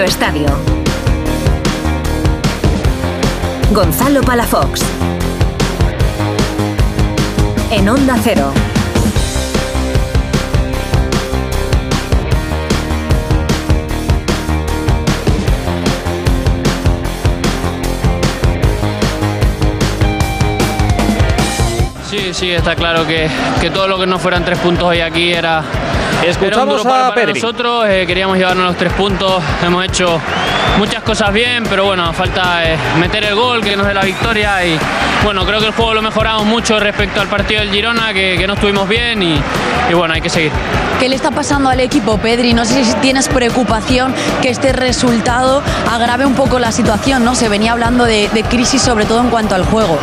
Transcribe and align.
Estadio. 0.00 0.46
Gonzalo 3.72 4.22
Palafox. 4.22 4.80
En 7.70 7.88
Onda 7.90 8.16
Cero. 8.22 8.50
Sí, 22.08 22.32
sí, 22.32 22.50
está 22.50 22.74
claro 22.76 23.06
que, 23.06 23.28
que 23.60 23.68
todo 23.70 23.86
lo 23.88 23.98
que 23.98 24.06
no 24.06 24.18
fueran 24.18 24.42
tres 24.42 24.58
puntos 24.58 24.84
hoy 24.84 25.00
aquí 25.00 25.32
era, 25.32 25.62
Escuchamos 26.22 26.46
era 26.46 26.62
un 26.62 26.68
duro 26.68 26.80
a 26.82 26.84
para, 26.84 27.02
para 27.08 27.14
Pedri. 27.14 27.40
nosotros. 27.40 27.84
eh, 27.88 28.04
queríamos 28.06 28.36
llevarnos 28.38 28.66
los 28.66 28.76
tres 28.76 28.92
puntos. 28.92 29.42
Hemos 29.64 29.84
hecho 29.84 30.20
muchas 30.78 31.02
cosas 31.02 31.32
bien, 31.32 31.64
pero 31.68 31.84
bueno, 31.84 32.12
falta 32.12 32.64
eh, 32.64 32.76
meter 33.00 33.24
el 33.24 33.34
gol 33.34 33.60
que 33.62 33.76
nos 33.76 33.86
dé 33.86 33.94
la 33.94 34.02
victoria. 34.04 34.64
Y 34.64 34.78
bueno, 35.24 35.44
creo 35.44 35.60
que 35.60 35.66
el 35.66 35.72
juego 35.72 35.94
lo 35.94 36.02
mejoramos 36.02 36.44
mucho 36.44 36.78
respecto 36.80 37.20
al 37.20 37.26
partido 37.28 37.60
del 37.60 37.70
Girona, 37.70 38.12
que, 38.12 38.36
que 38.38 38.46
no 38.46 38.54
estuvimos 38.54 38.88
bien 38.88 39.22
y, 39.22 39.40
y 39.90 39.94
bueno, 39.94 40.14
hay 40.14 40.20
que 40.20 40.30
seguir. 40.30 40.52
¿Qué 41.00 41.08
le 41.08 41.16
está 41.16 41.32
pasando 41.32 41.68
al 41.68 41.80
equipo, 41.80 42.16
Pedri? 42.18 42.54
No 42.54 42.64
sé 42.64 42.84
si 42.84 42.94
tienes 42.96 43.28
preocupación 43.28 44.14
que 44.40 44.50
este 44.50 44.72
resultado 44.72 45.60
agrave 45.90 46.24
un 46.26 46.34
poco 46.34 46.58
la 46.60 46.70
situación, 46.70 47.24
¿no? 47.24 47.34
Se 47.34 47.48
venía 47.48 47.72
hablando 47.72 48.04
de, 48.04 48.28
de 48.32 48.44
crisis, 48.44 48.80
sobre 48.82 49.04
todo 49.04 49.20
en 49.20 49.28
cuanto 49.28 49.56
al 49.56 49.64
juego. 49.64 49.98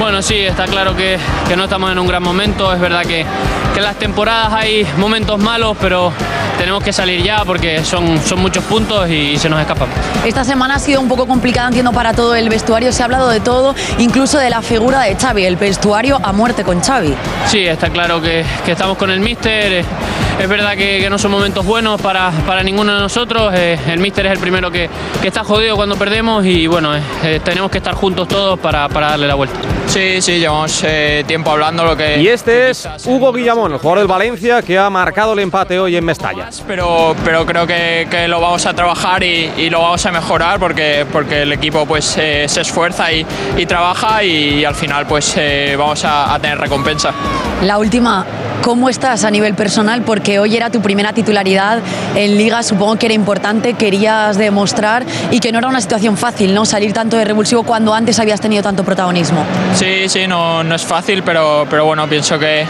Bueno, 0.00 0.22
sí, 0.22 0.38
está 0.38 0.64
claro 0.64 0.96
que, 0.96 1.18
que 1.46 1.56
no 1.56 1.64
estamos 1.64 1.92
en 1.92 1.98
un 1.98 2.06
gran 2.06 2.22
momento. 2.22 2.72
Es 2.72 2.80
verdad 2.80 3.02
que, 3.02 3.26
que 3.74 3.78
en 3.80 3.84
las 3.84 3.98
temporadas 3.98 4.50
hay 4.50 4.86
momentos 4.96 5.38
malos, 5.38 5.76
pero 5.78 6.10
tenemos 6.60 6.84
que 6.84 6.92
salir 6.92 7.22
ya 7.22 7.42
porque 7.46 7.82
son, 7.84 8.20
son 8.22 8.38
muchos 8.38 8.62
puntos 8.64 9.08
y, 9.08 9.38
se 9.38 9.48
nos 9.48 9.58
escapan. 9.60 9.88
Esta 10.26 10.44
semana 10.44 10.74
ha 10.74 10.78
sido 10.78 11.00
un 11.00 11.08
poco 11.08 11.26
complicada, 11.26 11.68
entiendo, 11.68 11.90
para 11.90 12.12
todo 12.12 12.34
el 12.34 12.50
vestuario. 12.50 12.92
Se 12.92 13.00
ha 13.00 13.06
hablado 13.06 13.30
de 13.30 13.40
todo, 13.40 13.74
incluso 13.96 14.36
de 14.36 14.50
la 14.50 14.60
figura 14.60 15.00
de 15.00 15.16
Xavi, 15.16 15.46
el 15.46 15.56
vestuario 15.56 16.20
a 16.22 16.32
muerte 16.32 16.62
con 16.62 16.82
Xavi. 16.82 17.14
Sí, 17.46 17.66
está 17.66 17.88
claro 17.88 18.20
que, 18.20 18.44
que 18.66 18.72
estamos 18.72 18.98
con 18.98 19.10
el 19.10 19.20
míster. 19.20 19.86
Es 20.38 20.48
verdad 20.48 20.72
que, 20.72 21.00
que 21.00 21.08
no 21.08 21.18
son 21.18 21.30
momentos 21.30 21.64
buenos 21.64 21.98
para, 22.00 22.30
para 22.46 22.62
ninguno 22.62 22.94
de 22.94 23.00
nosotros. 23.00 23.52
eh, 23.54 23.78
El 23.88 23.98
míster 24.00 24.26
es 24.26 24.32
el 24.32 24.38
primero 24.38 24.70
que, 24.70 24.90
que 25.22 25.28
está 25.28 25.42
jodido 25.44 25.76
cuando 25.76 25.96
perdemos 25.96 26.44
y 26.44 26.66
bueno, 26.66 26.94
eh, 26.94 27.00
eh, 27.24 27.40
tenemos 27.42 27.70
que 27.70 27.78
estar 27.78 27.94
juntos 27.94 28.28
todos 28.28 28.58
para, 28.58 28.86
para 28.90 29.10
darle 29.10 29.26
la 29.26 29.34
vuelta. 29.34 29.58
Sí, 29.86 30.20
sí, 30.22 30.38
llevamos 30.38 30.82
eh, 30.86 31.24
tiempo 31.26 31.50
hablando 31.50 31.84
lo 31.84 31.96
que... 31.96 32.20
Y 32.20 32.28
este 32.28 32.70
es 32.70 32.88
Hugo 33.06 33.32
Guillamón, 33.32 33.72
el 33.72 33.78
jugador 33.78 33.98
del 33.98 34.06
Valencia, 34.08 34.62
que 34.62 34.78
ha 34.78 34.88
marcado 34.88 35.32
el 35.32 35.40
empate 35.40 35.80
hoy 35.80 35.96
en 35.96 36.04
Mestalla. 36.04 36.49
Pero, 36.66 37.14
pero 37.24 37.46
creo 37.46 37.66
que, 37.66 38.08
que 38.10 38.26
lo 38.28 38.40
vamos 38.40 38.66
a 38.66 38.74
trabajar 38.74 39.22
y, 39.22 39.50
y 39.56 39.70
lo 39.70 39.80
vamos 39.80 40.04
a 40.06 40.10
mejorar 40.10 40.58
porque, 40.58 41.06
porque 41.12 41.42
el 41.42 41.52
equipo 41.52 41.86
pues 41.86 42.16
eh, 42.18 42.46
se 42.48 42.60
esfuerza 42.60 43.12
y, 43.12 43.24
y 43.56 43.66
trabaja 43.66 44.22
y, 44.24 44.64
al 44.64 44.74
final 44.74 45.06
pues 45.06 45.34
eh, 45.36 45.74
vamos 45.78 46.04
a, 46.04 46.34
a 46.34 46.38
tener 46.38 46.58
recompensa. 46.58 47.12
La 47.62 47.78
última, 47.78 48.24
¿cómo 48.62 48.88
estás 48.88 49.24
a 49.24 49.30
nivel 49.30 49.54
personal? 49.54 50.02
Porque 50.02 50.38
hoy 50.38 50.56
era 50.56 50.70
tu 50.70 50.80
primera 50.80 51.12
titularidad 51.12 51.80
en 52.14 52.36
Liga, 52.36 52.62
supongo 52.62 52.96
que 52.96 53.06
era 53.06 53.14
importante, 53.14 53.74
querías 53.74 54.36
demostrar 54.36 55.04
y 55.30 55.40
que 55.40 55.52
no 55.52 55.58
era 55.58 55.68
una 55.68 55.80
situación 55.80 56.16
fácil, 56.16 56.54
¿no? 56.54 56.64
Salir 56.64 56.92
tanto 56.92 57.16
de 57.16 57.24
revulsivo 57.24 57.62
cuando 57.62 57.94
antes 57.94 58.18
habías 58.18 58.40
tenido 58.40 58.62
tanto 58.62 58.82
protagonismo. 58.84 59.44
Sí, 59.74 60.08
sí, 60.08 60.26
no, 60.26 60.64
no 60.64 60.74
es 60.74 60.84
fácil, 60.84 61.22
pero, 61.22 61.66
pero 61.68 61.84
bueno, 61.84 62.08
pienso 62.08 62.38
que, 62.38 62.64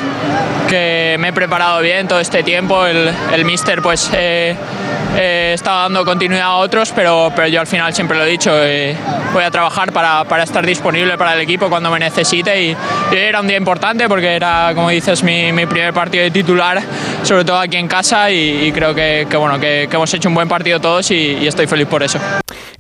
que 0.69 1.17
me 1.19 1.29
he 1.29 1.33
preparado 1.33 1.81
bien 1.81 2.09
todo 2.09 2.21
este 2.21 2.43
tiempo. 2.43 2.85
El, 2.85 3.11
el 3.33 3.45
míster 3.45 3.70
pues 3.79 4.11
eh, 4.13 4.57
eh, 5.17 5.53
estaba 5.55 5.83
dando 5.83 6.05
continuidad 6.05 6.47
a 6.47 6.55
otros, 6.55 6.93
pero, 6.95 7.33
pero 7.35 7.49
yo 7.49 7.61
al 7.61 7.67
final 7.67 7.95
siempre 7.95 8.19
lo 8.19 8.25
he 8.25 8.29
dicho, 8.29 8.51
eh, 8.55 8.97
voy 9.33 9.45
a 9.45 9.51
trabajar 9.51 9.93
para, 9.93 10.25
para 10.25 10.43
estar 10.43 10.65
disponible 10.67 11.17
para 11.17 11.35
el 11.35 11.41
equipo 11.41 11.69
cuando 11.69 11.91
me 11.91 11.99
necesite. 11.99 12.63
Y, 12.63 12.77
y 13.13 13.17
era 13.17 13.41
un 13.41 13.47
día 13.47 13.57
importante 13.57 14.09
porque 14.09 14.35
era, 14.35 14.73
como 14.75 14.91
dices, 14.91 15.23
mi, 15.23 15.53
mi 15.53 15.67
primer 15.67 15.93
partido 15.93 16.25
de 16.25 16.31
titular, 16.31 16.83
sobre 17.23 17.45
todo 17.45 17.59
aquí 17.59 17.77
en 17.77 17.89
casa. 17.89 18.31
Y, 18.31 18.73
creo 18.73 18.95
que, 18.95 19.27
bueno, 19.37 19.59
que, 19.59 19.85
hemos 19.85 20.13
hecho 20.13 20.29
un 20.29 20.35
buen 20.35 20.49
partido 20.49 20.81
todos 20.81 21.11
y 21.11 21.47
estoy 21.47 21.67
feliz 21.67 21.87
por 21.87 22.03
eso. 22.03 22.19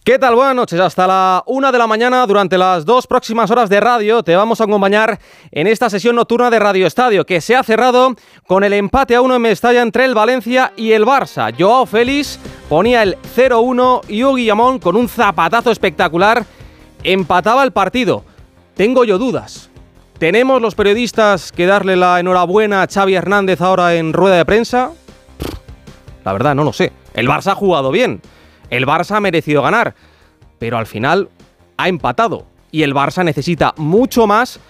¿Qué 0.02 0.18
tal? 0.18 0.34
Buenas 0.34 0.54
noches. 0.54 0.80
Hasta 0.80 1.06
la 1.06 1.42
una 1.44 1.70
de 1.70 1.76
la 1.76 1.86
mañana, 1.86 2.26
durante 2.26 2.56
las 2.56 2.86
dos 2.86 3.06
próximas 3.06 3.50
horas 3.50 3.68
de 3.68 3.80
radio, 3.80 4.22
te 4.22 4.34
vamos 4.34 4.58
a 4.62 4.64
acompañar 4.64 5.18
en 5.50 5.66
esta 5.66 5.90
sesión 5.90 6.16
nocturna 6.16 6.48
de 6.48 6.58
Radio 6.58 6.86
Estadio, 6.86 7.26
que 7.26 7.42
se 7.42 7.54
ha 7.54 7.62
cerrado 7.62 8.14
con 8.46 8.64
el 8.64 8.72
empate 8.72 9.14
a 9.14 9.20
uno 9.20 9.36
en 9.36 9.42
Mestalla 9.42 9.82
entre 9.82 10.06
el 10.06 10.14
Valencia 10.14 10.72
y 10.74 10.92
el 10.92 11.04
Barça. 11.04 11.54
Joao 11.56 11.84
Félix 11.84 12.38
ponía 12.70 13.02
el 13.02 13.18
0-1 13.36 14.00
y 14.08 14.24
Hugo 14.24 14.36
Guillamón, 14.36 14.78
con 14.78 14.96
un 14.96 15.06
zapatazo 15.06 15.70
espectacular, 15.70 16.46
empataba 17.02 17.62
el 17.62 17.72
partido. 17.72 18.24
Tengo 18.76 19.04
yo 19.04 19.18
dudas. 19.18 19.68
¿Tenemos 20.18 20.62
los 20.62 20.74
periodistas 20.74 21.52
que 21.52 21.66
darle 21.66 21.96
la 21.96 22.18
enhorabuena 22.20 22.82
a 22.82 22.86
Xavi 22.86 23.16
Hernández 23.16 23.60
ahora 23.60 23.94
en 23.94 24.14
rueda 24.14 24.36
de 24.36 24.46
prensa? 24.46 24.92
La 26.24 26.32
verdad, 26.32 26.54
no 26.54 26.64
lo 26.64 26.72
sé. 26.72 26.90
El 27.12 27.28
Barça 27.28 27.52
ha 27.52 27.54
jugado 27.54 27.90
bien. 27.90 28.22
El 28.70 28.86
Barça 28.86 29.16
ha 29.16 29.20
merecido 29.20 29.62
ganar. 29.62 29.94
Pero 30.58 30.78
al 30.78 30.86
final 30.86 31.28
ha 31.76 31.88
empatado. 31.88 32.46
Y 32.70 32.82
el 32.82 32.94
Barça 32.94 33.24
necesita 33.24 33.74
mucho 33.76 34.26
más 34.26 34.60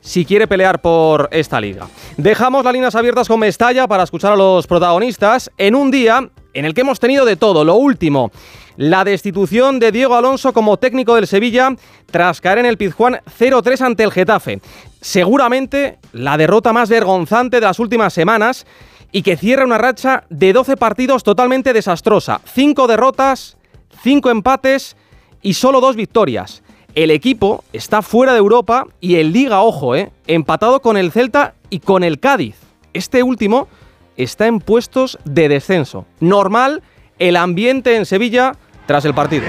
si 0.00 0.24
quiere 0.24 0.46
pelear 0.46 0.80
por 0.80 1.28
esta 1.30 1.60
liga. 1.60 1.86
Dejamos 2.16 2.64
las 2.64 2.72
líneas 2.72 2.94
abiertas 2.94 3.28
con 3.28 3.40
Mestalla 3.40 3.86
para 3.86 4.04
escuchar 4.04 4.32
a 4.32 4.36
los 4.36 4.66
protagonistas 4.66 5.50
en 5.58 5.74
un 5.74 5.90
día 5.90 6.30
en 6.54 6.64
el 6.64 6.74
que 6.74 6.80
hemos 6.80 7.00
tenido 7.00 7.24
de 7.24 7.36
todo. 7.36 7.64
Lo 7.64 7.74
último, 7.74 8.30
la 8.76 9.04
destitución 9.04 9.78
de 9.78 9.92
Diego 9.92 10.14
Alonso 10.14 10.52
como 10.52 10.78
técnico 10.78 11.14
del 11.14 11.26
Sevilla 11.26 11.74
tras 12.10 12.40
caer 12.40 12.58
en 12.58 12.66
el 12.66 12.78
Pizjuán 12.78 13.20
0-3 13.38 13.82
ante 13.82 14.04
el 14.04 14.12
Getafe. 14.12 14.60
Seguramente 15.00 15.98
la 16.12 16.36
derrota 16.36 16.72
más 16.72 16.88
vergonzante 16.88 17.60
de 17.60 17.66
las 17.66 17.78
últimas 17.78 18.12
semanas 18.12 18.66
y 19.12 19.22
que 19.22 19.36
cierra 19.36 19.64
una 19.64 19.78
racha 19.78 20.24
de 20.30 20.52
12 20.52 20.76
partidos 20.76 21.22
totalmente 21.22 21.72
desastrosa. 21.72 22.40
5 22.44 22.86
derrotas, 22.86 23.56
5 24.02 24.30
empates 24.30 24.96
y 25.42 25.54
solo 25.54 25.80
2 25.80 25.96
victorias. 25.96 26.62
El 26.94 27.10
equipo 27.10 27.64
está 27.72 28.02
fuera 28.02 28.32
de 28.32 28.38
Europa 28.38 28.86
y 29.00 29.16
en 29.16 29.32
Liga, 29.32 29.60
ojo, 29.60 29.94
eh, 29.94 30.10
empatado 30.26 30.80
con 30.80 30.96
el 30.96 31.12
Celta 31.12 31.54
y 31.70 31.80
con 31.80 32.02
el 32.02 32.18
Cádiz. 32.18 32.56
Este 32.92 33.22
último 33.22 33.68
está 34.16 34.46
en 34.46 34.60
puestos 34.60 35.18
de 35.24 35.48
descenso. 35.48 36.06
Normal 36.18 36.82
el 37.18 37.36
ambiente 37.36 37.96
en 37.96 38.06
Sevilla 38.06 38.52
tras 38.86 39.04
el 39.04 39.14
partido. 39.14 39.44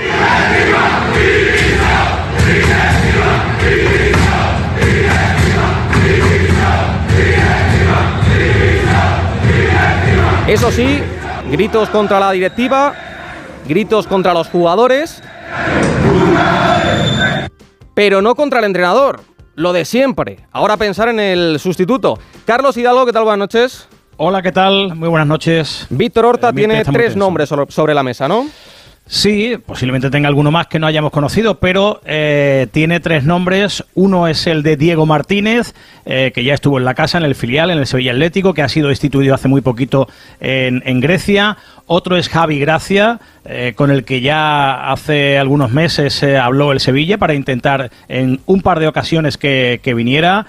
Eso 10.51 10.69
sí, 10.69 10.99
gritos 11.49 11.87
contra 11.87 12.19
la 12.19 12.29
directiva, 12.33 12.93
gritos 13.69 14.05
contra 14.05 14.33
los 14.33 14.49
jugadores, 14.49 15.23
pero 17.93 18.21
no 18.21 18.35
contra 18.35 18.59
el 18.59 18.65
entrenador. 18.65 19.21
Lo 19.55 19.71
de 19.71 19.85
siempre. 19.85 20.39
Ahora 20.51 20.75
pensar 20.75 21.07
en 21.07 21.21
el 21.21 21.57
sustituto. 21.57 22.19
Carlos 22.43 22.75
Hidalgo, 22.75 23.05
¿qué 23.05 23.13
tal? 23.13 23.23
Buenas 23.23 23.39
noches. 23.39 23.87
Hola, 24.17 24.41
¿qué 24.41 24.51
tal? 24.51 24.93
Muy 24.93 25.07
buenas 25.07 25.27
noches. 25.29 25.87
Víctor 25.89 26.25
Horta 26.25 26.51
tiene 26.51 26.83
tres 26.83 27.15
nombres 27.15 27.47
sobre 27.69 27.93
la 27.93 28.03
mesa, 28.03 28.27
¿no? 28.27 28.45
Sí, 29.13 29.57
posiblemente 29.65 30.09
tenga 30.09 30.29
alguno 30.29 30.51
más 30.51 30.67
que 30.67 30.79
no 30.79 30.87
hayamos 30.87 31.11
conocido, 31.11 31.59
pero 31.59 31.99
eh, 32.05 32.67
tiene 32.71 33.01
tres 33.01 33.25
nombres. 33.25 33.83
Uno 33.93 34.29
es 34.29 34.47
el 34.47 34.63
de 34.63 34.77
Diego 34.77 35.05
Martínez, 35.05 35.73
eh, 36.05 36.31
que 36.33 36.45
ya 36.45 36.53
estuvo 36.53 36.77
en 36.77 36.85
la 36.85 36.93
casa, 36.93 37.17
en 37.17 37.25
el 37.25 37.35
filial, 37.35 37.71
en 37.71 37.79
el 37.79 37.87
Sevilla 37.87 38.13
Atlético, 38.13 38.53
que 38.53 38.61
ha 38.61 38.69
sido 38.69 38.89
instituido 38.89 39.35
hace 39.35 39.49
muy 39.49 39.59
poquito 39.59 40.07
en, 40.39 41.01
Grecia. 41.01 41.57
Otro 41.87 42.15
es 42.15 42.29
Javi 42.29 42.57
Gracia, 42.57 43.19
eh, 43.43 43.73
con 43.75 43.91
el 43.91 44.05
que 44.05 44.21
ya 44.21 44.89
hace 44.89 45.37
algunos 45.37 45.71
meses 45.71 46.23
habló 46.23 46.71
el 46.71 46.79
Sevilla 46.79 47.17
para 47.17 47.33
intentar 47.33 47.91
en 48.07 48.39
un 48.45 48.61
par 48.61 48.79
de 48.79 48.87
ocasiones 48.87 49.35
que 49.37 49.93
viniera. 49.93 50.47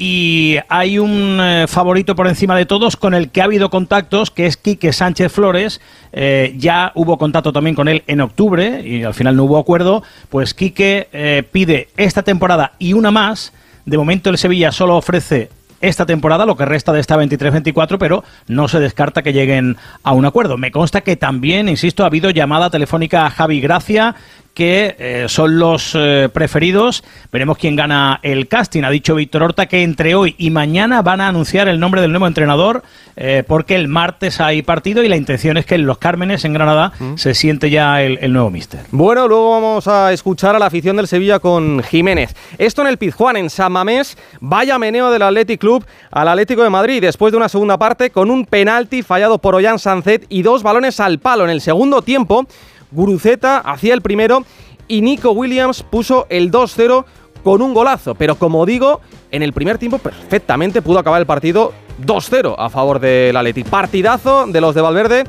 Y 0.00 0.58
hay 0.68 1.00
un 1.00 1.40
eh, 1.40 1.66
favorito 1.66 2.14
por 2.14 2.28
encima 2.28 2.56
de 2.56 2.66
todos 2.66 2.96
con 2.96 3.14
el 3.14 3.30
que 3.30 3.40
ha 3.40 3.44
habido 3.44 3.68
contactos, 3.68 4.30
que 4.30 4.46
es 4.46 4.56
Quique 4.56 4.92
Sánchez 4.92 5.32
Flores. 5.32 5.80
Eh, 6.12 6.54
ya 6.56 6.92
hubo 6.94 7.18
contacto 7.18 7.52
también 7.52 7.74
con 7.74 7.88
él 7.88 8.04
en 8.06 8.20
octubre 8.20 8.80
y 8.86 9.02
al 9.02 9.12
final 9.12 9.34
no 9.34 9.44
hubo 9.44 9.58
acuerdo. 9.58 10.04
Pues 10.28 10.54
Quique 10.54 11.08
eh, 11.12 11.42
pide 11.50 11.88
esta 11.96 12.22
temporada 12.22 12.74
y 12.78 12.92
una 12.92 13.10
más. 13.10 13.52
De 13.86 13.98
momento 13.98 14.30
el 14.30 14.38
Sevilla 14.38 14.70
solo 14.70 14.96
ofrece 14.96 15.50
esta 15.80 16.06
temporada, 16.06 16.46
lo 16.46 16.56
que 16.56 16.64
resta 16.64 16.92
de 16.92 17.00
esta 17.00 17.16
23-24, 17.16 17.98
pero 17.98 18.24
no 18.46 18.68
se 18.68 18.80
descarta 18.80 19.22
que 19.22 19.32
lleguen 19.32 19.76
a 20.02 20.12
un 20.12 20.24
acuerdo. 20.24 20.56
Me 20.56 20.70
consta 20.70 21.00
que 21.00 21.16
también, 21.16 21.68
insisto, 21.68 22.04
ha 22.04 22.06
habido 22.06 22.30
llamada 22.30 22.70
telefónica 22.70 23.26
a 23.26 23.30
Javi 23.30 23.60
Gracia, 23.60 24.14
que 24.58 24.96
eh, 24.98 25.26
son 25.28 25.60
los 25.60 25.92
eh, 25.94 26.28
preferidos. 26.32 27.04
Veremos 27.30 27.58
quién 27.58 27.76
gana 27.76 28.18
el 28.24 28.48
casting. 28.48 28.82
Ha 28.82 28.90
dicho 28.90 29.14
Víctor 29.14 29.44
Horta 29.44 29.66
que 29.66 29.84
entre 29.84 30.16
hoy 30.16 30.34
y 30.36 30.50
mañana 30.50 31.00
van 31.00 31.20
a 31.20 31.28
anunciar 31.28 31.68
el 31.68 31.78
nombre 31.78 32.00
del 32.00 32.10
nuevo 32.10 32.26
entrenador 32.26 32.82
eh, 33.14 33.44
porque 33.46 33.76
el 33.76 33.86
martes 33.86 34.40
hay 34.40 34.62
partido 34.62 35.04
y 35.04 35.08
la 35.08 35.14
intención 35.14 35.58
es 35.58 35.64
que 35.64 35.76
en 35.76 35.86
Los 35.86 35.98
Cármenes, 35.98 36.44
en 36.44 36.54
Granada, 36.54 36.92
mm. 36.98 37.14
se 37.18 37.34
siente 37.34 37.70
ya 37.70 38.02
el, 38.02 38.18
el 38.20 38.32
nuevo 38.32 38.50
míster. 38.50 38.80
Bueno, 38.90 39.28
luego 39.28 39.52
vamos 39.52 39.86
a 39.86 40.12
escuchar 40.12 40.56
a 40.56 40.58
la 40.58 40.66
afición 40.66 40.96
del 40.96 41.06
Sevilla 41.06 41.38
con 41.38 41.80
Jiménez. 41.84 42.34
Esto 42.58 42.82
en 42.82 42.88
el 42.88 42.98
Pizjuán, 42.98 43.36
en 43.36 43.50
San 43.50 43.70
Mamés, 43.70 44.18
vaya 44.40 44.76
meneo 44.76 45.12
del 45.12 45.22
Athletic 45.22 45.60
Club 45.60 45.86
al 46.10 46.26
Atlético 46.26 46.64
de 46.64 46.70
Madrid 46.70 47.00
después 47.00 47.30
de 47.30 47.36
una 47.36 47.48
segunda 47.48 47.78
parte 47.78 48.10
con 48.10 48.28
un 48.28 48.44
penalti 48.44 49.04
fallado 49.04 49.38
por 49.38 49.54
Ollán 49.54 49.78
Sancet 49.78 50.26
y 50.28 50.42
dos 50.42 50.64
balones 50.64 50.98
al 50.98 51.20
palo 51.20 51.44
en 51.44 51.50
el 51.50 51.60
segundo 51.60 52.02
tiempo. 52.02 52.48
Guruceta 52.90 53.58
hacía 53.58 53.94
el 53.94 54.02
primero 54.02 54.44
y 54.86 55.02
Nico 55.02 55.30
Williams 55.32 55.82
puso 55.82 56.26
el 56.30 56.50
2-0 56.50 57.04
con 57.44 57.62
un 57.62 57.74
golazo. 57.74 58.14
Pero 58.14 58.36
como 58.36 58.66
digo, 58.66 59.00
en 59.30 59.42
el 59.42 59.52
primer 59.52 59.78
tiempo 59.78 59.98
perfectamente 59.98 60.82
pudo 60.82 60.98
acabar 60.98 61.20
el 61.20 61.26
partido 61.26 61.72
2-0 62.04 62.54
a 62.58 62.70
favor 62.70 63.00
del 63.00 63.36
Atleti. 63.36 63.64
Partidazo 63.64 64.46
de 64.46 64.60
los 64.60 64.74
de 64.74 64.80
Valverde 64.80 65.24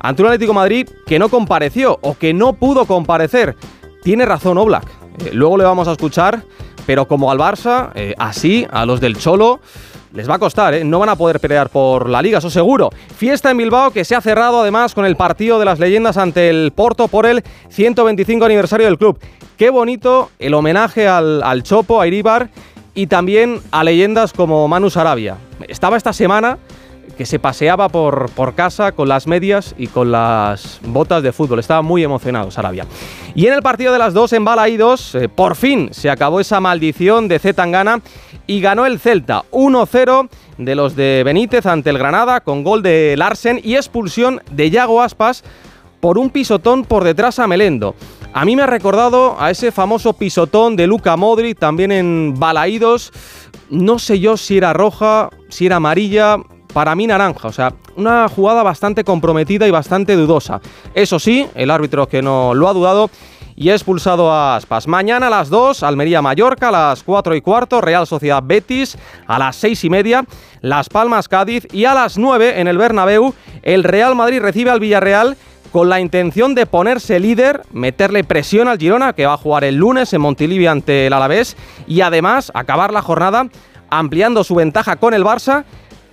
ante 0.00 0.22
un 0.22 0.28
Atlético 0.28 0.54
Madrid 0.54 0.88
que 1.06 1.18
no 1.18 1.28
compareció 1.28 1.98
o 2.02 2.16
que 2.16 2.34
no 2.34 2.54
pudo 2.54 2.86
comparecer. 2.86 3.56
Tiene 4.02 4.24
razón 4.24 4.58
Oblak. 4.58 4.86
Eh, 5.24 5.30
luego 5.32 5.56
le 5.56 5.64
vamos 5.64 5.86
a 5.88 5.92
escuchar, 5.92 6.44
pero 6.86 7.06
como 7.06 7.30
al 7.30 7.38
Barça, 7.38 7.90
eh, 7.94 8.14
así 8.18 8.66
a 8.70 8.84
los 8.84 9.00
del 9.00 9.16
Cholo 9.16 9.60
les 10.12 10.28
va 10.28 10.34
a 10.34 10.38
costar, 10.38 10.74
¿eh? 10.74 10.84
no 10.84 10.98
van 10.98 11.08
a 11.08 11.16
poder 11.16 11.40
pelear 11.40 11.68
por 11.70 12.08
la 12.08 12.20
liga, 12.22 12.38
eso 12.38 12.50
seguro. 12.50 12.90
Fiesta 13.16 13.50
en 13.50 13.56
Bilbao 13.56 13.90
que 13.90 14.04
se 14.04 14.14
ha 14.14 14.20
cerrado 14.20 14.60
además 14.60 14.94
con 14.94 15.04
el 15.04 15.16
partido 15.16 15.58
de 15.58 15.64
las 15.64 15.78
leyendas 15.78 16.16
ante 16.16 16.50
el 16.50 16.72
Porto 16.72 17.08
por 17.08 17.26
el 17.26 17.42
125 17.70 18.44
aniversario 18.44 18.86
del 18.86 18.98
club. 18.98 19.18
Qué 19.56 19.70
bonito 19.70 20.30
el 20.38 20.54
homenaje 20.54 21.08
al, 21.08 21.42
al 21.42 21.62
Chopo, 21.62 22.00
a 22.00 22.06
Iribar 22.06 22.50
y 22.94 23.06
también 23.06 23.60
a 23.70 23.84
leyendas 23.84 24.32
como 24.32 24.68
Manu 24.68 24.90
Sarabia. 24.90 25.36
Estaba 25.68 25.96
esta 25.96 26.12
semana 26.12 26.58
que 27.16 27.26
se 27.26 27.38
paseaba 27.38 27.88
por, 27.88 28.30
por 28.30 28.54
casa 28.54 28.92
con 28.92 29.08
las 29.08 29.26
medias 29.26 29.74
y 29.78 29.86
con 29.86 30.12
las 30.12 30.80
botas 30.82 31.22
de 31.22 31.32
fútbol. 31.32 31.58
Estaba 31.58 31.82
muy 31.82 32.02
emocionado 32.02 32.50
Sarabia. 32.50 32.86
Y 33.34 33.46
en 33.46 33.54
el 33.54 33.62
partido 33.62 33.92
de 33.92 33.98
las 33.98 34.14
dos 34.14 34.32
en 34.32 34.44
Balaídos, 34.44 35.14
eh, 35.14 35.28
por 35.28 35.56
fin 35.56 35.90
se 35.92 36.10
acabó 36.10 36.40
esa 36.40 36.60
maldición 36.60 37.28
de 37.28 37.38
Zetangana 37.38 38.00
y 38.46 38.60
ganó 38.60 38.86
el 38.86 38.98
Celta 38.98 39.44
1-0 39.50 40.28
de 40.58 40.74
los 40.74 40.96
de 40.96 41.22
Benítez 41.24 41.66
ante 41.66 41.90
el 41.90 41.98
Granada 41.98 42.40
con 42.40 42.64
gol 42.64 42.82
de 42.82 43.14
Larsen 43.16 43.60
y 43.62 43.76
expulsión 43.76 44.40
de 44.50 44.70
Yago 44.70 45.02
Aspas 45.02 45.44
por 46.00 46.18
un 46.18 46.30
pisotón 46.30 46.84
por 46.84 47.04
detrás 47.04 47.38
a 47.38 47.46
Melendo. 47.46 47.94
A 48.34 48.44
mí 48.44 48.56
me 48.56 48.62
ha 48.62 48.66
recordado 48.66 49.36
a 49.38 49.50
ese 49.50 49.70
famoso 49.72 50.14
pisotón 50.14 50.74
de 50.74 50.86
Luca 50.86 51.16
Modri 51.16 51.54
también 51.54 51.92
en 51.92 52.34
Balaídos. 52.36 53.12
No 53.70 53.98
sé 53.98 54.18
yo 54.18 54.36
si 54.36 54.56
era 54.56 54.72
roja, 54.72 55.30
si 55.48 55.66
era 55.66 55.76
amarilla, 55.76 56.38
para 56.72 56.94
mí 56.94 57.06
naranja. 57.06 57.48
O 57.48 57.52
sea, 57.52 57.72
una 57.96 58.28
jugada 58.28 58.62
bastante 58.62 59.04
comprometida 59.04 59.66
y 59.66 59.70
bastante 59.70 60.16
dudosa. 60.16 60.60
Eso 60.94 61.18
sí, 61.18 61.46
el 61.54 61.70
árbitro 61.70 62.08
que 62.08 62.22
no 62.22 62.54
lo 62.54 62.68
ha 62.68 62.72
dudado 62.72 63.10
y 63.54 63.70
ha 63.70 63.74
expulsado 63.74 64.32
a 64.32 64.56
Aspas. 64.56 64.86
Mañana 64.86 65.26
a 65.26 65.30
las 65.30 65.50
2, 65.50 65.82
Almería-Mallorca, 65.82 66.68
a 66.68 66.72
las 66.72 67.02
4 67.02 67.34
y 67.34 67.40
cuarto, 67.40 67.80
Real 67.80 68.06
Sociedad 68.06 68.42
Betis, 68.44 68.96
a 69.26 69.38
las 69.38 69.56
6 69.56 69.84
y 69.84 69.90
media, 69.90 70.24
Las 70.60 70.88
Palmas-Cádiz 70.88 71.66
y 71.72 71.84
a 71.84 71.94
las 71.94 72.18
9 72.18 72.60
en 72.60 72.68
el 72.68 72.78
Bernabéu, 72.78 73.34
el 73.62 73.84
Real 73.84 74.14
Madrid 74.14 74.40
recibe 74.40 74.70
al 74.70 74.80
Villarreal 74.80 75.36
con 75.70 75.88
la 75.88 76.00
intención 76.00 76.54
de 76.54 76.66
ponerse 76.66 77.18
líder, 77.18 77.62
meterle 77.72 78.24
presión 78.24 78.68
al 78.68 78.78
Girona, 78.78 79.14
que 79.14 79.26
va 79.26 79.34
a 79.34 79.38
jugar 79.38 79.64
el 79.64 79.76
lunes 79.76 80.12
en 80.12 80.20
Montilivi 80.20 80.66
ante 80.66 81.06
el 81.06 81.12
Alavés, 81.12 81.56
y 81.86 82.02
además 82.02 82.52
acabar 82.54 82.92
la 82.92 83.00
jornada 83.00 83.48
ampliando 83.88 84.44
su 84.44 84.54
ventaja 84.54 84.96
con 84.96 85.14
el 85.14 85.24
Barça 85.24 85.64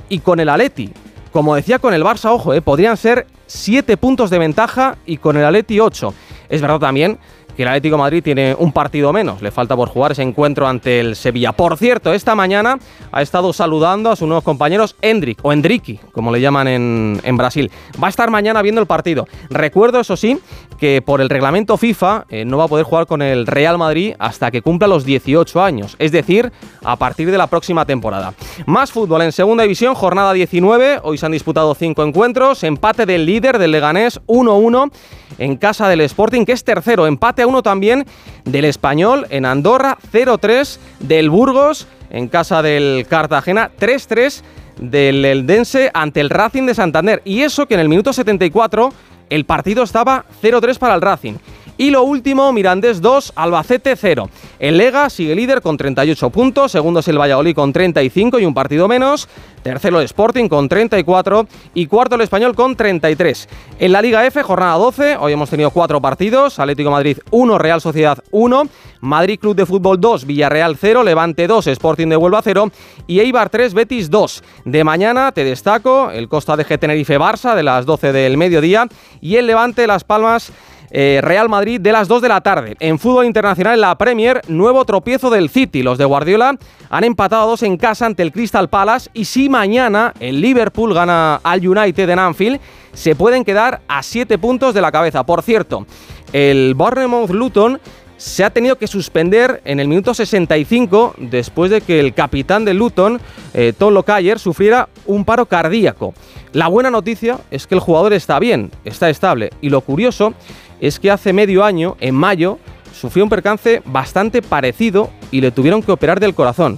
y 0.10 0.20
con 0.20 0.40
el 0.40 0.50
Aleti. 0.50 0.92
Como 1.32 1.56
decía 1.56 1.80
con 1.80 1.94
el 1.94 2.04
Barça, 2.04 2.32
ojo, 2.32 2.54
eh, 2.54 2.62
podrían 2.62 2.98
ser 2.98 3.28
7 3.48 3.98
puntos 3.98 4.30
de 4.30 4.40
ventaja 4.40 4.98
y 5.06 5.18
con 5.18 5.38
el 5.38 5.46
Aleti 5.46 5.80
8. 5.80 6.14
Es 6.50 6.62
verdad 6.62 6.80
también 6.80 7.20
que 7.60 7.64
el 7.64 7.68
Atlético 7.68 7.98
Madrid 7.98 8.24
tiene 8.24 8.56
un 8.58 8.72
partido 8.72 9.12
menos. 9.12 9.42
Le 9.42 9.52
falta 9.52 9.76
por 9.76 9.90
jugar 9.90 10.14
ese 10.14 10.22
encuentro 10.22 10.66
ante 10.66 11.02
el 11.02 11.18
Sevilla. 11.18 11.52
Por 11.52 11.76
cierto, 11.76 12.14
esta 12.14 12.34
mañana 12.34 12.80
ha 13.12 13.22
estado 13.22 13.52
saludando 13.52 14.10
a 14.10 14.16
sus 14.16 14.30
nuevos 14.30 14.46
compañeros 14.46 14.96
Hendrik, 15.02 15.40
o 15.42 15.52
Hendriki, 15.52 16.00
como 16.14 16.32
le 16.32 16.40
llaman 16.40 16.70
en, 16.70 17.38
Brasil. 17.38 17.70
Va 18.02 18.08
a 18.08 18.10
estar 18.12 18.32
mañana 18.32 18.62
viendo 18.62 18.80
el 18.80 18.88
partido. 18.88 19.28
Recuerdo, 19.50 20.00
eso 20.00 20.16
sí, 20.16 20.40
que 20.80 21.02
por 21.02 21.20
el 21.20 21.28
reglamento 21.28 21.76
FIFA 21.76 22.28
eh, 22.30 22.46
no 22.46 22.58
va 22.58 22.64
a 22.64 22.68
poder 22.70 22.86
jugar 22.86 23.08
con 23.08 23.22
el 23.22 23.46
Real 23.46 23.78
Madrid 23.78 24.14
hasta 24.20 24.52
que 24.52 24.62
cumpla 24.62 24.88
los 24.88 25.04
18 25.04 25.62
años, 25.62 25.98
es 26.00 26.14
decir, 26.14 26.54
a 26.86 26.96
partir 26.96 27.30
de 27.30 27.38
la 27.38 27.48
próxima 27.48 27.84
temporada. 27.84 28.36
Más 28.68 28.94
fútbol 28.94 29.24
en 29.24 29.34
segunda 29.34 29.64
división, 29.64 29.96
jornada 29.96 30.32
19. 30.32 31.02
Hoy 31.04 31.18
se 31.18 31.26
han 31.26 31.34
disputado 31.34 31.76
5 31.76 32.04
encuentros. 32.04 32.64
Empate 32.64 33.06
del 33.06 33.26
líder 33.26 33.60
del 33.60 33.74
Leganés 33.74 34.22
1-1 34.28 34.90
en 35.38 35.58
casa 35.58 35.90
del 35.90 36.02
Sporting, 36.02 36.46
que 36.46 36.54
es 36.54 36.64
tercero. 36.64 37.06
Empate 37.06 37.49
a 37.50 37.52
uno 37.52 37.64
también 37.64 38.06
del 38.46 38.66
Español 38.66 39.26
en 39.30 39.46
Andorra, 39.46 39.98
0-3 40.14 40.78
del 41.00 41.30
Burgos 41.30 41.88
en 42.10 42.28
casa 42.28 42.62
del 42.62 43.06
Cartagena, 43.10 43.72
3-3 43.80 44.42
del 44.80 45.26
Eldense 45.26 45.92
ante 45.94 46.22
el 46.22 46.30
Racing 46.30 46.66
de 46.66 46.76
Santander. 46.76 47.22
Y 47.26 47.42
eso 47.42 47.66
que 47.66 47.74
en 47.74 47.80
el 47.80 47.90
minuto 47.90 48.14
74 48.14 48.94
el 49.30 49.46
partido 49.46 49.84
estaba 49.84 50.26
0-3 50.42 50.78
para 50.78 50.96
el 50.96 51.02
Racing. 51.02 51.34
Y 51.80 51.92
lo 51.92 52.04
último, 52.04 52.52
Mirandés 52.52 53.00
2, 53.00 53.32
Albacete 53.38 53.96
0. 53.96 54.30
El 54.60 54.78
Lega 54.78 55.10
sigue 55.10 55.34
líder 55.34 55.62
con 55.62 55.78
38 55.78 56.30
puntos, 56.30 56.74
segundo 56.74 57.00
es 57.00 57.08
el 57.08 57.18
Valladolid 57.18 57.56
con 57.56 57.72
35 57.72 58.38
y 58.38 58.44
un 58.44 58.54
partido 58.54 58.90
menos, 58.90 59.30
tercero 59.64 60.00
el 60.00 60.04
Sporting 60.04 60.50
con 60.50 60.68
34 60.68 61.48
y 61.74 61.86
cuarto 61.86 62.16
el 62.16 62.22
Español 62.22 62.54
con 62.54 62.76
33. 62.76 63.48
En 63.80 63.94
la 63.94 64.02
Liga 64.02 64.26
F, 64.26 64.44
jornada 64.44 64.76
12, 64.76 65.16
hoy 65.22 65.32
hemos 65.32 65.50
tenido 65.50 65.72
cuatro 65.72 66.02
partidos, 66.02 66.60
Atlético 66.60 66.92
Madrid 66.92 67.20
1, 67.32 67.58
Real 67.58 67.80
Sociedad 67.80 68.18
1, 68.32 68.64
Madrid 69.00 69.40
Club 69.40 69.56
de 69.56 69.66
Fútbol 69.66 70.02
2, 70.02 70.26
Villarreal 70.26 70.76
0, 70.76 71.04
Levante 71.04 71.48
2, 71.48 71.68
Sporting 71.68 72.08
de 72.08 72.18
Huelva 72.18 72.42
0 72.44 72.72
y 73.08 73.22
Eibar 73.22 73.50
3, 73.50 73.74
Betis 73.74 74.10
2. 74.10 74.44
De 74.66 74.84
mañana 74.84 75.32
te 75.32 75.46
destaco 75.46 76.12
el 76.12 76.28
Costa 76.28 76.58
de 76.58 76.66
G 76.66 76.78
Tenerife 76.78 77.18
Barça 77.18 77.56
de 77.56 77.64
las 77.64 77.86
12 77.86 78.12
del 78.12 78.36
mediodía 78.36 78.90
y 79.22 79.38
el 79.38 79.48
Levante 79.48 79.88
Las 79.88 80.04
Palmas 80.04 80.52
eh, 80.92 81.20
Real 81.22 81.50
Madrid 81.50 81.80
de 81.80 81.92
las 81.92 82.08
2 82.08 82.22
de 82.22 82.30
la 82.30 82.42
tarde. 82.42 82.76
En 82.80 83.00
fútbol 83.00 83.26
internacional, 83.26 83.76
en 83.76 83.82
la 83.82 83.98
Premier, 83.98 84.42
nuevo 84.48 84.84
tropiezo 84.86 85.30
del 85.30 85.50
City. 85.50 85.84
Los 85.84 85.98
de 85.98 86.06
Guardiola 86.06 86.58
han 86.90 87.04
empatado 87.04 87.44
a 87.44 87.46
dos 87.46 87.64
en 87.64 87.78
casa 87.78 88.06
ante 88.06 88.24
el 88.24 88.32
Crystal 88.32 88.70
Palace 88.70 89.10
y 89.14 89.26
si 89.26 89.50
mañana 89.50 90.14
el 90.20 90.42
Liverpool 90.42 90.94
gana 90.94 91.36
al 91.44 91.68
United 91.68 92.10
en 92.10 92.20
Anfield, 92.20 92.60
se 92.94 93.16
pueden 93.16 93.44
quedar 93.44 93.82
a 93.88 94.04
7 94.04 94.38
puntos 94.38 94.74
de 94.74 94.82
la 94.82 94.92
cabeza. 94.92 95.26
Por 95.26 95.44
cierto, 95.44 95.86
el 96.34 96.74
Bournemouth 96.76 97.30
Luton 97.30 97.80
se 98.20 98.44
ha 98.44 98.50
tenido 98.50 98.78
que 98.78 98.86
suspender 98.86 99.62
en 99.64 99.80
el 99.80 99.88
minuto 99.88 100.14
65 100.14 101.16
después 101.18 101.72
de 101.72 101.80
que 101.80 102.02
el 102.02 102.14
capitán 102.14 102.66
de 102.66 102.74
Luton, 102.74 103.22
eh, 103.54 103.74
Tom 103.76 103.94
sufriera 104.36 104.90
un 105.06 105.24
paro 105.24 105.46
cardíaco. 105.46 106.14
La 106.52 106.68
buena 106.68 106.92
noticia 106.92 107.40
es 107.50 107.66
que 107.66 107.76
el 107.76 107.82
jugador 107.82 108.12
está 108.12 108.38
bien, 108.40 108.72
está 108.84 109.10
estable 109.10 109.52
y 109.62 109.70
lo 109.70 109.80
curioso 109.82 110.34
es 110.80 111.00
que 111.00 111.12
hace 111.12 111.34
medio 111.34 111.64
año, 111.64 111.96
en 112.00 112.16
mayo, 112.16 112.60
sufrió 112.94 113.24
un 113.24 113.30
percance 113.30 113.82
bastante 113.86 114.42
parecido 114.42 115.10
y 115.32 115.42
le 115.42 115.52
tuvieron 115.52 115.82
que 115.82 115.92
operar 115.92 116.20
del 116.20 116.36
corazón. 116.36 116.78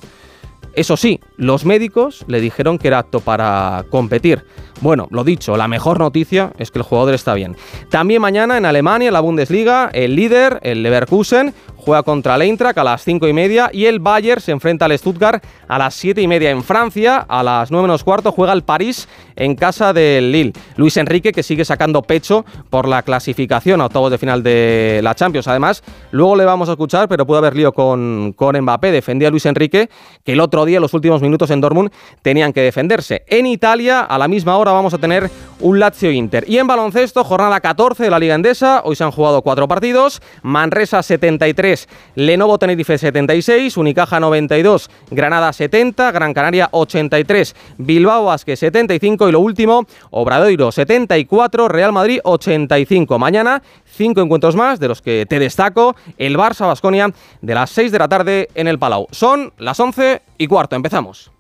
Eso 0.73 0.95
sí, 0.95 1.19
los 1.35 1.65
médicos 1.65 2.23
le 2.27 2.39
dijeron 2.39 2.77
que 2.77 2.87
era 2.87 2.99
apto 2.99 3.19
para 3.19 3.85
competir. 3.89 4.45
Bueno, 4.81 5.07
lo 5.11 5.23
dicho, 5.23 5.55
la 5.57 5.67
mejor 5.67 5.99
noticia 5.99 6.53
es 6.57 6.71
que 6.71 6.79
el 6.79 6.83
jugador 6.83 7.13
está 7.13 7.35
bien. 7.35 7.55
También 7.89 8.19
mañana 8.19 8.57
en 8.57 8.65
Alemania, 8.65 9.11
la 9.11 9.19
Bundesliga, 9.19 9.91
el 9.93 10.15
líder, 10.15 10.59
el 10.63 10.81
Leverkusen, 10.81 11.53
juega 11.81 12.03
contra 12.03 12.35
el 12.35 12.43
Eintracht 12.43 12.77
a 12.77 12.83
las 12.83 13.03
5 13.03 13.27
y 13.27 13.33
media 13.33 13.69
y 13.71 13.85
el 13.85 13.99
Bayern 13.99 14.41
se 14.41 14.51
enfrenta 14.51 14.85
al 14.85 14.97
Stuttgart 14.97 15.43
a 15.67 15.77
las 15.77 15.93
7 15.95 16.21
y 16.21 16.27
media 16.27 16.49
en 16.51 16.63
Francia. 16.63 17.17
A 17.27 17.43
las 17.43 17.69
9 17.71 17.87
menos 17.87 18.03
cuarto 18.03 18.31
juega 18.31 18.53
el 18.53 18.63
París 18.63 19.07
en 19.35 19.55
casa 19.55 19.93
del 19.93 20.31
Lille. 20.31 20.53
Luis 20.77 20.97
Enrique 20.97 21.31
que 21.31 21.43
sigue 21.43 21.65
sacando 21.65 22.01
pecho 22.01 22.45
por 22.69 22.87
la 22.87 23.03
clasificación 23.03 23.81
a 23.81 23.85
octavos 23.85 24.11
de 24.11 24.17
final 24.17 24.41
de 24.43 24.99
la 25.03 25.15
Champions. 25.15 25.47
Además, 25.47 25.83
luego 26.11 26.35
le 26.35 26.45
vamos 26.45 26.69
a 26.69 26.73
escuchar, 26.73 27.07
pero 27.07 27.25
puede 27.25 27.39
haber 27.39 27.55
lío 27.55 27.71
con, 27.71 28.33
con 28.35 28.59
Mbappé. 28.59 28.91
Defendía 28.91 29.27
a 29.27 29.31
Luis 29.31 29.45
Enrique 29.45 29.89
que 30.23 30.33
el 30.33 30.39
otro 30.39 30.65
día, 30.65 30.77
en 30.77 30.81
los 30.81 30.93
últimos 30.93 31.21
minutos 31.21 31.49
en 31.51 31.61
Dortmund, 31.61 31.91
tenían 32.21 32.53
que 32.53 32.61
defenderse. 32.61 33.23
En 33.27 33.45
Italia, 33.45 34.01
a 34.01 34.17
la 34.17 34.27
misma 34.27 34.57
hora, 34.57 34.70
vamos 34.73 34.93
a 34.93 34.97
tener 34.97 35.29
un 35.59 35.79
Lazio 35.79 36.11
Inter. 36.11 36.43
Y 36.47 36.57
en 36.57 36.67
baloncesto, 36.67 37.23
jornada 37.23 37.59
14 37.59 38.03
de 38.03 38.09
la 38.09 38.19
Liga 38.19 38.35
Endesa. 38.35 38.81
Hoy 38.83 38.95
se 38.95 39.03
han 39.03 39.11
jugado 39.11 39.41
cuatro 39.41 39.67
partidos. 39.67 40.21
Manresa 40.41 41.03
73, 41.03 41.87
Lenovo 42.15 42.57
Tenerife 42.57 42.97
76, 42.97 43.77
Unicaja 43.77 44.19
92, 44.19 44.89
Granada 45.09 45.53
70, 45.53 46.11
Gran 46.11 46.33
Canaria 46.33 46.69
83, 46.71 47.55
Bilbao 47.77 48.25
Basque 48.25 48.55
75 48.55 49.29
y 49.29 49.31
lo 49.31 49.39
último, 49.39 49.85
Obradoiro 50.09 50.71
74, 50.71 51.67
Real 51.67 51.91
Madrid 51.91 52.19
85. 52.23 53.19
Mañana 53.19 53.61
cinco 53.85 54.21
encuentros 54.21 54.55
más 54.55 54.79
de 54.79 54.87
los 54.87 55.01
que 55.01 55.25
te 55.27 55.39
destaco. 55.39 55.95
El 56.17 56.37
Barça 56.37 56.67
Basconia 56.67 57.13
de 57.41 57.55
las 57.55 57.69
6 57.71 57.91
de 57.91 57.99
la 57.99 58.07
tarde 58.07 58.49
en 58.55 58.67
el 58.67 58.79
Palau. 58.79 59.07
Son 59.11 59.53
las 59.57 59.79
11 59.79 60.21
y 60.37 60.47
cuarto. 60.47 60.75
Empezamos. 60.75 61.31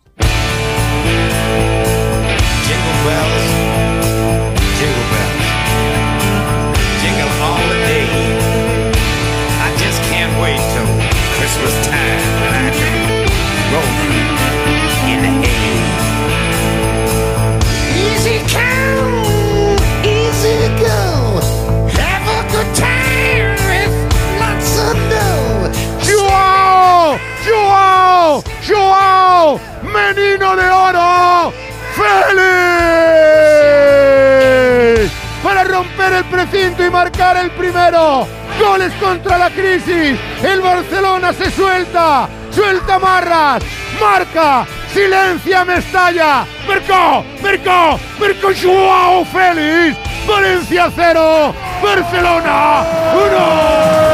bells, 3.05 3.45
jingle 4.77 5.07
bells, 5.11 5.45
jingle 7.01 7.31
all 7.41 7.65
the. 7.85 8.05
I 9.65 9.69
just 9.81 9.99
can't 10.09 10.33
Christmas 11.37 11.75
time 11.87 12.21
when 12.41 12.53
I 12.53 12.67
in 15.11 15.19
the 15.25 15.33
hay. 15.41 15.81
Easy 18.05 18.37
come, 18.53 19.81
easy 20.05 20.57
go. 20.77 21.01
Have 21.97 22.25
a 22.37 22.41
good 22.53 22.69
time 22.75 23.57
with 23.69 23.93
lots 24.39 24.71
of 24.77 24.95
Menino 29.83 30.55
de 30.55 30.69
Oro. 30.69 31.51
Feliz. 31.95 32.70
Y 36.53 36.89
marcar 36.89 37.37
el 37.37 37.49
primero. 37.51 38.27
Goles 38.59 38.91
contra 38.95 39.37
la 39.37 39.49
crisis. 39.49 40.19
El 40.43 40.59
Barcelona 40.59 41.31
se 41.31 41.49
suelta, 41.49 42.27
suelta 42.51 42.99
marras, 42.99 43.63
marca, 43.99 44.65
silencia 44.93 45.63
Mestalla. 45.63 46.45
Mercó, 46.67 47.23
Mercó, 47.41 47.99
Mercó 48.19 48.49
Joao 48.61 49.23
Félix. 49.25 49.97
Valencia 50.27 50.91
0, 50.93 51.53
Barcelona 51.81 52.85
1. 53.13 54.10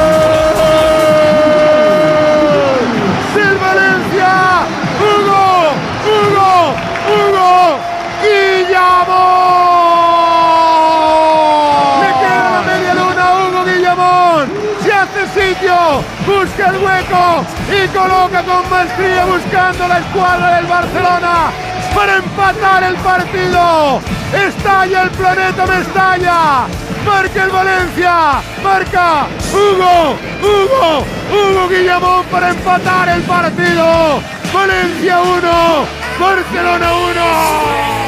Busca 16.25 16.69
el 16.69 16.77
hueco 16.77 17.45
y 17.71 17.87
coloca 17.89 18.43
con 18.43 18.69
maestría 18.69 19.25
buscando 19.25 19.87
la 19.87 19.99
escuadra 19.99 20.55
del 20.55 20.65
Barcelona 20.65 21.51
para 21.93 22.17
empatar 22.17 22.83
el 22.83 22.95
partido. 22.95 24.01
Estalla 24.33 25.03
el 25.03 25.09
planeta 25.11 25.65
Mestalla. 25.65 26.67
Marca 27.05 27.43
el 27.43 27.49
Valencia. 27.49 28.41
Marca 28.63 29.27
Hugo, 29.53 30.15
Hugo, 30.41 31.05
Hugo 31.31 31.67
Guillamón 31.69 32.25
para 32.25 32.49
empatar 32.49 33.09
el 33.09 33.21
partido. 33.23 34.21
Valencia 34.53 35.21
1, 35.21 35.85
Barcelona 36.19 36.93
1. 36.93 38.06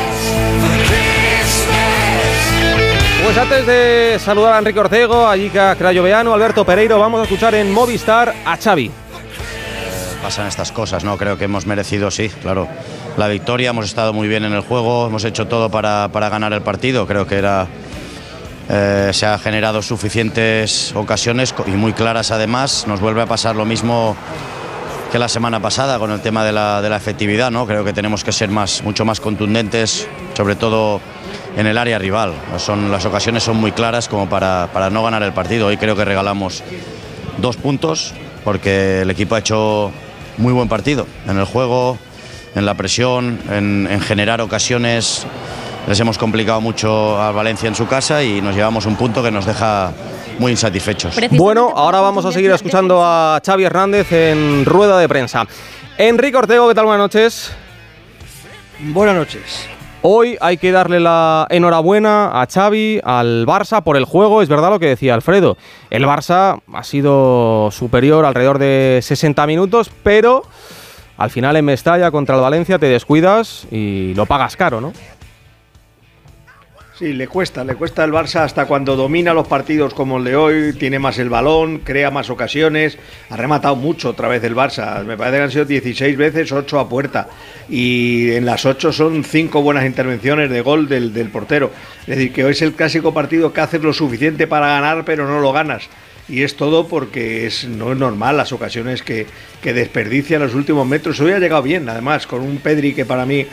Pues 3.30 3.38
antes 3.38 3.68
de 3.68 4.18
saludar 4.18 4.56
a 4.56 4.58
Enrique 4.58 4.80
Ortego, 4.80 5.28
a 5.28 5.36
Crayoveano, 5.76 6.34
Alberto 6.34 6.66
Pereiro, 6.66 6.98
vamos 6.98 7.20
a 7.20 7.24
escuchar 7.26 7.54
en 7.54 7.72
Movistar 7.72 8.34
a 8.44 8.58
Xavi. 8.58 8.90
Pasan 10.24 10.48
estas 10.48 10.72
cosas, 10.72 11.04
¿no? 11.04 11.16
Creo 11.16 11.38
que 11.38 11.44
hemos 11.44 11.68
merecido, 11.68 12.10
sí, 12.10 12.30
claro, 12.42 12.68
la 13.18 13.28
victoria. 13.28 13.70
Hemos 13.70 13.86
estado 13.86 14.14
muy 14.14 14.28
bien 14.28 14.46
en 14.46 14.54
el 14.54 14.62
juego, 14.62 15.06
hemos 15.06 15.26
hecho 15.26 15.46
todo 15.46 15.70
para, 15.70 16.10
para 16.12 16.30
ganar 16.30 16.54
el 16.54 16.64
partido. 16.64 17.06
Creo 17.06 17.28
que 17.28 17.36
era. 17.36 17.68
Eh, 18.68 19.12
se 19.14 19.28
ha 19.28 19.38
generado 19.38 19.84
suficientes 19.84 20.92
ocasiones 20.96 21.54
y 21.68 21.72
muy 21.72 21.94
claras 21.94 22.32
además. 22.32 22.86
Nos 22.88 23.00
vuelve 23.00 23.22
a 23.22 23.28
pasar 23.28 23.56
lo 23.56 23.66
mismo 23.66 24.18
que 25.12 25.20
la 25.20 25.28
semana 25.28 25.60
pasada 25.60 26.00
con 26.00 26.10
el 26.10 26.22
tema 26.22 26.44
de 26.44 26.52
la, 26.52 26.82
de 26.82 26.90
la 26.90 26.98
efectividad, 26.98 27.52
¿no? 27.52 27.68
Creo 27.68 27.84
que 27.84 27.94
tenemos 27.94 28.24
que 28.24 28.32
ser 28.32 28.50
más, 28.50 28.84
mucho 28.84 29.06
más 29.06 29.20
contundentes, 29.20 30.08
sobre 30.36 30.56
todo 30.56 31.00
en 31.60 31.68
el 31.68 31.78
área 31.78 32.00
rival. 32.00 32.34
Son, 32.58 32.90
las 32.90 33.06
ocasiones 33.06 33.44
son 33.44 33.58
muy 33.58 33.74
claras 33.74 34.08
como 34.08 34.30
para, 34.30 34.70
para 34.72 34.90
no 34.90 35.04
ganar 35.04 35.24
el 35.24 35.34
partido. 35.34 35.68
Hoy 35.68 35.76
creo 35.76 35.94
que 35.94 36.06
regalamos 36.06 36.64
dos 37.38 37.58
puntos 37.58 38.14
porque 38.46 39.02
el 39.02 39.10
equipo 39.10 39.36
ha 39.36 39.40
hecho 39.40 39.92
muy 40.38 40.54
buen 40.54 40.70
partido 40.70 41.06
en 41.28 41.38
el 41.38 41.44
juego, 41.44 41.98
en 42.56 42.66
la 42.66 42.76
presión, 42.76 43.40
en, 43.50 43.90
en 43.92 44.00
generar 44.00 44.40
ocasiones. 44.40 45.26
Les 45.86 46.00
hemos 46.00 46.18
complicado 46.18 46.62
mucho 46.62 47.22
a 47.22 47.34
Valencia 47.34 47.68
en 47.68 47.76
su 47.76 47.88
casa 47.88 48.24
y 48.24 48.42
nos 48.42 48.56
llevamos 48.56 48.86
un 48.86 48.96
punto 48.96 49.22
que 49.22 49.32
nos 49.32 49.46
deja 49.46 49.92
muy 50.38 50.52
insatisfechos. 50.52 51.20
Bueno, 51.32 51.74
ahora 51.76 52.00
vamos 52.00 52.24
a 52.24 52.32
seguir 52.32 52.52
escuchando 52.52 53.02
a 53.04 53.42
Xavi 53.46 53.66
Hernández 53.66 54.10
en 54.14 54.64
rueda 54.64 54.98
de 54.98 55.10
prensa. 55.10 55.46
Enrique 55.98 56.38
Ortego, 56.38 56.70
¿qué 56.70 56.76
tal? 56.76 56.86
Buenas 56.86 57.04
noches. 57.04 57.52
Buenas 58.80 59.16
noches. 59.16 59.68
Hoy 60.02 60.38
hay 60.40 60.56
que 60.56 60.72
darle 60.72 61.02
la 61.02 61.46
enhorabuena 61.50 62.42
a 62.42 62.48
Xavi, 62.48 63.02
al 63.04 63.46
Barça 63.46 63.84
por 63.84 63.98
el 63.98 64.06
juego, 64.06 64.42
es 64.42 64.48
verdad 64.48 64.70
lo 64.70 64.80
que 64.80 64.88
decía 64.88 65.14
Alfredo. 65.14 65.58
El 65.90 66.06
Barça 66.06 66.62
ha 66.74 66.84
sido 66.86 67.70
superior 67.72 68.24
alrededor 68.24 68.60
de 68.60 69.00
60 69.02 69.46
minutos, 69.46 69.92
pero 70.02 70.44
al 71.18 71.30
final 71.32 71.58
en 71.58 71.66
Mestalla 71.66 72.12
contra 72.12 72.36
el 72.36 72.42
Valencia 72.42 72.80
te 72.80 72.86
descuidas 72.86 73.68
y 73.72 74.14
lo 74.14 74.26
pagas 74.26 74.56
caro, 74.56 74.80
¿no? 74.80 74.94
Sí, 77.00 77.14
le 77.14 77.30
cuesta, 77.30 77.64
le 77.64 77.76
cuesta 77.76 78.04
el 78.04 78.12
Barça 78.12 78.42
hasta 78.42 78.66
cuando 78.66 78.98
domina 78.98 79.34
los 79.34 79.48
partidos 79.48 79.94
como 79.94 80.18
el 80.18 80.26
de 80.26 80.36
hoy, 80.36 80.74
tiene 80.74 81.00
más 81.00 81.18
el 81.18 81.30
balón, 81.30 81.78
crea 81.78 82.12
más 82.12 82.30
ocasiones, 82.30 82.98
ha 83.30 83.38
rematado 83.38 83.78
mucho 83.78 84.10
otra 84.10 84.28
vez 84.28 84.44
el 84.44 84.54
Barça, 84.54 85.02
me 85.06 85.16
parece 85.16 85.38
que 85.38 85.44
han 85.44 85.52
sido 85.52 85.64
16 85.64 86.18
veces, 86.18 86.52
8 86.52 86.78
a 86.78 86.90
puerta, 86.90 87.30
y 87.70 88.32
en 88.32 88.46
las 88.46 88.66
8 88.66 88.92
son 88.92 89.24
5 89.24 89.62
buenas 89.62 89.86
intervenciones 89.86 90.50
de 90.50 90.60
gol 90.60 90.90
del, 90.90 91.30
portero, 91.30 91.72
es 92.02 92.18
decir, 92.18 92.34
que 92.34 92.44
hoy 92.44 92.52
es 92.52 92.62
el 92.64 92.74
clásico 92.74 93.14
partido 93.14 93.54
que 93.54 93.62
haces 93.62 93.82
lo 93.82 93.94
suficiente 93.94 94.46
para 94.46 94.68
ganar 94.68 95.06
pero 95.06 95.26
no 95.26 95.40
lo 95.40 95.54
ganas. 95.54 95.88
Y 96.28 96.44
es 96.44 96.58
todo 96.58 96.88
porque 96.88 97.48
es, 97.48 97.68
no 97.68 97.92
es 97.92 97.98
normal 97.98 98.38
las 98.38 98.52
ocasiones 98.52 99.02
que, 99.02 99.26
que 99.64 99.74
desperdicia 99.74 100.36
en 100.36 100.44
los 100.44 100.54
últimos 100.54 100.86
metros. 100.86 101.20
Hoy 101.22 101.32
ha 101.32 101.40
llegado 101.40 101.64
bien, 101.64 101.90
además, 101.90 102.28
con 102.28 102.42
un 102.42 102.58
Pedri 102.58 102.94
que 102.94 103.04
para 103.04 103.26
mí 103.26 103.48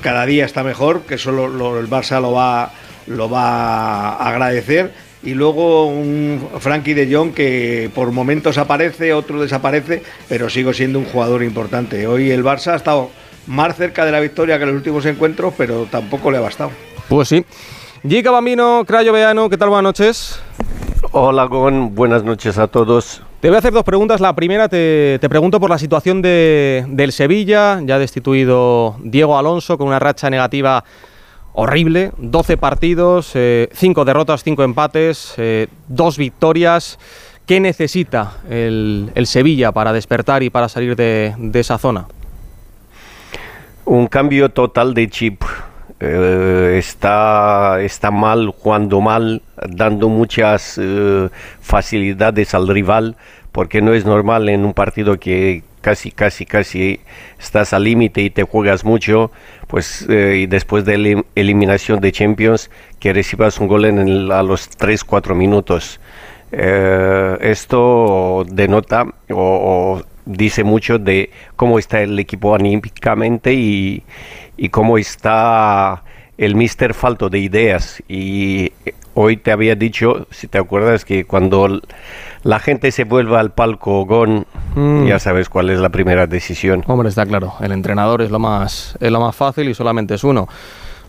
cada 0.00 0.26
día 0.26 0.44
está 0.44 0.62
mejor, 0.62 1.02
que 1.02 1.14
eso 1.14 1.32
lo, 1.32 1.78
el 1.78 1.88
Barça 1.88 2.20
lo 2.20 2.32
va, 2.32 2.72
lo 3.06 3.28
va 3.30 4.10
a 4.10 4.28
agradecer. 4.28 4.92
Y 5.22 5.34
luego 5.34 5.86
un 5.86 6.48
Frankie 6.60 6.94
de 6.94 7.12
Jong 7.12 7.34
que 7.34 7.90
por 7.94 8.12
momentos 8.12 8.56
aparece, 8.56 9.12
otro 9.12 9.40
desaparece, 9.40 10.02
pero 10.28 10.48
sigo 10.48 10.72
siendo 10.72 10.98
un 10.98 11.06
jugador 11.06 11.42
importante. 11.42 12.06
Hoy 12.06 12.30
el 12.30 12.44
Barça 12.44 12.72
ha 12.72 12.76
estado 12.76 13.10
más 13.46 13.76
cerca 13.76 14.04
de 14.04 14.12
la 14.12 14.20
victoria 14.20 14.58
que 14.58 14.64
en 14.64 14.70
los 14.70 14.76
últimos 14.76 15.04
encuentros, 15.06 15.54
pero 15.56 15.88
tampoco 15.90 16.30
le 16.30 16.38
ha 16.38 16.42
bastado. 16.42 16.70
Pues 17.08 17.28
sí. 17.28 17.44
Gica 18.06 18.30
Bambino, 18.30 18.84
Crayo 18.86 19.12
Veano, 19.12 19.50
¿qué 19.50 19.56
tal? 19.56 19.70
Buenas 19.70 19.84
noches. 19.84 20.87
Hola, 21.12 21.44
Gon, 21.44 21.94
buenas 21.94 22.22
noches 22.22 22.58
a 22.58 22.66
todos. 22.66 23.22
Te 23.40 23.48
voy 23.48 23.56
a 23.56 23.60
hacer 23.60 23.72
dos 23.72 23.82
preguntas. 23.82 24.20
La 24.20 24.34
primera, 24.34 24.68
te, 24.68 25.18
te 25.18 25.28
pregunto 25.30 25.58
por 25.58 25.70
la 25.70 25.78
situación 25.78 26.20
de, 26.20 26.84
del 26.86 27.12
Sevilla, 27.12 27.80
ya 27.82 27.98
destituido 27.98 28.96
Diego 29.02 29.38
Alonso 29.38 29.78
con 29.78 29.86
una 29.86 29.98
racha 29.98 30.28
negativa 30.28 30.84
horrible, 31.54 32.12
12 32.18 32.58
partidos, 32.58 33.28
5 33.28 33.36
eh, 33.38 34.04
derrotas, 34.04 34.44
5 34.44 34.62
empates, 34.64 35.32
eh, 35.38 35.68
2 35.88 36.18
victorias. 36.18 36.98
¿Qué 37.46 37.58
necesita 37.58 38.36
el, 38.50 39.10
el, 39.14 39.26
Sevilla 39.26 39.72
para 39.72 39.94
despertar 39.94 40.42
y 40.42 40.50
para 40.50 40.68
salir 40.68 40.94
de, 40.94 41.34
de 41.38 41.60
esa 41.60 41.78
zona? 41.78 42.06
Un 43.86 44.08
cambio 44.08 44.50
total 44.50 44.92
de 44.92 45.08
chip 45.08 45.42
eh, 46.00 46.76
está, 46.78 47.80
está 47.80 48.10
mal, 48.12 48.48
jugando 48.50 49.00
mal, 49.00 49.42
dando 49.68 50.08
muchas 50.08 50.78
eh, 50.80 51.28
facilidades 51.60 52.54
al 52.54 52.68
rival, 52.68 53.16
porque 53.50 53.82
no 53.82 53.92
es 53.94 54.04
normal 54.04 54.48
en 54.48 54.64
un 54.64 54.74
partido 54.74 55.18
que 55.18 55.64
casi, 55.80 56.12
casi, 56.12 56.46
casi 56.46 57.00
estás 57.38 57.72
al 57.72 57.84
límite 57.84 58.20
y 58.22 58.30
te 58.30 58.44
juegas 58.44 58.84
mucho, 58.84 59.32
pues 59.66 60.06
eh, 60.08 60.42
y 60.42 60.46
después 60.46 60.84
de 60.84 60.98
la 60.98 61.24
eliminación 61.34 62.00
de 62.00 62.12
Champions, 62.12 62.70
que 63.00 63.12
recibas 63.12 63.58
un 63.58 63.66
gol 63.66 63.84
en 63.86 64.30
a 64.30 64.42
los 64.42 64.70
3-4 64.70 65.34
minutos. 65.34 66.00
Esto 66.50 68.46
denota 68.48 69.04
o, 69.30 69.34
o 69.34 70.02
dice 70.24 70.62
mucho 70.64 70.98
de 70.98 71.30
cómo 71.56 71.78
está 71.78 72.00
el 72.00 72.18
equipo 72.18 72.54
anímicamente 72.54 73.52
y, 73.52 74.02
y 74.58 74.68
cómo 74.68 74.98
está 74.98 76.02
el 76.36 76.54
mister 76.54 76.92
falto 76.92 77.30
de 77.30 77.38
ideas 77.38 78.02
y 78.08 78.72
hoy 79.14 79.36
te 79.38 79.50
había 79.50 79.74
dicho, 79.74 80.26
si 80.30 80.46
te 80.46 80.58
acuerdas, 80.58 81.04
que 81.04 81.24
cuando 81.24 81.80
la 82.44 82.58
gente 82.60 82.92
se 82.92 83.04
vuelva 83.04 83.40
al 83.40 83.52
palco 83.52 84.04
Gon, 84.04 84.46
Mm. 84.74 85.06
ya 85.06 85.18
sabes 85.18 85.48
cuál 85.48 85.70
es 85.70 85.80
la 85.80 85.88
primera 85.88 86.26
decisión. 86.28 86.84
Hombre, 86.86 87.08
está 87.08 87.24
claro, 87.26 87.54
el 87.60 87.72
entrenador 87.72 88.22
es 88.22 88.30
lo 88.30 88.38
más, 88.38 88.96
es 89.00 89.10
lo 89.10 89.18
más 89.20 89.34
fácil 89.34 89.68
y 89.68 89.74
solamente 89.74 90.14
es 90.14 90.22
uno. 90.22 90.46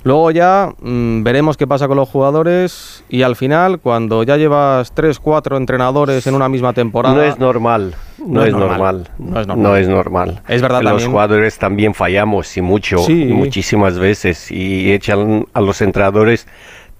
Luego 0.03 0.32
ya 0.32 0.72
mm, 0.82 1.24
veremos 1.24 1.58
qué 1.58 1.68
pasa 1.68 1.88
con 1.88 1.98
los 1.98 2.08
jugadores 2.08 3.03
y 3.10 3.22
al 3.24 3.36
final, 3.36 3.79
cuando 3.79 4.24
ya 4.24 4.38
llevas 4.38 4.94
tres, 4.94 5.20
cuatro 5.20 5.58
entrenadores 5.58 6.25
en 6.25 6.36
una 6.36 6.48
misma 6.48 6.72
temporada... 6.74 7.15
No 7.15 7.22
es 7.24 7.38
normal, 7.38 7.96
no, 8.18 8.46
es, 8.46 8.53
normal, 8.53 9.10
no 9.18 9.39
es 9.41 9.48
normal. 9.48 9.63
no 9.63 9.75
es 9.75 9.88
normal. 9.89 10.41
Es 10.48 10.62
verdad 10.62 10.82
Los 10.82 10.91
también. 10.91 11.12
jugadores 11.12 11.58
también 11.60 11.94
fallamos 11.94 12.56
y 12.56 12.62
mucho, 12.62 13.00
Sí. 13.00 13.25
muchísimas 13.25 14.00
veces 14.00 14.51
y 14.51 14.91
echan 14.94 15.46
a 15.53 15.60
los 15.62 15.82
entrenadores 15.82 16.48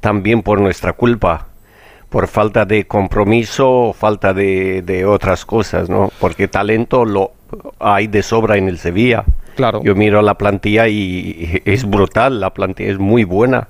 también 0.02 0.42
por 0.42 0.60
nuestra 0.60 0.92
culpa, 0.94 1.48
por 2.10 2.28
falta 2.28 2.66
de 2.66 2.86
compromiso 2.86 3.94
falta 3.98 4.34
de, 4.34 4.82
de 4.82 5.06
otras 5.06 5.46
cosas, 5.46 5.90
¿no? 5.90 6.12
Porque 6.20 6.48
talento 6.48 7.06
lo 7.06 7.32
hay 7.80 8.08
de 8.08 8.24
sobra 8.24 8.58
en 8.58 8.68
el 8.68 8.78
Sevilla. 8.78 9.24
Claro. 9.60 9.82
Yo 9.84 9.94
miro 9.94 10.22
la 10.22 10.36
plantilla 10.36 10.88
y 10.88 11.62
es 11.66 11.84
brutal, 11.84 12.40
la 12.40 12.54
plantilla 12.54 12.92
es 12.92 12.98
muy 12.98 13.26
buena. 13.26 13.68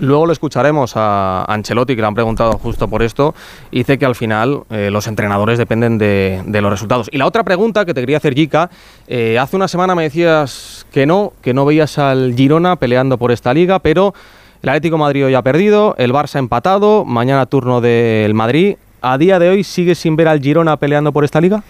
Luego 0.00 0.26
lo 0.26 0.32
escucharemos 0.32 0.94
a 0.96 1.44
Ancelotti, 1.46 1.94
que 1.94 2.00
le 2.00 2.08
han 2.08 2.14
preguntado 2.16 2.58
justo 2.58 2.88
por 2.88 3.04
esto. 3.04 3.32
y 3.70 3.78
Dice 3.78 3.98
que 3.98 4.04
al 4.04 4.16
final 4.16 4.64
eh, 4.68 4.90
los 4.90 5.06
entrenadores 5.06 5.58
dependen 5.58 5.96
de, 5.96 6.42
de 6.44 6.60
los 6.60 6.72
resultados. 6.72 7.08
Y 7.12 7.18
la 7.18 7.26
otra 7.26 7.44
pregunta 7.44 7.84
que 7.84 7.94
te 7.94 8.00
quería 8.00 8.16
hacer, 8.16 8.34
Jica, 8.34 8.68
eh, 9.06 9.38
hace 9.38 9.54
una 9.54 9.68
semana 9.68 9.94
me 9.94 10.02
decías 10.02 10.88
que 10.90 11.06
no, 11.06 11.34
que 11.40 11.54
no 11.54 11.64
veías 11.64 11.98
al 11.98 12.34
Girona 12.34 12.74
peleando 12.74 13.16
por 13.16 13.30
esta 13.30 13.54
liga, 13.54 13.78
pero 13.78 14.12
el 14.60 14.68
Atlético 14.70 14.96
de 14.96 15.00
Madrid 15.02 15.26
hoy 15.26 15.34
ha 15.34 15.42
perdido, 15.42 15.94
el 15.98 16.12
Barça 16.12 16.40
empatado, 16.40 17.04
mañana 17.04 17.46
turno 17.46 17.80
del 17.80 18.34
Madrid. 18.34 18.74
¿A 19.02 19.18
día 19.18 19.38
de 19.38 19.50
hoy 19.50 19.62
sigues 19.62 19.98
sin 19.98 20.16
ver 20.16 20.26
al 20.26 20.40
Girona 20.40 20.76
peleando 20.78 21.12
por 21.12 21.24
esta 21.24 21.40
liga? 21.40 21.62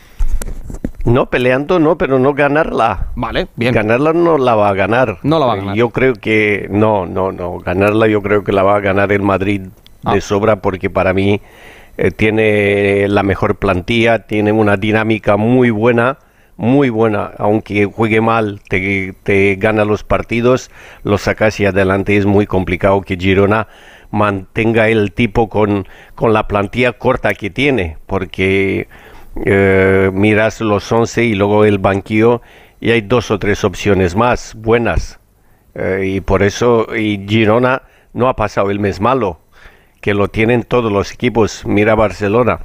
No, 1.07 1.31
peleando 1.31 1.79
no, 1.79 1.97
pero 1.97 2.19
no 2.19 2.35
ganarla. 2.35 3.09
Vale, 3.15 3.47
bien. 3.57 3.73
Ganarla 3.73 4.13
no 4.13 4.37
la 4.39 4.55
va 4.55 4.69
a 4.69 4.75
ganar. 4.75 5.19
No 5.23 5.39
la 5.39 5.47
va 5.47 5.53
a 5.55 5.57
ganar. 5.57 5.75
Yo 5.77 5.91
creo 5.91 6.15
que 6.15 6.67
no, 6.71 7.07
no, 7.07 7.33
no. 7.33 7.59
Ganarla 7.59 8.07
yo 8.09 8.21
creo 8.23 8.45
que 8.45 8.53
la 8.53 8.63
va 8.63 8.77
a 8.77 8.81
ganar 8.81 9.11
el 9.13 9.23
Madrid 9.23 9.63
Ah. 10.05 10.15
de 10.15 10.21
sobra 10.21 10.57
porque 10.63 10.89
para 10.89 11.13
mí 11.13 11.41
eh, 11.97 12.11
tiene 12.13 13.09
la 13.09 13.25
mejor 13.25 13.57
plantilla, 13.57 14.21
tiene 14.27 14.53
una 14.53 14.77
dinámica 14.77 15.37
muy 15.37 15.71
buena, 15.71 16.19
muy 16.57 16.91
buena. 16.91 17.33
Aunque 17.39 17.87
juegue 17.87 18.21
mal, 18.21 18.61
te, 18.69 19.15
te 19.25 19.57
gana 19.57 19.85
los 19.85 20.05
partidos, 20.05 20.71
lo 21.03 21.19
sacas 21.19 21.59
y 21.59 21.67
adelante 21.67 22.17
es 22.17 22.25
muy 22.25 22.47
complicado 22.47 23.01
que 23.01 23.17
Girona 23.17 23.67
mantenga 24.13 24.89
el 24.89 25.13
tipo 25.13 25.49
con, 25.49 25.89
con 26.15 26.33
la 26.33 26.47
plantilla 26.47 26.93
corta 26.93 27.35
que 27.35 27.51
tiene, 27.51 27.99
porque 28.07 28.87
eh, 29.45 30.11
miras 30.13 30.61
los 30.61 30.91
11 30.91 31.25
y 31.25 31.35
luego 31.35 31.65
el 31.65 31.79
banquillo 31.79 32.43
y 32.81 32.91
hay 32.91 33.03
dos 33.03 33.31
o 33.31 33.39
tres 33.39 33.65
opciones 33.65 34.17
más 34.17 34.55
buenas. 34.55 35.21
Eh, 35.75 36.15
y 36.15 36.21
por 36.21 36.43
eso 36.43 36.95
y 36.97 37.27
Girona 37.29 37.83
no 38.13 38.29
ha 38.29 38.37
pasado 38.37 38.71
el 38.71 38.81
mes 38.81 39.01
malo, 39.01 39.41
que 40.01 40.15
lo 40.15 40.29
tienen 40.29 40.63
todos 40.63 40.91
los 40.91 41.13
equipos. 41.13 41.65
Mira 41.67 41.95
Barcelona. 41.95 42.61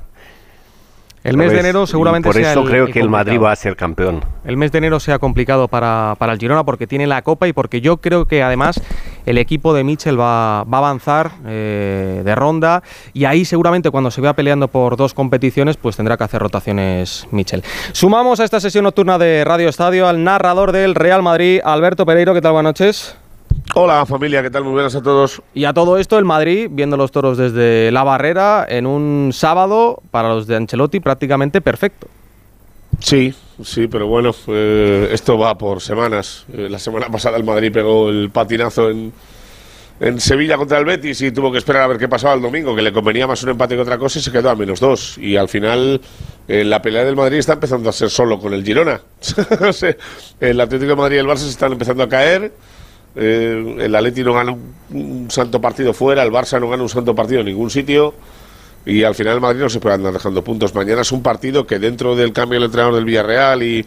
El 1.24 1.38
mes 1.38 1.52
de 1.52 1.60
enero 1.60 1.86
seguramente 1.86 2.28
Por 2.28 2.36
sea 2.36 2.52
eso 2.52 2.62
el- 2.62 2.68
creo 2.68 2.86
el 2.88 2.94
que 2.94 3.00
el 3.00 3.08
Madrid 3.10 3.34
complicado. 3.34 3.46
va 3.46 3.52
a 3.52 3.56
ser 3.56 3.76
campeón. 3.76 4.26
El 4.44 4.58
mes 4.58 4.72
de 4.72 4.80
enero 4.80 5.00
sea 5.00 5.20
complicado 5.20 5.68
para, 5.68 6.16
para 6.18 6.34
el 6.34 6.40
Girona 6.40 6.64
porque 6.64 6.88
tiene 6.88 7.06
la 7.06 7.22
Copa 7.22 7.48
y 7.48 7.54
porque 7.54 7.80
yo 7.80 7.98
creo 7.98 8.26
que 8.26 8.42
además 8.42 8.82
el 9.28 9.38
equipo 9.38 9.74
de 9.76 9.84
Mitchell 9.84 10.20
va, 10.20 10.64
va 10.64 10.78
a 10.78 10.80
avanzar 10.80 11.32
eh, 11.46 12.24
de 12.26 12.36
ronda 12.36 12.82
y 13.14 13.26
ahí 13.26 13.46
seguramente 13.46 13.92
cuando 13.92 14.10
se 14.10 14.20
vea 14.20 14.34
peleando 14.34 14.68
por 14.68 14.98
dos 14.98 15.14
competiciones 15.14 15.78
pues 15.78 15.96
tendrá 15.96 16.18
que 16.18 16.24
hacer 16.24 16.42
rotaciones 16.42 17.28
Mitchell. 17.30 17.64
Sumamos 17.92 18.40
a 18.40 18.44
esta 18.44 18.60
sesión 18.60 18.84
nocturna 18.86 19.20
de 19.20 19.44
Radio 19.46 19.70
Estadio 19.70 20.08
al 20.08 20.24
narrador 20.24 20.72
del 20.72 20.96
Real 20.96 21.22
Madrid, 21.22 21.60
Alberto 21.64 22.04
Pereiro. 22.06 22.34
¿Qué 22.34 22.42
tal? 22.42 22.54
Buenas 22.54 22.72
noches. 22.72 23.16
Hola 23.74 24.06
familia, 24.06 24.42
¿qué 24.44 24.50
tal? 24.50 24.64
Muy 24.64 24.74
buenas 24.74 24.96
a 24.96 25.02
todos. 25.02 25.42
Y 25.54 25.64
a 25.66 25.74
todo 25.74 25.98
esto 25.98 26.20
el 26.20 26.26
Madrid 26.26 26.68
viendo 26.70 26.98
los 26.98 27.12
toros 27.12 27.38
desde 27.38 27.92
la 27.92 28.04
barrera 28.04 28.66
en 28.68 28.86
un 28.86 29.32
sábado 29.34 30.02
para 30.12 30.30
los 30.30 30.46
de 30.48 30.58
Ancelotti 30.58 31.00
prácticamente 31.00 31.62
perfecto. 31.62 32.08
Sí, 33.00 33.34
sí, 33.64 33.88
pero 33.88 34.08
bueno, 34.08 34.32
eh, 34.48 35.10
esto 35.12 35.38
va 35.38 35.58
por 35.58 35.82
semanas. 35.82 36.46
Eh, 36.54 36.68
la 36.70 36.80
semana 36.80 37.10
pasada 37.10 37.38
el 37.38 37.44
Madrid 37.44 37.72
pegó 37.72 38.10
el 38.10 38.30
patinazo 38.30 38.90
en, 38.90 39.14
en 40.02 40.20
Sevilla 40.20 40.58
contra 40.58 40.78
el 40.78 40.86
Betis 40.86 41.22
y 41.22 41.32
tuvo 41.32 41.52
que 41.52 41.60
esperar 41.60 41.84
a 41.84 41.88
ver 41.88 41.98
qué 41.98 42.08
pasaba 42.08 42.34
el 42.34 42.42
domingo, 42.42 42.76
que 42.76 42.82
le 42.82 42.92
convenía 42.92 43.26
más 43.26 43.42
un 43.44 43.52
empate 43.52 43.76
que 43.76 43.82
otra 43.82 43.98
cosa 43.98 44.20
y 44.20 44.22
se 44.22 44.32
quedó 44.32 44.50
a 44.50 44.56
menos 44.56 44.80
dos. 44.80 45.18
Y 45.18 45.38
al 45.38 45.48
final 45.48 46.02
eh, 46.48 46.64
la 46.64 46.82
pelea 46.82 47.06
del 47.06 47.16
Madrid 47.16 47.38
está 47.38 47.54
empezando 47.54 47.90
a 47.90 47.94
ser 47.94 48.10
solo 48.10 48.40
con 48.40 48.54
el 48.54 48.64
Girona. 48.64 49.00
El 50.40 50.60
Atlético 50.60 50.90
de 50.90 50.96
Madrid 50.96 51.16
y 51.18 51.20
el 51.20 51.28
Barça 51.28 51.38
se 51.38 51.50
están 51.50 51.72
empezando 51.72 52.04
a 52.04 52.10
caer. 52.10 52.52
Eh, 53.16 53.78
el 53.80 53.96
Atleti 53.96 54.24
no 54.24 54.34
gana 54.34 54.56
un, 54.92 55.28
santo 55.30 55.60
partido 55.60 55.94
fuera, 55.94 56.24
el 56.24 56.32
Barça 56.32 56.60
no 56.60 56.70
gana 56.70 56.84
un 56.84 56.90
santo 56.90 57.14
partido 57.16 57.42
en 57.42 57.48
ningún 57.48 57.70
sitio. 57.70 58.14
Y 58.86 59.04
al 59.04 59.14
final 59.14 59.36
el 59.36 59.42
Madrid 59.42 59.62
no 59.62 59.70
se 59.70 59.80
puede 59.80 59.96
andar 59.96 60.14
dejando 60.14 60.44
puntos. 60.44 60.74
Mañana 60.74 61.02
es 61.02 61.12
un 61.12 61.22
partido 61.22 61.68
que 61.68 61.78
dentro 61.78 62.16
del 62.16 62.34
cambio 62.34 62.60
del 62.60 62.66
entrenador 62.66 62.96
del 62.96 63.06
Villarreal 63.06 63.62
y, 63.62 63.86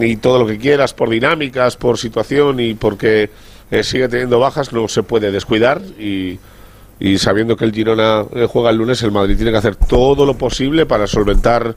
y 0.00 0.16
todo 0.16 0.40
lo 0.40 0.46
que 0.46 0.58
quieras, 0.58 0.94
por 0.94 1.10
dinámicas, 1.10 1.76
por 1.76 1.96
situación 1.96 2.58
y 2.58 2.74
porque 2.74 3.30
eh, 3.70 3.84
sigue 3.84 4.08
teniendo 4.08 4.40
bajas, 4.40 4.72
no 4.72 4.88
se 4.88 5.04
puede 5.04 5.30
descuidar. 5.30 5.80
Y, 5.98 6.40
y 6.98 7.18
sabiendo 7.18 7.56
que 7.56 7.64
el 7.64 7.72
Girona 7.72 8.24
eh, 8.34 8.46
juega 8.50 8.70
el 8.70 8.76
lunes, 8.76 9.02
el 9.02 9.12
Madrid 9.12 9.36
tiene 9.36 9.52
que 9.52 9.58
hacer 9.58 9.76
todo 9.76 10.26
lo 10.26 10.36
posible 10.36 10.86
para 10.86 11.06
solventar 11.06 11.76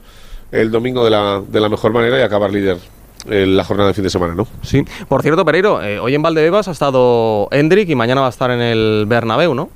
el 0.50 0.70
domingo 0.70 1.04
de 1.04 1.10
la, 1.10 1.40
de 1.46 1.60
la 1.60 1.68
mejor 1.68 1.92
manera 1.92 2.18
y 2.18 2.22
acabar 2.22 2.52
líder 2.52 2.78
en 3.28 3.56
la 3.56 3.64
jornada 3.64 3.88
de 3.88 3.94
fin 3.94 4.04
de 4.04 4.10
semana, 4.10 4.34
¿no? 4.34 4.46
Sí. 4.62 4.84
Por 5.08 5.22
cierto, 5.22 5.44
Pereiro, 5.44 5.82
eh, 5.82 5.98
hoy 5.98 6.14
en 6.14 6.22
Valdebebas 6.22 6.68
ha 6.68 6.72
estado 6.72 7.48
Hendrik 7.50 7.88
y 7.88 7.94
mañana 7.94 8.20
va 8.20 8.28
a 8.28 8.30
estar 8.30 8.50
en 8.50 8.60
el 8.60 9.04
Bernabéu, 9.06 9.54
¿no? 9.54 9.70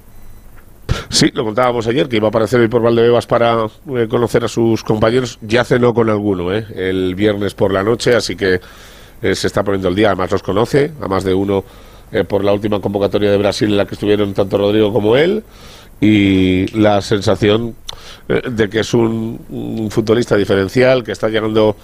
Sí, 1.10 1.30
lo 1.34 1.44
contábamos 1.44 1.86
ayer, 1.86 2.08
que 2.08 2.16
iba 2.16 2.26
a 2.26 2.30
aparecer 2.30 2.60
hoy 2.60 2.68
por 2.68 2.82
Valdebebas 2.82 3.26
para 3.26 3.66
eh, 3.94 4.06
conocer 4.08 4.44
a 4.44 4.48
sus 4.48 4.82
compañeros. 4.84 5.38
Ya 5.42 5.64
cenó 5.64 5.94
con 5.94 6.10
alguno, 6.10 6.52
¿eh? 6.52 6.66
El 6.74 7.14
viernes 7.14 7.54
por 7.54 7.72
la 7.72 7.82
noche, 7.82 8.14
así 8.14 8.36
que 8.36 8.60
eh, 9.22 9.34
se 9.34 9.46
está 9.46 9.62
poniendo 9.62 9.88
el 9.88 9.94
día. 9.94 10.08
Además 10.08 10.30
los 10.30 10.42
conoce, 10.42 10.92
a 11.00 11.08
más 11.08 11.24
de 11.24 11.34
uno 11.34 11.64
eh, 12.12 12.24
por 12.24 12.44
la 12.44 12.52
última 12.52 12.80
convocatoria 12.80 13.30
de 13.30 13.36
Brasil 13.36 13.68
en 13.68 13.76
la 13.76 13.86
que 13.86 13.94
estuvieron 13.94 14.32
tanto 14.34 14.58
Rodrigo 14.58 14.92
como 14.92 15.16
él. 15.16 15.42
Y 16.00 16.66
la 16.78 17.00
sensación 17.00 17.74
eh, 18.28 18.42
de 18.50 18.68
que 18.68 18.80
es 18.80 18.94
un, 18.94 19.40
un 19.48 19.90
futbolista 19.90 20.36
diferencial, 20.36 21.02
que 21.02 21.12
está 21.12 21.28
llegando 21.28 21.70
eh, 21.70 21.74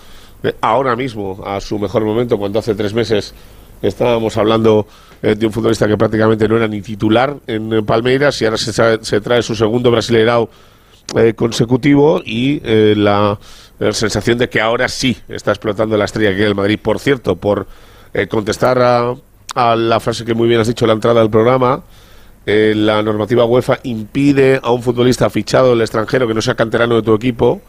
ahora 0.61 0.97
mismo 0.97 1.43
a 1.47 1.61
su 1.61 1.79
mejor 1.79 2.05
momento, 2.05 2.39
cuando 2.39 2.59
hace 2.59 2.75
tres 2.75 2.93
meses 2.95 3.35
estábamos 3.83 4.37
hablando 4.37 4.87
eh, 5.23 5.35
de 5.35 5.47
un 5.47 5.53
futbolista 5.53 5.87
que 5.87 5.97
prácticamente 5.97 6.49
no 6.49 6.57
era 6.57 6.69
ni 6.69 6.81
titular 6.83 7.37
en 7.47 7.85
Palmeiras 7.85 8.41
y 8.43 8.45
ahora 8.45 8.57
se 8.59 9.21
trae, 9.21 9.43
su 9.43 9.55
segundo 9.55 9.91
brasileirao 9.91 10.49
eh, 11.17 11.35
consecutivo 11.35 12.23
y 12.25 12.61
eh, 12.65 12.95
la, 12.97 13.39
sensación 13.91 14.39
de 14.39 14.49
que 14.49 14.61
ahora 14.61 14.89
sí 14.89 15.17
está 15.29 15.51
explotando 15.51 15.97
la 15.97 16.05
estrella 16.05 16.31
que 16.31 16.43
es 16.43 16.47
el 16.47 16.55
Madrid. 16.55 16.79
Por 16.81 17.01
cierto, 17.01 17.37
por 17.37 17.67
contestar 18.29 18.79
a, 18.81 19.77
la 19.77 19.99
frase 19.99 20.25
que 20.25 20.33
muy 20.33 20.47
bien 20.47 20.61
has 20.61 20.69
dicho 20.69 20.85
en 20.85 20.89
la 20.91 20.95
entrada 20.95 21.21
del 21.21 21.29
programa, 21.29 21.83
la 22.47 23.03
normativa 23.03 23.45
UEFA 23.45 23.81
impide 23.83 24.61
a 24.63 24.71
un 24.71 24.81
futbolista 24.81 25.29
fichado 25.29 25.71
del 25.71 25.81
extranjero 25.81 26.29
que 26.29 26.35
no 26.35 26.41
sea 26.41 26.55
canterano 26.55 26.95
de 26.95 27.03
tu 27.03 27.15
equipo 27.15 27.61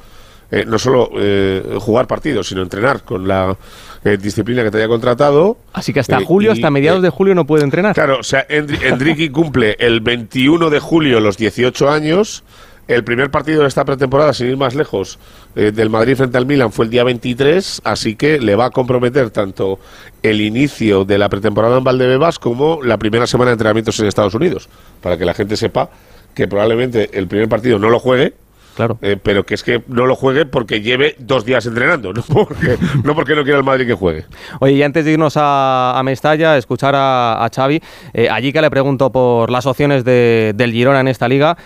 eh, 0.51 0.63
no 0.67 0.77
solo 0.79 1.09
eh, 1.17 1.77
jugar 1.79 2.07
partidos, 2.07 2.47
sino 2.47 2.61
entrenar 2.61 3.03
con 3.03 3.27
la 3.27 3.55
eh, 4.03 4.17
disciplina 4.17 4.63
que 4.63 4.71
te 4.71 4.77
haya 4.77 4.87
contratado. 4.87 5.57
Así 5.73 5.91
que 5.93 5.99
hasta 5.99 6.19
julio, 6.21 6.51
y, 6.51 6.53
hasta 6.53 6.69
mediados 6.69 7.01
de 7.01 7.09
julio 7.09 7.33
no 7.35 7.45
puede 7.45 7.63
entrenar. 7.63 7.95
Claro, 7.95 8.19
o 8.19 8.23
sea, 8.23 8.47
Endri- 8.47 8.81
Endricky 8.83 9.29
cumple 9.29 9.75
el 9.79 10.01
21 10.01 10.69
de 10.69 10.79
julio 10.79 11.19
los 11.19 11.37
18 11.37 11.89
años. 11.89 12.43
El 12.87 13.03
primer 13.03 13.31
partido 13.31 13.63
de 13.63 13.67
esta 13.67 13.83
pretemporada, 13.83 14.31
sin 14.31 14.45
ir 14.47 14.57
más 14.57 14.75
lejos, 14.75 15.17
eh, 15.55 15.71
del 15.73 15.89
Madrid 15.89 16.15
frente 16.15 16.37
al 16.37 16.45
Milan 16.45 16.71
fue 16.71 16.85
el 16.85 16.91
día 16.91 17.03
23, 17.03 17.81
así 17.83 18.15
que 18.15 18.39
le 18.39 18.55
va 18.55 18.65
a 18.65 18.69
comprometer 18.69 19.31
tanto 19.31 19.79
el 20.21 20.39
inicio 20.39 21.03
de 21.03 21.17
la 21.17 21.27
pretemporada 21.27 21.79
en 21.79 21.83
Valdebebas 21.83 22.37
como 22.37 22.83
la 22.83 22.99
primera 22.99 23.25
semana 23.25 23.49
de 23.49 23.53
entrenamientos 23.53 23.99
en 23.99 24.05
Estados 24.05 24.35
Unidos, 24.35 24.69
para 25.01 25.17
que 25.17 25.25
la 25.25 25.33
gente 25.33 25.57
sepa 25.57 25.89
que 26.35 26.47
probablemente 26.47 27.09
el 27.17 27.27
primer 27.27 27.49
partido 27.49 27.79
no 27.79 27.89
lo 27.89 27.97
juegue, 27.97 28.35
Claro. 28.75 28.97
eh, 29.01 29.17
pero 29.21 29.45
que 29.45 29.53
es 29.55 29.63
que 29.63 29.81
no 29.87 30.05
lo 30.05 30.15
juegue 30.15 30.45
porque 30.45 30.81
lleve 30.81 31.15
dos 31.19 31.45
días 31.45 31.65
entrenando, 31.65 32.11
no 32.13 32.21
porque 32.23 32.77
no, 33.03 33.15
porque 33.15 33.35
no 33.35 33.43
quiera 33.43 33.57
el 33.59 33.63
Madrid 33.63 33.87
que 33.87 33.93
juegue. 33.93 34.25
Oye, 34.59 34.73
y 34.73 34.83
antes 34.83 35.05
de 35.05 35.11
irnos 35.13 35.35
a, 35.37 35.97
a 35.97 36.03
Mestalla, 36.03 36.57
escuchar 36.57 36.93
a, 36.95 37.43
a 37.45 37.49
Xavi, 37.49 37.81
eh, 38.13 38.29
allí 38.29 38.51
que 38.51 38.61
le 38.61 38.69
pregunto 38.69 39.11
por 39.11 39.49
las 39.49 39.65
opciones 39.65 40.03
de- 40.03 40.53
del 40.55 40.71
Girona 40.73 40.99
en 40.99 41.07
esta 41.07 41.27
liga, 41.29 41.57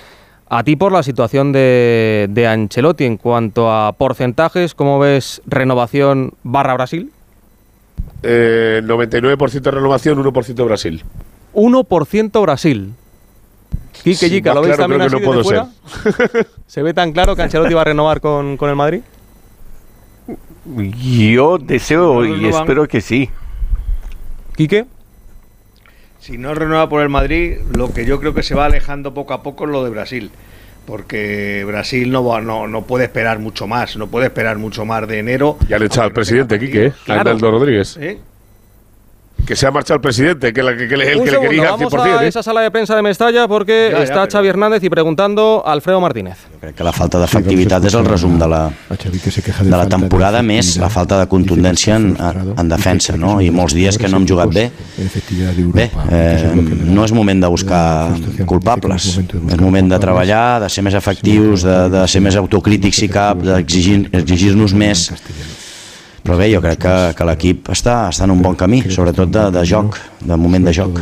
a 0.51 0.63
ti 0.63 0.75
por 0.75 0.91
la 0.91 1.03
situación 1.03 1.51
de, 1.51 2.27
de 2.29 2.47
Ancelotti 2.47 3.05
en 3.05 3.17
cuanto 3.17 3.71
a 3.71 3.91
porcentajes, 3.93 4.73
¿cómo 4.75 4.97
ves 4.99 5.41
renovación 5.45 6.33
barra 6.43 6.73
Brasil? 6.75 7.11
Eh, 8.23 8.81
99% 8.83 9.71
renovación, 9.71 10.23
1% 10.23 10.65
Brasil. 10.65 11.03
1% 11.53 12.41
Brasil. 12.41 12.93
Quique 14.03 14.15
Sí, 14.15 14.29
Yica, 14.29 14.53
¿lo 14.53 14.61
veis 14.61 14.75
claro 14.75 14.83
también 14.93 15.07
creo 15.09 15.19
que 15.19 15.25
así 15.25 15.25
no 15.25 15.41
desde 15.43 15.43
puedo 15.43 16.23
fuera? 16.23 16.45
¿Se 16.67 16.81
ve 16.83 16.93
tan 16.93 17.11
claro 17.11 17.35
que 17.35 17.41
Ancelotti 17.41 17.73
va 17.73 17.81
a 17.81 17.85
renovar 17.85 18.21
con, 18.21 18.55
con 18.57 18.69
el 18.69 18.75
Madrid? 18.75 19.01
Yo 21.33 21.57
deseo 21.57 22.23
Si 22.23 22.29
no 22.29 22.35
y 22.37 22.47
espero 22.47 22.87
que 22.87 23.01
sí. 23.01 23.29
¿Quique? 24.55 24.85
Si 26.19 26.37
no 26.37 26.53
renueva 26.53 26.87
por 26.89 27.01
el 27.01 27.09
Madrid, 27.09 27.57
lo 27.75 27.91
que 27.93 28.05
yo 28.05 28.19
creo 28.19 28.33
que 28.33 28.43
se 28.43 28.53
va 28.53 28.65
alejando 28.65 29.13
poco 29.13 29.33
a 29.33 29.41
poco 29.41 29.63
es 29.65 29.71
lo 29.71 29.83
de 29.83 29.89
Brasil. 29.89 30.31
Porque 30.85 31.63
Brasil 31.67 32.11
no, 32.11 32.23
va- 32.25 32.41
no, 32.41 32.67
no 32.67 32.83
puede 32.83 33.05
esperar 33.05 33.39
mucho 33.39 33.67
más, 33.67 33.95
no 33.95 34.07
puede 34.07 34.27
esperar 34.27 34.57
mucho 34.57 34.85
más 34.85 35.07
de 35.07 35.19
enero. 35.19 35.57
Ya 35.67 35.77
han 35.77 35.83
echado 35.83 36.07
al 36.07 36.13
presidente, 36.13 36.59
Quique, 36.59 36.85
¿eh? 36.87 36.93
a 37.01 37.05
Claro. 37.05 37.19
Arnaldo 37.21 37.51
Rodríguez. 37.51 37.97
¿Eh? 37.97 38.19
Que 39.45 39.55
se 39.55 39.65
ha 39.65 39.71
marchado 39.71 39.95
el 39.95 40.01
presidente, 40.01 40.53
que, 40.53 40.61
la, 40.61 40.77
que, 40.77 40.87
que 40.87 40.95
le- 40.95 41.11
el 41.13 41.17
Un 41.17 41.23
que 41.25 41.31
le 41.31 41.37
segundo, 41.37 41.49
quería 41.49 41.69
al 41.73 41.79
vamos 41.79 41.93
100%. 41.93 42.17
a 42.19 42.23
¿eh? 42.23 42.27
esa 42.27 42.43
sala 42.43 42.61
de 42.61 42.69
prensa 42.69 42.95
de 42.95 43.01
Mestalla 43.01 43.47
porque 43.47 43.89
Ya, 43.91 43.97
ya, 43.97 44.03
está 44.03 44.21
pero- 44.21 44.31
Xavi 44.31 44.47
Hernández 44.47 44.83
y 44.83 44.89
preguntando 44.89 45.63
a 45.65 45.71
Alfredo 45.71 45.99
Martínez. 45.99 46.37
Crec 46.61 46.75
que 46.75 46.83
la 46.83 46.91
falta 46.93 47.17
d'efectivitat 47.21 47.85
és 47.87 47.93
el 47.95 48.05
resum 48.05 48.37
de 48.37 48.47
la, 48.51 48.69
de 48.89 49.69
la 49.71 49.87
temporada 49.87 50.41
més 50.43 50.75
la 50.77 50.89
falta 50.91 51.17
de 51.21 51.27
contundència 51.31 51.95
en, 51.95 52.09
en 52.19 52.69
defensa, 52.69 53.15
no? 53.17 53.39
I 53.41 53.49
molts 53.49 53.73
dies 53.73 53.97
que 53.97 54.09
no 54.11 54.17
hem 54.19 54.27
jugat 54.27 54.51
bé. 54.53 54.65
Bé, 55.73 55.89
eh, 56.11 56.51
no 56.85 57.05
és 57.07 57.13
moment 57.15 57.39
de 57.41 57.47
buscar 57.47 58.09
culpables, 58.45 59.07
és 59.23 59.59
moment 59.61 59.87
de 59.89 59.99
treballar, 60.03 60.59
de 60.65 60.69
ser 60.69 60.83
més 60.83 60.93
efectius, 60.99 61.63
de, 61.63 61.77
de 61.95 62.03
ser 62.11 62.21
més 62.21 62.35
autocrítics 62.35 62.97
si 63.05 63.07
cap, 63.09 63.39
d'exigir-nos 63.39 64.19
exigir 64.21 64.53
més. 64.75 65.07
Però 66.29 66.37
bé, 66.37 66.45
jo 66.53 66.59
crec 66.61 66.77
que, 66.83 66.95
que 67.17 67.25
l'equip 67.25 67.71
està, 67.73 68.03
està 68.13 68.27
en 68.27 68.35
un 68.35 68.41
bon 68.45 68.53
camí, 68.53 68.83
sobretot 68.93 69.31
de, 69.33 69.47
de 69.55 69.63
joc, 69.65 69.95
de 70.21 70.35
moment 70.37 70.67
de 70.67 70.73
joc. 70.77 70.99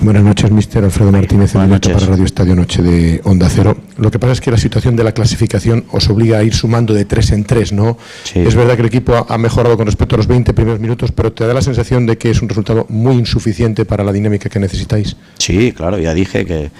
Buenas 0.00 0.24
noches, 0.24 0.50
mister 0.50 0.82
Alfredo 0.82 1.12
Martínez, 1.12 1.54
en 1.54 1.66
directo 1.68 1.90
noches. 1.90 2.02
para 2.02 2.10
Radio 2.16 2.24
Estadio 2.24 2.56
Noche 2.56 2.82
de 2.82 3.20
Onda 3.22 3.48
Cero. 3.48 3.76
Lo 3.98 4.10
que 4.10 4.18
pasa 4.18 4.32
es 4.32 4.40
que 4.40 4.50
la 4.50 4.56
situación 4.56 4.96
de 4.96 5.04
la 5.04 5.12
clasificación 5.12 5.84
os 5.92 6.08
obliga 6.10 6.38
a 6.38 6.42
ir 6.42 6.52
sumando 6.52 6.94
de 6.94 7.04
tres 7.04 7.30
en 7.30 7.44
tres, 7.44 7.70
¿no? 7.72 7.96
Sí. 8.24 8.40
Es 8.40 8.56
verdad 8.56 8.74
que 8.74 8.80
el 8.80 8.88
equipo 8.88 9.14
ha- 9.14 9.26
ha 9.28 9.38
mejorado 9.38 9.76
con 9.76 9.86
respecto 9.86 10.16
a 10.16 10.18
los 10.18 10.26
20 10.26 10.52
primeros 10.52 10.80
minutos, 10.80 11.12
pero 11.12 11.32
te 11.32 11.46
da 11.46 11.54
la 11.54 11.62
sensación 11.62 12.06
de 12.06 12.18
que 12.18 12.30
es 12.30 12.42
un 12.42 12.48
resultado 12.48 12.86
muy 12.88 13.14
insuficiente 13.16 13.84
para 13.84 14.02
la 14.02 14.10
dinámica 14.12 14.48
que 14.48 14.58
necesitáis. 14.58 15.14
Sí, 15.38 15.70
claro, 15.70 15.96
ya 15.98 16.12
dije 16.12 16.44
que, 16.44 16.70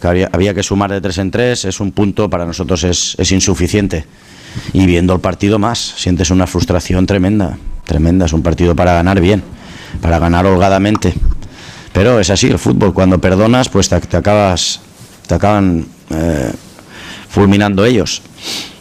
que 0.00 0.08
había, 0.08 0.28
había 0.32 0.52
que 0.52 0.64
sumar 0.64 0.90
de 0.90 1.00
tres 1.00 1.18
en 1.18 1.30
tres, 1.30 1.64
es 1.66 1.78
un 1.78 1.92
punto, 1.92 2.28
para 2.28 2.44
nosotros 2.44 2.82
es, 2.82 3.14
es 3.18 3.30
insuficiente. 3.30 4.04
Y 4.72 4.86
viendo 4.86 5.14
el 5.14 5.20
partido 5.20 5.58
más, 5.58 5.78
sientes 5.96 6.30
una 6.30 6.46
frustración 6.46 7.06
tremenda, 7.06 7.58
tremenda, 7.84 8.26
es 8.26 8.32
un 8.32 8.42
partido 8.42 8.74
para 8.74 8.92
ganar 8.94 9.20
bien, 9.20 9.42
para 10.00 10.18
ganar 10.18 10.46
holgadamente. 10.46 11.14
Pero 11.92 12.20
es 12.20 12.30
así, 12.30 12.46
el 12.48 12.58
fútbol, 12.58 12.94
cuando 12.94 13.20
perdonas, 13.20 13.68
pues 13.68 13.88
te, 13.88 13.96
acabas, 14.16 14.80
te 15.26 15.34
acaban 15.34 15.86
eh, 16.10 16.52
fulminando 17.28 17.84
ellos. 17.84 18.22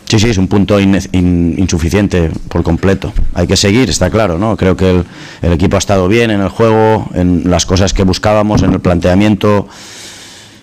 Sí, 0.06 0.20
sí, 0.20 0.30
es 0.30 0.38
un 0.40 0.48
punto 0.48 0.80
in- 0.80 1.56
insuficiente 1.58 2.32
por 2.48 2.64
completo. 2.64 3.14
Hay 3.36 3.46
que 3.46 3.56
seguir, 3.56 3.90
está 3.92 4.10
claro, 4.10 4.40
¿no? 4.40 4.58
Creo 4.58 4.76
que 4.76 4.90
el, 4.90 5.06
el 5.44 5.54
equipo 5.54 5.76
ha 5.76 5.80
estado 5.80 6.08
bien 6.08 6.32
en 6.32 6.42
el 6.42 6.50
juego, 6.50 7.08
en 7.14 7.44
las 7.46 7.68
cosas 7.68 7.94
que 7.94 8.04
buscábamos, 8.04 8.64
en 8.64 8.74
el 8.74 8.80
planteamiento. 8.80 9.68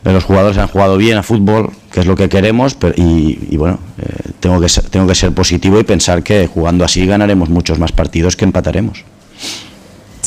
Eh, 0.07 0.13
Los 0.13 0.25
jugadores 0.25 0.57
han 0.57 0.69
jugado 0.69 0.97
bien 0.97 1.19
a 1.19 1.23
fútbol, 1.23 1.73
que 1.93 2.01
es 2.01 2.07
lo 2.07 2.15
que 2.17 2.29
queremos, 2.29 2.75
pero, 2.75 2.95
y, 2.97 3.49
y 3.51 3.57
bueno, 3.57 3.79
eh, 3.99 4.31
tengo, 4.41 4.61
que 4.61 4.69
ser, 4.69 4.85
tengo 4.85 5.07
que 5.07 5.15
ser 5.15 5.33
positivo 5.33 5.79
y 5.81 5.85
pensar 5.85 6.23
que 6.23 6.47
jugando 6.47 6.85
así 6.85 7.05
ganaremos 7.07 7.49
muchos 7.51 7.79
más 7.79 7.93
partidos 7.93 8.37
que 8.37 8.45
empataremos. 8.45 9.05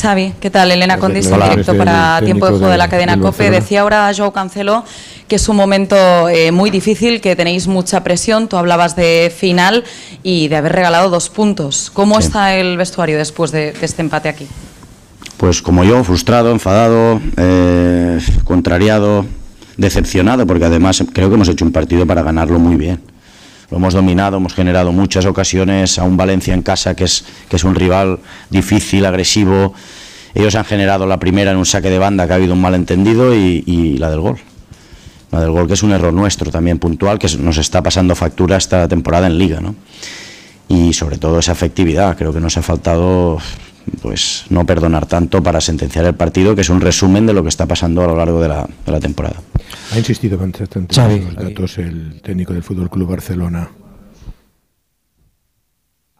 Xavi, 0.00 0.32
¿qué 0.40 0.48
tal? 0.48 0.70
Elena 0.72 0.96
Condis, 0.98 1.26
en 1.26 1.40
directo 1.40 1.76
para 1.76 2.20
Tiempo 2.24 2.46
de 2.46 2.52
Juego 2.52 2.68
de 2.68 2.78
la 2.78 2.88
cadena 2.88 3.18
COPE. 3.20 3.50
Decía 3.50 3.82
ahora 3.82 4.10
Joao 4.16 4.32
Cancelo 4.32 4.82
que 5.28 5.36
es 5.36 5.46
un 5.48 5.56
momento 5.56 6.28
eh, 6.28 6.50
muy 6.52 6.70
difícil, 6.70 7.20
que 7.20 7.36
tenéis 7.36 7.66
mucha 7.68 8.02
presión. 8.02 8.48
Tú 8.48 8.56
hablabas 8.56 8.96
de 8.96 9.30
final 9.34 9.84
y 10.22 10.48
de 10.48 10.56
haber 10.56 10.72
regalado 10.72 11.10
dos 11.10 11.28
puntos. 11.28 11.90
¿Cómo 11.92 12.18
Sí. 12.20 12.26
está 12.28 12.56
el 12.56 12.76
vestuario 12.78 13.18
después 13.18 13.52
de, 13.52 13.72
de 13.72 13.86
este 13.86 14.00
empate 14.02 14.28
aquí? 14.30 14.46
Pues 15.36 15.60
como 15.62 15.84
yo, 15.84 16.02
frustrado, 16.02 16.50
enfadado, 16.50 17.20
eh, 17.36 18.18
contrariado, 18.44 19.26
decepcionado, 19.80 20.46
porque 20.46 20.66
además 20.66 21.02
creo 21.12 21.28
que 21.28 21.34
hemos 21.34 21.48
hecho 21.48 21.64
un 21.64 21.72
partido 21.72 22.06
para 22.06 22.22
ganarlo 22.22 22.58
muy 22.58 22.76
bien. 22.76 23.00
Lo 23.70 23.76
hemos 23.76 23.94
dominado, 23.94 24.36
hemos 24.36 24.54
generado 24.54 24.92
muchas 24.92 25.26
ocasiones 25.26 25.98
a 25.98 26.04
un 26.04 26.16
Valencia 26.16 26.54
en 26.54 26.62
casa 26.62 26.94
que 26.94 27.04
es, 27.04 27.24
que 27.48 27.56
es 27.56 27.64
un 27.64 27.74
rival 27.74 28.18
difícil, 28.50 29.06
agresivo. 29.06 29.74
Ellos 30.34 30.54
han 30.54 30.64
generado 30.64 31.06
la 31.06 31.18
primera 31.18 31.52
en 31.52 31.56
un 31.56 31.66
saque 31.66 31.88
de 31.88 31.98
banda 31.98 32.26
que 32.26 32.32
ha 32.32 32.36
habido 32.36 32.52
un 32.52 32.60
malentendido 32.60 33.34
y, 33.34 33.62
y 33.66 33.98
la 33.98 34.10
del 34.10 34.20
gol. 34.20 34.38
La 35.30 35.40
del 35.40 35.52
gol 35.52 35.66
que 35.68 35.74
es 35.74 35.82
un 35.82 35.92
error 35.92 36.12
nuestro 36.12 36.50
también 36.50 36.78
puntual 36.78 37.18
que 37.18 37.28
nos 37.38 37.58
está 37.58 37.82
pasando 37.82 38.14
factura 38.16 38.56
esta 38.56 38.88
temporada 38.88 39.28
en 39.28 39.38
liga, 39.38 39.60
¿no? 39.60 39.76
y 40.70 40.92
sobre 40.92 41.18
todo 41.18 41.40
esa 41.40 41.52
efectividad. 41.52 42.16
Creo 42.16 42.32
que 42.32 42.40
nos 42.40 42.56
ha 42.56 42.62
faltado 42.62 43.38
pues 44.02 44.44
no 44.50 44.64
perdonar 44.64 45.06
tanto 45.06 45.42
para 45.42 45.60
sentenciar 45.60 46.04
el 46.04 46.14
partido, 46.14 46.54
que 46.54 46.60
es 46.60 46.70
un 46.70 46.80
resumen 46.80 47.26
de 47.26 47.32
lo 47.32 47.42
que 47.42 47.48
está 47.48 47.66
pasando 47.66 48.04
a 48.04 48.06
lo 48.06 48.16
largo 48.16 48.40
de 48.40 48.48
la, 48.48 48.68
de 48.86 48.92
la 48.92 49.00
temporada. 49.00 49.36
Ha 49.92 49.98
insistido 49.98 50.38
bastante 50.38 50.94
Xavi. 50.94 51.14
en 51.14 51.24
los 51.24 51.34
datos 51.36 51.78
el 51.78 52.20
técnico 52.22 52.52
del 52.52 52.62
Fútbol 52.62 52.90
Club 52.90 53.10
Barcelona. 53.10 53.70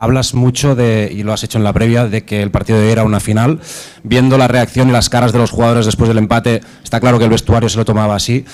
Hablas 0.03 0.33
mucho 0.33 0.75
de, 0.75 1.13
y 1.15 1.23
lo 1.25 1.35
has 1.35 1.45
hecho 1.45 1.59
en 1.59 1.65
la 1.65 1.75
previa, 1.75 2.07
de 2.07 2.25
que 2.25 2.43
el 2.43 2.51
partido 2.51 2.79
de 2.79 2.87
hoy 2.87 2.93
era 2.93 3.05
una 3.05 3.21
final. 3.21 3.61
Viendo 4.03 4.39
la 4.39 4.49
reacción 4.49 4.89
y 4.89 4.93
las 4.93 5.11
caras 5.11 5.33
de 5.33 5.39
los 5.39 5.51
jugadores 5.51 5.85
después 5.85 6.09
del 6.09 6.17
empate, 6.17 6.63
está 6.83 7.01
claro 7.01 7.19
que 7.19 7.25
el 7.25 7.31
vestuario 7.31 7.69
se 7.69 7.77
lo 7.77 7.85
tomaba 7.85 8.17
así. 8.17 8.47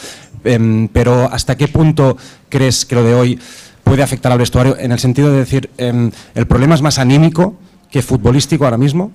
Em, 0.42 0.88
pero 0.88 1.30
¿hasta 1.32 1.56
qué 1.56 1.68
punto 1.68 2.16
crees 2.48 2.84
que 2.84 2.96
lo 2.96 3.04
de 3.04 3.14
hoy 3.14 3.38
puede 3.84 4.02
afectar 4.02 4.32
al 4.32 4.38
vestuario? 4.38 4.76
En 4.76 4.90
el 4.90 4.98
sentido 4.98 5.30
de 5.30 5.38
decir, 5.38 5.70
em, 5.78 6.10
¿el 6.34 6.48
problema 6.48 6.74
es 6.74 6.82
más 6.82 6.98
anímico 6.98 7.54
que 7.92 8.02
futbolístico 8.02 8.64
ahora 8.64 8.76
mismo? 8.76 9.12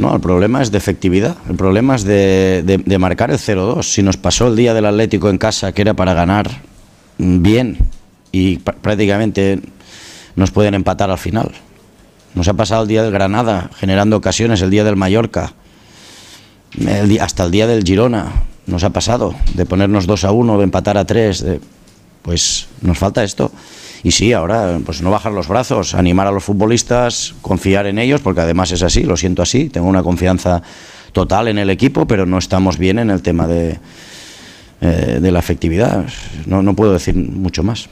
No, 0.00 0.14
el 0.14 0.20
problema 0.20 0.62
es 0.62 0.70
de 0.70 0.78
efectividad, 0.78 1.36
el 1.48 1.56
problema 1.56 1.94
es 1.94 2.04
de, 2.04 2.62
de- 2.86 2.98
marcar 2.98 3.30
el 3.30 3.38
0-2. 3.38 3.82
Si 3.82 4.02
nos 4.02 4.16
pasó 4.16 4.46
el 4.48 4.56
día 4.56 4.72
del 4.72 4.86
Atlético 4.86 5.28
en 5.28 5.36
casa, 5.36 5.72
que 5.72 5.82
era 5.82 5.92
para 5.94 6.14
ganar 6.14 6.48
bien, 7.18 7.76
y 8.32 8.58
pr- 8.60 8.76
prácticamente 8.76 9.60
nos 10.36 10.50
pueden 10.52 10.72
empatar 10.74 11.10
al 11.10 11.18
final. 11.18 11.50
Nos 12.34 12.48
ha 12.48 12.54
pasado 12.54 12.82
el 12.82 12.88
día 12.88 13.02
del 13.02 13.12
Granada, 13.12 13.70
generando 13.76 14.16
ocasiones, 14.16 14.62
el 14.62 14.70
día 14.70 14.84
del 14.84 14.96
Mallorca, 14.96 15.52
hasta 17.20 17.44
el 17.44 17.50
día 17.50 17.66
del 17.66 17.82
Girona. 17.84 18.32
Nos 18.66 18.84
ha 18.84 18.90
pasado 18.90 19.34
de 19.54 19.66
ponernos 19.66 20.06
2 20.06 20.24
a 20.24 20.32
1, 20.32 20.58
de 20.58 20.64
empatar 20.64 20.96
a 20.96 21.04
3. 21.04 21.42
de- 21.44 21.60
pues 22.22 22.68
nos 22.82 22.96
falta 22.98 23.24
esto. 23.24 23.50
Y 24.02 24.12
sí, 24.12 24.32
ahora 24.32 24.78
pues 24.84 25.02
no 25.02 25.10
bajar 25.10 25.32
los 25.32 25.46
brazos, 25.48 25.94
animar 25.94 26.26
a 26.26 26.32
los 26.32 26.42
futbolistas, 26.44 27.34
confiar 27.42 27.86
en 27.86 27.98
ellos, 27.98 28.20
porque 28.22 28.40
además 28.40 28.72
es 28.72 28.82
así, 28.82 29.02
lo 29.04 29.16
siento 29.16 29.42
así, 29.42 29.68
tengo 29.68 29.88
una 29.88 30.02
confianza 30.02 30.62
total 31.12 31.48
en 31.48 31.58
el 31.58 31.68
equipo, 31.70 32.06
pero 32.06 32.24
no 32.24 32.38
estamos 32.38 32.78
bien 32.78 32.98
en 32.98 33.10
el 33.10 33.20
tema 33.20 33.46
de, 33.46 33.78
eh, 34.80 35.18
de 35.20 35.30
la 35.32 35.38
efectividad. 35.38 36.06
No, 36.46 36.62
no 36.62 36.74
puedo 36.74 36.92
decir 36.94 37.14
mucho 37.14 37.62
más. 37.62 37.88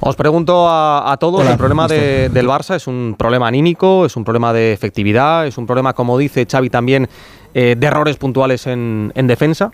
Os 0.00 0.14
pregunto 0.16 0.68
a, 0.68 1.10
a 1.12 1.16
todos, 1.16 1.40
Hola, 1.40 1.50
el 1.52 1.58
problema 1.58 1.88
de- 1.88 2.28
del 2.32 2.46
Barça 2.46 2.76
es 2.76 2.86
un 2.86 3.16
problema 3.18 3.48
anímico, 3.48 4.06
es 4.06 4.16
un 4.16 4.24
problema 4.24 4.52
de 4.52 4.72
efectividad, 4.72 5.46
es 5.46 5.58
un 5.58 5.66
problema, 5.66 5.92
como 5.92 6.16
dice 6.16 6.46
Xavi 6.50 6.70
también, 6.70 7.08
eh, 7.52 7.74
de 7.76 7.86
errores 7.86 8.16
puntuales 8.16 8.66
en, 8.68 9.12
en 9.16 9.26
defensa. 9.26 9.72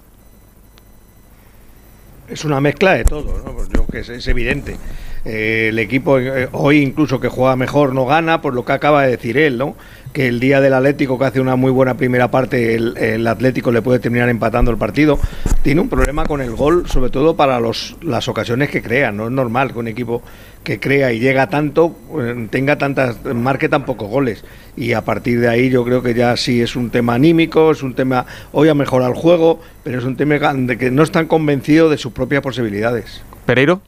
Es 2.28 2.44
una 2.44 2.60
mezcla 2.60 2.94
de 2.94 3.04
todo, 3.04 3.36
¿no? 3.44 3.52
Pues 3.52 3.68
yo 3.68 3.86
que 3.86 3.98
es, 4.00 4.08
es 4.08 4.26
evidente. 4.28 4.78
Eh, 5.24 5.68
el 5.70 5.78
equipo 5.78 6.18
eh, 6.18 6.48
hoy 6.52 6.82
incluso 6.82 7.18
que 7.18 7.28
juega 7.28 7.56
mejor 7.56 7.94
no 7.94 8.04
gana, 8.04 8.42
por 8.42 8.54
lo 8.54 8.64
que 8.64 8.72
acaba 8.72 9.04
de 9.04 9.12
decir 9.12 9.38
él, 9.38 9.56
¿no? 9.56 9.74
Que 10.12 10.28
el 10.28 10.38
día 10.38 10.60
del 10.60 10.74
Atlético 10.74 11.18
que 11.18 11.24
hace 11.24 11.40
una 11.40 11.56
muy 11.56 11.72
buena 11.72 11.96
primera 11.96 12.30
parte, 12.30 12.74
el, 12.74 13.26
Atlético 13.26 13.72
le 13.72 13.82
puede 13.82 13.98
terminar 13.98 14.28
empatando 14.28 14.70
el 14.70 14.76
partido. 14.76 15.18
Tiene 15.62 15.80
un 15.80 15.88
problema 15.88 16.24
con 16.24 16.40
el 16.40 16.52
gol, 16.52 16.86
sobre 16.88 17.10
todo 17.10 17.34
para 17.34 17.58
los, 17.58 17.96
las 18.02 18.28
ocasiones 18.28 18.68
que 18.70 18.82
crea. 18.82 19.10
No 19.10 19.24
es 19.24 19.32
normal 19.32 19.72
que 19.72 19.78
un 19.78 19.88
equipo 19.88 20.22
que 20.62 20.78
crea 20.78 21.12
y 21.12 21.18
llega 21.18 21.48
tanto 21.48 21.96
eh, 22.20 22.46
tenga 22.50 22.78
tantas, 22.78 23.24
marque 23.24 23.68
tan 23.68 23.84
pocos 23.84 24.08
goles. 24.08 24.44
Y 24.76 24.92
a 24.92 25.04
partir 25.04 25.40
de 25.40 25.48
ahí 25.48 25.70
yo 25.70 25.84
creo 25.84 26.02
que 26.02 26.14
ya 26.14 26.36
sí 26.36 26.60
es 26.60 26.76
un 26.76 26.90
tema 26.90 27.14
anímico, 27.14 27.72
es 27.72 27.82
un 27.82 27.94
tema, 27.94 28.26
hoy 28.52 28.68
ha 28.68 28.74
mejorado 28.74 29.10
el 29.10 29.18
juego, 29.18 29.60
pero 29.82 29.98
es 29.98 30.04
un 30.04 30.16
tema 30.16 30.34
de 30.34 30.78
que 30.78 30.90
no 30.90 31.02
están 31.02 31.26
convencidos 31.26 31.90
de 31.90 31.96
sus 31.96 32.12
propias 32.12 32.42
posibilidades. 32.42 33.22
Pereiro. 33.46 33.80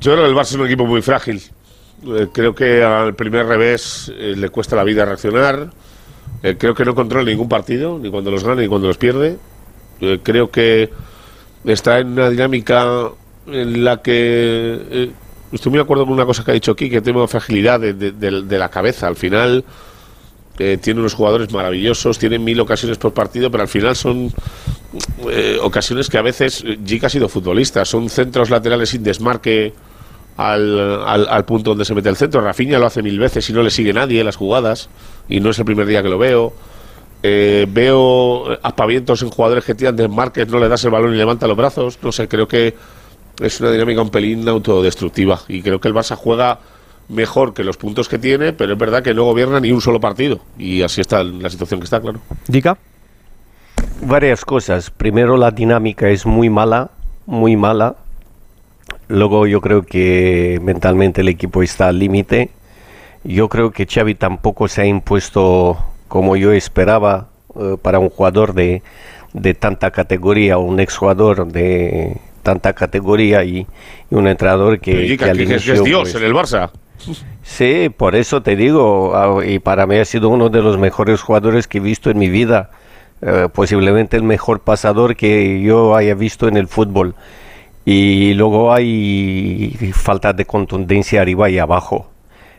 Yo 0.00 0.12
creo 0.12 0.24
que 0.24 0.30
el 0.30 0.36
Barça 0.36 0.50
es 0.50 0.54
un 0.54 0.64
equipo 0.66 0.86
muy 0.86 1.02
frágil. 1.02 1.42
Eh, 2.06 2.28
creo 2.32 2.54
que 2.54 2.82
al 2.82 3.14
primer 3.14 3.44
revés 3.46 4.10
eh, 4.16 4.34
le 4.34 4.48
cuesta 4.48 4.74
la 4.74 4.82
vida 4.82 5.04
reaccionar. 5.04 5.70
Eh, 6.42 6.56
creo 6.58 6.74
que 6.74 6.86
no 6.86 6.94
controla 6.94 7.28
ningún 7.28 7.50
partido, 7.50 7.98
ni 7.98 8.10
cuando 8.10 8.30
los 8.30 8.42
gana 8.42 8.62
ni 8.62 8.68
cuando 8.68 8.88
los 8.88 8.96
pierde. 8.96 9.36
Creo 10.22 10.50
que 10.50 10.88
está 11.66 11.98
en 11.98 12.12
una 12.12 12.30
dinámica 12.30 13.10
en 13.46 13.84
la 13.84 14.00
que 14.00 15.10
estoy 15.52 15.68
muy 15.68 15.76
de 15.76 15.82
acuerdo 15.82 16.06
con 16.06 16.14
una 16.14 16.24
cosa 16.24 16.42
que 16.42 16.52
ha 16.52 16.54
dicho 16.54 16.72
aquí, 16.72 16.88
que 16.88 17.02
tema 17.02 17.20
de 17.20 17.28
fragilidad 17.28 17.78
de, 17.78 18.58
la 18.58 18.70
cabeza. 18.70 19.08
Al 19.08 19.16
final, 19.16 19.62
tiene 20.56 21.00
unos 21.00 21.12
jugadores 21.12 21.52
maravillosos, 21.52 22.18
tiene 22.18 22.38
mil 22.38 22.58
ocasiones 22.60 22.96
por 22.96 23.12
partido, 23.12 23.50
pero 23.50 23.62
al 23.62 23.68
final 23.68 23.94
son 23.94 24.32
eh, 25.28 25.58
ocasiones 25.60 26.08
que 26.08 26.16
a 26.16 26.22
veces 26.22 26.64
Jica 26.86 27.08
ha 27.08 27.10
sido 27.10 27.28
futbolista, 27.28 27.84
son 27.84 28.08
centros 28.08 28.48
laterales 28.48 28.88
sin 28.88 29.02
desmarque 29.02 29.74
al, 30.36 31.02
al, 31.06 31.28
al 31.28 31.44
punto 31.44 31.70
donde 31.70 31.84
se 31.84 31.94
mete 31.94 32.08
el 32.08 32.16
centro. 32.16 32.40
Rafinha 32.40 32.78
lo 32.78 32.86
hace 32.86 33.02
mil 33.02 33.18
veces 33.18 33.48
y 33.50 33.52
no 33.52 33.62
le 33.62 33.70
sigue 33.70 33.92
nadie 33.92 34.20
en 34.20 34.26
las 34.26 34.36
jugadas, 34.36 34.88
y 35.28 35.40
no 35.40 35.50
es 35.50 35.58
el 35.58 35.64
primer 35.64 35.86
día 35.86 36.02
que 36.02 36.08
lo 36.08 36.18
veo. 36.18 36.52
Eh, 37.22 37.66
veo 37.68 38.58
aspavientos 38.62 39.20
en 39.20 39.28
jugadores 39.28 39.64
que 39.64 39.74
tiran 39.74 39.94
desmarques, 39.94 40.48
no 40.48 40.58
le 40.58 40.68
das 40.68 40.82
el 40.84 40.90
balón 40.90 41.14
y 41.14 41.18
levanta 41.18 41.46
los 41.46 41.56
brazos. 41.56 41.98
No 42.02 42.12
sé, 42.12 42.28
creo 42.28 42.48
que 42.48 42.74
es 43.40 43.60
una 43.60 43.70
dinámica 43.70 44.00
un 44.00 44.10
pelín 44.10 44.48
autodestructiva. 44.48 45.40
Y 45.48 45.60
creo 45.60 45.80
que 45.80 45.88
el 45.88 45.94
Barça 45.94 46.16
juega 46.16 46.60
mejor 47.10 47.52
que 47.52 47.62
los 47.62 47.76
puntos 47.76 48.08
que 48.08 48.18
tiene, 48.18 48.52
pero 48.52 48.72
es 48.72 48.78
verdad 48.78 49.02
que 49.02 49.12
no 49.12 49.24
gobierna 49.24 49.60
ni 49.60 49.70
un 49.70 49.82
solo 49.82 50.00
partido. 50.00 50.40
Y 50.58 50.80
así 50.80 51.02
está 51.02 51.22
la 51.22 51.50
situación 51.50 51.80
que 51.80 51.84
está, 51.84 52.00
claro. 52.00 52.20
Dica. 52.46 52.78
Varias 54.02 54.44
cosas. 54.44 54.90
Primero, 54.90 55.36
la 55.36 55.50
dinámica 55.50 56.08
es 56.08 56.24
muy 56.24 56.48
mala, 56.48 56.90
muy 57.26 57.54
mala. 57.54 57.96
Luego, 59.10 59.46
yo 59.46 59.60
creo 59.60 59.82
que 59.82 60.60
mentalmente 60.62 61.20
el 61.22 61.28
equipo 61.28 61.62
está 61.62 61.88
al 61.88 61.98
límite. 61.98 62.50
Yo 63.24 63.48
creo 63.48 63.70
que 63.72 63.86
Xavi 63.86 64.14
tampoco 64.14 64.68
se 64.68 64.82
ha 64.82 64.86
impuesto 64.86 65.76
como 66.08 66.36
yo 66.36 66.52
esperaba 66.52 67.26
eh, 67.58 67.76
para 67.82 67.98
un 67.98 68.08
jugador 68.08 68.54
de, 68.54 68.82
de 69.32 69.54
tanta 69.54 69.90
categoría, 69.90 70.58
un 70.58 70.80
exjugador 70.80 71.46
de 71.46 72.16
tanta 72.42 72.72
categoría 72.72 73.44
y, 73.44 73.66
y 74.10 74.14
un 74.14 74.26
entrenador 74.28 74.80
que, 74.80 74.92
Pero, 74.92 75.06
que 75.08 75.16
que 75.16 75.24
es- 75.30 75.36
que 75.36 75.42
inicio, 75.54 75.74
es 75.74 75.84
Dios 75.84 76.00
pues, 76.02 76.14
en 76.14 76.22
el 76.24 76.32
Barça. 76.32 76.70
Sí, 77.42 77.90
por 77.94 78.14
eso 78.14 78.42
te 78.42 78.56
digo, 78.56 79.12
ah, 79.16 79.44
y 79.44 79.58
para 79.58 79.86
mí 79.86 79.96
ha 79.96 80.04
sido 80.04 80.28
uno 80.28 80.48
de 80.50 80.62
los 80.62 80.78
mejores 80.78 81.20
jugadores 81.20 81.66
que 81.66 81.78
he 81.78 81.80
visto 81.80 82.10
en 82.10 82.18
mi 82.18 82.28
vida, 82.28 82.70
eh, 83.22 83.48
posiblemente 83.52 84.16
el 84.16 84.22
mejor 84.22 84.60
pasador 84.60 85.16
que 85.16 85.60
yo 85.62 85.96
haya 85.96 86.14
visto 86.14 86.46
en 86.46 86.56
el 86.56 86.68
fútbol. 86.68 87.14
Y 87.92 88.34
luego 88.34 88.72
hay 88.72 89.76
falta 89.92 90.32
de 90.32 90.44
contundencia 90.44 91.22
arriba 91.22 91.50
y 91.50 91.58
abajo, 91.58 92.08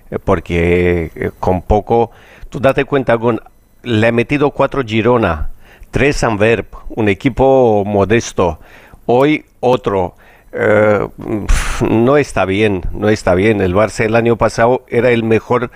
eh, 0.10 0.20
porque 0.20 1.10
eh, 1.16 1.32
con 1.40 1.62
poco, 1.62 2.12
tú 2.50 2.60
date 2.60 2.84
cuenta, 2.84 3.18
con, 3.18 3.40
le 3.84 4.08
he 4.10 4.12
metido 4.12 4.52
cuatro 4.52 4.84
Girona, 4.86 5.52
tres 5.90 6.26
Anverp, 6.26 6.74
un 6.90 7.08
equipo 7.08 7.86
modesto, 7.86 8.60
hoy 9.06 9.46
otro. 9.62 10.16
Eh, 10.52 11.08
no 11.90 12.18
está 12.18 12.44
bien, 12.44 12.82
no 12.92 13.08
está 13.08 13.34
bien. 13.34 13.62
El 13.62 13.74
Barça 13.74 14.04
el 14.04 14.18
año 14.18 14.36
pasado 14.36 14.84
era 14.90 15.12
el 15.12 15.24
mejor, 15.24 15.72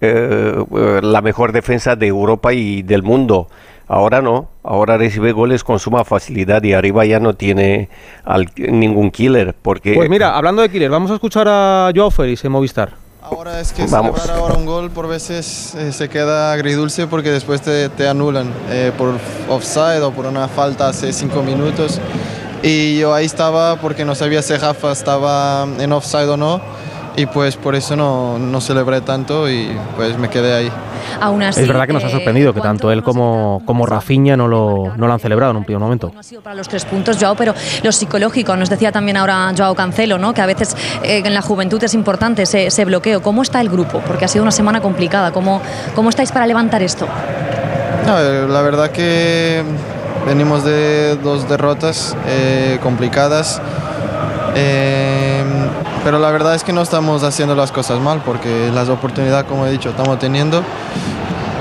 la 0.00 1.22
mejor 1.22 1.52
defensa 1.52 1.96
de 1.96 2.08
Europa 2.08 2.52
y 2.52 2.82
del 2.82 3.02
mundo. 3.02 3.48
Ahora 3.88 4.20
no, 4.20 4.48
ahora 4.62 4.98
recibe 4.98 5.32
goles 5.32 5.64
con 5.64 5.78
suma 5.78 6.04
facilidad 6.04 6.62
y 6.62 6.74
arriba 6.74 7.04
ya 7.06 7.20
no 7.20 7.34
tiene 7.34 7.88
al- 8.24 8.50
ningún 8.56 9.10
killer. 9.10 9.54
Porque 9.62 9.94
Pues 9.94 10.10
mira, 10.10 10.36
hablando 10.36 10.60
de 10.62 10.68
Killer, 10.68 10.90
vamos 10.90 11.10
a 11.10 11.14
escuchar 11.14 11.46
a 11.48 11.90
Joao 11.94 12.10
Félix 12.10 12.44
en 12.44 12.52
Movistar. 12.52 12.90
Ahora 13.22 13.60
es 13.60 13.72
que 13.72 13.84
Vamos. 13.86 14.14
celebrar 14.20 14.38
ahora 14.38 14.54
un 14.54 14.64
gol 14.66 14.90
por 14.90 15.06
veces 15.08 15.74
eh, 15.74 15.92
se 15.92 16.08
queda 16.08 16.52
agridulce 16.52 17.06
porque 17.06 17.30
después 17.30 17.60
te, 17.60 17.88
te 17.90 18.08
anulan 18.08 18.50
eh, 18.70 18.92
por 18.96 19.14
offside 19.50 20.02
o 20.02 20.12
por 20.12 20.24
una 20.26 20.48
falta 20.48 20.88
hace 20.88 21.12
cinco 21.12 21.42
minutos. 21.42 22.00
Y 22.62 22.98
yo 22.98 23.14
ahí 23.14 23.26
estaba 23.26 23.76
porque 23.76 24.04
no 24.04 24.14
sabía 24.14 24.42
si 24.42 24.54
Rafa 24.54 24.92
estaba 24.92 25.66
en 25.78 25.92
offside 25.92 26.28
o 26.28 26.36
no. 26.36 26.60
Y 27.18 27.26
pues 27.26 27.56
por 27.56 27.74
eso 27.74 27.96
no, 27.96 28.38
no 28.38 28.60
celebré 28.60 29.00
tanto 29.00 29.50
y 29.50 29.76
pues 29.96 30.16
me 30.16 30.30
quedé 30.30 30.54
ahí. 30.54 30.72
Aún 31.20 31.42
así, 31.42 31.62
es 31.62 31.68
verdad 31.68 31.86
que 31.86 31.92
nos 31.92 32.04
ha 32.04 32.08
eh, 32.08 32.12
sorprendido 32.12 32.54
que 32.54 32.60
tanto 32.60 32.92
él 32.92 33.02
como, 33.02 33.60
como 33.64 33.86
Rafinha 33.86 34.36
no 34.36 34.46
lo, 34.46 34.94
no 34.96 35.06
lo 35.06 35.12
han 35.12 35.18
celebrado 35.18 35.50
en 35.50 35.56
un 35.56 35.64
primer 35.64 35.80
momento. 35.80 36.12
para 36.42 36.54
los 36.54 36.68
tres 36.68 36.84
puntos, 36.84 37.16
Joao, 37.18 37.34
pero 37.34 37.54
lo 37.82 37.90
psicológico, 37.90 38.54
nos 38.54 38.70
decía 38.70 38.92
también 38.92 39.16
ahora 39.16 39.52
Joao 39.56 39.74
Cancelo, 39.74 40.16
¿no? 40.18 40.32
que 40.32 40.42
a 40.42 40.46
veces 40.46 40.76
eh, 41.02 41.22
en 41.24 41.34
la 41.34 41.42
juventud 41.42 41.82
es 41.82 41.94
importante 41.94 42.42
ese, 42.42 42.66
ese 42.66 42.84
bloqueo. 42.84 43.20
¿Cómo 43.20 43.42
está 43.42 43.60
el 43.60 43.68
grupo? 43.68 44.00
Porque 44.06 44.24
ha 44.24 44.28
sido 44.28 44.44
una 44.44 44.52
semana 44.52 44.80
complicada. 44.80 45.32
¿Cómo, 45.32 45.60
cómo 45.96 46.10
estáis 46.10 46.30
para 46.30 46.46
levantar 46.46 46.82
esto? 46.82 47.08
No, 48.06 48.18
eh, 48.18 48.46
la 48.48 48.62
verdad 48.62 48.90
que 48.90 49.62
venimos 50.26 50.64
de 50.64 51.16
dos 51.16 51.48
derrotas 51.48 52.16
eh, 52.26 52.78
complicadas, 52.82 53.60
eh, 54.54 55.42
pero 56.04 56.18
la 56.18 56.30
verdad 56.30 56.54
es 56.54 56.64
que 56.64 56.72
no 56.72 56.82
estamos 56.82 57.22
haciendo 57.22 57.54
las 57.54 57.72
cosas 57.72 58.00
mal 58.00 58.22
porque 58.24 58.70
las 58.72 58.88
oportunidades, 58.88 59.46
como 59.46 59.66
he 59.66 59.70
dicho, 59.70 59.90
estamos 59.90 60.18
teniendo. 60.18 60.62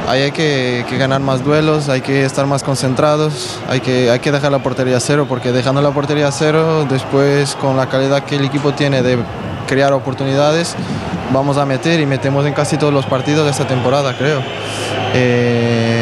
Ahí 0.07 0.21
hay 0.21 0.31
que, 0.31 0.85
ganar 0.97 1.19
más 1.19 1.43
duelos, 1.43 1.89
hay 1.89 1.99
que 1.99 2.23
estar 2.23 2.45
más 2.45 2.63
concentrados, 2.63 3.59
hay 3.67 3.81
que, 3.81 4.09
hay 4.09 4.19
que 4.19 4.31
dejar 4.31 4.51
la 4.53 4.59
portería 4.59 5.01
cero 5.01 5.25
porque 5.27 5.51
dejando 5.51 5.81
la 5.81 5.91
portería 5.91 6.31
cero, 6.31 6.85
después 6.89 7.55
con 7.55 7.75
la 7.75 7.89
calidad 7.89 8.23
que 8.23 8.37
el 8.37 8.45
equipo 8.45 8.73
tiene 8.73 9.01
de 9.01 9.17
crear 9.67 9.91
oportunidades, 9.91 10.75
vamos 11.33 11.57
a 11.57 11.65
meter 11.65 11.99
y 11.99 12.05
metemos 12.05 12.45
en 12.45 12.53
casi 12.53 12.77
todos 12.77 12.93
los 12.93 13.05
partidos 13.05 13.43
de 13.45 13.51
esta 13.51 13.67
temporada, 13.67 14.17
creo. 14.17 14.41
Eh, 15.13 15.96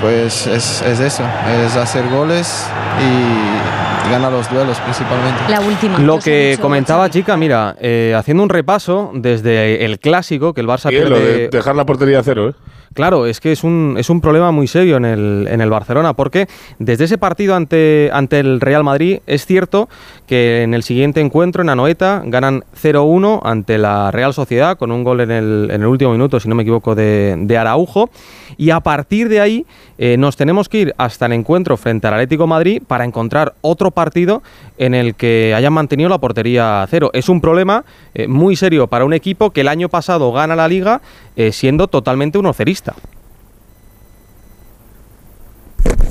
pues 0.00 0.46
es, 0.46 0.82
es 0.82 1.00
eso, 1.00 1.24
es 1.64 1.76
hacer 1.76 2.08
goles 2.08 2.66
y 3.00 4.10
ganar 4.10 4.32
los 4.32 4.50
duelos 4.50 4.78
principalmente. 4.80 5.42
La 5.48 5.60
última. 5.60 5.98
Lo 5.98 6.18
que 6.18 6.58
comentaba 6.60 7.10
Chica, 7.10 7.36
mira, 7.36 7.76
eh, 7.80 8.14
haciendo 8.16 8.42
un 8.42 8.48
repaso 8.48 9.10
desde 9.14 9.84
el 9.84 9.98
clásico 9.98 10.54
que 10.54 10.60
el 10.60 10.66
Barça 10.66 10.84
lo 10.84 10.90
pierde 10.90 11.20
de 11.20 11.48
dejar 11.48 11.76
la 11.76 11.84
portería 11.84 12.20
a 12.20 12.22
cero, 12.22 12.50
¿eh? 12.50 12.54
Claro, 12.96 13.26
es 13.26 13.40
que 13.40 13.52
es 13.52 13.62
un, 13.62 13.96
es 13.98 14.08
un 14.08 14.22
problema 14.22 14.52
muy 14.52 14.66
serio 14.66 14.96
en 14.96 15.04
el, 15.04 15.48
en 15.50 15.60
el 15.60 15.68
Barcelona, 15.68 16.14
porque 16.14 16.48
desde 16.78 17.04
ese 17.04 17.18
partido 17.18 17.54
ante, 17.54 18.08
ante 18.10 18.40
el 18.40 18.58
Real 18.58 18.84
Madrid 18.84 19.18
es 19.26 19.44
cierto 19.44 19.90
que 20.26 20.62
en 20.62 20.72
el 20.72 20.82
siguiente 20.82 21.20
encuentro 21.20 21.60
en 21.60 21.68
Anoeta 21.68 22.22
ganan 22.24 22.64
0-1 22.82 23.40
ante 23.44 23.76
la 23.76 24.10
Real 24.12 24.32
Sociedad 24.32 24.78
con 24.78 24.92
un 24.92 25.04
gol 25.04 25.20
en 25.20 25.30
el, 25.30 25.68
en 25.70 25.82
el 25.82 25.86
último 25.86 26.12
minuto, 26.12 26.40
si 26.40 26.48
no 26.48 26.54
me 26.54 26.62
equivoco, 26.62 26.94
de, 26.94 27.36
de 27.38 27.58
Araujo. 27.58 28.08
Y 28.56 28.70
a 28.70 28.80
partir 28.80 29.28
de 29.28 29.40
ahí 29.40 29.66
eh, 29.98 30.16
nos 30.16 30.36
tenemos 30.36 30.70
que 30.70 30.78
ir 30.78 30.94
hasta 30.96 31.26
el 31.26 31.32
encuentro 31.32 31.76
frente 31.76 32.06
al 32.06 32.14
Atlético 32.14 32.46
Madrid 32.46 32.82
para 32.86 33.04
encontrar 33.04 33.54
otro 33.60 33.90
partido 33.90 34.42
en 34.78 34.94
el 34.94 35.14
que 35.14 35.52
hayan 35.54 35.72
mantenido 35.72 36.08
la 36.08 36.18
portería 36.18 36.82
a 36.82 36.86
cero. 36.86 37.10
Es 37.12 37.28
un 37.28 37.42
problema 37.42 37.84
eh, 38.14 38.26
muy 38.26 38.56
serio 38.56 38.86
para 38.86 39.04
un 39.04 39.12
equipo 39.12 39.50
que 39.50 39.60
el 39.60 39.68
año 39.68 39.90
pasado 39.90 40.32
gana 40.32 40.56
la 40.56 40.68
liga 40.68 41.02
eh, 41.36 41.52
siendo 41.52 41.86
totalmente 41.88 42.38
un 42.38 42.46
ocerista. 42.46 42.94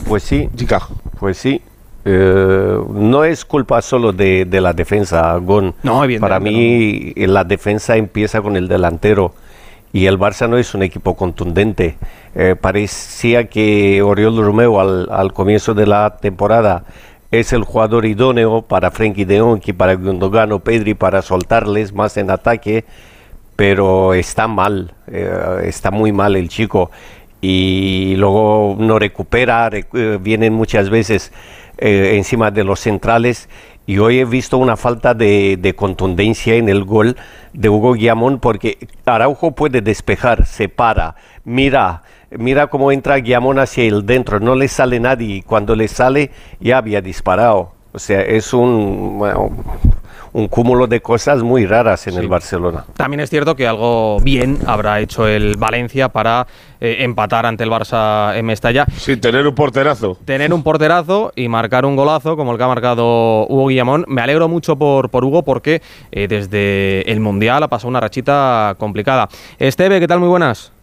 Pues 0.07 0.23
sí, 0.23 0.49
pues 1.19 1.37
sí. 1.37 1.61
Eh, 2.07 2.77
no 2.91 3.23
es 3.23 3.43
culpa 3.43 3.81
solo 3.81 4.13
de, 4.13 4.45
de 4.45 4.61
la 4.61 4.73
defensa, 4.73 5.35
Gon. 5.37 5.73
No, 5.81 6.03
Para 6.19 6.39
mí 6.39 7.13
la 7.15 7.43
defensa 7.43 7.97
empieza 7.97 8.41
con 8.41 8.55
el 8.55 8.67
delantero 8.67 9.33
y 9.91 10.05
el 10.05 10.19
Barça 10.19 10.47
no 10.47 10.57
es 10.57 10.75
un 10.75 10.83
equipo 10.83 11.15
contundente. 11.15 11.97
Eh, 12.35 12.55
parecía 12.59 13.47
que 13.49 14.01
Oriol 14.03 14.37
Romeo 14.37 14.79
al, 14.79 15.09
al 15.09 15.33
comienzo 15.33 15.73
de 15.73 15.87
la 15.87 16.17
temporada 16.17 16.83
es 17.31 17.53
el 17.53 17.63
jugador 17.63 18.05
idóneo 18.05 18.61
para 18.61 18.91
Frenkie 18.91 19.25
de 19.25 19.39
Jong 19.39 19.61
y 19.65 19.73
para 19.73 19.95
Gundogan 19.95 20.51
o 20.51 20.59
Pedri 20.59 20.93
para 20.93 21.21
soltarles 21.21 21.93
más 21.93 22.17
en 22.17 22.29
ataque, 22.29 22.85
pero 23.55 24.13
está 24.13 24.47
mal, 24.47 24.93
eh, 25.07 25.61
está 25.63 25.91
muy 25.91 26.11
mal 26.11 26.35
el 26.35 26.49
chico. 26.49 26.91
Y 27.41 28.15
luego 28.17 28.75
no 28.79 28.97
recupera, 28.97 29.69
recu- 29.69 29.97
eh, 29.99 30.17
vienen 30.21 30.53
muchas 30.53 30.89
veces 30.89 31.31
eh, 31.77 32.13
encima 32.15 32.51
de 32.51 32.63
los 32.63 32.79
centrales. 32.79 33.49
Y 33.87 33.99
hoy 33.99 34.17
he 34.19 34.25
visto 34.25 34.57
una 34.57 34.77
falta 34.77 35.13
de, 35.13 35.57
de 35.61 35.75
contundencia 35.75 36.55
en 36.55 36.69
el 36.69 36.83
gol 36.85 37.15
de 37.53 37.69
Hugo 37.69 37.93
Guillamón 37.93 38.39
porque 38.39 38.79
Araujo 39.05 39.51
puede 39.51 39.81
despejar, 39.81 40.47
se 40.47 40.69
para, 40.69 41.15
mira, 41.43 42.01
mira 42.31 42.65
cómo 42.65 42.91
entra 42.91 43.17
Guillamón 43.17 43.59
hacia 43.59 43.83
el 43.83 44.03
dentro, 44.07 44.39
no 44.39 44.55
le 44.55 44.67
sale 44.69 44.99
nadie. 44.99 45.35
Y 45.35 45.41
cuando 45.43 45.75
le 45.75 45.87
sale 45.87 46.31
ya 46.59 46.79
había 46.79 46.99
disparado. 47.01 47.73
O 47.91 47.99
sea, 47.99 48.21
es 48.21 48.53
un, 48.53 49.21
un 50.35 50.49
cúmulo 50.49 50.85
de 50.85 51.01
cosas 51.01 51.43
muy 51.43 51.65
raras 51.65 52.07
en 52.07 52.15
el 52.15 52.27
Barcelona. 52.27 52.83
También 52.97 53.21
es 53.21 53.29
cierto 53.29 53.55
que 53.55 53.65
algo 53.65 54.19
bien 54.19 54.59
habrá 54.67 54.99
hecho 54.99 55.25
el 55.27 55.55
Valencia 55.55 56.09
para 56.09 56.45
eh, 56.81 56.97
empatar 56.99 57.45
ante 57.45 57.63
el 57.63 57.69
Barça 57.69 58.35
en 58.35 58.45
Mestalla. 58.45 58.85
Sí, 58.97 59.15
tener 59.15 59.47
un 59.47 59.55
porterazo. 59.55 60.17
Tener 60.25 60.53
un 60.53 60.61
porterazo 60.61 61.31
y 61.37 61.47
marcar 61.47 61.85
un 61.85 61.95
golazo 61.95 62.35
como 62.35 62.51
el 62.51 62.57
que 62.57 62.63
ha 62.65 62.67
marcado 62.67 63.47
Hugo 63.47 63.67
Guillamón. 63.67 64.03
Me 64.09 64.21
alegro 64.21 64.49
mucho 64.49 64.75
por, 64.75 65.09
por 65.09 65.23
Hugo 65.23 65.43
porque 65.43 65.81
eh, 66.11 66.27
desde 66.27 67.09
el 67.09 67.21
Mundial 67.21 67.63
ha 67.63 67.69
pasado 67.69 67.87
una 67.87 68.01
rachita 68.01 68.75
complicada. 68.77 69.29
Esteve, 69.57 70.01
¿qué 70.01 70.07
tal? 70.07 70.19
Muy 70.19 70.27
buenas. 70.27 70.74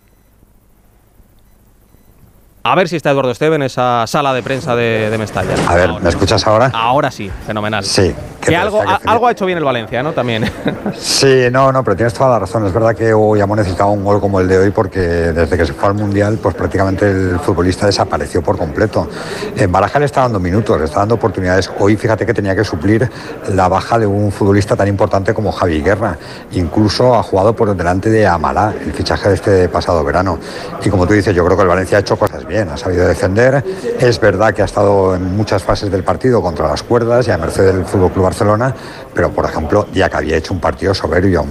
A 2.64 2.76
ver 2.76 2.88
si 2.88 2.94
está 2.94 3.10
Eduardo 3.10 3.32
Esteve 3.32 3.56
en 3.56 3.62
esa 3.62 4.06
sala 4.06 4.32
de 4.32 4.42
prensa 4.42 4.76
de, 4.76 5.10
de 5.10 5.18
Mestalla. 5.18 5.54
A 5.66 5.74
ver, 5.74 5.90
¿me 6.00 6.08
escuchas 6.08 6.46
ahora? 6.46 6.70
Ahora 6.72 7.10
sí, 7.10 7.28
fenomenal. 7.44 7.84
Sí. 7.84 8.14
Que, 8.40 8.56
algo, 8.56 8.82
algo 9.04 9.26
ha 9.26 9.32
hecho 9.32 9.46
bien 9.46 9.58
el 9.58 9.64
Valencia, 9.64 10.02
¿no? 10.02 10.12
También. 10.12 10.50
Sí, 10.94 11.46
no, 11.50 11.72
no, 11.72 11.82
pero 11.82 11.96
tienes 11.96 12.12
toda 12.12 12.30
la 12.30 12.38
razón. 12.40 12.66
Es 12.66 12.72
verdad 12.72 12.94
que 12.94 13.14
hoy 13.14 13.40
hemos 13.40 13.56
necesitado 13.56 13.90
un 13.90 14.04
gol 14.04 14.20
como 14.20 14.40
el 14.40 14.46
de 14.46 14.58
hoy 14.58 14.70
porque 14.70 15.00
desde 15.00 15.56
que 15.56 15.64
se 15.64 15.72
fue 15.72 15.88
al 15.88 15.94
Mundial, 15.94 16.38
pues 16.40 16.54
prácticamente 16.54 17.10
el 17.10 17.40
futbolista 17.40 17.86
desapareció 17.86 18.42
por 18.42 18.58
completo. 18.58 19.08
En 19.56 19.72
Baraja 19.72 19.98
le 19.98 20.04
está 20.04 20.20
dando 20.20 20.38
minutos, 20.38 20.78
le 20.78 20.84
está 20.84 21.00
dando 21.00 21.14
oportunidades. 21.14 21.70
Hoy 21.78 21.96
fíjate 21.96 22.26
que 22.26 22.34
tenía 22.34 22.54
que 22.54 22.62
suplir 22.62 23.10
la 23.54 23.68
baja 23.68 23.98
de 23.98 24.06
un 24.06 24.30
futbolista 24.30 24.76
tan 24.76 24.86
importante 24.86 25.32
como 25.32 25.50
Javi 25.50 25.80
Guerra. 25.80 26.18
Incluso 26.52 27.14
ha 27.14 27.22
jugado 27.22 27.56
por 27.56 27.74
delante 27.74 28.10
de 28.10 28.26
Amalá, 28.26 28.74
el 28.84 28.92
fichaje 28.92 29.30
de 29.30 29.34
este 29.34 29.68
pasado 29.70 30.04
verano. 30.04 30.38
Y 30.84 30.90
como 30.90 31.06
tú 31.06 31.14
dices, 31.14 31.34
yo 31.34 31.44
creo 31.44 31.56
que 31.56 31.62
el 31.62 31.68
Valencia 31.68 31.96
ha 31.96 32.00
hecho 32.02 32.18
cosas 32.18 32.46
bien, 32.46 32.51
ha 32.58 32.76
sabido 32.76 33.06
defender. 33.06 33.64
Es 33.98 34.20
verdad 34.20 34.52
que 34.52 34.62
ha 34.62 34.66
estado 34.66 35.14
en 35.14 35.36
muchas 35.36 35.62
fases 35.62 35.90
del 35.90 36.04
partido 36.04 36.42
contra 36.42 36.68
las 36.68 36.82
cuerdas 36.82 37.26
y 37.28 37.30
a 37.30 37.38
merced 37.38 37.64
del 37.64 37.84
Fútbol 37.84 38.12
Club 38.12 38.24
Barcelona, 38.24 38.74
pero 39.14 39.30
por 39.30 39.44
ejemplo, 39.44 39.86
ya 39.92 40.08
que 40.08 40.16
había 40.16 40.36
hecho 40.36 40.54
un 40.54 40.60
partido 40.60 40.94
soberbio, 40.94 41.44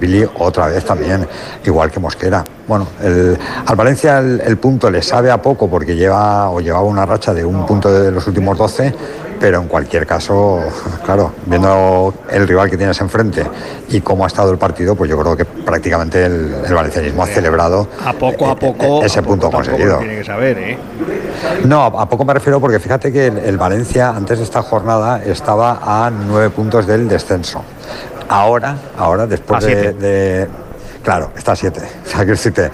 Billy 0.00 0.28
otra 0.38 0.66
vez 0.66 0.84
también, 0.84 1.26
igual 1.64 1.90
que 1.90 2.00
Mosquera. 2.00 2.44
Bueno, 2.66 2.86
al 3.66 3.76
Valencia 3.76 4.18
el, 4.18 4.40
el, 4.40 4.56
punto 4.56 4.90
le 4.90 5.02
sabe 5.02 5.30
a 5.30 5.42
poco 5.42 5.68
porque 5.68 5.96
lleva 5.96 6.50
o 6.50 6.60
llevaba 6.60 6.84
una 6.84 7.04
racha 7.04 7.34
de 7.34 7.44
un 7.44 7.66
punto 7.66 7.92
de 7.92 8.10
los 8.10 8.26
últimos 8.26 8.56
12, 8.56 8.94
pero 9.42 9.60
en 9.60 9.66
cualquier 9.66 10.06
caso, 10.06 10.60
claro, 11.04 11.32
viendo 11.46 12.14
el 12.30 12.46
rival 12.46 12.70
que 12.70 12.76
tienes 12.76 13.00
enfrente 13.00 13.44
y 13.88 14.00
cómo 14.00 14.22
ha 14.22 14.28
estado 14.28 14.52
el 14.52 14.56
partido, 14.56 14.94
pues 14.94 15.10
yo 15.10 15.18
creo 15.18 15.36
que 15.36 15.44
prácticamente 15.44 16.24
el, 16.24 16.54
el 16.64 16.72
valencianismo 16.72 17.24
ha 17.24 17.26
celebrado 17.26 17.88
a 18.06 18.12
poco 18.12 18.48
a 18.48 18.54
poco 18.54 19.02
ese 19.02 19.20
punto 19.20 19.50
poco, 19.50 19.56
conseguido. 19.56 19.98
Tiene 19.98 20.18
que 20.18 20.24
saber, 20.24 20.58
¿eh? 20.58 20.78
No, 21.64 21.86
a 21.86 22.08
poco 22.08 22.24
me 22.24 22.34
refiero 22.34 22.60
porque 22.60 22.78
fíjate 22.78 23.10
que 23.12 23.26
el, 23.26 23.38
el 23.38 23.58
Valencia 23.58 24.10
antes 24.10 24.38
de 24.38 24.44
esta 24.44 24.62
jornada 24.62 25.20
estaba 25.24 25.80
a 25.82 26.08
nueve 26.08 26.50
puntos 26.50 26.86
del 26.86 27.08
descenso. 27.08 27.64
Ahora, 28.28 28.76
ahora 28.96 29.26
después 29.26 29.64
de, 29.64 29.92
de, 29.92 30.48
Claro, 31.02 31.32
está 31.36 31.52
a 31.52 31.56
7. 31.56 31.80
O 32.06 32.14
sea, 32.14 32.20
que 32.26 32.32
decirte, 32.32 32.70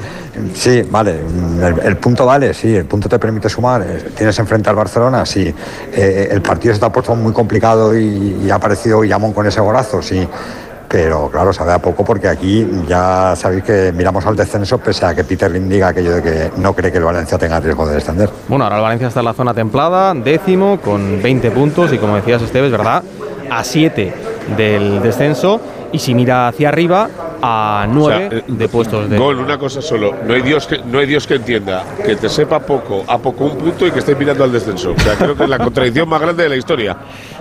sí, 0.54 0.82
vale, 0.90 1.20
el, 1.20 1.80
el, 1.84 1.96
punto 1.96 2.26
vale, 2.26 2.52
sí, 2.52 2.74
el 2.74 2.86
punto 2.86 3.08
te 3.08 3.18
permite 3.18 3.48
sumar. 3.48 3.84
Tienes 4.16 4.38
enfrente 4.38 4.68
al 4.68 4.76
Barcelona, 4.76 5.24
sí. 5.24 5.54
Eh, 5.92 6.28
el 6.30 6.42
partido 6.42 6.72
se 6.72 6.78
está 6.78 6.90
puesto 6.90 7.14
muy 7.14 7.32
complicado 7.32 7.96
y, 7.96 8.50
ha 8.50 8.56
aparecido 8.56 9.04
Yamón 9.04 9.32
con 9.32 9.46
ese 9.46 9.60
golazo, 9.60 10.02
sí. 10.02 10.26
Pero 10.88 11.30
claro, 11.30 11.52
sabe 11.52 11.72
a 11.72 11.78
poco 11.78 12.02
porque 12.04 12.28
aquí 12.28 12.66
ya 12.88 13.34
sabéis 13.36 13.62
que 13.62 13.92
miramos 13.92 14.24
al 14.24 14.34
descenso 14.34 14.78
pese 14.78 15.04
a 15.04 15.14
que 15.14 15.22
Peter 15.22 15.50
Lim 15.50 15.68
diga 15.68 15.88
aquello 15.88 16.16
de 16.16 16.22
que 16.22 16.50
no 16.56 16.74
cree 16.74 16.90
que 16.90 16.96
el 16.96 17.04
Valencia 17.04 17.36
tenga 17.36 17.60
riesgo 17.60 17.86
de 17.86 17.96
descender. 17.96 18.30
Bueno, 18.48 18.64
ahora 18.64 18.76
el 18.76 18.82
Valencia 18.82 19.08
está 19.08 19.20
en 19.20 19.26
la 19.26 19.34
zona 19.34 19.52
templada, 19.52 20.14
décimo, 20.14 20.80
con 20.80 21.22
20 21.22 21.50
puntos 21.50 21.92
y 21.92 21.98
como 21.98 22.16
decías 22.16 22.40
Esteves, 22.40 22.72
¿verdad? 22.72 23.02
A 23.50 23.62
7 23.62 24.14
del 24.56 25.02
descenso 25.02 25.60
y 25.92 25.98
si 25.98 26.14
mira 26.14 26.48
hacia 26.48 26.68
arriba 26.68 27.08
a 27.40 27.86
9 27.88 28.26
O 28.26 28.30
sea, 28.30 28.38
eh, 28.38 28.44
de 28.46 28.68
puestos 28.68 29.08
de 29.08 29.18
Gol, 29.18 29.38
una 29.38 29.58
cosa 29.58 29.80
solo. 29.80 30.14
No 30.24 30.34
hay, 30.34 30.42
Dios 30.42 30.66
que, 30.66 30.78
no 30.78 30.98
hay 30.98 31.06
Dios 31.06 31.26
que 31.26 31.34
entienda 31.34 31.84
que 32.04 32.16
te 32.16 32.28
sepa 32.28 32.60
poco, 32.60 33.04
a 33.06 33.18
poco 33.18 33.44
un 33.44 33.56
punto 33.56 33.86
y 33.86 33.90
que 33.90 34.00
estés 34.00 34.18
mirando 34.18 34.44
al 34.44 34.52
descenso. 34.52 34.92
O 34.96 35.00
sea, 35.00 35.16
creo 35.16 35.36
que 35.36 35.44
es 35.44 35.48
la 35.48 35.58
contradicción 35.58 36.08
más 36.08 36.20
grande 36.20 36.42
de 36.42 36.48
la 36.48 36.56
historia. 36.56 36.96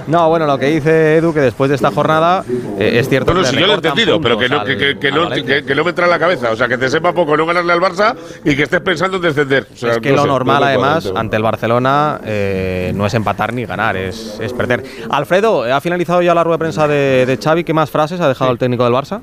No, 0.07 0.29
bueno, 0.29 0.45
lo 0.47 0.57
que 0.57 0.67
dice 0.67 1.17
Edu, 1.17 1.33
que 1.33 1.41
después 1.41 1.69
de 1.69 1.75
esta 1.75 1.91
jornada 1.91 2.43
eh, 2.79 2.99
es 2.99 3.09
cierto 3.09 3.33
No, 3.33 3.39
no, 3.41 3.43
que 3.43 3.49
si 3.49 3.55
le 3.55 3.61
yo 3.61 3.67
lo 3.67 3.73
he 3.73 3.75
entendido, 3.75 4.21
pero 4.21 4.37
que 4.37 4.47
no, 4.49 4.63
que, 4.63 4.77
que- 4.77 4.97
que 4.99 5.07
al- 5.09 5.13
no, 5.15 5.21
al 5.23 5.29
Valencia. 5.29 5.55
que, 5.59 5.65
que 5.65 5.75
no 5.75 5.83
me 5.83 5.89
entra 5.89 6.05
en 6.05 6.11
la 6.11 6.19
cabeza. 6.19 6.51
O 6.51 6.55
sea, 6.55 6.67
que 6.67 6.77
te 6.77 6.89
sepa 6.89 7.13
poco 7.13 7.35
no 7.35 7.45
ganarle 7.45 7.73
al 7.73 7.81
Barça 7.81 8.15
y 8.45 8.55
que 8.55 8.63
estés 8.63 8.81
pensando 8.81 9.17
en 9.17 9.23
descender. 9.23 9.67
O 9.73 9.77
sea, 9.77 9.91
es 9.91 9.97
que 9.99 10.09
no 10.11 10.15
lo 10.17 10.21
sé, 10.23 10.27
normal, 10.29 10.63
además, 10.63 11.11
ante 11.15 11.35
el 11.35 11.43
Barcelona 11.43 12.21
eh, 12.23 12.91
no 12.95 13.05
es 13.05 13.13
empatar 13.13 13.53
ni 13.53 13.65
ganar, 13.65 13.97
es, 13.97 14.37
es 14.39 14.53
perder. 14.53 14.83
Alfredo, 15.09 15.63
¿ha 15.63 15.81
finalizado 15.81 16.21
ya 16.21 16.33
la 16.33 16.43
rueda 16.43 16.55
de 16.55 16.59
prensa 16.59 16.87
de, 16.87 17.25
de 17.25 17.37
Xavi? 17.37 17.63
¿Qué 17.63 17.73
más 17.73 17.89
frases 17.91 18.21
ha 18.21 18.27
dejado 18.27 18.51
el 18.51 18.57
técnico 18.57 18.83
del 18.85 18.93
Barça? 18.93 19.21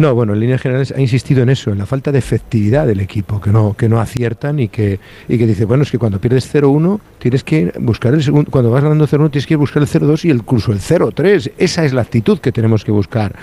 No, 0.00 0.14
bueno, 0.14 0.32
en 0.32 0.40
líneas 0.40 0.62
generales 0.62 0.94
ha 0.96 1.00
insistido 1.02 1.42
en 1.42 1.50
eso, 1.50 1.70
en 1.70 1.76
la 1.76 1.84
falta 1.84 2.10
de 2.10 2.18
efectividad 2.18 2.86
del 2.86 3.00
equipo, 3.00 3.38
que 3.38 3.50
no, 3.50 3.74
que 3.74 3.86
no 3.86 4.00
aciertan 4.00 4.58
y 4.58 4.68
que, 4.68 4.98
y 5.28 5.36
que 5.36 5.46
dice, 5.46 5.66
bueno, 5.66 5.82
es 5.82 5.90
que 5.90 5.98
cuando 5.98 6.18
pierdes 6.18 6.50
0-1 6.54 6.98
tienes 7.18 7.44
que 7.44 7.70
buscar 7.78 8.14
el 8.14 8.22
segundo, 8.22 8.50
cuando 8.50 8.70
vas 8.70 8.82
ganando 8.82 9.06
0-1 9.06 9.30
tienes 9.30 9.46
que 9.46 9.56
buscar 9.56 9.82
el 9.82 9.88
0-2 9.90 10.24
y 10.24 10.30
el, 10.30 10.38
incluso 10.38 10.72
el 10.72 10.78
0-3. 10.80 11.52
Esa 11.58 11.84
es 11.84 11.92
la 11.92 12.00
actitud 12.00 12.38
que 12.38 12.50
tenemos 12.50 12.82
que 12.82 12.92
buscar. 12.92 13.36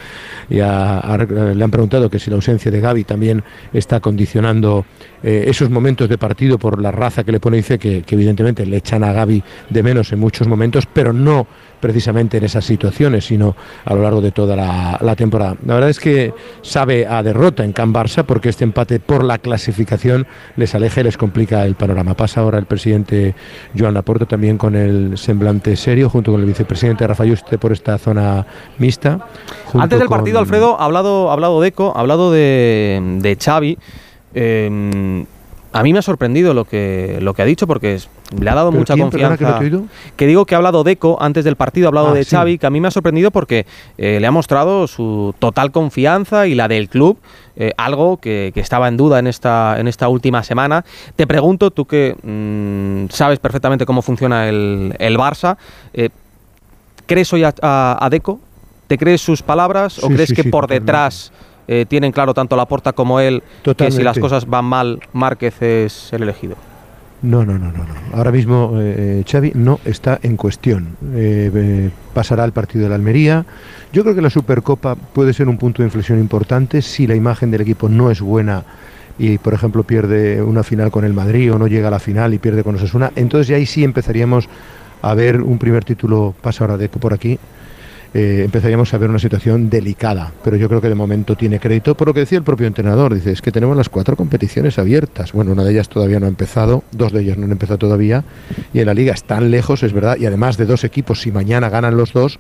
Y 0.50 0.60
a- 0.60 1.16
le 1.56 1.64
han 1.64 1.70
preguntado 1.70 2.10
que 2.10 2.18
si 2.18 2.32
la 2.32 2.38
ausencia 2.38 2.72
de 2.72 2.80
Gaby 2.82 3.04
también 3.04 3.44
está 3.72 4.00
condicionando 4.00 4.84
eh, 5.22 5.44
esos 5.48 5.70
momentos 5.70 6.10
de 6.10 6.18
partido 6.18 6.58
por 6.58 6.82
la 6.82 6.92
raza 6.92 7.24
que 7.24 7.32
le 7.34 7.40
pone, 7.40 7.58
dice 7.58 7.78
que, 7.78 8.02
que 8.02 8.16
evidentemente 8.16 8.66
le 8.66 8.78
echan 8.78 9.04
a 9.04 9.14
Gaby 9.14 9.44
de 9.70 9.84
menos 9.84 10.12
en 10.12 10.18
muchos 10.20 10.48
momentos, 10.48 10.88
pero 10.92 11.14
no 11.14 11.46
precisamente 11.80 12.38
en 12.38 12.44
esas 12.46 12.66
situaciones, 12.66 13.26
sino 13.26 13.56
a 13.86 13.94
lo 13.94 14.02
largo 14.02 14.22
de 14.22 14.32
toda 14.32 14.56
la, 14.56 14.98
la 15.00 15.16
temporada. 15.16 15.56
La 15.64 15.76
verdad 15.76 15.92
es 15.92 16.00
que 16.00 16.34
sabe 16.62 17.06
a 17.08 17.24
derrota 17.24 17.64
en 17.64 17.74
Can 17.74 17.94
Barça 17.94 18.24
porque 18.24 18.50
este 18.50 18.64
empate 18.64 19.00
por 19.00 19.24
la 19.24 19.38
clasificación 19.38 20.28
les 20.56 20.76
aleja 20.76 21.02
y 21.02 21.04
les 21.06 21.18
complica 21.18 21.66
el 21.66 21.76
panorama. 21.76 22.14
Pasa 22.16 22.42
ahora 22.42 22.58
el 22.60 22.66
presidente 22.66 23.36
Joan 23.78 23.94
Laporta 23.94 24.26
también 24.26 24.58
con 24.58 24.76
el 24.76 25.18
semblante 25.18 25.76
serio, 25.76 26.10
junto 26.10 26.32
con 26.32 26.42
el 26.42 26.48
vicepresidente 26.48 27.06
Rafa 27.08 27.26
Yuste 27.26 27.58
por 27.58 27.72
esta 27.72 27.98
zona 27.98 28.46
mixta. 28.78 29.20
Antes 29.74 30.00
del 30.00 30.08
partido, 30.10 30.40
Alfredo, 30.40 30.80
ha 30.80 30.86
hablado, 30.86 31.30
ha 31.30 31.34
hablado 31.34 31.62
Deco, 31.62 31.94
ha 31.96 32.00
hablado 32.02 32.32
de, 32.32 33.02
de 33.22 33.36
Xavi. 33.36 33.78
Eh, 34.34 35.26
a 35.74 35.84
mí 35.84 35.94
me 35.94 36.00
ha 36.00 36.02
sorprendido 36.02 36.54
lo 36.54 36.66
que, 36.66 37.18
lo 37.22 37.34
que 37.34 37.42
ha 37.42 37.46
dicho 37.46 37.68
porque 37.68 37.96
es- 37.96 38.10
le 38.40 38.50
ha 38.50 38.56
dado 38.56 38.72
¿Pero 38.72 38.80
mucha 38.80 38.94
quién? 38.96 39.10
Confianza. 39.10 39.60
que. 39.60 39.82
Que 40.16 40.28
digo 40.28 40.46
que 40.46 40.56
ha 40.56 40.58
hablado 40.58 40.84
Deco 40.84 41.18
antes 41.22 41.46
del 41.46 41.56
partido, 41.56 41.88
ha 41.88 41.90
hablado 41.90 42.10
Ah, 42.10 42.14
de 42.14 42.24
sí. 42.24 42.32
Xavi, 42.36 42.58
que 42.58 42.68
a 42.68 42.70
mí 42.70 42.80
me 42.82 42.88
ha 42.88 42.92
sorprendido 42.92 43.32
porque 43.32 43.66
eh, 43.98 44.20
le 44.20 44.28
ha 44.28 44.32
mostrado 44.32 44.88
su 44.88 45.34
total 45.40 45.72
confianza 45.72 46.48
y 46.48 46.56
la 46.56 46.68
del 46.68 46.90
club, 46.90 47.18
eh, 47.56 47.72
algo 47.78 48.18
que, 48.18 48.52
que 48.54 48.60
estaba 48.60 48.88
en 48.88 48.98
duda 48.98 49.20
en 49.20 49.28
esta, 49.28 49.80
en 49.80 49.88
esta 49.88 50.10
última 50.10 50.44
semana. 50.44 50.84
Te 51.16 51.26
pregunto, 51.26 51.72
tú 51.72 51.86
que 51.86 52.16
mm, 52.22 53.10
sabes 53.14 53.40
perfectamente 53.40 53.86
cómo 53.86 54.02
funciona 54.02 54.50
el, 54.50 54.94
el 55.00 55.18
Barça, 55.18 55.58
eh, 55.94 56.10
¿crees 57.06 57.32
hoy 57.34 57.44
a, 57.44 57.54
a- 57.62 57.98
a 58.06 58.10
Deco? 58.10 58.40
¿Te 58.88 58.98
crees 58.98 59.22
sus 59.22 59.42
palabras 59.42 60.02
o 60.04 60.08
crees 60.08 60.30
sí, 60.30 60.36
que 60.36 60.44
por 60.46 60.64
totalmente. 60.66 60.86
detrás 60.92 61.32
tienen 61.90 62.14
claro 62.14 62.34
tanto 62.34 62.56
Laporta 62.56 62.94
como 62.94 63.20
él 63.20 63.44
que 63.78 63.92
si 63.92 64.02
las 64.02 64.18
cosas 64.18 64.46
van 64.46 64.64
mal, 64.64 65.02
Márquez 65.12 65.62
es 65.62 66.14
el 66.14 66.24
elegido? 66.24 66.56
No, 67.22 67.44
no, 67.44 67.58
no, 67.58 67.72
no, 67.72 67.80
no. 67.80 67.94
Ahora 68.14 68.32
mismo 68.32 68.74
eh, 68.76 69.24
Xavi 69.28 69.54
no 69.56 69.80
está 69.86 70.20
en 70.22 70.38
cuestión. 70.38 70.90
Eh, 71.14 71.90
pasará 72.14 72.44
al 72.44 72.52
partido 72.52 72.84
de 72.84 72.90
la 72.90 72.96
Almería. 72.96 73.46
Yo 73.92 74.04
creo 74.04 74.14
que 74.14 74.22
la 74.22 74.30
Supercopa 74.30 74.96
puede 74.96 75.34
ser 75.34 75.48
un 75.48 75.58
punto 75.58 75.82
de 75.82 75.88
inflexión 75.88 76.20
importante 76.20 76.82
si 76.82 77.08
la 77.08 77.16
imagen 77.16 77.50
del 77.50 77.62
equipo 77.62 77.90
no 77.90 78.12
es 78.12 78.22
buena 78.22 78.64
y, 79.18 79.40
por 79.40 79.56
ejemplo, 79.56 79.84
pierde 79.84 80.44
una 80.44 80.64
final 80.64 80.92
con 80.92 81.06
el 81.06 81.14
Madrid 81.14 81.52
o 81.52 81.58
no 81.58 81.68
llega 81.68 81.88
a 81.88 81.92
la 81.92 82.00
final 82.00 82.36
y 82.36 82.38
pierde 82.38 82.64
con 82.64 82.76
Osasuna. 82.76 83.12
Entonces 83.16 83.48
ya 83.48 83.56
ahí 83.56 83.66
sí 83.66 83.84
empezaríamos 83.84 84.48
a 85.02 85.14
ver 85.16 85.42
un 85.42 85.58
primer 85.58 85.84
título, 85.84 86.36
pasa 86.42 86.66
ahora 86.66 86.88
por 86.88 87.14
aquí, 87.14 87.40
eh, 88.14 88.42
empezaríamos 88.46 88.94
a 88.94 88.98
ver 88.98 89.10
una 89.10 89.20
situación 89.20 89.70
delicada, 89.70 90.32
pero 90.44 90.58
yo 90.58 90.68
creo 90.68 90.82
que 90.82 90.90
de 90.90 90.96
momento 90.96 91.36
tiene 91.36 91.60
crédito 91.60 91.96
por 91.96 92.08
lo 92.08 92.14
que 92.14 92.22
decía 92.22 92.38
el 92.38 92.44
propio 92.44 92.68
entrenador. 92.68 93.14
Dice, 93.14 93.32
es 93.32 93.42
que 93.42 93.52
tenemos 93.52 93.76
las 93.76 93.90
cuatro 93.90 94.16
competiciones 94.16 94.80
abiertas. 94.80 95.34
Bueno, 95.34 95.52
una 95.52 95.64
de 95.64 95.72
ellas 95.72 95.90
todavía 95.90 96.20
no 96.20 96.26
ha 96.26 96.30
empezado, 96.30 96.84
dos 96.92 97.12
de 97.12 97.22
ellas 97.22 97.38
no 97.38 97.46
han 97.46 97.52
empezado 97.52 97.78
todavía, 97.78 98.24
y 98.74 98.80
en 98.80 98.86
la 98.86 98.94
liga 98.94 99.14
están 99.14 99.52
lejos, 99.52 99.84
es 99.84 99.94
verdad, 99.94 100.18
y 100.18 100.26
además 100.26 100.58
de 100.58 100.66
dos 100.66 100.84
equipos, 100.84 101.22
si 101.22 101.32
mañana 101.32 101.70
ganan 101.70 101.98
los 101.98 102.14
dos, 102.14 102.40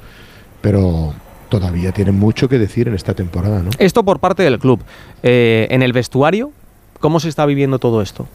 pero 0.62 1.13
todavía 1.49 1.91
tienen 1.91 2.15
mucho 2.15 2.49
que 2.49 2.58
decir 2.58 2.88
en 2.88 2.93
esta 2.93 3.13
temporada, 3.13 3.62
¿no? 3.62 3.69
Esto 3.77 4.03
por 4.03 4.19
parte 4.19 4.43
del 4.43 4.60
club. 4.60 4.82
Eh, 5.23 5.67
en 5.69 5.82
el 5.82 5.93
vestuario, 5.93 6.51
¿cómo 6.99 7.19
se 7.19 7.30
está 7.30 7.45
viviendo 7.45 7.80
todo 7.80 8.01
esto? 8.01 8.27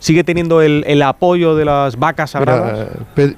¿Sigue 0.00 0.24
teniendo 0.24 0.62
el, 0.62 0.82
el 0.86 1.02
apoyo 1.02 1.54
de 1.54 1.64
las 1.66 1.96
vacas 1.98 2.30
sagradas? 2.30 2.88
Mira, 2.88 3.06
Pe- 3.14 3.36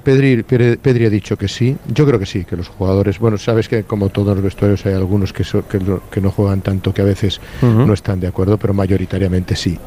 Pedri, 0.81 1.05
ha 1.05 1.09
dicho 1.09 1.37
que 1.37 1.47
sí. 1.47 1.77
Yo 1.93 2.05
creo 2.05 2.17
que 2.19 2.25
sí, 2.25 2.45
que 2.45 2.55
los 2.55 2.69
jugadores. 2.69 3.19
Bueno, 3.19 3.37
sabes 3.37 3.67
que 3.67 3.83
como 3.83 4.09
todos 4.09 4.33
los 4.35 4.43
vestuarios 4.43 4.85
hay 4.85 4.93
algunos 4.93 5.33
que, 5.33 5.43
so- 5.43 5.67
que, 5.67 5.79
no 6.21 6.31
juegan 6.31 6.61
tanto, 6.61 6.93
que 6.93 7.01
a 7.01 7.05
veces 7.05 7.39
no 7.61 7.93
están 7.93 8.19
de 8.21 8.27
acuerdo, 8.27 8.57
pero 8.57 8.73
mayoritariamente 8.73 9.55
sí. 9.55 9.77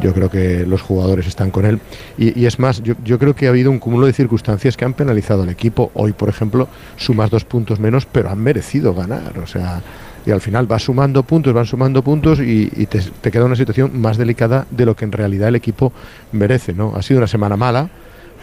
Yo 0.00 0.14
creo 0.14 0.30
que 0.30 0.64
los 0.64 0.80
jugadores 0.80 1.26
están 1.26 1.50
con 1.50 1.64
él. 1.64 1.80
Y, 2.16 2.38
y 2.38 2.46
es 2.46 2.60
más, 2.60 2.82
yo, 2.84 2.94
yo 3.02 3.18
creo 3.18 3.34
que 3.34 3.46
ha 3.46 3.50
habido 3.50 3.70
un 3.70 3.80
cúmulo 3.80 4.06
de 4.06 4.12
circunstancias 4.12 4.76
que 4.76 4.84
han 4.84 4.92
penalizado 4.94 5.42
al 5.42 5.48
equipo. 5.48 5.90
Hoy, 5.94 6.12
por 6.12 6.28
ejemplo, 6.28 6.68
sumas 6.96 7.30
dos 7.30 7.44
puntos 7.44 7.80
menos, 7.80 8.06
pero 8.06 8.30
han 8.30 8.38
merecido 8.38 8.94
ganar. 8.94 9.36
O 9.42 9.46
sea, 9.48 9.82
y 10.28 10.30
al 10.30 10.42
final 10.42 10.66
vas 10.66 10.82
sumando 10.82 11.22
puntos, 11.22 11.54
van 11.54 11.64
sumando 11.64 12.02
puntos 12.02 12.38
y, 12.40 12.66
te, 12.86 13.30
queda 13.30 13.46
una 13.46 13.56
situación 13.56 13.98
más 13.98 14.18
delicada 14.18 14.66
de 14.70 14.84
lo 14.84 14.94
que 14.94 15.06
en 15.06 15.12
realidad 15.12 15.48
el 15.48 15.54
equipo 15.54 15.90
merece. 16.32 16.74
¿no? 16.74 16.92
Ha 16.94 17.00
sido 17.00 17.16
una 17.16 17.26
semana 17.26 17.56
mala, 17.56 17.88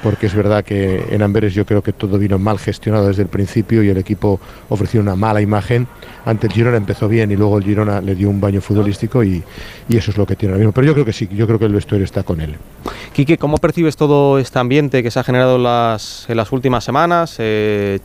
porque 0.01 0.25
es 0.25 0.33
verdad 0.33 0.65
que 0.65 1.05
en 1.11 1.21
Amberes 1.21 1.53
yo 1.53 1.63
creo 1.63 1.83
que 1.83 1.93
todo 1.93 2.17
vino 2.17 2.39
mal 2.39 2.57
gestionado 2.57 3.07
desde 3.07 3.21
el 3.21 3.27
principio 3.27 3.83
y 3.83 3.89
el 3.89 3.97
equipo 3.97 4.39
ofreció 4.69 4.99
una 4.99 5.15
mala 5.15 5.41
imagen. 5.41 5.85
Ante 6.25 6.47
el 6.47 6.53
Girona 6.53 6.77
empezó 6.77 7.07
bien 7.07 7.29
y 7.31 7.35
luego 7.35 7.59
el 7.59 7.63
Girona 7.63 8.01
le 8.01 8.15
dio 8.15 8.31
un 8.31 8.41
baño 8.41 8.61
futbolístico 8.61 9.23
y, 9.23 9.43
eso 9.87 10.09
es 10.09 10.17
lo 10.17 10.25
que 10.25 10.35
tiene 10.35 10.53
ahora 10.53 10.61
mismo. 10.61 10.71
Pero 10.71 10.87
yo 10.87 10.93
creo 10.93 11.05
que 11.05 11.13
sí, 11.13 11.29
yo 11.31 11.45
creo 11.45 11.59
que 11.59 11.65
el 11.65 11.73
vestuario 11.73 12.03
está 12.03 12.23
con 12.23 12.41
él. 12.41 12.55
Quique, 13.13 13.37
¿cómo 13.37 13.57
percibes 13.57 13.95
todo 13.95 14.39
este 14.39 14.57
ambiente 14.57 15.03
que 15.03 15.11
se 15.11 15.19
ha 15.19 15.23
generado 15.23 15.57
en 15.57 15.63
las, 15.63 16.51
últimas 16.51 16.83
semanas? 16.83 17.35
Eh, 17.37 17.99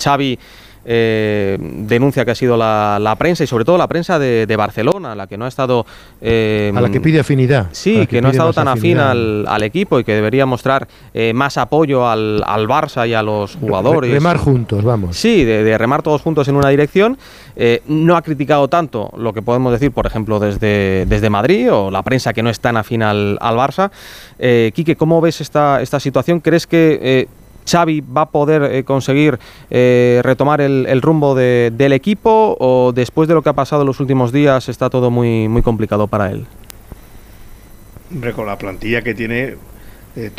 eh, 0.84 1.58
denuncia 1.60 2.24
que 2.24 2.30
ha 2.30 2.34
sido 2.34 2.56
la, 2.56 2.98
la 3.00 3.16
prensa 3.16 3.44
y 3.44 3.46
sobre 3.46 3.64
todo 3.64 3.78
la 3.78 3.86
prensa 3.88 4.18
de, 4.18 4.46
de 4.46 4.56
Barcelona, 4.56 5.14
la 5.14 5.26
que 5.26 5.36
no 5.36 5.44
ha 5.44 5.48
estado... 5.48 5.86
eh, 6.20 6.72
A 6.74 6.80
la 6.80 6.88
que 6.90 7.00
pide 7.00 7.20
afinidad. 7.20 7.68
Sí, 7.72 8.06
que, 8.06 8.20
no 8.20 8.28
ha 8.28 8.30
estado 8.30 8.52
tan 8.52 8.68
afín 8.68 8.98
al, 8.98 9.46
al 9.46 9.62
equipo 9.62 9.98
y 10.00 10.04
que 10.04 10.14
debería 10.14 10.46
mostrar 10.46 10.88
eh, 11.14 11.32
más 11.32 11.58
apoyo 11.58 12.08
al, 12.08 12.42
al 12.46 12.66
Barça 12.66 13.08
y 13.08 13.14
a 13.14 13.22
los 13.22 13.56
jugadores. 13.56 14.12
Remar 14.12 14.36
juntos, 14.36 14.82
vamos. 14.82 15.16
Sí, 15.16 15.44
de, 15.44 15.64
de 15.64 15.78
remar 15.78 16.02
todos 16.02 16.22
juntos 16.22 16.48
en 16.48 16.56
una 16.56 16.68
dirección. 16.68 17.18
No 17.86 18.16
ha 18.16 18.22
criticado 18.22 18.68
tanto 18.68 19.10
lo 19.18 19.34
que 19.34 19.42
podemos 19.42 19.70
decir, 19.72 19.92
por 19.92 20.06
ejemplo, 20.06 20.38
desde, 20.40 21.04
desde 21.06 21.28
Madrid 21.28 21.70
o 21.70 21.90
la 21.90 22.02
prensa 22.02 22.32
que 22.32 22.42
no 22.42 22.48
es 22.48 22.58
tan 22.58 22.76
afín 22.78 23.02
al, 23.02 23.36
al 23.40 23.56
Barça. 23.56 23.90
Quique, 24.72 24.96
¿cómo 24.96 25.20
ves 25.20 25.40
esta, 25.42 25.82
esta 25.82 26.00
situación? 26.00 26.40
¿Crees 26.40 26.66
que 26.66 27.28
Xavi 27.68 28.00
va 28.00 28.22
a 28.22 28.30
poder 28.30 28.62
eh, 28.62 28.84
conseguir 28.84 29.38
eh, 29.70 30.20
retomar 30.22 30.60
el, 30.60 31.02
rumbo 31.02 31.34
de- 31.34 31.72
del 31.74 31.92
equipo 31.92 32.56
o 32.58 32.92
después 32.92 33.28
de 33.28 33.34
lo 33.34 33.42
que 33.42 33.48
ha 33.48 33.54
pasado 33.54 33.82
en 33.82 33.86
los 33.86 34.00
últimos 34.00 34.32
días 34.32 34.68
está 34.68 34.90
todo 34.90 35.10
muy, 35.10 35.48
muy 35.48 35.62
complicado 35.62 36.06
para 36.06 36.30
él? 36.30 36.46
Hombre, 38.12 38.32
con 38.32 38.46
la 38.46 38.58
plantilla 38.58 39.02
que 39.02 39.14
tiene, 39.14 39.54
eh, 40.16 40.30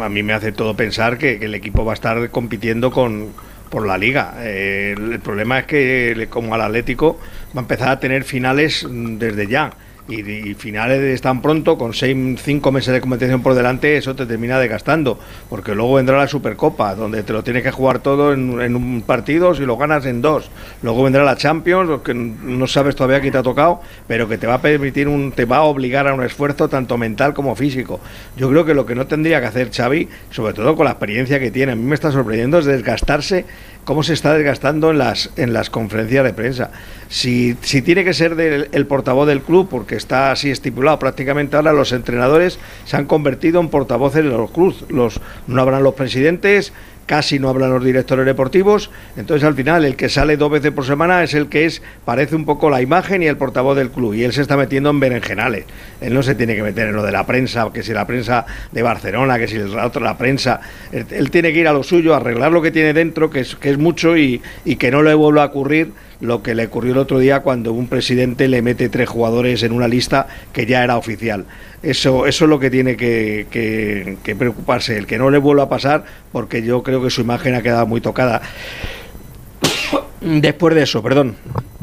a 0.00 0.08
mí 0.08 0.22
me 0.22 0.32
hace 0.32 0.52
todo 0.52 0.74
pensar 0.74 1.18
que, 1.18 1.36
el 1.36 1.54
equipo 1.54 1.84
va 1.84 1.92
a 1.92 1.94
estar 1.94 2.30
compitiendo 2.30 2.90
con 2.90 3.28
por 3.68 3.86
la 3.86 3.98
liga. 3.98 4.34
El, 4.42 5.12
el 5.12 5.20
problema 5.20 5.58
es 5.58 5.66
que, 5.66 6.26
como 6.30 6.54
al 6.54 6.62
Atlético, 6.62 7.18
va 7.54 7.60
a 7.60 7.64
empezar 7.64 7.90
a 7.90 8.00
tener 8.00 8.24
finales 8.24 8.86
mm, 8.88 9.18
desde 9.18 9.46
ya. 9.46 9.72
Y, 10.08 10.54
finales 10.54 11.20
tan 11.20 11.42
pronto, 11.42 11.76
con 11.76 11.92
seis, 11.92 12.16
cinco 12.42 12.72
meses 12.72 12.94
de 12.94 13.00
competición 13.00 13.42
por 13.42 13.54
delante, 13.54 13.96
eso 13.96 14.16
te 14.16 14.24
termina 14.24 14.58
desgastando. 14.58 15.18
Porque 15.50 15.74
luego 15.74 15.94
vendrá 15.94 16.16
la 16.16 16.26
Supercopa, 16.26 16.94
donde 16.94 17.22
te 17.22 17.34
lo 17.34 17.44
tienes 17.44 17.62
que 17.62 17.70
jugar 17.70 17.98
todo 17.98 18.32
en, 18.32 18.60
en 18.60 18.74
un 18.74 19.02
partido 19.02 19.54
si 19.54 19.66
lo 19.66 19.76
ganas 19.76 20.06
en 20.06 20.22
dos. 20.22 20.50
Luego 20.82 21.02
vendrá 21.04 21.24
la 21.24 21.36
Champions, 21.36 22.00
que 22.02 22.14
no 22.14 22.66
sabes 22.66 22.96
todavía 22.96 23.20
qué 23.20 23.30
te 23.30 23.38
ha 23.38 23.42
tocado, 23.42 23.80
pero 24.06 24.28
que 24.28 24.38
te 24.38 24.46
va 24.46 24.54
a 24.54 24.62
permitir, 24.62 25.08
un, 25.08 25.32
te 25.32 25.44
va 25.44 25.58
a 25.58 25.62
obligar 25.62 26.08
a 26.08 26.14
un 26.14 26.24
esfuerzo 26.24 26.68
tanto 26.68 26.96
mental 26.96 27.34
como 27.34 27.54
físico. 27.54 28.00
Yo 28.36 28.48
creo 28.48 28.64
que 28.64 28.74
lo 28.74 28.86
que 28.86 28.94
no 28.94 29.06
tendría 29.06 29.40
que 29.40 29.46
hacer 29.46 29.70
Xavi, 29.70 30.08
sobre 30.30 30.54
todo 30.54 30.74
con 30.74 30.86
la 30.86 30.92
experiencia 30.92 31.38
que 31.38 31.50
tiene, 31.50 31.72
a 31.72 31.76
mí 31.76 31.82
me 31.82 31.94
está 31.94 32.10
sorprendiendo, 32.10 32.58
es 32.58 32.64
desgastarse 32.64 33.44
cómo 33.88 34.02
se 34.02 34.12
está 34.12 34.34
desgastando 34.34 34.90
en 34.90 34.98
las, 34.98 35.30
en 35.36 35.54
las 35.54 35.70
conferencias 35.70 36.22
de 36.22 36.34
prensa. 36.34 36.70
Si, 37.08 37.56
si 37.62 37.80
tiene 37.80 38.04
que 38.04 38.12
ser 38.12 38.34
del, 38.34 38.68
el 38.72 38.86
portavoz 38.86 39.26
del 39.26 39.40
club, 39.40 39.66
porque 39.70 39.96
está 39.96 40.30
así 40.30 40.50
estipulado, 40.50 40.98
prácticamente 40.98 41.56
ahora 41.56 41.72
los 41.72 41.92
entrenadores 41.92 42.58
se 42.84 42.98
han 42.98 43.06
convertido 43.06 43.60
en 43.60 43.70
portavoces 43.70 44.24
de 44.24 44.28
los 44.28 44.50
clubes. 44.50 44.84
Los, 44.90 45.22
no 45.46 45.62
habrán 45.62 45.82
los 45.84 45.94
presidentes, 45.94 46.74
casi 47.08 47.38
no 47.38 47.48
hablan 47.48 47.70
los 47.70 47.82
directores 47.82 48.26
deportivos, 48.26 48.90
entonces 49.16 49.42
al 49.42 49.54
final 49.54 49.84
el 49.86 49.96
que 49.96 50.10
sale 50.10 50.36
dos 50.36 50.50
veces 50.50 50.72
por 50.72 50.84
semana 50.84 51.24
es 51.24 51.32
el 51.32 51.48
que 51.48 51.64
es, 51.64 51.80
parece 52.04 52.36
un 52.36 52.44
poco 52.44 52.68
la 52.68 52.82
imagen 52.82 53.22
y 53.22 53.26
el 53.26 53.38
portavoz 53.38 53.76
del 53.76 53.90
club, 53.90 54.12
y 54.12 54.24
él 54.24 54.34
se 54.34 54.42
está 54.42 54.58
metiendo 54.58 54.90
en 54.90 55.00
berenjenales, 55.00 55.64
él 56.02 56.12
no 56.12 56.22
se 56.22 56.34
tiene 56.34 56.54
que 56.54 56.62
meter 56.62 56.88
en 56.88 56.94
lo 56.94 57.02
de 57.02 57.10
la 57.10 57.24
prensa, 57.24 57.70
que 57.72 57.82
si 57.82 57.94
la 57.94 58.06
prensa 58.06 58.44
de 58.70 58.82
Barcelona, 58.82 59.38
que 59.38 59.48
si 59.48 59.56
la 59.56 59.86
otra 59.86 60.02
la 60.02 60.18
prensa, 60.18 60.60
él, 60.92 61.30
tiene 61.30 61.50
que 61.50 61.60
ir 61.60 61.68
a 61.68 61.72
lo 61.72 61.82
suyo, 61.82 62.14
arreglar 62.14 62.52
lo 62.52 62.60
que 62.60 62.70
tiene 62.70 62.92
dentro, 62.92 63.30
que 63.30 63.40
es, 63.40 63.56
que 63.56 63.70
es 63.70 63.78
mucho, 63.78 64.14
y, 64.14 64.42
y 64.66 64.76
que 64.76 64.90
no 64.90 65.02
le 65.02 65.14
vuelva 65.14 65.44
a 65.44 65.46
ocurrir 65.46 65.92
lo 66.20 66.42
que 66.42 66.54
le 66.54 66.66
ocurrió 66.66 66.92
el 66.92 66.98
otro 66.98 67.18
día 67.20 67.40
cuando 67.40 67.72
un 67.72 67.86
presidente 67.86 68.48
le 68.48 68.60
mete 68.60 68.88
tres 68.88 69.08
jugadores 69.08 69.62
en 69.62 69.72
una 69.72 69.86
lista 69.86 70.26
que 70.52 70.66
ya 70.66 70.82
era 70.82 70.96
oficial. 70.96 71.44
Eso, 71.82 72.26
eso 72.26 72.44
es 72.44 72.48
lo 72.48 72.58
que 72.58 72.70
tiene 72.70 72.96
que, 72.96 73.46
que- 73.50 74.18
que 74.24 74.34
preocuparse, 74.34 74.98
el 74.98 75.06
que 75.06 75.16
no 75.18 75.30
le 75.30 75.38
vuelva 75.38 75.64
a 75.64 75.68
pasar, 75.68 76.04
porque 76.32 76.62
yo 76.62 76.82
creo 76.82 77.00
que 77.02 77.10
su 77.10 77.20
imagen 77.20 77.54
ha 77.54 77.62
quedado 77.62 77.86
muy 77.86 78.00
tocada. 78.00 78.42
Después 80.20 80.74
de 80.74 80.82
eso, 80.82 81.02
perdón. 81.02 81.36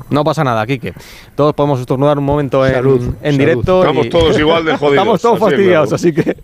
No 0.10 0.24
pasa 0.24 0.44
nada, 0.44 0.66
Quique. 0.68 0.94
Todos 1.36 1.54
podemos 1.56 1.80
estornudar 1.80 2.18
un 2.20 2.26
momento 2.26 2.66
en, 2.66 2.74
Salud, 2.74 3.02
en 3.22 3.32
salud. 3.34 3.38
directo. 3.40 3.80
Estamos 3.82 4.10
todos 4.10 4.38
igual 4.40 4.66
de 4.66 4.72
jodidos, 4.78 4.94
Estamos 4.98 5.22
todos 5.22 5.36
así 5.42 5.46
fastidiados, 5.46 5.94
así 5.94 6.14
que. 6.14 6.38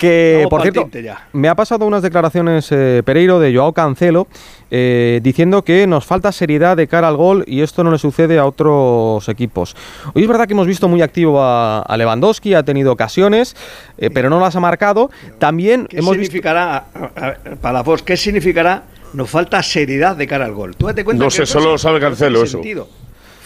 Que, 0.00 0.46
por 0.48 0.62
cierto, 0.62 0.88
ya. 0.98 1.28
me 1.32 1.48
ha 1.48 1.54
pasado 1.54 1.86
unas 1.86 2.02
declaraciones 2.02 2.68
eh, 2.72 3.02
Pereiro 3.04 3.38
de 3.38 3.54
Joao 3.54 3.72
Cancelo 3.74 4.26
eh, 4.70 5.20
diciendo 5.22 5.62
que 5.62 5.86
nos 5.86 6.06
falta 6.06 6.32
seriedad 6.32 6.76
de 6.76 6.86
cara 6.88 7.08
al 7.08 7.16
gol 7.16 7.44
y 7.46 7.60
esto 7.60 7.84
no 7.84 7.90
le 7.90 7.98
sucede 7.98 8.38
a 8.38 8.46
otros 8.46 9.28
equipos. 9.28 9.76
Hoy 10.14 10.22
es 10.22 10.28
verdad 10.28 10.46
que 10.46 10.54
hemos 10.54 10.66
visto 10.66 10.88
muy 10.88 11.02
activo 11.02 11.40
a, 11.42 11.80
a 11.82 11.96
Lewandowski, 11.96 12.54
ha 12.54 12.62
tenido 12.62 12.92
ocasiones, 12.92 13.54
eh, 13.98 14.10
pero 14.10 14.30
no 14.30 14.40
las 14.40 14.56
ha 14.56 14.60
marcado. 14.60 15.10
También 15.38 15.86
¿Qué 15.86 15.98
hemos 15.98 16.16
visto. 16.16 16.32
significará, 16.32 16.86
a- 17.16 17.34
para 17.60 17.82
voz, 17.82 18.02
qué 18.02 18.16
significa 18.16 18.84
nos 19.12 19.28
falta 19.28 19.62
seriedad 19.62 20.16
de 20.16 20.26
cara 20.26 20.46
al 20.46 20.54
gol? 20.54 20.76
Tú 20.76 20.86
date 20.86 21.04
cuenta 21.04 21.24
No 21.24 21.28
que 21.30 21.36
sé, 21.36 21.46
solo 21.46 21.72
lo 21.72 21.78
sabe 21.78 22.00
Cancelo 22.00 22.42
eso. 22.42 22.52
sentido. 22.58 22.88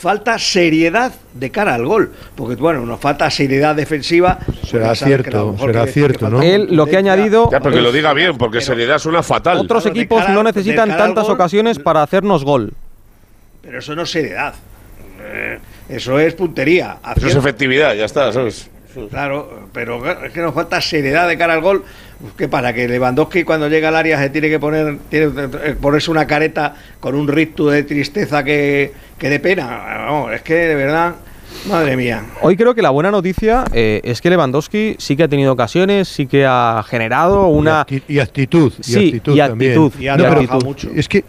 Falta 0.05 0.39
seriedad 0.39 1.13
de 1.33 1.51
cara 1.51 1.75
al 1.75 1.87
gol, 1.87 2.13
porque 2.37 2.57
bueno, 2.57 2.85
nos 2.85 3.01
falta 3.01 3.31
seriedad 3.31 3.75
defensiva. 3.75 4.39
Será 4.63 4.89
porque 4.89 5.05
cierto, 5.07 5.57
será 5.59 5.85
que- 5.87 5.93
cierto, 5.93 6.27
que 6.27 6.31
¿no? 6.31 6.43
Él 6.43 6.67
lo 6.73 6.85
que 6.85 6.97
ha 6.97 6.99
añadido. 6.99 7.49
Ya, 7.51 7.59
pero 7.61 7.75
que 7.77 7.81
lo 7.81 7.91
diga 7.91 8.13
bien, 8.13 8.37
porque 8.37 8.61
seriedad 8.61 8.99
suena 8.99 9.23
fatal. 9.23 9.57
Otros 9.57 9.85
Claro, 9.85 9.97
equipos 9.99 10.21
cara- 10.21 10.35
no 10.35 10.43
necesitan 10.43 10.91
tantas 10.95 11.25
gol, 11.25 11.33
ocasiones 11.33 11.79
para 11.79 12.03
hacernos 12.03 12.45
gol. 12.45 12.75
Pero 13.63 13.79
eso 13.79 13.95
no 13.97 14.03
es 14.03 14.11
seriedad. 14.11 14.53
Eh, 15.23 15.59
eso 15.89 16.19
es 16.19 16.35
puntería. 16.35 16.99
Eso 17.17 17.27
es 17.27 17.37
efectividad, 17.37 17.95
ya 17.95 18.05
está. 18.05 18.31
¿sabes? 18.31 18.69
Claro, 19.09 19.69
pero 19.73 20.05
es 20.27 20.33
que 20.35 20.41
nos 20.43 20.53
falta 20.53 20.83
seriedad 20.83 21.27
de 21.29 21.39
cara 21.39 21.55
al 21.55 21.63
gol. 21.63 21.83
Que 22.37 22.49
para 22.49 22.73
que 22.73 22.89
Lewandowski 22.89 23.45
cuando 23.45 23.69
llega 23.69 23.89
al 23.89 23.97
área 23.97 24.19
se 24.19 24.31
tiene 24.31 24.49
que 24.49 24.59
poner 24.59 24.99
tiene 25.11 25.31
que 25.33 25.49
ponerse 25.81 26.11
una 26.11 26.27
careta 26.27 26.75
con 27.01 27.15
un 27.15 27.29
rictus 27.29 27.73
de 27.73 27.83
tristeza 27.83 28.43
que, 28.45 28.93
que 29.19 29.29
de 29.29 29.41
pena. 29.41 29.67
Vamos, 30.07 30.33
es 30.33 30.43
que 30.43 30.55
de 30.55 30.75
verdad, 30.75 31.17
madre 31.69 31.97
mía. 31.97 32.25
Hoy 32.41 32.57
creo 32.57 32.75
que 32.75 32.83
la 32.83 32.91
buena 32.91 33.11
noticia 33.11 33.65
eh, 33.73 34.01
es 34.05 34.21
que 34.21 34.31
Lewandowski 34.31 34.97
sí 34.99 35.17
que 35.17 35.25
ha 35.25 35.29
tenido 35.29 35.53
ocasiones, 35.53 36.09
sí 36.09 36.27
que 36.27 36.47
ha 36.49 36.83
generado 36.89 37.49
una. 37.49 37.85
Y, 37.89 37.95
acti- 37.97 38.03
y 38.09 38.19
actitud. 38.21 38.73
Y 38.79 38.83
Sí, 38.83 39.07
actitud 39.09 39.35
y 39.35 39.39
también. 39.39 39.71
actitud, 39.73 40.01
Y 40.01 40.09
ha 40.09 40.17
No, 40.17 40.61
mucho. 40.61 40.91
Es 40.95 41.09
que 41.09 41.25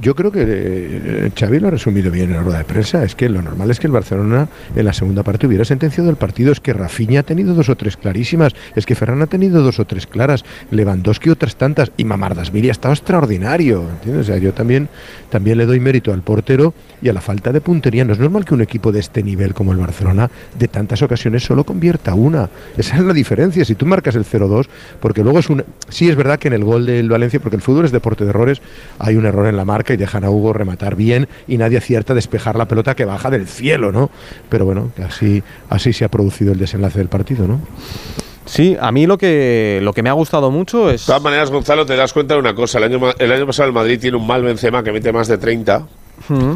yo, 0.00 0.14
creo 0.14 0.30
que 0.30 0.44
eh, 0.46 1.30
Xavi 1.38 1.60
lo 1.60 1.68
ha 1.68 1.70
resumido 1.70 2.10
bien 2.10 2.30
en 2.30 2.36
la 2.36 2.42
rueda 2.42 2.58
de 2.58 2.64
prensa. 2.64 3.04
Es 3.04 3.14
que 3.14 3.28
lo 3.28 3.42
normal 3.42 3.70
es 3.70 3.80
que 3.80 3.86
el 3.86 3.92
Barcelona 3.92 4.48
en 4.74 4.84
la 4.84 4.92
segunda 4.92 5.22
parte 5.22 5.46
hubiera 5.46 5.64
sentenciado 5.64 6.10
el 6.10 6.16
partido. 6.16 6.52
Es 6.52 6.60
que 6.60 6.72
Rafinha 6.72 7.20
ha 7.20 7.22
tenido 7.22 7.54
dos 7.54 7.68
o 7.68 7.76
tres 7.76 7.96
clarísimas. 7.96 8.54
Es 8.74 8.86
que 8.86 8.94
Ferran 8.94 9.22
ha 9.22 9.26
tenido 9.26 9.62
dos 9.62 9.78
o 9.78 9.84
tres 9.84 10.06
claras. 10.06 10.44
Lewandowski 10.70 11.30
otras 11.30 11.56
tantas. 11.56 11.92
Y 11.96 12.04
Mamardasvili 12.04 12.68
ha 12.68 12.72
estado 12.72 12.94
extraordinario. 12.94 13.88
¿entiendes? 13.90 14.22
O 14.22 14.32
sea, 14.32 14.38
yo 14.38 14.52
también, 14.52 14.88
también 15.30 15.58
le 15.58 15.66
doy 15.66 15.80
mérito 15.80 16.12
al 16.12 16.22
portero 16.22 16.74
y 17.02 17.08
a 17.08 17.12
la 17.12 17.20
falta 17.20 17.52
de 17.52 17.60
puntería. 17.60 18.04
No 18.04 18.12
es 18.12 18.18
normal 18.18 18.44
que 18.44 18.54
un 18.54 18.62
equipo 18.62 18.92
de 18.92 19.00
este 19.00 19.22
nivel 19.22 19.54
como 19.54 19.72
el 19.72 19.78
Barcelona 19.78 20.30
de 20.58 20.68
tantas 20.68 21.02
ocasiones 21.02 21.44
solo 21.44 21.64
convierta 21.64 22.14
una. 22.14 22.48
Esa 22.76 22.96
es 22.96 23.02
la 23.02 23.12
diferencia. 23.12 23.64
Si 23.64 23.74
tú 23.74 23.86
marcas 23.86 24.14
el 24.14 24.24
0-2, 24.24 24.66
porque 25.00 25.22
luego 25.22 25.38
es 25.38 25.50
un... 25.50 25.64
Sí 25.88 26.08
es 26.08 26.16
verdad 26.16 26.38
que 26.38 26.48
en 26.48 26.54
el 26.54 26.64
gol 26.64 26.86
del 26.86 27.08
Valencia, 27.08 27.40
porque 27.40 27.56
el 27.56 27.62
fútbol 27.62 27.84
es 27.84 27.92
deporte 27.92 28.24
de 28.24 28.30
errores, 28.30 28.60
hay 28.98 29.16
un 29.16 29.26
error 29.26 29.46
en 29.46 29.56
la 29.56 29.63
marca 29.64 29.94
y 29.94 29.96
dejan 29.96 30.24
a 30.24 30.30
Hugo 30.30 30.52
rematar 30.52 30.96
bien 30.96 31.28
y 31.48 31.56
nadie 31.58 31.78
acierta 31.78 32.12
a 32.12 32.16
despejar 32.16 32.56
la 32.56 32.66
pelota 32.66 32.94
que 32.94 33.04
baja 33.04 33.30
del 33.30 33.46
cielo, 33.46 33.92
¿no? 33.92 34.10
Pero 34.48 34.64
bueno, 34.64 34.90
que 34.96 35.02
así, 35.02 35.42
así 35.70 35.92
se 35.92 36.04
ha 36.04 36.08
producido 36.08 36.52
el 36.52 36.58
desenlace 36.58 36.98
del 36.98 37.08
partido, 37.08 37.46
¿no? 37.46 37.60
Sí, 38.46 38.76
a 38.78 38.92
mí 38.92 39.06
lo 39.06 39.16
que, 39.16 39.80
lo 39.82 39.92
que 39.94 40.02
me 40.02 40.10
ha 40.10 40.12
gustado 40.12 40.50
mucho 40.50 40.90
es. 40.90 41.02
De 41.02 41.06
todas 41.06 41.22
maneras, 41.22 41.50
Gonzalo, 41.50 41.86
te 41.86 41.96
das 41.96 42.12
cuenta 42.12 42.34
de 42.34 42.40
una 42.40 42.54
cosa. 42.54 42.76
El 42.78 42.84
año, 42.84 42.98
ma- 43.00 43.14
el 43.18 43.32
año 43.32 43.46
pasado 43.46 43.68
el 43.68 43.74
Madrid 43.74 43.98
tiene 43.98 44.18
un 44.18 44.26
mal 44.26 44.42
Benzema 44.42 44.82
que 44.82 44.92
mete 44.92 45.12
más 45.12 45.28
de 45.28 45.38
30 45.38 45.86
Mm. 46.28 46.52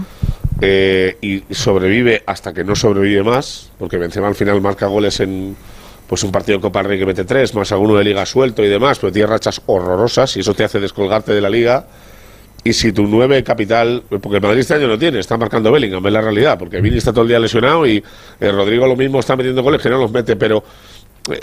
eh, 0.61 1.16
y 1.20 1.42
sobrevive 1.52 2.22
hasta 2.26 2.52
que 2.52 2.62
no 2.64 2.76
sobrevive 2.76 3.22
más, 3.22 3.70
porque 3.78 3.96
Benzema 3.96 4.28
al 4.28 4.34
final 4.34 4.61
marca 4.61 4.86
goles 4.86 5.18
en 5.20 5.56
pues 6.06 6.22
un 6.24 6.32
partido 6.32 6.59
de 6.59 6.62
Copa 6.62 6.78
del 6.80 6.88
Rey 6.88 6.98
que 6.98 7.06
mete 7.06 7.24
3, 7.24 7.54
más 7.54 7.70
alguno 7.72 7.94
de 7.96 8.04
Liga 8.04 8.24
suelto 8.24 8.64
y 8.64 8.68
demás, 8.68 8.98
pero 8.98 9.12
tiene 9.12 9.26
rachas 9.28 9.61
horrorosas 9.66 10.36
y 10.36 10.40
eso 10.40 10.54
te 10.54 10.64
hace 10.64 10.80
descolgarte 10.80 11.32
de 11.34 11.40
la 11.40 11.50
Liga. 11.50 11.86
Y 12.68 12.72
si 12.74 12.92
tu 12.92 13.06
9 13.06 13.42
capital, 13.44 14.02
porque 14.20 14.36
el 14.36 14.42
Madrid 14.42 14.60
este 14.60 14.74
año 14.74 14.88
no 14.88 14.98
tiene, 14.98 15.20
está 15.20 15.36
marcando 15.38 15.72
Bellingham, 15.72 16.04
es 16.06 16.12
la 16.12 16.20
realidad, 16.20 16.58
porque 16.58 16.80
Vini 16.80 16.98
está 16.98 17.12
todo 17.12 17.22
el 17.22 17.28
día 17.28 17.38
lesionado 17.38 17.86
y 17.86 18.02
eh, 18.40 18.52
Rodrigo 18.52 18.86
lo 18.86 18.94
mismo 18.96 19.20
está 19.20 19.36
metiendo 19.36 19.62
goles 19.62 19.80
que 19.80 19.88
no 19.88 19.98
los 19.98 20.10
mete, 20.12 20.36
pero 20.36 20.62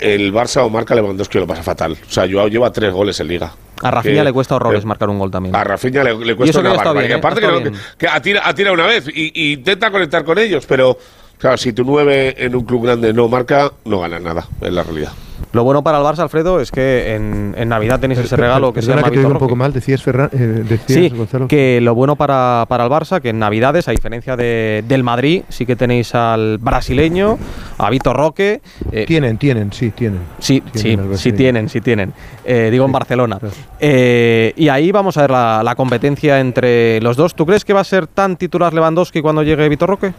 el 0.00 0.32
Barça 0.32 0.64
o 0.64 0.68
marca 0.70 0.94
Lewandowski 0.94 1.38
lo 1.38 1.46
pasa 1.46 1.62
fatal. 1.62 1.96
O 2.06 2.10
sea, 2.10 2.28
Joao 2.30 2.48
lleva 2.48 2.70
tres 2.72 2.92
goles 2.92 3.18
en 3.20 3.28
Liga. 3.28 3.52
A 3.82 3.90
Rafinha 3.90 4.16
Que- 4.20 4.24
le 4.24 4.32
cuesta 4.32 4.56
horrores 4.56 4.82
eh, 4.82 4.86
marcar 4.86 5.08
un 5.10 5.18
gol 5.18 5.30
también. 5.30 5.54
A 5.54 5.64
Rafinha 5.64 6.02
le, 6.04 6.14
le 6.16 6.32
Y 6.32 6.36
cuesta 6.36 6.50
eso 6.50 6.62
que 6.62 6.68
una 6.68 6.76
está 6.76 6.92
barbaridad. 6.92 7.08
bien, 7.08 7.42
¿eh? 7.44 7.48
Aparte 7.50 7.70
que, 7.72 7.78
que 7.98 8.08
atira, 8.08 8.42
atira 8.48 8.72
una 8.72 8.86
vez 8.86 9.08
y, 9.12 9.32
y 9.34 9.52
intenta 9.54 9.90
conectar 9.90 10.24
con 10.24 10.38
ellos, 10.38 10.64
pero 10.66 10.96
claro, 11.38 11.56
si 11.56 11.72
tu 11.72 11.84
9 11.84 12.34
en 12.38 12.54
un 12.56 12.64
club 12.64 12.84
grande 12.84 13.12
no 13.12 13.28
marca, 13.28 13.72
no 13.84 14.00
ganas 14.00 14.22
nada, 14.22 14.46
es 14.60 14.72
la 14.72 14.82
realidad. 14.82 15.12
Lo 15.52 15.64
bueno 15.64 15.82
para 15.82 15.98
el 15.98 16.04
Barça, 16.04 16.18
Alfredo, 16.20 16.60
es 16.60 16.70
que 16.70 17.14
en, 17.14 17.54
en 17.56 17.68
Navidad 17.68 18.00
tenéis 18.00 18.20
ese 18.20 18.36
regalo 18.36 18.72
que 18.72 18.82
se 18.82 18.88
llama 18.88 19.10
que 19.10 19.18
te 19.18 19.24
un 19.26 19.38
poco 19.38 19.54
mal, 19.56 19.72
decías, 19.72 20.02
Ferran, 20.02 20.28
eh, 20.32 20.64
decías 20.68 20.82
Sí, 20.86 21.08
Gonzalo. 21.16 21.46
que 21.48 21.78
lo 21.82 21.94
bueno 21.94 22.16
para, 22.16 22.64
para 22.68 22.84
el 22.84 22.90
Barça, 22.90 23.20
que 23.20 23.30
en 23.30 23.38
Navidades, 23.38 23.86
a 23.88 23.90
diferencia 23.92 24.36
de, 24.36 24.82
del 24.86 25.02
Madrid, 25.02 25.42
sí 25.48 25.64
que 25.64 25.76
tenéis 25.76 26.14
al 26.14 26.58
brasileño, 26.58 27.38
a 27.78 27.88
Vitor 27.90 28.16
Roque. 28.16 28.60
eh, 28.92 29.04
Tienen, 29.06 29.38
tienen, 29.38 29.72
sí, 29.72 29.90
tienen. 29.90 30.20
Sí, 30.38 30.60
Tienen 30.72 31.10
sí, 31.16 31.22
sí 31.22 31.32
tienen, 31.32 31.68
sí 31.68 31.80
tienen. 31.80 32.12
Eh, 32.44 32.68
digo 32.70 32.84
en 32.84 32.92
Barcelona. 32.92 33.38
Eh, 33.78 34.52
y 34.56 34.68
ahí 34.68 34.90
vamos 34.90 35.16
a 35.16 35.22
ver 35.22 35.30
la, 35.30 35.62
la 35.62 35.74
competencia 35.74 36.40
entre 36.40 37.00
los 37.02 37.16
dos. 37.16 37.34
¿Tú 37.34 37.46
crees 37.46 37.64
que 37.64 37.72
va 37.72 37.80
a 37.80 37.84
ser 37.84 38.06
tan 38.06 38.36
titular 38.36 38.72
Lewandowski 38.74 39.20
cuando 39.22 39.42
llegue 39.42 39.68
Vitor 39.68 39.88
Roque? 39.88 40.12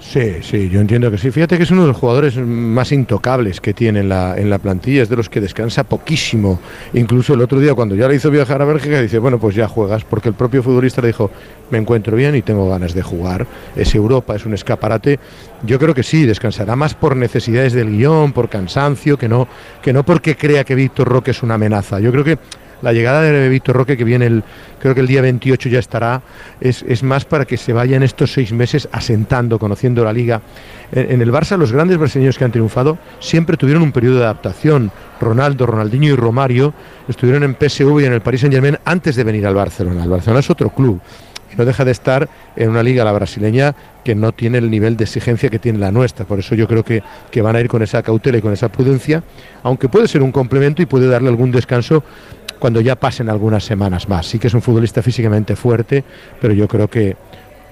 Sí, 0.00 0.36
sí, 0.42 0.68
yo 0.70 0.80
entiendo 0.80 1.10
que 1.10 1.18
sí. 1.18 1.30
Fíjate 1.32 1.56
que 1.56 1.64
es 1.64 1.70
uno 1.72 1.82
de 1.82 1.88
los 1.88 1.96
jugadores 1.96 2.36
más 2.36 2.92
intocables 2.92 3.60
que 3.60 3.74
tiene 3.74 4.00
en 4.00 4.08
la, 4.08 4.38
en 4.38 4.48
la 4.48 4.58
plantilla, 4.58 5.02
es 5.02 5.08
de 5.08 5.16
los 5.16 5.28
que 5.28 5.40
descansa 5.40 5.82
poquísimo. 5.82 6.60
Incluso 6.94 7.34
el 7.34 7.40
otro 7.40 7.58
día, 7.58 7.74
cuando 7.74 7.96
ya 7.96 8.06
le 8.06 8.14
hizo 8.14 8.30
viajar 8.30 8.62
a 8.62 8.64
Bélgica, 8.64 9.02
dice, 9.02 9.18
bueno, 9.18 9.40
pues 9.40 9.56
ya 9.56 9.66
juegas, 9.66 10.04
porque 10.04 10.28
el 10.28 10.34
propio 10.34 10.62
futbolista 10.62 11.02
le 11.02 11.08
dijo, 11.08 11.32
me 11.70 11.78
encuentro 11.78 12.16
bien 12.16 12.36
y 12.36 12.42
tengo 12.42 12.68
ganas 12.70 12.94
de 12.94 13.02
jugar. 13.02 13.46
Es 13.74 13.92
Europa, 13.94 14.36
es 14.36 14.46
un 14.46 14.54
escaparate. 14.54 15.18
Yo 15.64 15.80
creo 15.80 15.94
que 15.94 16.04
sí, 16.04 16.24
descansará 16.26 16.76
más 16.76 16.94
por 16.94 17.16
necesidades 17.16 17.72
del 17.72 17.90
guion, 17.90 18.32
por 18.32 18.48
cansancio, 18.48 19.18
que 19.18 19.28
no, 19.28 19.48
que 19.82 19.92
no 19.92 20.04
porque 20.04 20.36
crea 20.36 20.62
que 20.62 20.76
Víctor 20.76 21.08
Roque 21.08 21.32
es 21.32 21.42
una 21.42 21.54
amenaza. 21.54 21.98
Yo 21.98 22.12
creo 22.12 22.22
que 22.22 22.38
la 22.82 22.92
llegada 22.92 23.22
de 23.22 23.48
Víctor 23.48 23.76
Roque, 23.76 23.96
que 23.96 24.04
viene 24.04 24.26
el, 24.26 24.44
creo 24.80 24.94
que 24.94 25.00
el 25.00 25.06
día 25.06 25.22
28 25.22 25.68
ya 25.68 25.78
estará, 25.78 26.22
es, 26.60 26.82
es 26.82 27.02
más 27.02 27.24
para 27.24 27.44
que 27.44 27.56
se 27.56 27.72
vaya 27.72 27.96
en 27.96 28.02
estos 28.02 28.32
seis 28.32 28.52
meses 28.52 28.88
asentando, 28.92 29.58
conociendo 29.58 30.04
la 30.04 30.12
liga. 30.12 30.40
En, 30.92 31.20
el 31.20 31.30
Barça, 31.30 31.58
los 31.58 31.72
grandes 31.72 31.98
brasileños 31.98 32.38
que 32.38 32.44
han 32.44 32.52
triunfado 32.52 32.98
siempre 33.20 33.56
tuvieron 33.56 33.82
un 33.82 33.92
periodo 33.92 34.18
de 34.18 34.24
adaptación. 34.24 34.90
Ronaldo, 35.20 35.66
Ronaldinho 35.66 36.12
y 36.12 36.16
Romario 36.16 36.72
estuvieron 37.08 37.42
en 37.42 37.54
PSV 37.54 38.00
y 38.00 38.04
en 38.06 38.12
el 38.14 38.20
Paris 38.22 38.40
Saint 38.40 38.54
Germain 38.54 38.78
antes 38.84 39.16
de 39.16 39.24
venir 39.24 39.46
al 39.46 39.54
Barcelona. 39.54 40.04
El 40.04 40.10
Barcelona 40.10 40.40
es 40.40 40.50
otro 40.50 40.70
club. 40.70 41.00
No 41.56 41.64
deja 41.64 41.84
de 41.84 41.90
estar 41.90 42.28
en 42.56 42.70
una 42.70 42.82
liga, 42.82 43.04
la 43.04 43.12
brasileña, 43.12 43.74
que 44.04 44.14
no 44.14 44.32
tiene 44.32 44.58
el 44.58 44.70
nivel 44.70 44.96
de 44.96 45.04
exigencia 45.04 45.50
que 45.50 45.58
tiene 45.58 45.78
la 45.78 45.90
nuestra. 45.90 46.24
Por 46.24 46.38
eso 46.38 46.54
yo 46.54 46.68
creo 46.68 46.84
que, 46.84 47.02
que 47.30 47.42
van 47.42 47.56
a 47.56 47.60
ir 47.60 47.68
con 47.68 47.82
esa 47.82 48.02
cautela 48.02 48.38
y 48.38 48.42
con 48.42 48.52
esa 48.52 48.68
prudencia, 48.68 49.22
aunque 49.62 49.88
puede 49.88 50.08
ser 50.08 50.22
un 50.22 50.30
complemento 50.30 50.82
y 50.82 50.86
puede 50.86 51.08
darle 51.08 51.28
algún 51.28 51.50
descanso 51.50 52.04
cuando 52.58 52.80
ya 52.80 52.96
pasen 52.96 53.28
algunas 53.28 53.64
semanas 53.64 54.08
más. 54.08 54.26
Sí 54.26 54.38
que 54.38 54.48
es 54.48 54.54
un 54.54 54.62
futbolista 54.62 55.02
físicamente 55.02 55.56
fuerte, 55.56 56.04
pero 56.40 56.54
yo 56.54 56.68
creo 56.68 56.88
que 56.88 57.16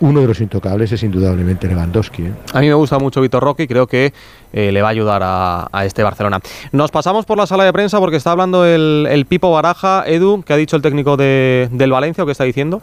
uno 0.01 0.21
de 0.21 0.27
los 0.27 0.41
intocables 0.41 0.93
es 0.93 1.03
indudablemente 1.03 1.69
Lewandowski. 1.69 2.23
¿eh? 2.23 2.33
A 2.53 2.61
mí 2.61 2.69
me 2.69 2.75
gusta 2.75 2.99
mucho 2.99 3.21
Vitor 3.21 3.43
Roque 3.43 3.63
y 3.63 3.67
creo 3.67 3.87
que 3.87 4.13
eh, 4.57 4.73
le 4.73 4.81
va 4.83 4.89
a 4.89 4.91
ayudar 4.91 5.21
a, 5.23 5.69
a 5.71 5.85
este 5.85 6.03
Barcelona. 6.03 6.41
Nos 6.73 6.91
pasamos 6.91 7.27
por 7.27 7.37
la 7.37 7.47
sala 7.47 7.65
de 7.65 7.73
prensa 7.73 7.99
porque 8.01 8.17
está 8.17 8.31
hablando 8.33 8.65
el, 8.65 9.07
el 9.11 9.27
Pipo 9.27 9.53
Baraja, 9.53 10.03
Edu, 10.07 10.43
que 10.43 10.53
ha 10.53 10.57
dicho 10.57 10.77
el 10.77 10.83
técnico 10.83 11.17
de- 11.17 11.69
del 11.71 11.93
Valencia 11.93 12.25
o 12.25 12.27
qué 12.27 12.33
está 12.33 12.45
diciendo. 12.45 12.81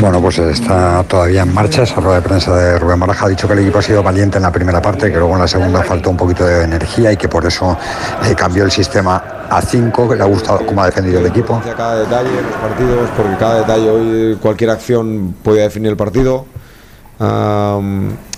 Bueno, 0.00 0.20
pues 0.20 0.38
está 0.38 1.04
todavía 1.04 1.42
en 1.42 1.52
marcha 1.52 1.82
esa 1.82 2.00
rueda 2.00 2.16
de 2.16 2.22
prensa 2.22 2.56
de 2.56 2.78
Rubén 2.78 2.98
Baraja. 2.98 3.26
Ha 3.26 3.28
dicho 3.28 3.46
que 3.46 3.52
el 3.52 3.58
equipo 3.60 3.78
ha 3.78 3.82
sido 3.82 4.02
valiente 4.02 4.38
en 4.38 4.42
la 4.42 4.50
primera 4.52 4.80
parte, 4.80 5.12
que 5.12 5.18
luego 5.18 5.34
en 5.34 5.40
la 5.40 5.48
segunda 5.48 5.82
faltó 5.82 6.08
un 6.10 6.16
poquito 6.16 6.44
de 6.46 6.64
energía 6.64 7.12
y 7.12 7.16
que 7.18 7.28
por 7.28 7.44
eso 7.44 7.76
eh, 8.24 8.34
cambió 8.34 8.64
el 8.64 8.70
sistema 8.70 9.22
a 9.50 9.60
5, 9.60 10.08
que 10.08 10.16
le 10.16 10.22
ha 10.22 10.26
gustado 10.26 10.64
cómo 10.64 10.82
ha 10.82 10.86
defendido 10.86 11.20
el 11.20 11.26
equipo. 11.26 11.60
Cada 11.76 11.96
detalle 11.98 12.30
en 12.30 12.44
los 12.46 12.54
partidos, 12.54 13.10
porque 13.16 13.36
cada 13.38 13.58
detalle 13.58 13.90
hoy, 13.90 14.36
cualquier 14.40 14.70
acción 14.70 15.34
podía 15.42 15.62
definir 15.64 15.90
el 15.90 15.96
partido. 15.98 16.46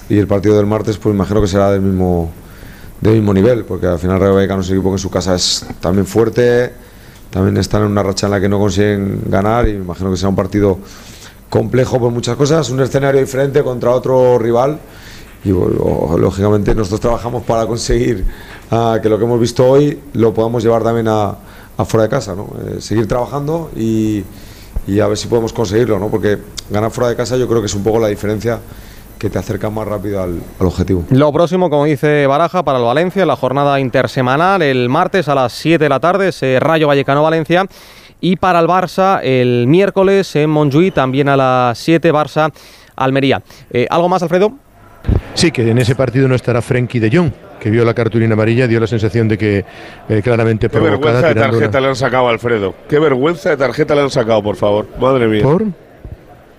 Y 0.09 0.19
el 0.19 0.27
partido 0.27 0.57
del 0.57 0.67
martes, 0.67 0.99
pues 0.99 1.15
imagino 1.15 1.41
que 1.41 1.49
será 1.49 1.71
del 1.71 1.81
mismo, 1.81 2.31
del 3.01 3.15
mismo 3.15 3.35
nivel, 3.35 3.65
porque 3.65 3.87
al 3.87 3.99
final 3.99 4.21
Rayo 4.21 4.35
Vallecano 4.35 4.63
es 4.63 4.69
un 4.69 4.77
equipo 4.77 4.91
que 4.91 4.95
en 4.95 4.99
su 4.99 5.11
casa 5.11 5.35
es 5.35 5.67
también 5.81 6.07
fuerte, 6.07 6.73
también 7.31 7.57
están 7.59 7.83
en 7.83 7.89
una 7.89 8.03
racha 8.03 8.27
en 8.27 8.33
la 8.33 8.41
que 8.41 8.49
no 8.49 8.59
consiguen 8.59 9.23
ganar 9.27 9.69
y 9.69 9.73
me 9.75 9.85
imagino 9.85 10.11
que 10.11 10.17
será 10.17 10.29
un 10.31 10.37
partido 10.37 10.79
complejo 11.51 11.99
por 11.99 12.11
muchas 12.11 12.37
cosas, 12.37 12.71
un 12.71 12.81
escenario 12.81 13.21
diferente 13.21 13.63
contra 13.63 13.91
otro 13.91 14.39
rival 14.39 14.79
y 15.45 15.51
lógicamente 15.51 16.75
nosotros 16.75 17.01
trabajamos 17.01 17.45
para 17.45 17.67
conseguir 17.67 18.25
ah, 18.71 18.99
que 19.03 19.09
lo 19.09 19.19
que 19.19 19.25
hemos 19.25 19.39
visto 19.39 19.65
hoy 19.65 20.01
lo 20.15 20.35
podamos 20.35 20.63
llevar 20.63 20.83
también 20.83 21.07
a, 21.09 21.37
a 21.77 21.85
fuera 21.85 22.05
de 22.05 22.09
casa, 22.09 22.35
¿no? 22.35 22.49
Eh, 22.67 22.81
seguir 22.81 23.07
trabajando 23.07 23.71
y, 23.77 24.25
y 24.87 25.01
a 25.01 25.07
ver 25.07 25.19
si 25.19 25.29
podemos 25.29 25.53
conseguirlo, 25.53 25.99
¿no? 25.99 26.09
porque 26.09 26.39
ganar 26.71 26.91
fuera 26.91 27.11
de 27.11 27.17
casa 27.17 27.37
yo 27.37 27.49
creo 27.49 27.61
que 27.61 27.67
es 27.67 27.75
un 27.75 27.83
poco 27.83 27.99
la 27.99 28.09
diferencia 28.09 28.61
que 29.19 29.31
te 29.31 29.39
acerca 29.39 29.71
más 29.71 29.87
rápido 29.89 30.23
al, 30.23 30.41
al 30.61 30.67
objetivo. 30.67 31.05
Lo 31.11 31.33
próximo, 31.33 31.71
como 31.71 31.85
dice 31.87 32.27
Baraja, 32.27 32.63
para 32.63 32.79
el 32.79 32.85
Valencia, 32.85 33.25
la 33.27 33.37
jornada 33.37 33.81
intersemanal, 33.81 34.61
el 34.63 34.89
martes 34.89 35.29
a 35.29 35.35
las 35.35 35.53
7 35.55 35.85
de 35.85 35.89
la 35.89 36.01
tarde, 36.01 36.29
ese 36.29 36.59
Rayo 36.61 36.87
Vallecano-Valencia. 36.89 37.65
Y 38.21 38.37
para 38.37 38.61
el 38.61 38.67
Barça, 38.67 39.21
el 39.23 39.67
miércoles 39.69 40.35
en 40.37 40.51
Montjuïc, 40.51 40.95
también 40.95 41.29
a 41.29 41.37
las 41.37 41.79
7, 41.79 42.13
Barça-Almería. 42.13 43.43
Eh, 43.71 43.87
¿Algo 43.91 44.09
más, 44.09 44.23
Alfredo? 44.23 44.53
Sí, 45.35 45.51
que 45.51 45.71
en 45.71 45.79
ese 45.79 45.95
partido 45.95 46.27
no 46.27 46.35
estará 46.35 46.63
Frenkie 46.63 46.99
de 46.99 47.15
Jong, 47.17 47.31
que 47.61 47.71
vio 47.71 47.85
la 47.85 47.95
cartulina 47.95 48.33
amarilla, 48.35 48.67
dio 48.67 48.81
la 48.81 48.87
sensación 48.87 49.29
de 49.29 49.39
que 49.39 49.65
eh, 50.09 50.21
claramente 50.23 50.69
Qué 50.69 50.79
provocada. 50.79 51.21
vergüenza 51.21 51.29
de 51.29 51.35
tarjeta 51.35 51.69
una- 51.79 51.81
le 51.81 51.89
han 51.89 51.97
sacado 51.97 52.27
a 52.29 52.31
Alfredo. 52.31 52.75
Qué 52.89 52.99
vergüenza 52.99 53.51
de 53.51 53.57
tarjeta 53.59 53.95
le 53.95 54.01
han 54.03 54.11
sacado, 54.11 54.43
por 54.43 54.57
favor. 54.57 54.87
Madre 54.99 55.29
mía. 55.29 55.43
¿Por? 55.43 55.65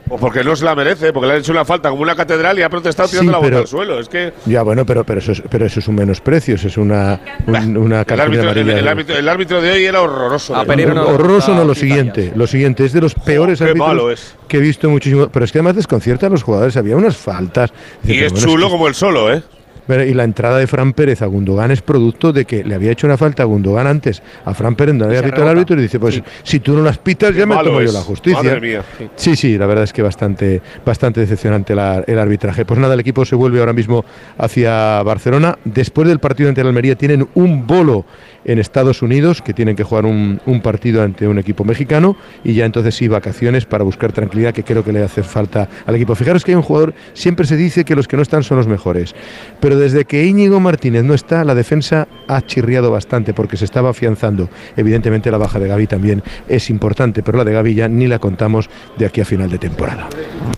Pues 0.07 0.21
porque 0.21 0.43
no 0.43 0.55
se 0.55 0.63
la 0.65 0.73
merece, 0.75 1.11
porque 1.11 1.27
le 1.27 1.33
han 1.33 1.39
hecho 1.39 1.51
una 1.51 1.65
falta 1.65 1.89
como 1.89 2.01
una 2.01 2.15
catedral 2.15 2.57
y 2.57 2.61
ha 2.61 2.69
protestado 2.69 3.09
tirando 3.09 3.29
Sí, 3.29 3.33
la 3.33 3.37
bola 3.39 3.49
pero- 3.49 3.59
al 3.61 3.67
suelo. 3.67 3.99
Es 3.99 4.07
que 4.09 4.33
Ya, 4.45 4.61
bueno, 4.63 4.85
pero, 4.85 5.03
pero, 5.03 5.19
eso 5.19 5.31
es, 5.33 5.43
pero 5.49 5.65
eso 5.65 5.79
es 5.79 5.87
un 5.87 5.95
menosprecio, 5.95 6.55
eso 6.55 6.67
es 6.67 6.77
una, 6.77 7.19
un- 7.45 7.77
una 7.77 8.01
el 8.07 8.19
árbitro, 8.19 8.51
el- 8.51 8.87
árbitro- 8.87 9.15
el 9.17 9.27
árbitro 9.29 9.61
de 9.61 9.71
hoy 9.71 9.85
era 9.85 10.01
horroroso. 10.01 10.55
Ah. 10.55 10.63
Horroroso 10.67 11.53
no, 11.53 11.63
lo 11.65 11.75
siguiente. 11.75 12.31
Lo 12.35 12.47
siguiente, 12.47 12.85
es 12.85 12.93
de 12.93 13.01
los 13.01 13.13
peores 13.13 13.59
qué 13.59 13.65
árbitros 13.65 13.87
malo 13.87 14.11
es. 14.11 14.35
que 14.47 14.57
he 14.57 14.61
visto 14.61 14.89
muchísimo. 14.89 15.29
Pero 15.29 15.45
es 15.45 15.51
que 15.51 15.59
además 15.59 15.75
desconcierta 15.75 16.27
a 16.27 16.29
los 16.29 16.43
jugadores. 16.43 16.77
Había 16.77 16.95
unas 16.95 17.17
faltas. 17.17 17.71
Y 18.05 18.19
es 18.19 18.33
chulo 18.33 18.69
como 18.69 18.87
el 18.87 18.95
solo, 18.95 19.33
¿eh? 19.33 19.43
Pero, 19.87 20.03
y 20.03 20.13
la 20.13 20.23
entrada 20.25 20.57
de 20.57 20.67
Fran 20.67 20.93
Pérez 20.93 21.21
a 21.21 21.25
Gundogan 21.25 21.71
es 21.71 21.81
producto 21.81 22.33
de 22.33 22.45
que 22.45 22.63
le 22.63 22.75
había 22.75 22.91
hecho 22.91 23.07
una 23.07 23.17
falta 23.17 23.43
a 23.43 23.45
Gundogan 23.45 23.87
antes. 23.87 24.21
A 24.45 24.53
Fran 24.53 24.75
Pérez 24.75 24.95
no 24.95 25.05
le 25.07 25.17
había 25.17 25.23
pitado 25.23 25.43
el 25.43 25.49
árbitro 25.49 25.77
y 25.79 25.83
dice, 25.83 25.99
pues 25.99 26.21
si 26.43 26.59
tú 26.59 26.73
no 26.75 26.83
las 26.83 26.97
pitas 26.97 27.31
Qué 27.31 27.39
ya 27.39 27.45
me 27.45 27.55
tomo 27.55 27.79
yo 27.81 27.87
es. 27.87 27.93
la 27.93 28.01
justicia. 28.01 28.43
Madre 28.43 28.61
mía. 28.61 28.83
Sí, 29.15 29.35
sí, 29.35 29.57
la 29.57 29.65
verdad 29.65 29.85
es 29.85 29.93
que 29.93 30.01
bastante, 30.01 30.61
bastante 30.85 31.21
decepcionante 31.21 31.73
la- 31.73 32.03
el 32.05 32.19
arbitraje. 32.19 32.65
Pues 32.65 32.79
nada, 32.79 32.93
el 32.93 32.99
equipo 32.99 33.25
se 33.25 33.35
vuelve 33.35 33.59
ahora 33.59 33.73
mismo 33.73 34.03
hacia 34.37 35.01
Barcelona. 35.03 35.57
Después 35.63 36.07
del 36.07 36.19
partido 36.19 36.49
ante 36.49 36.61
el 36.61 36.67
Almería 36.67 36.95
tienen 36.95 37.27
un 37.35 37.65
bolo 37.65 38.05
en 38.47 38.57
Estados 38.57 39.03
Unidos, 39.03 39.43
que 39.43 39.53
tienen 39.53 39.75
que 39.75 39.83
jugar 39.83 40.05
un, 40.05 40.41
un 40.45 40.61
partido 40.61 41.03
ante 41.03 41.27
un 41.27 41.37
equipo 41.37 41.63
mexicano, 41.63 42.17
y 42.43 42.53
ya 42.53 42.65
entonces 42.65 42.95
sí, 42.95 43.07
vacaciones 43.07 43.65
para 43.65 43.83
buscar 43.83 44.11
tranquilidad, 44.11 44.53
que 44.53 44.63
creo 44.63 44.83
que 44.83 44.91
le 44.91 45.03
hace 45.03 45.21
falta 45.21 45.69
al 45.85 45.95
equipo. 45.95 46.15
Fijaros 46.15 46.43
que 46.43 46.51
hay 46.51 46.55
un 46.55 46.63
jugador, 46.63 46.93
siempre 47.13 47.45
se 47.45 47.55
dice 47.55 47.85
que 47.85 47.95
los 47.95 48.07
que 48.07 48.15
no 48.15 48.23
están 48.23 48.43
son 48.43 48.57
los 48.57 48.67
mejores, 48.67 49.13
pero 49.59 49.77
desde 49.77 50.05
que 50.05 50.25
Íñigo 50.25 50.59
Martínez 50.59 51.03
no 51.03 51.13
está, 51.13 51.43
la 51.43 51.53
defensa 51.53 52.07
ha 52.27 52.41
chirriado 52.41 52.89
bastante 52.89 53.33
porque 53.33 53.57
se 53.57 53.65
estaba 53.65 53.89
afianzando. 53.89 54.49
Evidentemente 54.75 55.29
la 55.29 55.37
baja 55.37 55.59
de 55.59 55.67
Gaby 55.67 55.87
también 55.87 56.23
es 56.47 56.69
importante, 56.69 57.23
pero 57.23 57.37
la 57.37 57.43
de 57.43 57.53
Gaby 57.53 57.75
ya 57.75 57.87
ni 57.87 58.07
la 58.07 58.19
contamos 58.19 58.69
de 58.97 59.05
aquí 59.05 59.21
a 59.21 59.25
final 59.25 59.49
de 59.49 59.57
temporada. 59.57 60.07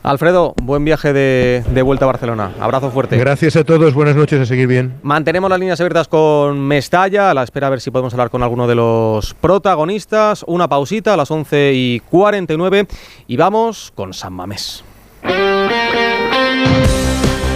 Alfredo, 0.03 0.53
buen 0.61 0.85
viaje 0.85 1.11
de, 1.13 1.63
de 1.73 1.81
vuelta 1.81 2.05
a 2.05 2.07
Barcelona. 2.07 2.51
Abrazo 2.59 2.91
fuerte. 2.91 3.17
Gracias 3.17 3.55
a 3.55 3.63
todos, 3.63 3.93
buenas 3.93 4.15
noches, 4.15 4.39
a 4.39 4.45
seguir 4.45 4.67
bien. 4.67 4.93
Mantenemos 5.01 5.49
las 5.49 5.59
líneas 5.59 5.79
abiertas 5.79 6.07
con 6.07 6.59
Mestalla, 6.59 7.31
a 7.31 7.33
la 7.33 7.43
espera 7.43 7.67
a 7.67 7.69
ver 7.79 7.83
si 7.83 7.91
podemos 7.91 8.13
hablar 8.13 8.29
con 8.29 8.43
alguno 8.43 8.67
de 8.67 8.75
los 8.75 9.33
protagonistas. 9.35 10.43
Una 10.47 10.67
pausita 10.67 11.13
a 11.13 11.17
las 11.17 11.31
11 11.31 11.71
y 11.73 12.01
49 12.01 12.87
y 13.27 13.37
vamos 13.37 13.93
con 13.95 14.13
San 14.13 14.33
Mamés. 14.33 14.83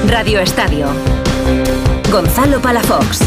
Radio 0.08 0.40
Estadio. 0.40 0.88
Gonzalo 2.10 2.62
Palafox. 2.62 3.22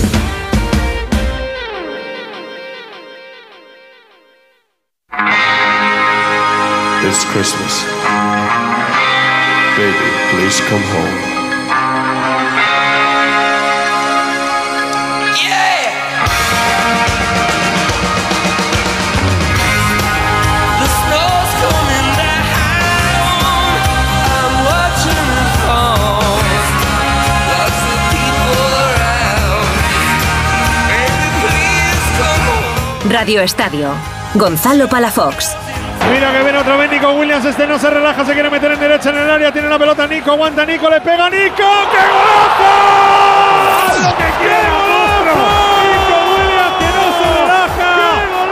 It's 7.05 7.25
Christmas. 7.33 7.85
Baby, 9.77 10.11
please 10.31 10.61
come 10.71 10.83
home. 10.83 11.36
Radio 33.27 33.43
Estadio. 33.43 33.91
Gonzalo 34.35 34.87
Palafox. 34.87 35.57
Mira 36.13 36.31
que 36.31 36.45
viene 36.45 36.59
otro 36.59 36.79
vez 36.79 36.89
Nico 36.93 37.11
Williams, 37.11 37.45
este 37.45 37.67
no 37.67 37.77
se 37.77 37.91
relaja, 37.91 38.25
se 38.25 38.33
quiere 38.35 38.49
meter 38.49 38.71
en 38.71 38.79
derecha 38.79 39.11
en 39.11 39.17
el 39.17 39.29
área, 39.29 39.51
tiene 39.51 39.69
la 39.69 39.81
pelota 39.81 40.07
Nico, 40.07 40.31
aguanta 40.31 40.65
Nico, 40.65 40.89
le 40.89 41.01
pega 41.01 41.29
Nico, 41.29 41.57
¡qué 41.91 42.03
golazo! 42.07 42.71
¡Lo 44.01 44.17
que 44.17 44.31
quiere! 44.39 44.69
Nico 45.91 46.19
Williams 46.37 46.77
que 46.79 46.87
no 46.95 47.07
se 47.19 47.27
relaja, 47.41 47.91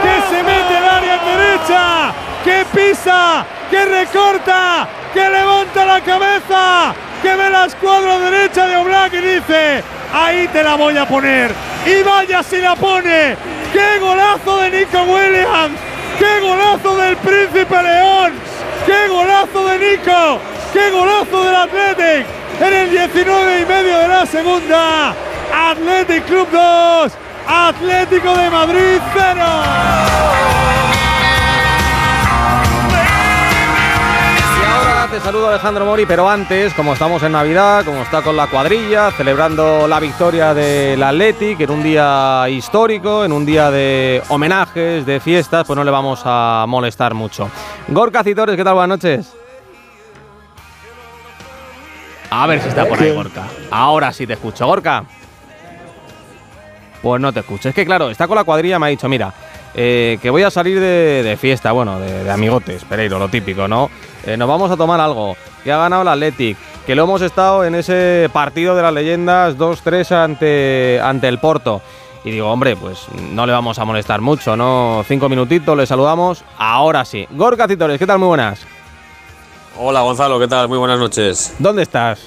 que 0.03 0.13
se 0.35 0.43
mete 0.43 0.77
el 0.77 0.83
área 0.83 1.13
en 1.15 1.25
derecha, 1.37 2.11
que 2.43 2.65
pisa, 2.77 3.45
que 3.71 3.85
recorta, 3.85 4.89
que 5.13 5.29
levanta 5.29 5.85
la 5.85 6.01
cabeza, 6.01 6.93
que 7.21 7.33
ve 7.33 7.49
la 7.49 7.63
escuadra 7.63 8.19
derecha 8.19 8.67
de 8.67 8.75
Oblak 8.75 9.13
y 9.13 9.21
dice, 9.21 9.81
ahí 10.13 10.49
te 10.49 10.61
la 10.61 10.75
voy 10.75 10.97
a 10.97 11.05
poner. 11.05 11.53
Y 11.85 12.03
vaya 12.03 12.43
si 12.43 12.59
la 12.59 12.75
pone, 12.75 13.37
¡Qué 13.75 13.99
golazo 13.99 14.61
de 14.61 14.71
Nico 14.71 15.03
Williams! 15.03 15.77
¡Qué 16.17 16.39
golazo 16.39 16.95
del 16.95 17.17
Príncipe 17.17 17.83
León! 17.83 18.31
¡Qué 18.85 19.09
golazo 19.09 19.67
de 19.67 19.79
Nico! 19.79 20.39
¡Qué 20.71 20.91
golazo 20.91 21.43
del 21.43 21.55
Athletic! 21.55 22.25
En 22.61 22.73
el 22.73 22.89
19 22.89 23.59
y 23.59 23.65
medio 23.65 23.97
de 23.97 24.07
la 24.07 24.25
segunda. 24.25 25.13
Athletic 25.53 26.25
Club 26.25 26.47
2. 26.51 27.11
Atlético 27.49 28.37
de 28.37 28.49
Madrid 28.49 29.01
0. 29.13 30.34
Te 35.15 35.21
saludo 35.21 35.47
Alejandro 35.47 35.85
Mori, 35.85 36.05
pero 36.05 36.29
antes, 36.29 36.73
como 36.73 36.91
estamos 36.91 37.23
en 37.23 37.31
Navidad, 37.31 37.85
como 37.85 38.01
está 38.01 38.21
con 38.21 38.35
la 38.35 38.47
cuadrilla, 38.47 39.11
celebrando 39.11 39.87
la 39.87 40.01
victoria 40.01 40.53
del 40.53 41.01
Athletic 41.01 41.61
en 41.61 41.71
un 41.71 41.83
día 41.83 42.45
histórico, 42.49 43.23
en 43.23 43.31
un 43.31 43.45
día 43.45 43.71
de 43.71 44.21
homenajes, 44.27 45.05
de 45.05 45.21
fiestas, 45.21 45.65
pues 45.65 45.77
no 45.77 45.85
le 45.85 45.91
vamos 45.91 46.21
a 46.25 46.65
molestar 46.67 47.13
mucho. 47.13 47.49
Gorka 47.87 48.25
Citores, 48.25 48.57
¿qué 48.57 48.63
tal? 48.65 48.73
Buenas 48.73 48.97
noches. 48.97 49.33
A 52.29 52.45
ver 52.47 52.61
si 52.61 52.67
está 52.67 52.85
por 52.85 53.01
ahí, 53.01 53.11
Gorka. 53.11 53.43
Ahora 53.71 54.11
sí 54.11 54.27
te 54.27 54.33
escucho, 54.33 54.67
Gorka. 54.67 55.05
Pues 57.01 57.21
no 57.21 57.31
te 57.31 57.39
escucho. 57.39 57.69
Es 57.69 57.75
que 57.75 57.85
claro, 57.85 58.09
está 58.09 58.27
con 58.27 58.35
la 58.35 58.43
cuadrilla, 58.43 58.79
me 58.79 58.87
ha 58.87 58.89
dicho, 58.89 59.07
mira, 59.07 59.33
eh, 59.75 60.17
que 60.21 60.29
voy 60.29 60.43
a 60.43 60.49
salir 60.49 60.79
de, 60.79 61.21
de 61.21 61.37
fiesta, 61.37 61.71
bueno, 61.73 61.99
de, 61.99 62.23
de 62.23 62.31
amigotes, 62.31 62.85
Pereiro, 62.85 63.19
lo 63.19 63.27
típico, 63.29 63.67
¿no? 63.67 63.89
Eh, 64.25 64.37
nos 64.37 64.47
vamos 64.47 64.71
a 64.71 64.77
tomar 64.77 64.99
algo, 65.01 65.35
que 65.63 65.71
ha 65.71 65.77
ganado 65.77 66.01
el 66.01 66.07
Athletic, 66.07 66.57
que 66.85 66.95
lo 66.95 67.03
hemos 67.03 67.21
estado 67.21 67.65
en 67.65 67.75
ese 67.75 68.29
partido 68.31 68.75
de 68.75 68.81
las 68.81 68.93
leyendas 68.93 69.57
2-3 69.57 70.11
ante, 70.11 70.99
ante 71.03 71.27
el 71.27 71.39
Porto. 71.39 71.81
Y 72.23 72.31
digo, 72.31 72.49
hombre, 72.49 72.75
pues 72.75 73.05
no 73.31 73.45
le 73.45 73.51
vamos 73.51 73.77
a 73.77 73.85
molestar 73.85 74.21
mucho, 74.21 74.55
¿no? 74.55 75.03
Cinco 75.07 75.29
minutitos, 75.29 75.77
le 75.77 75.85
saludamos, 75.85 76.43
ahora 76.57 77.05
sí. 77.05 77.27
Gorka 77.31 77.67
Citores, 77.67 77.99
¿qué 77.99 78.07
tal? 78.07 78.17
Muy 78.17 78.29
buenas. 78.29 78.61
Hola 79.77 80.01
Gonzalo, 80.01 80.39
¿qué 80.39 80.47
tal? 80.47 80.69
Muy 80.69 80.77
buenas 80.77 80.97
noches. 80.97 81.53
¿Dónde 81.59 81.83
estás? 81.83 82.19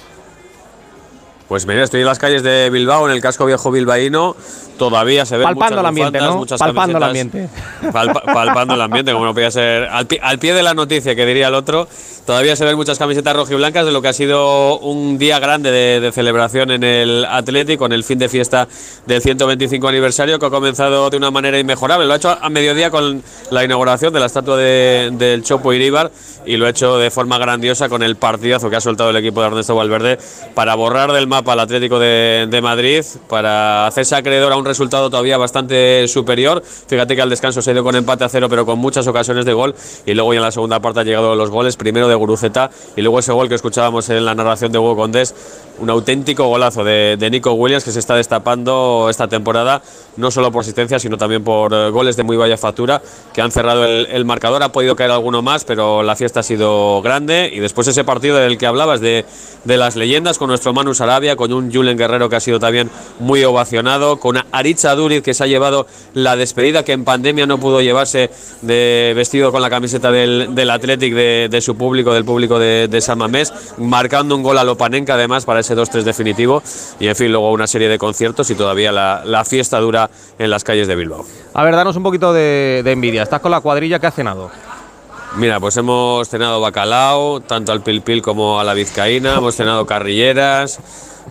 Pues 1.49 1.65
mira, 1.65 1.83
estoy 1.83 2.01
en 2.01 2.05
las 2.05 2.19
calles 2.19 2.43
de 2.43 2.69
Bilbao, 2.69 3.09
en 3.09 3.11
el 3.15 3.21
casco 3.21 3.45
viejo 3.45 3.71
bilbaíno. 3.71 4.35
Todavía 4.79 5.25
se 5.27 5.37
ven 5.37 5.43
Palpando 5.45 5.65
muchas 5.75 5.79
el 5.81 5.85
ambiente, 5.85 6.17
bufandas, 6.17 6.33
¿no? 6.33 6.39
muchas 6.39 6.59
Palpando 6.59 6.97
el 6.97 7.03
ambiente. 7.03 7.49
Palpa- 7.93 8.23
palpando 8.33 8.73
el 8.73 8.81
ambiente, 8.81 9.11
como 9.13 9.25
no 9.25 9.33
podía 9.35 9.51
ser. 9.51 9.83
Al 9.83 10.07
pie, 10.07 10.19
al 10.23 10.39
pie 10.39 10.53
de 10.55 10.63
la 10.63 10.73
noticia, 10.73 11.13
que 11.15 11.25
diría 11.25 11.49
el 11.49 11.53
otro. 11.53 11.87
Todavía 12.25 12.55
se 12.55 12.63
ven 12.63 12.75
muchas 12.75 12.99
camisetas 12.99 13.35
rojiblancas 13.35 13.85
de 13.85 13.91
lo 13.91 14.01
que 14.03 14.07
ha 14.07 14.13
sido 14.13 14.77
un 14.79 15.17
día 15.17 15.39
grande 15.39 15.71
de, 15.71 15.99
de 15.99 16.11
celebración 16.11 16.69
en 16.71 16.83
el 16.83 17.25
Atlético, 17.25 17.83
con 17.85 17.91
el 17.93 18.03
fin 18.03 18.19
de 18.19 18.29
fiesta 18.29 18.67
del 19.07 19.19
125 19.21 19.87
aniversario, 19.87 20.37
que 20.39 20.45
ha 20.45 20.49
comenzado 20.51 21.09
de 21.09 21.17
una 21.17 21.31
manera 21.31 21.57
inmejorable. 21.59 22.05
Lo 22.05 22.13
ha 22.13 22.17
hecho 22.17 22.37
a 22.39 22.49
mediodía 22.49 22.91
con 22.91 23.23
la 23.51 23.63
inauguración 23.63 24.13
de 24.13 24.19
la 24.19 24.27
estatua 24.27 24.57
de- 24.57 25.09
del 25.13 25.43
Chopo 25.43 25.73
Iríbar 25.73 26.11
y 26.45 26.57
lo 26.57 26.67
ha 26.67 26.69
hecho 26.69 26.97
de 26.99 27.09
forma 27.09 27.37
grandiosa 27.39 27.89
con 27.89 28.03
el 28.03 28.15
partidazo 28.15 28.69
que 28.69 28.75
ha 28.75 28.81
soltado 28.81 29.09
el 29.09 29.17
equipo 29.17 29.41
de 29.41 29.47
Ernesto 29.47 29.75
Valverde 29.75 30.19
para 30.53 30.75
borrar 30.75 31.11
del 31.11 31.25
mapa 31.27 31.53
al 31.53 31.59
Atlético 31.61 31.97
de, 31.97 32.47
de 32.49 32.61
Madrid, 32.61 33.03
para 33.27 33.87
hacerse 33.87 34.15
acreedor 34.15 34.53
a 34.53 34.57
un 34.57 34.65
resultado 34.69 35.09
todavía 35.09 35.37
bastante 35.37 36.07
superior. 36.07 36.63
Fíjate 36.63 37.15
que 37.15 37.21
al 37.21 37.29
descanso 37.29 37.61
se 37.61 37.71
ha 37.71 37.73
ido 37.73 37.83
con 37.83 37.95
empate 37.95 38.23
a 38.23 38.29
cero, 38.29 38.47
pero 38.49 38.65
con 38.65 38.79
muchas 38.79 39.05
ocasiones 39.07 39.43
de 39.45 39.53
gol. 39.53 39.75
Y 40.05 40.13
luego 40.13 40.33
ya 40.33 40.37
en 40.37 40.45
la 40.45 40.51
segunda 40.51 40.79
parte 40.79 41.01
han 41.01 41.05
llegado 41.05 41.35
los 41.35 41.49
goles, 41.49 41.75
primero 41.75 42.07
de 42.07 42.15
Guruceta 42.15 42.69
y 42.95 43.01
luego 43.01 43.19
ese 43.19 43.33
gol 43.33 43.49
que 43.49 43.55
escuchábamos 43.55 44.09
en 44.09 44.23
la 44.23 44.33
narración 44.33 44.71
de 44.71 44.79
Hugo 44.79 44.95
Condés, 44.95 45.35
un 45.79 45.89
auténtico 45.89 46.47
golazo 46.47 46.83
de, 46.83 47.17
de 47.17 47.29
Nico 47.29 47.53
Williams 47.53 47.83
que 47.83 47.91
se 47.91 47.99
está 47.99 48.15
destapando 48.15 49.07
esta 49.09 49.27
temporada, 49.27 49.81
no 50.17 50.31
solo 50.31 50.51
por 50.51 50.61
asistencia, 50.61 50.99
sino 50.99 51.17
también 51.17 51.43
por 51.43 51.73
eh, 51.73 51.89
goles 51.89 52.15
de 52.15 52.23
muy 52.23 52.37
vaya 52.37 52.57
factura 52.57 53.01
que 53.33 53.41
han 53.41 53.51
cerrado 53.51 53.85
el, 53.85 54.07
el 54.07 54.25
marcador. 54.25 54.61
Ha 54.63 54.71
podido 54.71 54.95
caer 54.95 55.11
alguno 55.11 55.41
más, 55.41 55.65
pero 55.65 56.03
la 56.03 56.15
fiesta 56.15 56.41
ha 56.41 56.43
sido 56.43 57.01
grande. 57.01 57.49
Y 57.53 57.59
después 57.59 57.87
ese 57.87 58.03
partido 58.03 58.37
del 58.37 58.57
que 58.57 58.67
hablabas 58.67 58.99
de, 59.01 59.25
de 59.63 59.77
las 59.77 59.95
leyendas 59.95 60.37
con 60.37 60.49
nuestro 60.49 60.73
Manu 60.73 60.93
Sarabia, 60.93 61.35
con 61.35 61.53
un 61.53 61.71
Julen 61.71 61.97
Guerrero 61.97 62.29
que 62.29 62.35
ha 62.35 62.39
sido 62.39 62.59
también 62.59 62.89
muy 63.19 63.43
ovacionado, 63.43 64.19
con 64.19 64.37
Aritza 64.59 64.95
Duriz 64.95 65.23
que 65.23 65.33
se 65.33 65.43
ha 65.43 65.47
llevado 65.47 65.87
la 66.13 66.35
despedida 66.35 66.83
que 66.83 66.93
en 66.93 67.03
pandemia 67.03 67.45
no 67.45 67.59
pudo 67.59 67.81
llevarse 67.81 68.29
de 68.61 69.13
vestido 69.15 69.51
con 69.51 69.61
la 69.61 69.69
camiseta 69.69 70.11
del, 70.11 70.53
del 70.53 70.69
Athletic 70.69 71.13
de, 71.13 71.47
de 71.49 71.61
su 71.61 71.75
público, 71.75 72.13
del 72.13 72.25
público 72.25 72.59
de, 72.59 72.87
de 72.87 73.01
San 73.01 73.17
Mamés, 73.17 73.53
marcando 73.77 74.35
un 74.35 74.43
gol 74.43 74.57
a 74.57 74.63
Lopanenka 74.63 75.15
además 75.15 75.45
para 75.45 75.61
ese 75.61 75.75
2-3 75.75 76.03
definitivo. 76.03 76.61
Y 76.99 77.07
en 77.07 77.15
fin, 77.15 77.31
luego 77.31 77.51
una 77.51 77.67
serie 77.67 77.89
de 77.89 77.97
conciertos 77.97 78.49
y 78.49 78.55
todavía 78.55 78.91
la, 78.91 79.23
la 79.25 79.45
fiesta 79.45 79.79
dura 79.79 80.09
en 80.37 80.49
las 80.49 80.63
calles 80.63 80.87
de 80.87 80.95
Bilbao. 80.95 81.25
A 81.53 81.63
ver, 81.63 81.75
danos 81.75 81.95
un 81.95 82.03
poquito 82.03 82.33
de, 82.33 82.81
de 82.83 82.91
envidia. 82.91 83.23
Estás 83.23 83.39
con 83.39 83.51
la 83.51 83.61
cuadrilla 83.61 83.99
que 83.99 84.07
ha 84.07 84.11
cenado. 84.11 84.51
Mira, 85.35 85.59
pues 85.59 85.77
hemos 85.77 86.27
cenado 86.27 86.59
bacalao, 86.59 87.39
tanto 87.41 87.71
al 87.71 87.81
pilpil 87.81 88.21
como 88.21 88.59
a 88.59 88.63
la 88.63 88.73
vizcaína, 88.73 89.35
hemos 89.35 89.55
cenado 89.55 89.85
carrilleras, 89.85 90.79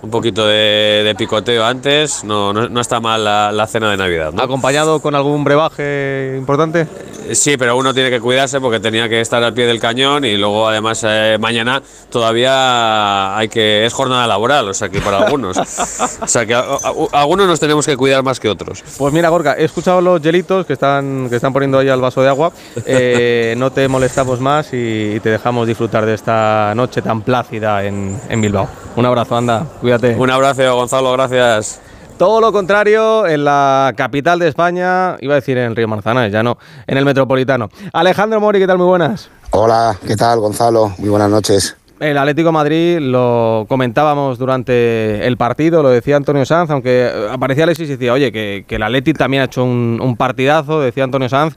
un 0.03 0.11
poquito 0.11 0.47
de, 0.47 1.03
de 1.05 1.15
picoteo 1.17 1.65
antes, 1.65 2.25
no, 2.25 2.53
no, 2.53 2.69
no 2.69 2.81
está 2.81 3.01
mal 3.01 3.25
la, 3.25 3.51
la 3.53 3.67
cena 3.67 3.91
de 3.91 3.97
Navidad. 3.97 4.33
¿no? 4.33 4.43
¿Acompañado 4.43 5.01
con 5.01 5.15
algún 5.15 5.45
brebaje 5.45 6.35
importante? 6.39 6.83
Eh, 6.83 7.35
Sí, 7.35 7.59
pero 7.59 7.77
uno 7.77 7.93
tiene 7.93 8.09
que 8.09 8.21
cuidarse 8.21 8.59
porque 8.59 8.81
tenía 8.81 9.07
que 9.07 9.21
estar 9.21 9.43
al 9.45 9.53
pie 9.53 9.67
del 9.67 9.79
cañón 9.79 10.25
y 10.25 10.39
luego 10.39 10.67
además 10.67 11.05
eh, 11.07 11.37
mañana 11.39 11.83
todavía 12.11 13.37
hay 13.37 13.49
que 13.49 13.85
es 13.87 13.93
jornada 13.93 14.27
laboral, 14.27 14.69
o 14.69 14.75
sea 14.75 14.89
que 14.89 15.01
para 15.01 15.19
algunos, 15.19 15.57
o 16.23 16.27
sea 16.27 16.47
que 16.47 16.55
a- 16.55 16.61
a- 16.61 17.21
algunos 17.21 17.47
nos 17.47 17.61
tenemos 17.61 17.85
que 17.87 17.97
cuidar 17.97 18.23
más 18.23 18.41
que 18.41 18.49
otros. 18.49 18.83
Pues 18.97 19.13
mira, 19.13 19.29
Gorka, 19.29 19.55
he 19.59 19.65
escuchado 19.65 20.01
los 20.01 20.21
hielitos 20.23 20.67
que 20.67 20.73
están, 20.75 21.29
que 21.29 21.37
están 21.37 21.53
poniendo 21.53 21.79
ahí 21.79 21.89
al 21.89 22.01
vaso 22.01 22.23
de 22.23 22.29
agua. 22.29 22.53
Eh, 22.87 23.55
no 23.59 23.71
te 23.73 23.87
molestamos 23.89 24.41
más 24.41 24.73
y, 24.73 25.15
y 25.17 25.21
te 25.21 25.31
dejamos 25.31 25.67
disfrutar 25.67 26.07
de 26.07 26.15
esta 26.15 26.73
noche 26.75 27.03
tan 27.03 27.23
plácida 27.23 27.85
en, 27.85 28.19
en 28.29 28.41
Bilbao. 28.41 28.69
Un 28.97 29.07
abrazo, 29.07 29.37
anda, 29.37 29.67
cuídate. 29.81 29.88
Un 30.19 30.31
abrazo, 30.31 30.75
Gonzalo, 30.77 31.13
gracias. 31.13 31.81
Todo 32.19 32.41
lo 32.41 32.53
contrario 32.53 33.27
en 33.27 33.45
la 33.45 33.93
capital 33.97 34.39
de 34.41 34.49
España, 34.49 35.17
iba 35.21 35.35
a 35.35 35.37
decir 35.37 35.57
en 35.57 35.77
Río 35.77 35.87
Manzanares, 35.87 36.33
ya 36.33 36.43
no, 36.43 36.59
en 36.87 36.99
el 36.99 37.05
Metropolitano. 37.05 37.69
Alejandro 37.93 38.41
Mori, 38.41 38.59
¿qué 38.59 38.67
tal? 38.67 38.79
Muy 38.79 38.87
buenas. 38.89 39.31
Hola, 39.53 39.97
¿qué 40.07 40.17
tal 40.17 40.41
Gonzalo? 40.41 40.93
Muy 40.99 41.09
buenas 41.09 41.31
noches. 41.31 41.77
El 42.01 42.19
Atlético 42.19 42.49
de 42.49 42.53
Madrid 42.53 42.99
lo 43.01 43.67
comentábamos 43.69 44.39
durante 44.39 45.27
el 45.27 45.37
partido, 45.37 45.83
lo 45.83 45.89
decía 45.91 46.17
Antonio 46.17 46.45
Sanz, 46.45 46.71
aunque 46.71 47.07
eh, 47.07 47.29
aparecía 47.31 47.65
Alexis 47.65 47.89
y 47.89 47.93
decía, 47.93 48.13
oye, 48.13 48.31
que, 48.31 48.65
que 48.69 48.77
el 48.77 48.83
Atlético 48.83 49.19
también 49.19 49.43
ha 49.43 49.47
hecho 49.47 49.65
un, 49.65 49.99
un 50.03 50.17
partidazo, 50.17 50.81
decía 50.81 51.05
Antonio 51.05 51.29
Sanz, 51.29 51.55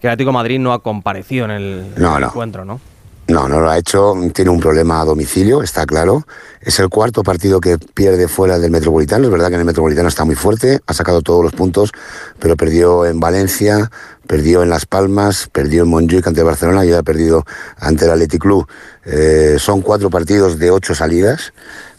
que 0.00 0.06
el 0.08 0.12
Atlético 0.12 0.30
de 0.30 0.34
Madrid 0.34 0.58
no 0.60 0.72
ha 0.72 0.80
comparecido 0.82 1.44
en 1.46 1.50
el 1.52 1.94
No, 1.96 2.18
no. 2.20 2.26
encuentro, 2.26 2.64
¿no? 2.64 2.80
No, 3.28 3.48
no 3.48 3.60
lo 3.60 3.70
ha 3.70 3.78
hecho, 3.78 4.14
tiene 4.34 4.50
un 4.50 4.58
problema 4.58 5.00
a 5.00 5.04
domicilio, 5.04 5.62
está 5.62 5.86
claro. 5.86 6.26
Es 6.60 6.80
el 6.80 6.88
cuarto 6.88 7.22
partido 7.22 7.60
que 7.60 7.78
pierde 7.78 8.26
fuera 8.26 8.58
del 8.58 8.72
Metropolitano. 8.72 9.24
Es 9.24 9.30
verdad 9.30 9.48
que 9.48 9.54
en 9.54 9.60
el 9.60 9.66
Metropolitano 9.66 10.08
está 10.08 10.24
muy 10.24 10.34
fuerte, 10.34 10.80
ha 10.86 10.92
sacado 10.92 11.22
todos 11.22 11.42
los 11.42 11.52
puntos, 11.52 11.92
pero 12.40 12.56
perdió 12.56 13.06
en 13.06 13.20
Valencia, 13.20 13.90
perdió 14.26 14.62
en 14.62 14.70
Las 14.70 14.86
Palmas, 14.86 15.48
perdió 15.52 15.84
en 15.84 15.90
Montjuic 15.90 16.26
ante 16.26 16.42
Barcelona 16.42 16.84
y 16.84 16.92
ha 16.92 17.02
perdido 17.04 17.44
ante 17.78 18.06
el 18.06 18.10
Athletic 18.10 18.42
Club. 18.42 18.66
Eh, 19.04 19.56
son 19.58 19.82
cuatro 19.82 20.10
partidos 20.10 20.58
de 20.58 20.72
ocho 20.72 20.94
salidas, 20.94 21.52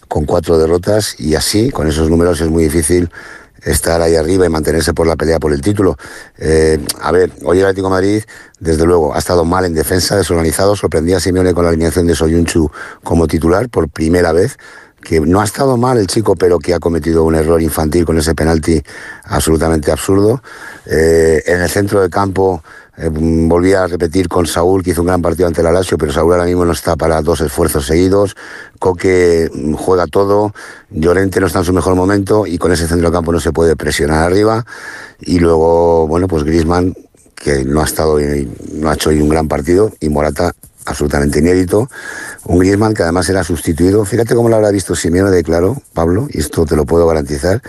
con 0.09 0.25
cuatro 0.25 0.57
derrotas, 0.57 1.19
y 1.19 1.35
así, 1.35 1.71
con 1.71 1.87
esos 1.87 2.09
números, 2.09 2.41
es 2.41 2.49
muy 2.49 2.65
difícil 2.65 3.09
estar 3.65 4.01
ahí 4.01 4.15
arriba 4.15 4.45
y 4.45 4.49
mantenerse 4.49 4.93
por 4.93 5.07
la 5.07 5.15
pelea 5.15 5.39
por 5.39 5.53
el 5.53 5.61
título. 5.61 5.97
Eh, 6.37 6.79
a 7.01 7.11
ver, 7.11 7.31
hoy 7.43 7.59
el 7.59 7.65
Atlético 7.65 7.89
Madrid, 7.89 8.23
desde 8.59 8.85
luego, 8.85 9.15
ha 9.15 9.19
estado 9.19 9.45
mal 9.45 9.65
en 9.65 9.73
defensa, 9.73 10.15
desorganizado. 10.15 10.75
Sorprendía 10.75 11.17
a 11.17 11.19
Simeone 11.19 11.53
con 11.53 11.63
la 11.63 11.69
alineación 11.69 12.07
de 12.07 12.15
Soyunchu 12.15 12.69
como 13.03 13.27
titular 13.27 13.69
por 13.69 13.89
primera 13.89 14.31
vez. 14.31 14.57
Que 15.01 15.19
no 15.19 15.41
ha 15.41 15.43
estado 15.43 15.75
mal 15.75 15.97
el 15.97 16.07
chico, 16.07 16.35
pero 16.35 16.59
que 16.59 16.73
ha 16.73 16.79
cometido 16.79 17.25
un 17.25 17.35
error 17.35 17.61
infantil 17.61 18.05
con 18.05 18.17
ese 18.17 18.35
penalti 18.35 18.81
absolutamente 19.25 19.91
absurdo. 19.91 20.41
Eh, 20.85 21.43
en 21.45 21.61
el 21.61 21.69
centro 21.69 21.99
del 21.99 22.09
campo 22.09 22.63
eh, 22.97 23.09
volví 23.11 23.73
a 23.73 23.87
repetir 23.87 24.29
con 24.29 24.45
Saúl, 24.45 24.83
que 24.83 24.91
hizo 24.91 25.01
un 25.01 25.07
gran 25.07 25.21
partido 25.21 25.47
ante 25.47 25.61
el 25.61 25.67
Alacio, 25.67 25.97
pero 25.97 26.11
Saúl 26.11 26.33
ahora 26.33 26.45
mismo 26.45 26.63
no 26.65 26.73
está 26.73 26.95
para 26.95 27.21
dos 27.21 27.41
esfuerzos 27.41 27.85
seguidos. 27.85 28.35
Coque 28.79 29.49
mm, 29.53 29.73
juega 29.73 30.07
todo, 30.07 30.53
Llorente 30.89 31.39
no 31.39 31.47
está 31.47 31.59
en 31.59 31.65
su 31.65 31.73
mejor 31.73 31.95
momento 31.95 32.45
y 32.45 32.57
con 32.57 32.71
ese 32.71 32.87
centro 32.87 33.09
del 33.09 33.11
campo 33.11 33.31
no 33.31 33.39
se 33.39 33.51
puede 33.51 33.75
presionar 33.75 34.23
arriba. 34.23 34.65
Y 35.19 35.39
luego, 35.39 36.07
bueno, 36.07 36.27
pues 36.27 36.43
Grisman, 36.43 36.95
que 37.35 37.65
no 37.65 37.81
ha 37.81 37.85
estado 37.85 38.19
no 38.73 38.89
ha 38.89 38.93
hecho 38.93 39.09
hoy 39.09 39.21
un 39.21 39.29
gran 39.29 39.47
partido, 39.47 39.91
y 39.99 40.09
Morata 40.09 40.53
absolutamente 40.85 41.39
inédito. 41.39 41.89
Un 42.45 42.59
Griezmann 42.59 42.93
que 42.93 43.03
además 43.03 43.29
era 43.29 43.43
sustituido. 43.43 44.05
Fíjate 44.05 44.35
cómo 44.35 44.49
lo 44.49 44.55
habrá 44.55 44.71
visto 44.71 44.95
Simeone 44.95 45.31
de 45.31 45.43
claro, 45.43 45.81
Pablo, 45.93 46.27
y 46.29 46.39
esto 46.39 46.65
te 46.65 46.75
lo 46.75 46.85
puedo 46.85 47.07
garantizar, 47.07 47.61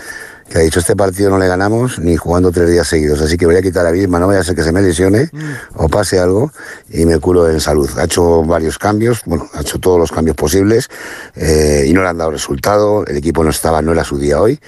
que 0.49 0.59
ha 0.59 0.61
dicho 0.61 0.79
este 0.79 0.95
partido 0.95 1.29
no 1.29 1.37
le 1.37 1.47
ganamos 1.47 1.99
ni 1.99 2.15
jugando 2.17 2.51
tres 2.51 2.69
días 2.69 2.87
seguidos, 2.87 3.21
así 3.21 3.37
que 3.37 3.45
voy 3.45 3.55
a 3.55 3.61
quitar 3.61 3.85
a 3.85 3.91
Bisma, 3.91 4.19
no 4.19 4.27
voy 4.27 4.35
a 4.35 4.39
hacer 4.39 4.55
que 4.55 4.63
se 4.63 4.71
me 4.71 4.81
lesione 4.81 5.29
o 5.75 5.89
pase 5.89 6.19
algo 6.19 6.51
y 6.89 7.05
me 7.05 7.19
culo 7.19 7.49
en 7.49 7.59
salud. 7.59 7.89
Ha 7.97 8.05
hecho 8.05 8.43
varios 8.43 8.77
cambios, 8.77 9.21
bueno, 9.25 9.49
ha 9.53 9.61
hecho 9.61 9.79
todos 9.79 9.99
los 9.99 10.11
cambios 10.11 10.35
posibles 10.35 10.89
eh, 11.35 11.85
y 11.87 11.93
no 11.93 12.01
le 12.03 12.09
han 12.09 12.17
dado 12.17 12.31
resultado, 12.31 13.05
el 13.05 13.17
equipo 13.17 13.43
no 13.43 13.49
estaba, 13.49 13.81
no 13.81 13.91
era 13.91 14.03
su 14.03 14.17
día 14.17 14.39
hoy 14.39 14.59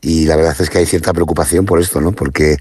y 0.00 0.26
la 0.26 0.36
verdad 0.36 0.56
es 0.58 0.70
que 0.70 0.78
hay 0.78 0.86
cierta 0.86 1.12
preocupación 1.12 1.64
por 1.64 1.80
esto, 1.80 2.00
¿no? 2.00 2.12
Porque, 2.12 2.56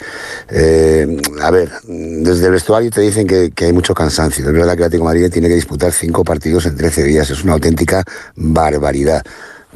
eh, 0.50 1.22
a 1.42 1.52
ver, 1.52 1.70
desde 1.86 2.48
el 2.48 2.52
vestuario 2.52 2.90
te 2.90 3.02
dicen 3.02 3.28
que, 3.28 3.52
que 3.52 3.66
hay 3.66 3.74
mucho 3.74 3.94
cansancio. 3.94 4.46
Es 4.46 4.52
verdad 4.52 4.74
que 4.74 4.80
el 4.80 4.86
Atlético 4.86 5.04
de 5.04 5.16
Madrid 5.16 5.32
tiene 5.32 5.48
que 5.48 5.56
disputar 5.56 5.92
cinco 5.92 6.24
partidos 6.24 6.66
en 6.66 6.76
13 6.76 7.04
días. 7.04 7.30
Es 7.30 7.44
una 7.44 7.54
auténtica 7.54 8.04
barbaridad. 8.36 9.24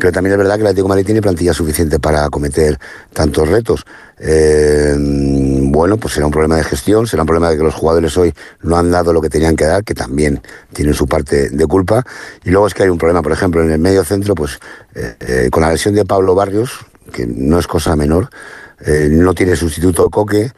Pero 0.02 0.14
también 0.14 0.32
es 0.32 0.40
verdad 0.40 0.56
que 0.56 0.62
el 0.62 0.68
Atlético 0.68 0.88
de 0.88 0.90
Madrid 0.90 1.06
tiene 1.06 1.22
plantilla 1.22 1.54
suficiente 1.54 2.00
para 2.00 2.26
acometer 2.26 2.80
tantos 3.14 3.48
retos. 3.48 3.86
Eh, 4.18 4.96
bueno, 4.98 5.98
pues 5.98 6.16
será 6.16 6.26
un 6.26 6.32
problema 6.32 6.58
de 6.58 6.64
gestión, 6.64 7.06
será 7.06 7.22
un 7.22 7.28
problema 7.28 7.52
de 7.52 7.58
que 7.58 7.62
los 7.62 7.76
jugadores 7.76 8.18
hoy 8.18 8.34
no 8.64 8.78
han 8.78 8.90
dado 8.90 9.14
lo 9.14 9.22
que 9.22 9.30
tenían 9.30 9.56
que 9.56 9.66
dar, 9.66 9.84
que 9.84 9.94
también 9.94 10.42
tienen 10.74 10.96
su 10.96 11.06
parte 11.06 11.52
de 11.52 11.68
culpa. 11.68 12.04
Y 12.44 12.50
luego 12.50 12.66
es 12.66 12.74
que 12.74 12.82
hay 12.82 12.90
un 12.90 12.98
problema, 12.98 13.22
por 13.22 13.32
ejemplo, 13.32 13.62
en 13.62 13.70
el 13.70 13.78
medio 13.78 14.04
centro, 14.04 14.34
pues 14.34 14.58
eh, 14.96 15.14
eh, 15.20 15.50
con 15.52 15.62
la 15.62 15.72
lesión 15.72 15.94
de 15.94 16.04
Pablo 16.04 16.34
Barrios, 16.34 16.80
que 17.14 17.28
no 17.28 17.60
es 17.60 17.68
cosa 17.68 17.96
menor, 17.96 18.32
no 19.12 19.36
tiene 19.36 19.56
sustituto 19.56 20.10
Coque. 20.10 20.52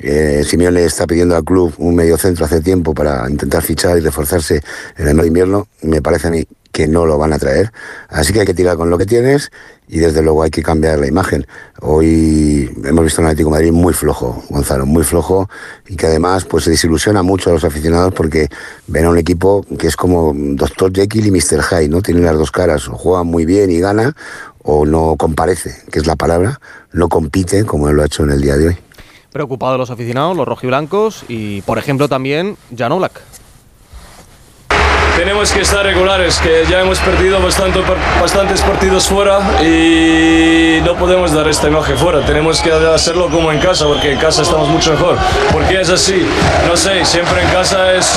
Eh, 0.00 0.44
Simeone 0.44 0.84
está 0.84 1.06
pidiendo 1.06 1.34
al 1.34 1.42
club 1.42 1.74
un 1.78 1.96
medio 1.96 2.16
centro 2.16 2.44
hace 2.44 2.60
tiempo 2.60 2.94
para 2.94 3.28
intentar 3.28 3.62
fichar 3.62 3.98
y 3.98 4.00
reforzarse 4.00 4.62
en 4.96 5.08
el 5.08 5.26
invierno. 5.26 5.66
Me 5.82 6.00
parece 6.00 6.28
a 6.28 6.30
mí 6.30 6.44
que 6.78 6.86
no 6.86 7.06
lo 7.06 7.18
van 7.18 7.32
a 7.32 7.40
traer. 7.40 7.72
Así 8.08 8.32
que 8.32 8.38
hay 8.38 8.46
que 8.46 8.54
tirar 8.54 8.76
con 8.76 8.88
lo 8.88 8.96
que 8.98 9.04
tienes 9.04 9.50
y 9.88 9.98
desde 9.98 10.22
luego 10.22 10.44
hay 10.44 10.50
que 10.50 10.62
cambiar 10.62 11.00
la 11.00 11.08
imagen. 11.08 11.44
Hoy 11.80 12.70
hemos 12.84 13.02
visto 13.02 13.20
un 13.20 13.26
Atlético 13.26 13.50
Madrid 13.50 13.72
muy 13.72 13.92
flojo, 13.92 14.44
Gonzalo, 14.48 14.86
muy 14.86 15.02
flojo 15.02 15.50
y 15.88 15.96
que 15.96 16.06
además 16.06 16.44
pues 16.44 16.62
se 16.62 16.70
desilusiona 16.70 17.24
mucho 17.24 17.50
a 17.50 17.54
los 17.54 17.64
aficionados 17.64 18.14
porque 18.14 18.46
ven 18.86 19.06
a 19.06 19.10
un 19.10 19.18
equipo 19.18 19.66
que 19.76 19.88
es 19.88 19.96
como 19.96 20.32
Dr. 20.32 20.92
Jekyll 20.94 21.26
y 21.26 21.30
Mr. 21.32 21.64
Hyde, 21.64 21.88
¿no? 21.88 22.00
Tienen 22.00 22.24
las 22.24 22.38
dos 22.38 22.52
caras, 22.52 22.88
o 22.88 22.92
juega 22.92 23.24
muy 23.24 23.44
bien 23.44 23.72
y 23.72 23.80
gana 23.80 24.14
o 24.62 24.86
no 24.86 25.16
comparece, 25.18 25.82
que 25.90 25.98
es 25.98 26.06
la 26.06 26.14
palabra, 26.14 26.60
no 26.92 27.08
compite 27.08 27.64
como 27.64 27.90
lo 27.90 28.02
ha 28.02 28.06
hecho 28.06 28.22
en 28.22 28.30
el 28.30 28.40
día 28.40 28.56
de 28.56 28.68
hoy. 28.68 28.76
Preocupados 29.32 29.78
los 29.78 29.90
aficionados, 29.90 30.36
los 30.36 30.46
rojiblancos 30.46 31.24
y, 31.26 31.60
por 31.62 31.78
ejemplo, 31.78 32.08
también 32.08 32.56
Jan 32.76 32.92
Oblak. 32.92 33.20
Tenemos 35.18 35.50
que 35.50 35.62
estar 35.62 35.84
regulares, 35.84 36.38
que 36.38 36.64
ya 36.70 36.78
hemos 36.78 37.00
perdido 37.00 37.40
bastante, 37.40 37.80
bastantes 38.20 38.62
partidos 38.62 39.08
fuera 39.08 39.40
y 39.60 40.80
no 40.84 40.94
podemos 40.94 41.32
dar 41.32 41.48
esta 41.48 41.66
imagen 41.66 41.98
fuera. 41.98 42.20
Tenemos 42.24 42.60
que 42.60 42.70
hacerlo 42.70 43.28
como 43.28 43.50
en 43.50 43.58
casa, 43.58 43.84
porque 43.86 44.12
en 44.12 44.18
casa 44.20 44.42
estamos 44.42 44.68
mucho 44.68 44.92
mejor. 44.92 45.16
Porque 45.50 45.80
es 45.80 45.90
así, 45.90 46.24
no 46.68 46.76
sé, 46.76 47.04
siempre 47.04 47.42
en 47.42 47.48
casa 47.48 47.94
es 47.94 48.14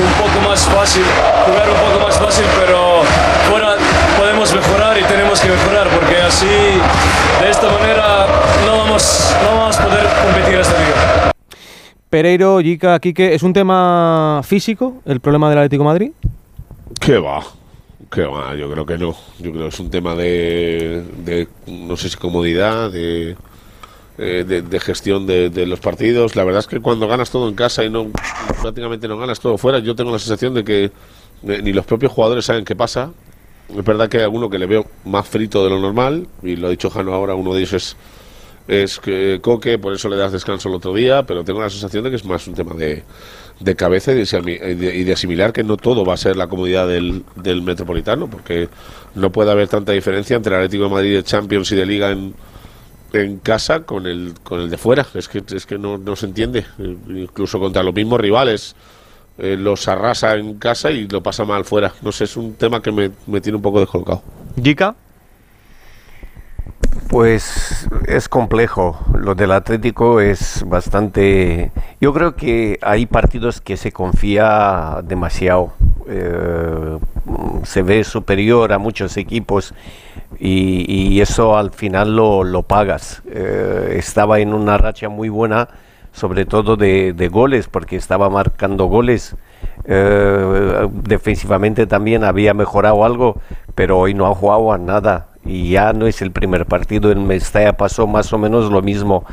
un 0.00 0.12
poco 0.14 0.48
más 0.48 0.62
fácil, 0.62 1.04
jugar 1.44 1.68
un 1.68 1.92
poco 1.92 2.06
más 2.06 2.16
fácil, 2.16 2.46
pero 2.58 3.02
fuera 3.50 3.76
podemos 4.18 4.50
mejorar 4.54 4.98
y 4.98 5.02
tenemos 5.04 5.38
que 5.40 5.48
mejorar, 5.50 5.88
porque 5.88 6.22
así, 6.22 6.46
de 6.46 7.50
esta 7.50 7.68
manera, 7.68 8.26
no 8.64 8.78
vamos, 8.78 9.34
no 9.44 9.58
vamos 9.58 9.78
a 9.78 9.84
poder 9.84 10.06
competir 10.24 10.58
esta 10.58 10.72
liga. 10.72 11.03
Pereiro, 12.14 12.60
Yica, 12.60 13.00
Quique, 13.00 13.34
¿es 13.34 13.42
un 13.42 13.52
tema 13.52 14.40
físico 14.44 15.02
el 15.04 15.18
problema 15.18 15.50
del 15.50 15.58
Atlético 15.58 15.82
de 15.82 15.88
Madrid? 15.88 16.12
¿Qué 17.00 17.18
va? 17.18 17.42
¿Qué 18.08 18.22
va? 18.22 18.54
Yo 18.54 18.70
creo 18.70 18.86
que 18.86 18.96
no. 18.96 19.16
Yo 19.40 19.50
creo 19.50 19.62
que 19.64 19.74
es 19.74 19.80
un 19.80 19.90
tema 19.90 20.14
de, 20.14 21.02
de 21.24 21.48
no 21.66 21.96
sé 21.96 22.08
si 22.08 22.16
comodidad, 22.16 22.92
de, 22.92 23.36
eh, 24.18 24.44
de, 24.46 24.62
de 24.62 24.78
gestión 24.78 25.26
de, 25.26 25.66
los 25.66 25.80
partidos. 25.80 26.36
La 26.36 26.44
verdad 26.44 26.60
es 26.60 26.68
que 26.68 26.78
cuando 26.78 27.08
ganas 27.08 27.30
todo 27.32 27.48
en 27.48 27.56
casa 27.56 27.82
y 27.82 27.90
no 27.90 28.06
prácticamente 28.62 29.08
no 29.08 29.18
ganas 29.18 29.40
todo 29.40 29.58
fuera, 29.58 29.80
yo 29.80 29.96
tengo 29.96 30.12
la 30.12 30.20
sensación 30.20 30.54
de 30.54 30.62
que 30.62 30.84
eh, 30.84 31.62
ni 31.64 31.72
los 31.72 31.84
propios 31.84 32.12
jugadores 32.12 32.44
saben 32.44 32.64
qué 32.64 32.76
pasa. 32.76 33.10
Es 33.76 33.84
verdad 33.84 34.08
que 34.08 34.18
hay 34.18 34.22
alguno 34.22 34.48
que 34.48 34.60
le 34.60 34.66
veo 34.66 34.86
más 35.04 35.26
frito 35.26 35.64
de 35.64 35.70
lo 35.70 35.80
normal, 35.80 36.28
y 36.44 36.54
lo 36.54 36.68
ha 36.68 36.70
dicho 36.70 36.90
Jano 36.90 37.12
ahora, 37.12 37.34
uno 37.34 37.54
de 37.54 37.58
ellos 37.58 37.72
es 37.72 37.96
es 38.68 38.98
que 38.98 39.40
Coque, 39.42 39.78
por 39.78 39.92
eso 39.94 40.08
le 40.08 40.16
das 40.16 40.32
descanso 40.32 40.68
el 40.68 40.74
otro 40.76 40.94
día, 40.94 41.24
pero 41.24 41.44
tengo 41.44 41.60
la 41.60 41.70
sensación 41.70 42.04
de 42.04 42.10
que 42.10 42.16
es 42.16 42.24
más 42.24 42.46
un 42.48 42.54
tema 42.54 42.74
de, 42.74 43.02
de 43.60 43.76
cabeza 43.76 44.12
y 44.12 44.14
de, 44.16 44.94
y 44.96 45.04
de- 45.04 45.12
asimilar 45.12 45.52
que 45.52 45.62
no 45.64 45.76
todo 45.76 46.04
va 46.04 46.14
a 46.14 46.16
ser 46.16 46.36
la 46.36 46.46
comodidad 46.48 46.88
del, 46.88 47.24
del 47.36 47.62
Metropolitano, 47.62 48.28
porque 48.28 48.68
no 49.14 49.30
puede 49.30 49.50
haber 49.50 49.68
tanta 49.68 49.92
diferencia 49.92 50.36
entre 50.36 50.54
el 50.54 50.60
Atlético 50.62 50.84
de 50.84 50.90
Madrid 50.90 51.14
de 51.16 51.22
Champions 51.22 51.70
y 51.72 51.76
de 51.76 51.86
Liga 51.86 52.10
en, 52.10 52.34
en 53.12 53.38
casa 53.38 53.80
con 53.84 54.06
el, 54.06 54.32
con 54.42 54.60
el 54.60 54.70
de 54.70 54.78
fuera. 54.78 55.06
Es 55.14 55.28
que, 55.28 55.42
es 55.54 55.66
que 55.66 55.78
no, 55.78 55.98
no 55.98 56.16
se 56.16 56.26
entiende. 56.26 56.64
Eh, 56.78 56.96
Incluso 57.08 57.60
contra 57.60 57.82
los 57.82 57.94
mismos 57.94 58.18
rivales 58.20 58.74
eh, 59.38 59.56
los 59.58 59.86
arrasa 59.88 60.36
en 60.36 60.54
casa 60.58 60.90
y 60.90 61.06
lo 61.06 61.22
pasa 61.22 61.44
mal 61.44 61.64
fuera. 61.64 61.92
No 62.02 62.12
sé, 62.12 62.24
es 62.24 62.36
un 62.36 62.54
tema 62.54 62.80
que 62.80 62.90
me, 62.92 63.10
me 63.26 63.40
tiene 63.40 63.56
un 63.56 63.62
poco 63.62 63.78
descolocado. 63.80 64.22
Yica. 64.56 64.96
Pues 67.08 67.88
es 68.08 68.28
complejo. 68.28 68.98
Lo 69.16 69.34
del 69.34 69.52
Atlético 69.52 70.20
es 70.20 70.64
bastante. 70.66 71.70
Yo 72.00 72.12
creo 72.12 72.34
que 72.34 72.78
hay 72.82 73.06
partidos 73.06 73.60
que 73.60 73.76
se 73.76 73.92
confía 73.92 75.00
demasiado. 75.04 75.72
Eh, 76.08 76.98
se 77.62 77.82
ve 77.82 78.04
superior 78.04 78.72
a 78.72 78.78
muchos 78.78 79.16
equipos 79.16 79.74
y, 80.38 81.20
eso 81.20 81.56
al 81.56 81.70
final 81.70 82.16
lo, 82.16 82.44
lo 82.44 82.62
pagas. 82.62 83.22
Eh, 83.30 83.94
estaba 83.96 84.40
en 84.40 84.52
una 84.52 84.76
racha 84.76 85.08
muy 85.08 85.28
buena, 85.28 85.68
sobre 86.12 86.44
todo 86.44 86.76
de, 86.76 87.12
de 87.12 87.28
goles, 87.28 87.68
porque 87.68 87.96
estaba 87.96 88.28
marcando 88.28 88.86
goles. 88.86 89.36
Eh, 89.86 90.88
defensivamente 90.92 91.86
también 91.86 92.24
había 92.24 92.54
mejorado 92.54 93.04
algo, 93.04 93.40
pero 93.74 93.98
hoy 93.98 94.14
no 94.14 94.26
ha 94.26 94.34
jugado 94.34 94.72
a 94.72 94.78
nada 94.78 95.28
y 95.44 95.70
ya 95.70 95.92
no 95.92 96.06
es 96.06 96.22
el 96.22 96.32
primer 96.32 96.66
partido. 96.66 97.10
En 97.10 97.26
Mestalla 97.26 97.76
pasó 97.76 98.06
más 98.06 98.32
o 98.32 98.38
menos 98.38 98.70
lo 98.70 98.82
mismo. 98.82 99.24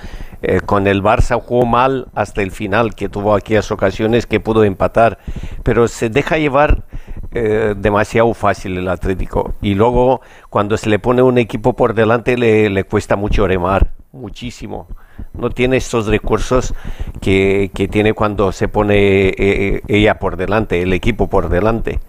Eh, 0.41 0.61
con 0.61 0.87
el 0.87 1.03
Barça 1.03 1.39
jugó 1.39 1.65
mal 1.65 2.07
hasta 2.15 2.41
el 2.41 2.51
final, 2.51 2.95
que 2.95 3.09
tuvo 3.09 3.35
aquellas 3.35 3.71
ocasiones 3.71 4.25
que 4.25 4.39
pudo 4.39 4.63
empatar, 4.63 5.19
pero 5.63 5.87
se 5.87 6.09
deja 6.09 6.37
llevar 6.37 6.83
eh, 7.31 7.75
demasiado 7.77 8.33
fácil 8.33 8.77
el 8.77 8.87
Atlético. 8.87 9.53
Y 9.61 9.75
luego, 9.75 10.21
cuando 10.49 10.77
se 10.77 10.89
le 10.89 10.99
pone 10.99 11.21
un 11.21 11.37
equipo 11.37 11.73
por 11.73 11.93
delante, 11.93 12.37
le, 12.37 12.69
le 12.69 12.83
cuesta 12.83 13.15
mucho 13.15 13.47
remar, 13.47 13.91
muchísimo. 14.11 14.87
No 15.33 15.51
tiene 15.51 15.77
estos 15.77 16.07
recursos 16.07 16.73
que, 17.21 17.69
que 17.75 17.87
tiene 17.87 18.13
cuando 18.13 18.51
se 18.51 18.67
pone 18.67 19.29
eh, 19.37 19.81
ella 19.87 20.17
por 20.17 20.35
delante, 20.35 20.81
el 20.81 20.93
equipo 20.93 21.27
por 21.27 21.49
delante 21.49 21.99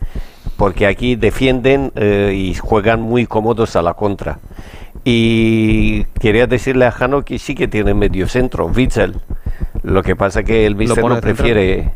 porque 0.63 0.87
aquí 0.87 1.17
defienden 1.17 1.91
eh, 1.97 2.33
y 2.37 2.55
juegan 2.55 3.03
muy 3.03 3.27
cómodos 3.27 3.75
a 3.75 3.83
la 3.83 3.95
contra. 3.95 4.39
Y 5.03 6.05
quería 6.21 6.47
decirle 6.47 6.85
a 6.85 6.93
Jano 6.93 7.25
que 7.25 7.41
sí 7.41 7.57
que 7.57 7.67
tiene 7.67 7.95
medio 7.95 8.29
centro, 8.29 8.67
Witzel. 8.67 9.17
Lo 9.83 10.05
que 10.05 10.15
pasa 10.15 10.45
que 10.45 10.65
el 10.65 10.77
Witzel 10.77 10.95
central. 10.95 11.21
prefiere 11.21 11.93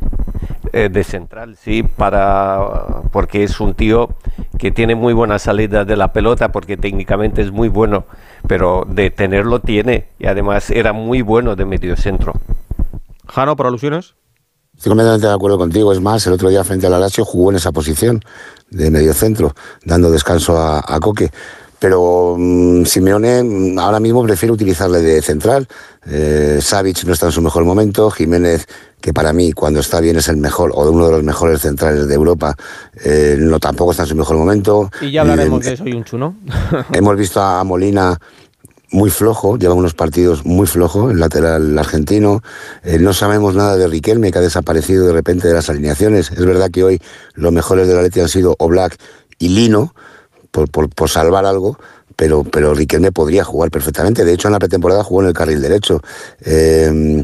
eh, 0.73 0.89
de 0.89 1.05
central, 1.05 1.55
sí, 1.55 1.85
para 1.85 3.03
porque 3.13 3.45
es 3.45 3.61
un 3.61 3.75
tío 3.75 4.17
que 4.59 4.73
tiene 4.73 4.97
muy 4.97 5.13
buena 5.13 5.39
salida 5.39 5.85
de 5.85 5.95
la 5.95 6.13
pelota, 6.13 6.51
porque 6.51 6.77
técnicamente 6.77 7.43
es 7.43 7.53
muy 7.53 7.69
bueno, 7.69 8.05
pero 8.49 8.85
de 8.89 9.11
tenerlo 9.11 9.61
tiene 9.61 10.07
y 10.19 10.27
además 10.27 10.71
era 10.71 10.93
muy 10.93 11.23
bueno 11.23 11.55
de 11.55 11.67
medio 11.67 11.97
centro. 11.97 12.33
Jano, 13.29 13.55
por 13.55 13.69
alusiones. 13.69 14.17
Estoy 14.77 14.91
completamente 14.91 15.27
de 15.27 15.33
acuerdo 15.33 15.59
contigo. 15.59 15.93
Es 15.93 16.01
más, 16.01 16.27
el 16.27 16.35
otro 16.35 16.49
día 16.49 16.63
frente 16.65 16.87
al 16.87 17.01
Lazio 17.01 17.25
jugó 17.25 17.51
en 17.51 17.57
esa 17.57 17.73
posición 17.73 18.23
de 18.71 18.91
medio 18.91 19.15
centro, 19.15 19.55
dando 19.85 20.11
descanso 20.11 20.57
a, 20.59 20.83
a 20.87 21.01
Coque. 21.01 21.31
Pero 21.79 22.37
mm, 22.39 22.85
Simeone 22.85 23.43
mm, 23.43 23.79
ahora 23.79 24.01
mismo 24.01 24.23
prefiere 24.23 24.53
utilizarle 24.53 25.01
de 25.03 25.21
central. 25.23 25.67
Eh, 26.07 26.59
Savic 26.63 27.05
no 27.05 27.13
está 27.13 27.27
en 27.27 27.33
su 27.33 27.43
mejor 27.43 27.65
momento. 27.65 28.11
Jiménez, 28.11 28.67
que 29.01 29.13
para 29.13 29.33
mí 29.33 29.53
cuando 29.53 29.81
está 29.81 30.01
bien 30.01 30.17
es 30.17 30.29
el 30.29 30.37
mejor 30.39 30.73
o 30.75 30.85
de 30.85 30.91
uno 30.91 31.07
de 31.07 31.13
los 31.13 31.23
mejores 31.23 31.61
centrales 31.61 32.07
de 32.07 32.15
Europa, 32.15 32.55
eh, 33.05 33.37
no 33.39 33.59
tampoco 33.61 33.91
está 33.91 34.05
en 34.05 34.09
su 34.09 34.17
mejor 34.17 34.37
momento. 34.37 34.91
Y 35.01 35.11
ya 35.11 35.23
hablaremos 35.23 35.65
Eh, 35.67 35.69
de 35.69 35.75
eso 35.75 35.87
y 35.87 35.93
un 35.93 36.05
chuno. 36.05 36.37
Hemos 36.93 37.17
visto 37.17 37.41
a 37.41 37.63
Molina 37.65 38.19
muy 38.91 39.11
flojo, 39.11 39.59
lleva 39.59 39.75
unos 39.75 39.95
partidos 39.95 40.45
muy 40.45 40.67
flojos, 40.67 41.11
el 41.13 41.21
lateral 41.21 41.79
argentino. 41.79 42.43
Eh, 42.85 42.99
no 42.99 43.13
sabemos 43.13 43.55
nada 43.55 43.77
de 43.77 43.89
Riquelme, 43.89 44.31
que 44.31 44.39
ha 44.39 44.43
desaparecido 44.43 45.07
de 45.07 45.13
repente 45.13 45.49
de 45.49 45.55
las 45.55 45.69
alineaciones. 45.69 46.31
Es 46.31 46.45
verdad 46.47 46.71
que 46.71 46.85
hoy 46.85 47.01
los 47.35 47.53
mejores 47.53 47.89
de 47.89 47.95
la 47.95 48.03
Leti 48.03 48.21
han 48.21 48.29
sido 48.29 48.55
Oblak 48.59 48.97
y 49.39 49.49
Lino, 49.49 49.95
por, 50.51 50.71
por, 50.71 50.89
por 50.89 51.11
salvar 51.11 51.45
algo, 51.45 51.79
pero, 52.15 52.45
pero 52.45 52.75
Riquelme 52.75 53.13
podría 53.13 53.45
jugar 53.45 53.71
perfectamente. 53.71 54.25
De 54.25 54.33
hecho, 54.33 54.49
en 54.49 54.53
la 54.53 54.59
pretemporada 54.59 55.05
jugó 55.05 55.21
en 55.23 55.29
el 55.29 55.35
carril 55.35 55.61
derecho. 55.61 56.01
Eh, 56.41 57.23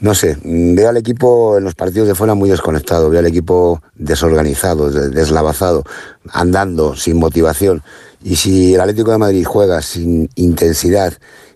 no 0.00 0.14
sé, 0.14 0.38
veo 0.42 0.88
al 0.88 0.96
equipo 0.96 1.58
en 1.58 1.64
los 1.64 1.74
partidos 1.74 2.08
de 2.08 2.14
fuera 2.14 2.32
muy 2.32 2.48
desconectado, 2.48 3.10
veo 3.10 3.20
al 3.20 3.26
equipo 3.26 3.82
desorganizado, 3.96 4.90
des- 4.90 5.10
deslavazado, 5.10 5.84
andando, 6.32 6.96
sin 6.96 7.18
motivación. 7.18 7.82
Y 8.22 8.36
si 8.36 8.74
el 8.74 8.80
Atlético 8.80 9.10
de 9.10 9.18
Madrid 9.18 9.44
juega 9.44 9.80
sin 9.82 10.28
intensidad 10.34 11.12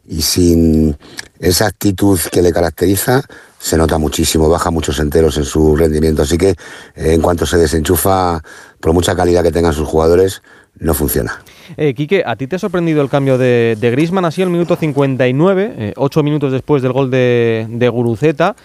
y 0.07 0.23
sin 0.23 0.97
esa 1.39 1.67
actitud 1.67 2.19
que 2.33 2.43
le 2.43 2.53
caracteriza, 2.53 3.23
se 3.59 3.77
nota 3.77 3.99
muchísimo, 3.99 4.49
baja 4.49 4.71
muchos 4.71 4.99
enteros 5.01 5.37
en 5.39 5.45
su 5.45 5.77
rendimiento. 5.77 6.23
Así 6.23 6.37
que 6.37 6.51
eh, 6.51 6.57
en 6.97 7.21
cuanto 7.21 7.47
se 7.47 7.57
desenchufa, 7.59 8.43
por 8.81 8.93
mucha 8.93 9.15
calidad 9.15 9.43
que 9.43 9.53
tengan 9.53 9.73
sus 9.73 9.89
jugadores, 9.89 10.43
no 10.79 10.93
funciona. 10.95 11.43
Eh, 11.77 11.95
Quique, 11.95 12.23
¿a 12.27 12.37
ti 12.37 12.47
te 12.47 12.57
ha 12.57 12.59
sorprendido 12.59 13.01
el 13.01 13.09
cambio 13.09 13.39
de, 13.39 13.77
de 13.81 13.91
Griezmann 13.91 14.25
así 14.25 14.43
el 14.43 14.51
minuto 14.51 14.77
59, 14.77 15.75
eh, 15.77 15.93
ocho 15.97 16.23
minutos 16.23 16.53
después 16.53 16.83
del 16.83 16.93
gol 16.93 17.11
de, 17.11 17.67
de 17.71 17.89
Guruceta? 17.89 18.57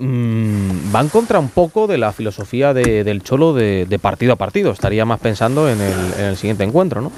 Mm, 0.00 0.94
va 0.94 1.00
en 1.02 1.08
contra 1.10 1.38
un 1.38 1.50
poco 1.50 1.86
de 1.86 1.98
la 1.98 2.12
filosofía 2.12 2.72
de- 2.72 3.04
del 3.04 3.22
Cholo 3.22 3.52
de, 3.52 3.84
de 3.86 3.98
partido 3.98 4.32
a 4.32 4.36
partido. 4.36 4.72
Estaría 4.72 5.04
más 5.04 5.20
pensando 5.20 5.68
en 5.68 5.78
el, 5.80 5.92
en 6.18 6.24
el 6.24 6.36
siguiente 6.36 6.64
encuentro, 6.64 7.02
¿no? 7.02 7.12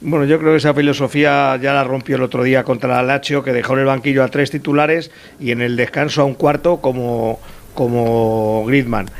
Bueno, 0.00 0.24
yo 0.24 0.38
creo 0.38 0.52
que 0.52 0.56
esa 0.56 0.72
filosofía 0.74 1.56
ya 1.62 1.74
la 1.74 1.84
rompió 1.84 2.16
el 2.16 2.22
otro 2.22 2.42
día 2.42 2.64
contra 2.64 2.98
el 3.00 3.06
Lazio, 3.06 3.44
que 3.44 3.52
dejó 3.52 3.74
en 3.74 3.80
el 3.80 3.84
banquillo 3.84 4.24
a 4.24 4.28
tres 4.28 4.50
titulares 4.50 5.10
y 5.38 5.50
en 5.52 5.60
el 5.60 5.76
descanso 5.76 6.22
a 6.22 6.24
un 6.24 6.34
cuarto 6.34 6.78
como, 6.78 7.38
como 7.74 8.64
Griezmann. 8.66 9.10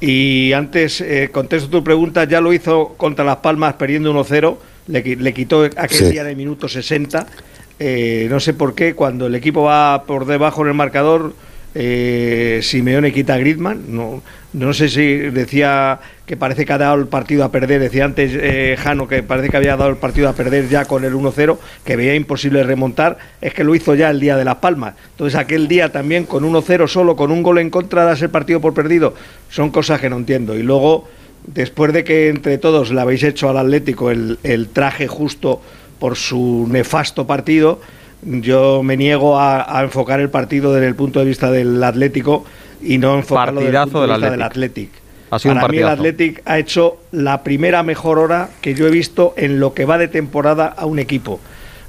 Y 0.00 0.52
antes, 0.54 1.00
eh, 1.00 1.30
contesto 1.32 1.70
tu 1.70 1.82
pregunta, 1.84 2.24
ya 2.24 2.40
lo 2.40 2.52
hizo 2.52 2.88
contra 2.96 3.24
Las 3.24 3.36
Palmas 3.38 3.74
perdiendo 3.74 4.12
1-0, 4.12 4.58
le, 4.88 5.04
qui- 5.04 5.16
le 5.16 5.32
quitó 5.32 5.62
aquel 5.62 5.88
Sí. 5.90 6.10
día 6.10 6.24
de 6.24 6.34
minuto 6.34 6.68
60. 6.68 7.26
Eh, 7.78 8.26
no 8.28 8.40
sé 8.40 8.52
por 8.52 8.74
qué, 8.74 8.94
cuando 8.94 9.26
el 9.28 9.34
equipo 9.36 9.62
va 9.62 10.02
por 10.06 10.26
debajo 10.26 10.62
en 10.62 10.68
el 10.68 10.74
marcador, 10.74 11.32
eh, 11.74 12.60
Simeone 12.62 13.12
quita 13.12 13.34
a 13.34 13.38
Griezmann. 13.38 13.84
No, 13.88 14.22
no 14.52 14.72
sé 14.72 14.88
si 14.88 15.16
decía 15.16 16.00
que 16.26 16.36
parece 16.36 16.64
que 16.64 16.72
ha 16.72 16.78
dado 16.78 16.96
el 16.96 17.06
partido 17.06 17.44
a 17.44 17.52
perder. 17.52 17.80
Decía 17.80 18.04
antes 18.04 18.32
eh, 18.34 18.76
Jano 18.78 19.06
que 19.06 19.22
parece 19.22 19.50
que 19.50 19.56
había 19.56 19.76
dado 19.76 19.90
el 19.90 19.96
partido 19.96 20.28
a 20.28 20.32
perder 20.32 20.68
ya 20.68 20.84
con 20.86 21.04
el 21.04 21.14
1-0, 21.14 21.58
que 21.84 21.96
veía 21.96 22.14
imposible 22.14 22.62
remontar. 22.62 23.18
Es 23.40 23.54
que 23.54 23.64
lo 23.64 23.74
hizo 23.74 23.94
ya 23.94 24.10
el 24.10 24.20
día 24.20 24.36
de 24.36 24.44
Las 24.44 24.56
Palmas. 24.56 24.94
Entonces, 25.12 25.38
aquel 25.38 25.68
día 25.68 25.92
también 25.92 26.24
con 26.24 26.44
1-0 26.44 26.88
solo, 26.88 27.16
con 27.16 27.30
un 27.30 27.42
gol 27.42 27.58
en 27.58 27.70
contra, 27.70 28.04
das 28.04 28.22
el 28.22 28.30
partido 28.30 28.60
por 28.60 28.74
perdido. 28.74 29.14
Son 29.50 29.70
cosas 29.70 30.00
que 30.00 30.10
no 30.10 30.16
entiendo. 30.16 30.54
Y 30.56 30.62
luego, 30.62 31.08
después 31.46 31.92
de 31.92 32.04
que 32.04 32.28
entre 32.28 32.58
todos 32.58 32.90
le 32.90 33.00
habéis 33.00 33.22
hecho 33.22 33.48
al 33.48 33.58
Atlético 33.58 34.10
el, 34.10 34.38
el 34.42 34.68
traje 34.68 35.06
justo 35.06 35.60
por 35.98 36.16
su 36.16 36.66
nefasto 36.70 37.26
partido, 37.26 37.80
yo 38.22 38.82
me 38.82 38.96
niego 38.96 39.38
a, 39.38 39.78
a 39.78 39.82
enfocar 39.82 40.20
el 40.20 40.30
partido 40.30 40.72
desde 40.72 40.88
el 40.88 40.94
punto 40.94 41.20
de 41.20 41.26
vista 41.26 41.50
del 41.50 41.82
Atlético 41.82 42.44
y 42.82 42.98
no 42.98 43.16
enfocarlo 43.16 43.60
desde 43.60 43.76
el 43.76 43.82
punto 43.84 44.02
de 44.02 44.08
vista 44.08 44.30
del. 44.30 44.42
Ha 45.30 45.38
sido 45.38 45.54
un 45.54 45.60
Para 45.60 45.70
mí 45.70 45.78
el. 45.78 45.88
Athletic 45.88 46.42
ha 46.46 46.58
hecho 46.58 46.98
la 47.12 47.42
primera 47.42 47.82
mejor 47.82 48.18
hora 48.18 48.48
que 48.60 48.74
yo 48.74 48.86
he 48.86 48.90
visto 48.90 49.34
en 49.36 49.60
lo 49.60 49.74
que 49.74 49.84
va 49.84 49.98
de 49.98 50.08
temporada 50.08 50.66
a 50.66 50.86
un 50.86 50.98
equipo. 50.98 51.38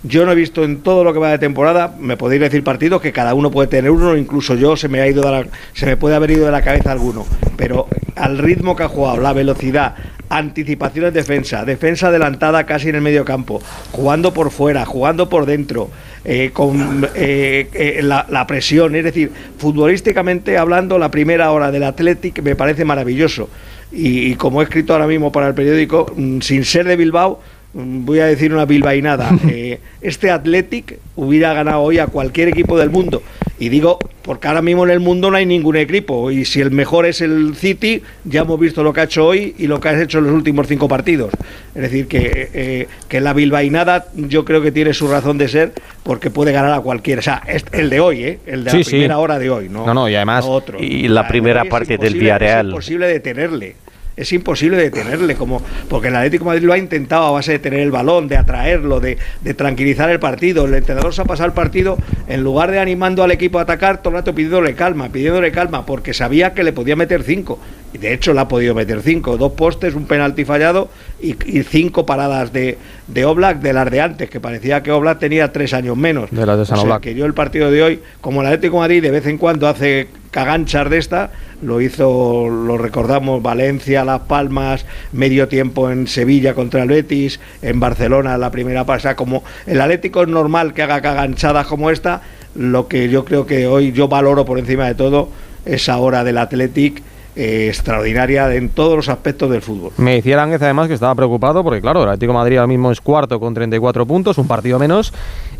Yo 0.03 0.25
no 0.25 0.31
he 0.31 0.35
visto 0.35 0.63
en 0.63 0.77
todo 0.77 1.03
lo 1.03 1.11
que 1.11 1.19
va 1.19 1.29
de 1.31 1.39
temporada, 1.39 1.93
me 1.99 2.15
podéis 2.15 2.39
decir 2.41 2.63
partidos 2.63 3.01
que 3.01 3.11
cada 3.11 3.33
uno 3.33 3.51
puede 3.51 3.67
tener 3.67 3.91
uno, 3.91 4.15
incluso 4.15 4.55
yo 4.55 4.77
se 4.77 4.87
me 4.87 5.01
ha 5.01 5.07
ido 5.07 5.21
de 5.21 5.31
la- 5.31 5.47
se 5.73 5.85
me 5.85 5.97
puede 5.97 6.15
haber 6.15 6.31
ido 6.31 6.45
de 6.45 6.51
la 6.51 6.61
cabeza 6.61 6.93
alguno, 6.93 7.25
pero 7.57 7.87
al 8.15 8.37
ritmo 8.37 8.77
que 8.77 8.83
ha 8.83 8.87
jugado, 8.87 9.19
la 9.19 9.33
velocidad, 9.33 9.95
anticipación 10.29 11.05
en 11.05 11.13
defensa, 11.13 11.65
defensa 11.65 12.07
adelantada 12.07 12.65
casi 12.65 12.89
en 12.89 12.95
el 12.95 13.01
medio 13.01 13.25
campo, 13.25 13.61
jugando 13.91 14.33
por 14.33 14.51
fuera, 14.51 14.85
jugando 14.85 15.27
por 15.27 15.45
dentro, 15.45 15.89
eh, 16.23 16.51
con 16.53 17.07
eh, 17.15 17.67
eh, 17.73 18.01
la, 18.01 18.47
presión, 18.47 18.95
es 18.95 19.03
decir, 19.03 19.31
futbolísticamente 19.57 20.57
hablando, 20.57 20.97
la 20.97 21.11
primera 21.11 21.51
hora 21.51 21.71
del 21.71 21.83
Athletic 21.83 22.41
me 22.41 22.55
parece 22.55 22.85
maravilloso. 22.85 23.49
Y, 23.91 24.35
como 24.35 24.61
he 24.61 24.65
escrito 24.65 24.93
ahora 24.93 25.07
mismo 25.07 25.31
para 25.31 25.47
el 25.47 25.55
periódico, 25.55 26.11
mm, 26.15 26.41
sin 26.41 26.63
ser 26.63 26.85
de 26.85 26.95
Bilbao, 26.95 27.41
voy 27.73 28.19
a 28.19 28.25
decir 28.25 28.53
una 28.53 28.65
bilbainada. 28.65 29.29
eh, 29.49 29.79
este 30.01 30.31
Athletic 30.31 30.99
hubiera 31.15 31.53
ganado 31.53 31.81
hoy 31.81 31.99
a 31.99 32.07
cualquier 32.07 32.49
equipo 32.49 32.77
del 32.77 32.89
mundo. 32.89 33.21
Y 33.61 33.67
digo, 33.67 33.99
porque 34.21 34.47
ahora 34.47 34.61
mismo 34.61 34.85
en 34.85 34.91
el 34.91 35.01
mundo 35.01 35.29
no 35.29 35.35
hay 35.35 35.45
ningún 35.45 35.75
equipo. 35.75 36.31
Y 36.31 36.45
si 36.45 36.61
el 36.61 36.71
mejor 36.71 37.05
es 37.05 37.19
el 37.19 37.55
City, 37.55 38.01
ya 38.23 38.41
hemos 38.41 38.57
visto 38.57 38.83
lo 38.83 38.93
que 38.93 39.01
ha 39.01 39.03
hecho 39.03 39.25
hoy 39.25 39.53
y 39.57 39.67
lo 39.67 39.81
que 39.81 39.89
ha 39.89 40.01
hecho 40.01 40.19
en 40.19 40.25
los 40.25 40.33
últimos 40.33 40.67
cinco 40.67 40.87
partidos. 40.87 41.31
Es 41.75 41.81
decir, 41.81 42.07
que, 42.07 42.49
eh, 42.53 42.87
que 43.09 43.19
la 43.19 43.33
bilbainada 43.33 44.07
yo 44.15 44.45
creo 44.45 44.61
que 44.61 44.71
tiene 44.71 44.93
su 44.93 45.09
razón 45.09 45.37
de 45.37 45.49
ser 45.49 45.73
porque 46.03 46.29
puede 46.29 46.53
ganar 46.53 46.71
a 46.71 46.79
cualquiera. 46.79 47.19
O 47.19 47.23
sea, 47.23 47.43
es 47.47 47.65
el 47.73 47.89
de 47.89 47.99
hoy, 47.99 48.23
¿eh? 48.23 48.39
el 48.45 48.63
de 48.63 48.71
la 48.71 48.83
sí. 48.83 48.89
primera 48.89 49.17
hora 49.17 49.37
de 49.37 49.49
hoy. 49.49 49.67
No, 49.67 49.85
No, 49.85 49.93
no, 49.93 50.09
y 50.09 50.15
además- 50.15 50.45
no 50.45 50.51
otro. 50.51 50.79
y 50.81 51.09
la 51.09 51.27
primera 51.27 51.65
parte 51.65 51.97
del 51.97 52.13
Villarreal. 52.13 52.67
Es 52.67 52.71
imposible 52.71 53.07
detenerle. 53.07 53.75
Es 54.19 54.33
imposible 54.33 54.75
detenerle, 54.75 55.35
como 55.35 55.61
porque 55.87 56.09
el 56.09 56.15
Atlético 56.17 56.43
Madrid 56.43 56.63
lo 56.63 56.73
ha 56.73 56.77
intentado 56.77 57.23
a 57.23 57.31
base 57.31 57.53
de 57.53 57.59
tener 57.59 57.79
el 57.79 57.89
balón, 57.89 58.27
de 58.27 58.35
atraerlo, 58.35 58.99
de, 58.99 59.17
de 59.41 59.53
tranquilizar 59.53 60.09
el 60.09 60.19
partido. 60.19 60.65
El 60.65 60.73
entrenador 60.73 61.13
se 61.13 61.21
ha 61.21 61.25
pasado 61.25 61.47
el 61.47 61.53
partido 61.53 61.97
en 62.27 62.43
lugar 62.43 62.69
de 62.69 62.79
animando 62.79 63.23
al 63.23 63.31
equipo 63.31 63.59
a 63.59 63.61
atacar, 63.61 64.01
todo 64.01 64.09
el 64.09 64.15
rato 64.15 64.35
pidiéndole 64.35 64.75
calma, 64.75 65.07
pidiéndole 65.07 65.53
calma, 65.53 65.85
porque 65.85 66.13
sabía 66.13 66.53
que 66.53 66.63
le 66.65 66.73
podía 66.73 66.97
meter 66.97 67.23
cinco. 67.23 67.59
De 67.93 68.13
hecho 68.13 68.33
le 68.33 68.41
ha 68.41 68.47
podido 68.47 68.75
meter 68.75 69.01
cinco, 69.01 69.37
dos 69.37 69.53
postes, 69.53 69.95
un 69.95 70.05
penalti 70.05 70.45
fallado 70.45 70.89
y, 71.19 71.35
y 71.45 71.63
cinco 71.63 72.05
paradas 72.05 72.53
de, 72.53 72.77
de 73.07 73.25
Oblak 73.25 73.59
de 73.61 73.73
las 73.73 73.89
de 73.89 74.01
antes, 74.01 74.29
que 74.29 74.39
parecía 74.39 74.83
que 74.83 74.91
Oblak 74.91 75.19
tenía 75.19 75.51
tres 75.51 75.73
años 75.73 75.97
menos. 75.97 76.29
De 76.29 76.45
las 76.45 76.59
de 76.59 76.65
San 76.65 76.79
O 76.79 76.81
sea, 76.83 76.99
que 76.99 77.15
yo 77.15 77.25
el 77.25 77.33
partido 77.33 77.71
de 77.71 77.81
hoy, 77.81 77.99
como 78.21 78.41
el 78.41 78.47
Atlético 78.47 78.75
de 78.75 78.79
Madrid 78.81 79.01
de 79.01 79.11
vez 79.11 79.25
en 79.25 79.37
cuando 79.37 79.67
hace 79.67 80.07
caganchas 80.31 80.89
de 80.89 80.97
esta, 80.99 81.31
lo 81.61 81.81
hizo, 81.81 82.47
lo 82.47 82.77
recordamos, 82.77 83.41
Valencia, 83.41 84.05
Las 84.05 84.21
Palmas, 84.21 84.85
medio 85.11 85.47
tiempo 85.47 85.89
en 85.89 86.07
Sevilla 86.07 86.53
contra 86.53 86.83
el 86.83 86.89
Betis, 86.89 87.39
en 87.61 87.79
Barcelona 87.79 88.37
la 88.37 88.51
primera 88.51 88.85
pasada, 88.85 89.15
como 89.15 89.43
el 89.65 89.81
Atlético 89.81 90.21
es 90.21 90.27
normal 90.27 90.73
que 90.73 90.83
haga 90.83 91.01
caganchadas 91.01 91.67
como 91.67 91.89
esta, 91.89 92.21
lo 92.55 92.87
que 92.87 93.09
yo 93.09 93.25
creo 93.25 93.45
que 93.45 93.67
hoy 93.67 93.91
yo 93.91 94.07
valoro 94.07 94.45
por 94.45 94.59
encima 94.59 94.87
de 94.87 94.95
todo 94.95 95.29
esa 95.65 95.97
hora 95.97 96.23
del 96.23 96.37
Athletic 96.37 97.03
eh, 97.35 97.67
extraordinaria 97.69 98.53
en 98.55 98.69
todos 98.69 98.95
los 98.95 99.09
aspectos 99.09 99.49
del 99.49 99.61
fútbol. 99.61 99.91
Me 99.97 100.15
decía 100.15 100.35
Lánguez 100.37 100.61
además 100.61 100.87
que 100.87 100.93
estaba 100.93 101.15
preocupado 101.15 101.63
porque, 101.63 101.81
claro, 101.81 102.03
el 102.03 102.09
Atlético 102.09 102.33
de 102.33 102.37
Madrid 102.39 102.57
ahora 102.57 102.67
mismo 102.67 102.91
es 102.91 102.99
cuarto 103.01 103.39
con 103.39 103.53
34 103.53 104.05
puntos, 104.05 104.37
un 104.37 104.47
partido 104.47 104.79
menos, 104.79 105.13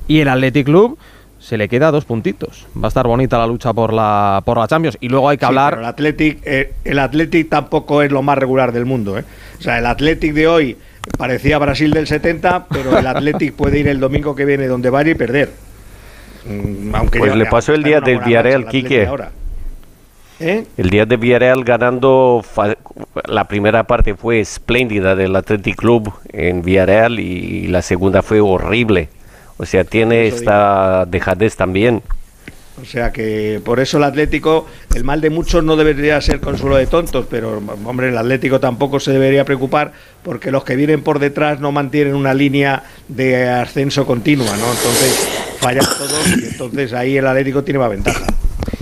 y 0.08 0.20
el 0.20 0.28
Athletic 0.30 0.66
Club 0.66 0.98
se 1.40 1.58
le 1.58 1.70
queda 1.70 1.90
dos 1.92 2.04
puntitos. 2.04 2.68
Va 2.76 2.86
a 2.86 2.90
estar 2.90 3.08
bonita 3.08 3.38
la 3.38 3.48
lucha 3.48 3.72
por 3.72 3.94
la, 3.94 4.42
por 4.46 4.58
la 4.58 4.68
Champions. 4.68 4.98
Y 5.00 5.08
luego 5.08 5.30
hay 5.30 5.38
que 5.38 5.46
Sí, 5.46 5.48
hablar. 5.48 5.70
pero 5.76 5.82
el 5.84 5.88
Athletic, 5.88 6.40
eh, 6.44 6.74
el 6.84 7.00
Athletic 7.00 7.48
tampoco 7.50 8.02
es 8.02 8.12
lo 8.12 8.22
más 8.22 8.38
regular 8.38 8.74
del 8.74 8.86
mundo. 8.86 9.18
¿eh? 9.18 9.24
O 9.58 9.62
sea, 9.62 9.78
el 9.80 9.86
Athletic 9.86 10.34
de 10.34 10.48
hoy 10.50 10.78
parecía 11.18 11.58
Brasil 11.58 11.92
del 11.92 12.08
70, 12.08 12.66
pero 12.70 12.98
el 13.00 13.08
Athletic 13.08 13.54
puede 13.54 13.80
ir 13.80 13.88
el 13.88 14.02
domingo 14.02 14.36
que 14.36 14.44
viene 14.44 14.68
donde 14.68 14.90
vaya 14.90 15.12
y 15.12 15.16
perder. 15.16 15.52
Mm, 16.46 16.94
Aunque 16.96 17.20
Pues 17.20 17.36
le 17.36 17.46
pasó 17.46 17.74
el 17.74 17.84
día 17.84 18.02
del 18.02 18.20
Villarreal, 18.20 18.66
Quique. 18.68 19.06
ahora. 19.06 19.32
¿Eh? 20.40 20.66
El 20.78 20.90
día 20.90 21.06
de 21.06 21.18
Villarreal 21.18 21.64
ganando, 21.64 22.44
la 23.26 23.48
primera 23.48 23.84
parte 23.84 24.16
fue 24.16 24.40
espléndida 24.40 25.16
del 25.16 25.36
Athletic 25.36 25.76
Club 25.76 26.14
en 26.32 26.62
Villarreal 26.62 27.20
y 27.20 27.68
la 27.68 27.82
segunda 27.82 28.22
fue 28.22 28.40
horrible. 28.40 29.10
O 29.58 29.66
sea, 29.66 29.84
tiene 29.84 30.28
esta 30.28 31.06
dejadez 31.06 31.58
también. 31.58 32.02
O 32.82 32.86
sea 32.86 33.12
que 33.12 33.62
por 33.64 33.82
eso 33.82 33.98
el 33.98 34.04
Atlético, 34.06 34.66
el 34.96 35.04
mal 35.04 35.20
de 35.20 35.30
muchos 35.30 35.62
no 35.64 35.76
debería 35.76 36.22
ser 36.22 36.40
consuelo 36.40 36.78
de 36.78 36.88
tontos, 36.88 37.26
pero 37.30 37.62
hombre, 37.86 38.08
el 38.08 38.18
Atlético 38.18 38.62
tampoco 38.62 39.02
se 39.02 39.12
debería 39.12 39.44
preocupar 39.44 39.92
porque 40.24 40.52
los 40.52 40.64
que 40.64 40.78
vienen 40.78 41.04
por 41.04 41.20
detrás 41.20 41.60
no 41.60 41.74
mantienen 41.74 42.16
una 42.16 42.34
línea 42.34 42.84
de 43.10 43.50
ascenso 43.50 44.06
continua, 44.06 44.56
¿no? 44.56 44.72
Entonces 44.72 45.28
fallan 45.60 45.86
todos 45.86 46.28
y 46.42 46.46
entonces 46.46 46.94
ahí 46.94 47.18
el 47.18 47.28
Atlético 47.28 47.64
tiene 47.66 47.80
más 47.80 47.90
ventaja. 47.90 48.26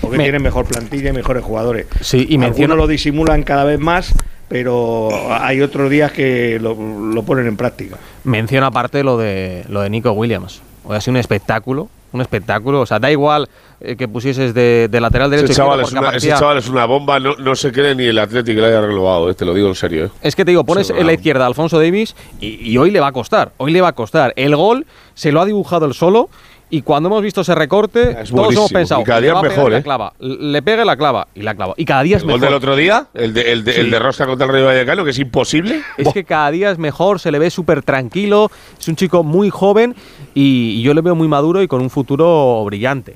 Porque 0.07 0.17
Me- 0.17 0.23
tiene 0.25 0.39
mejor 0.39 0.65
plantilla 0.65 1.09
y 1.09 1.13
mejores 1.13 1.43
jugadores. 1.43 1.85
Sí, 2.01 2.17
y 2.17 2.21
Algunos 2.35 2.49
menciona- 2.49 2.75
lo 2.75 2.87
disimulan 2.87 3.43
cada 3.43 3.63
vez 3.63 3.79
más, 3.79 4.13
pero 4.47 5.09
hay 5.29 5.61
otros 5.61 5.89
días 5.89 6.11
que 6.11 6.59
lo, 6.59 6.75
lo 6.75 7.23
ponen 7.23 7.47
en 7.47 7.57
práctica. 7.57 7.97
Menciona 8.23 8.67
aparte 8.67 9.03
lo 9.03 9.17
de 9.17 9.63
lo 9.69 9.81
de 9.81 9.89
Nico 9.89 10.11
Williams. 10.11 10.61
Hoy 10.85 10.95
ha 10.95 11.01
sido 11.01 11.11
un 11.11 11.17
espectáculo, 11.17 11.89
un 12.13 12.21
espectáculo. 12.21 12.79
O 12.81 12.85
sea, 12.85 12.97
da 12.99 13.11
igual 13.11 13.49
eh, 13.81 13.95
que 13.97 14.07
pusieses 14.07 14.53
de, 14.53 14.87
de 14.89 15.01
lateral 15.01 15.29
derecho. 15.29 15.51
Ese 15.51 15.55
chaval, 15.61 15.81
es 15.81 15.91
una, 15.91 16.09
ese 16.11 16.29
chaval 16.29 16.57
es 16.59 16.69
una 16.69 16.85
bomba, 16.85 17.19
no, 17.19 17.35
no 17.35 17.55
se 17.55 17.71
cree 17.73 17.93
ni 17.93 18.05
el 18.05 18.17
Atlético 18.19 18.55
que 18.55 18.61
le 18.61 18.67
haya 18.67 18.81
renovado, 18.81 19.29
eh, 19.29 19.33
te 19.33 19.43
lo 19.43 19.53
digo 19.53 19.67
en 19.67 19.75
serio. 19.75 20.05
eh. 20.05 20.09
Es 20.21 20.35
que 20.35 20.45
te 20.45 20.51
digo, 20.51 20.63
pones 20.63 20.87
Sí, 20.87 20.93
en 20.97 21.05
la 21.05 21.13
izquierda 21.13 21.43
a 21.43 21.47
Alfonso 21.47 21.77
Davis 21.77 22.15
y, 22.39 22.71
y 22.71 22.77
hoy 22.77 22.89
le 22.91 22.99
va 23.01 23.07
a 23.07 23.11
costar. 23.11 23.51
Hoy 23.57 23.71
le 23.71 23.81
va 23.81 23.89
a 23.89 23.93
costar. 23.93 24.31
El 24.37 24.55
gol 24.55 24.85
se 25.13 25.31
lo 25.33 25.41
ha 25.41 25.45
dibujado 25.45 25.85
el 25.85 25.93
solo. 25.93 26.29
Y 26.69 26.81
cuando 26.81 27.07
hemos 27.07 27.21
visto 27.21 27.39
ese 27.41 27.55
recorte, 27.55 28.13
todos 28.29 28.53
hemos 28.53 28.71
pensado, 28.73 28.99
Y 28.99 29.03
cada 29.05 29.21
le 29.21 29.27
día 29.27 29.33
va 29.33 29.39
a 29.39 29.43
es 29.43 29.47
pegar 29.47 29.57
mejor, 29.57 29.71
la 29.71 29.77
¿eh? 29.77 29.83
clava. 29.83 30.13
Le 30.19 30.61
pega 30.61 30.83
la 30.83 30.97
clava. 30.97 31.27
Y 31.33 31.41
la 31.41 31.55
clava. 31.55 31.73
Y 31.77 31.85
cada 31.85 32.03
día 32.03 32.17
es 32.17 32.23
¿El 32.23 32.29
gol 32.29 32.39
mejor. 32.41 32.49
del 32.49 32.57
otro 32.57 32.75
día? 32.75 33.07
¿El 33.13 33.33
de, 33.33 33.53
el 33.53 33.63
de, 33.63 33.79
el 33.79 33.89
de 33.89 33.99
Rosca 33.99 34.25
contra 34.25 34.45
el 34.47 34.51
Rayo 34.51 34.65
Vallecano, 34.65 35.05
que 35.05 35.11
es 35.11 35.19
imposible? 35.19 35.81
Es 35.97 36.11
que 36.11 36.25
cada 36.25 36.51
día 36.51 36.69
es 36.69 36.77
mejor, 36.77 37.21
se 37.21 37.31
le 37.31 37.39
ve 37.39 37.49
súper 37.51 37.83
tranquilo, 37.83 38.51
es 38.77 38.85
un 38.89 38.97
chico 38.97 39.23
muy 39.23 39.49
joven 39.49 39.95
y, 40.33 40.71
y 40.79 40.81
yo 40.81 40.93
le 40.93 40.99
veo 40.99 41.15
muy 41.15 41.29
maduro 41.29 41.61
y 41.61 41.69
con 41.69 41.79
un 41.81 41.89
futuro 41.89 42.63
brillante. 42.65 43.15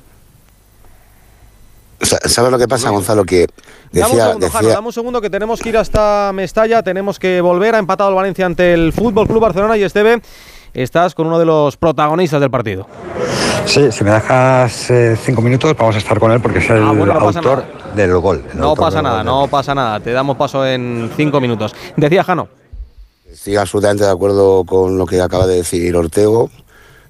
Sa- 1.99 2.19
¿Sabes 2.25 2.51
lo 2.51 2.57
que 2.57 2.67
pasa, 2.67 2.89
Gonzalo? 2.89 3.23
Que 3.25 3.47
Dame 3.91 4.05
un 4.05 4.11
decía, 4.11 4.25
segundo, 4.27 4.47
Jano, 4.49 4.59
decía 4.61 4.75
dame 4.75 4.87
un 4.87 4.93
segundo 4.93 5.21
que 5.21 5.29
tenemos 5.29 5.59
que 5.59 5.69
ir 5.69 5.77
hasta 5.77 6.31
Mestalla, 6.33 6.81
tenemos 6.81 7.19
que 7.19 7.41
volver, 7.41 7.75
ha 7.75 7.79
empatado 7.79 8.09
el 8.09 8.15
Valencia 8.15 8.45
ante 8.45 8.73
el 8.73 8.91
Fútbol 8.93 9.27
Club 9.27 9.41
Barcelona 9.41 9.77
y 9.77 9.83
Esteve. 9.83 10.21
Estás 10.73 11.15
con 11.15 11.27
uno 11.27 11.39
de 11.39 11.45
los 11.45 11.77
protagonistas 11.77 12.39
del 12.41 12.49
partido. 12.51 12.87
Sí, 13.65 13.91
si 13.91 14.03
me 14.03 14.11
dejas 14.11 14.89
eh, 14.89 15.15
cinco 15.23 15.41
minutos 15.41 15.75
vamos 15.77 15.95
a 15.95 15.99
estar 15.99 16.19
con 16.19 16.31
él 16.31 16.41
porque 16.41 16.59
es 16.59 16.69
el 16.69 16.81
Ah, 16.81 16.91
bueno, 16.91 17.13
no 17.13 17.19
pasa 17.25 17.39
autor 17.39 17.63
del 17.95 18.17
gol. 18.17 18.43
el 18.51 18.59
No 18.59 18.75
pasa 18.75 19.01
nada, 19.01 19.17
gol. 19.17 19.25
no 19.25 19.47
pasa 19.47 19.75
nada. 19.75 19.99
Te 19.99 20.11
damos 20.11 20.35
paso 20.37 20.65
en 20.65 21.09
cinco 21.15 21.39
minutos. 21.39 21.73
Decía 21.95 22.23
Jano. 22.23 22.47
Estoy 23.31 23.55
absolutamente 23.55 24.03
de 24.03 24.09
acuerdo 24.11 24.63
con 24.65 24.97
lo 24.97 25.05
que 25.05 25.21
acaba 25.21 25.47
de 25.47 25.57
decir 25.57 25.95
Ortego, 25.95 26.49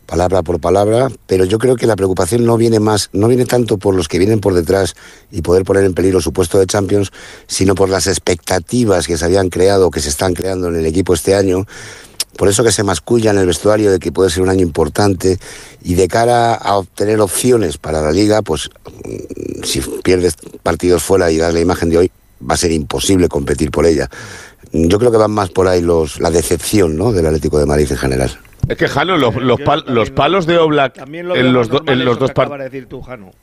palabra 0.06 0.44
por 0.44 0.60
palabra, 0.60 1.08
pero 1.26 1.46
yo 1.46 1.58
creo 1.58 1.76
que 1.76 1.88
la 1.88 1.96
preocupación 1.96 2.46
no 2.46 2.58
viene 2.58 2.80
más, 2.80 3.10
no 3.14 3.28
viene 3.28 3.46
tanto 3.46 3.78
por 3.80 3.96
los 3.96 4.08
que 4.08 4.20
vienen 4.20 4.40
por 4.40 4.54
detrás 4.54 4.94
y 5.32 5.42
poder 5.42 5.64
poner 5.64 5.84
en 5.84 5.94
peligro 5.96 6.22
su 6.22 6.32
puesto 6.32 6.60
de 6.60 6.68
Champions, 6.68 7.12
sino 7.48 7.74
por 7.74 7.90
las 7.90 8.06
expectativas 8.06 9.08
que 9.08 9.18
se 9.18 9.26
habían 9.26 9.50
creado, 9.50 9.90
que 9.90 10.00
se 10.00 10.10
están 10.10 10.34
creando 10.36 10.68
en 10.68 10.76
el 10.76 10.86
equipo 10.86 11.14
este 11.16 11.34
año. 11.34 11.66
Por 12.42 12.50
eso 12.50 12.64
que 12.64 12.72
se 12.72 12.82
masculla 12.84 13.30
en 13.30 13.38
el 13.38 13.46
vestuario 13.46 13.92
de 13.92 14.00
que 14.00 14.12
puede 14.12 14.32
ser 14.32 14.42
un 14.42 14.50
año 14.50 14.64
importante 14.64 15.38
y 15.84 15.94
de 15.94 16.08
cara 16.08 16.56
a 16.56 16.76
obtener 16.78 17.22
opciones 17.22 17.78
para 17.78 18.02
la 18.02 18.12
liga, 18.12 18.42
pues 18.42 18.68
mm, 19.06 19.64
si 19.64 19.80
pierdes 20.04 20.34
partidos 20.64 21.04
fuera 21.04 21.30
y 21.30 21.38
das 21.38 21.54
la 21.54 21.60
imagen 21.60 21.92
de 21.92 22.00
hoy, 22.00 22.12
va 22.42 22.56
a 22.56 22.58
ser 22.58 22.72
imposible 22.72 23.30
competir 23.30 23.70
por 23.70 23.86
ella. 23.86 24.10
Yo 24.72 24.98
creo 24.98 25.12
que 25.12 25.18
van 25.18 25.30
más 25.30 25.52
por 25.52 25.68
ahí 25.68 25.84
los, 25.84 26.20
la 26.20 26.32
decepción 26.32 26.98
¿no? 26.98 27.12
del 27.12 27.28
Atlético 27.28 27.60
de 27.60 27.68
Madrid 27.68 27.86
en 27.92 27.98
general. 27.98 28.36
Es 28.68 28.76
que 28.76 28.88
Jano, 28.88 29.18
los, 29.18 29.36
los, 29.36 29.60
pal- 29.60 29.84
los 29.86 30.10
palos 30.10 30.48
de 30.48 30.58
Oblak 30.58 30.96
También 30.96 31.28
lo 31.28 31.36
veo 31.36 31.46
en 31.46 31.54
los, 31.54 31.70
do- 31.70 31.84
en 31.86 32.04
los 32.04 32.18
dos 32.18 32.32
partidos. 32.32 32.58
de 32.58 32.64
decir 32.72 32.88
tú, 32.90 33.04
Jano. 33.04 33.34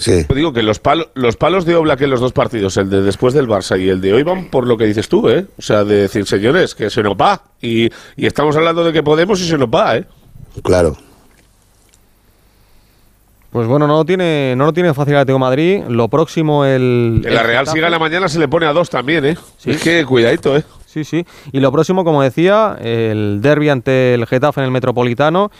Sí. 0.00 0.24
Digo 0.34 0.54
que 0.54 0.62
los, 0.62 0.78
palos 0.78 1.08
los 1.12 1.36
palos 1.36 1.66
de 1.66 1.76
Oblak 1.76 2.00
en 2.00 2.08
los 2.08 2.20
dos 2.20 2.32
partidos, 2.32 2.78
el 2.78 2.88
de 2.88 3.02
después 3.02 3.34
del 3.34 3.46
Barça 3.46 3.78
y 3.78 3.90
el 3.90 4.00
de 4.00 4.14
hoy, 4.14 4.22
van 4.22 4.46
por 4.46 4.66
lo 4.66 4.78
que 4.78 4.86
dices 4.86 5.10
tú, 5.10 5.28
¿eh? 5.28 5.46
O 5.58 5.62
sea, 5.62 5.84
de 5.84 5.96
decir, 5.96 6.26
señores, 6.26 6.74
que 6.74 6.88
se 6.88 7.02
nos 7.02 7.12
va. 7.12 7.42
Y, 7.60 7.90
y 8.16 8.26
estamos 8.26 8.56
hablando 8.56 8.82
de 8.82 8.94
que 8.94 9.02
podemos 9.02 9.38
y 9.42 9.46
se 9.46 9.58
nos 9.58 9.68
va, 9.68 9.98
¿eh? 9.98 10.06
Claro. 10.62 10.96
Pues 13.50 13.66
bueno, 13.66 13.86
no 13.86 13.98
lo 13.98 14.04
tiene, 14.06 14.54
no 14.56 14.64
lo 14.64 14.72
tiene 14.72 14.94
fácil 14.94 15.12
el 15.12 15.20
Atlético 15.20 15.38
Madrid. 15.38 15.82
Lo 15.86 16.08
próximo 16.08 16.64
el. 16.64 17.20
En 17.22 17.34
la 17.34 17.42
el 17.42 17.46
Real 17.46 17.66
si 17.66 17.78
gana 17.78 17.98
mañana 17.98 18.26
se 18.28 18.38
le 18.38 18.48
pone 18.48 18.64
a 18.64 18.72
dos 18.72 18.88
también, 18.88 19.26
¿eh? 19.26 19.36
Es 19.66 19.82
que 19.82 20.06
cuidadito, 20.06 20.56
¿eh? 20.56 20.64
Sí, 20.86 21.04
sí. 21.04 21.26
Y 21.52 21.60
lo 21.60 21.70
próximo, 21.70 22.04
como 22.04 22.22
decía, 22.22 22.78
el 22.80 23.40
derby 23.42 23.68
ante 23.68 24.14
el 24.14 24.26
Getafe 24.26 24.60
en 24.60 24.64
el 24.64 24.70
Metropolitano. 24.70 25.50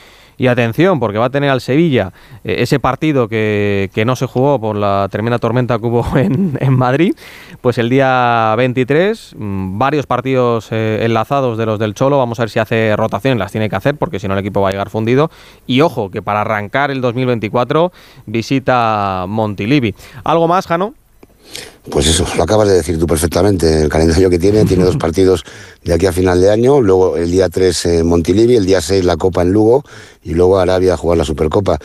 Y 0.40 0.46
atención, 0.46 1.00
porque 1.00 1.18
va 1.18 1.26
a 1.26 1.30
tener 1.30 1.50
al 1.50 1.60
Sevilla 1.60 2.14
eh, 2.44 2.56
ese 2.60 2.80
partido 2.80 3.28
que, 3.28 3.90
que 3.92 4.06
no 4.06 4.16
se 4.16 4.24
jugó 4.24 4.58
por 4.58 4.74
la 4.74 5.06
tremenda 5.10 5.38
tormenta 5.38 5.78
que 5.78 5.84
hubo 5.84 6.02
en, 6.16 6.56
en 6.58 6.72
Madrid. 6.72 7.14
Pues 7.60 7.76
el 7.76 7.90
día 7.90 8.54
23, 8.56 9.34
mm, 9.36 9.76
varios 9.78 10.06
partidos 10.06 10.68
eh, 10.70 11.00
enlazados 11.02 11.58
de 11.58 11.66
los 11.66 11.78
del 11.78 11.92
Cholo. 11.92 12.16
Vamos 12.16 12.40
a 12.40 12.44
ver 12.44 12.48
si 12.48 12.58
hace 12.58 12.96
rotación, 12.96 13.38
las 13.38 13.52
tiene 13.52 13.68
que 13.68 13.76
hacer, 13.76 13.96
porque 13.96 14.18
si 14.18 14.28
no 14.28 14.32
el 14.32 14.40
equipo 14.40 14.62
va 14.62 14.70
a 14.70 14.72
llegar 14.72 14.88
fundido. 14.88 15.30
Y 15.66 15.82
ojo, 15.82 16.10
que 16.10 16.22
para 16.22 16.40
arrancar 16.40 16.90
el 16.90 17.02
2024 17.02 17.92
visita 18.24 19.26
Montilivi. 19.28 19.94
¿Algo 20.24 20.48
más, 20.48 20.66
Jano? 20.66 20.94
Pues 21.90 22.06
eso, 22.06 22.26
lo 22.36 22.42
acabas 22.42 22.68
de 22.68 22.74
decir 22.74 22.98
tú 22.98 23.06
perfectamente. 23.06 23.82
El 23.82 23.88
calendario 23.88 24.28
que 24.30 24.38
tiene, 24.38 24.64
tiene 24.64 24.84
dos 24.84 24.96
partidos 24.98 25.44
de 25.82 25.94
aquí 25.94 26.06
a 26.06 26.12
final 26.12 26.40
de 26.40 26.50
año, 26.50 26.80
luego 26.80 27.16
el 27.16 27.30
día 27.30 27.48
3 27.48 27.86
en 27.86 28.06
Montilivi, 28.06 28.56
el 28.56 28.66
día 28.66 28.80
6 28.80 29.04
la 29.04 29.16
Copa 29.16 29.42
en 29.42 29.52
Lugo 29.52 29.84
y 30.22 30.34
luego 30.34 30.58
Arabia 30.58 30.94
a 30.94 30.96
jugar 30.96 31.18
la 31.18 31.24
Supercopa. 31.24 31.78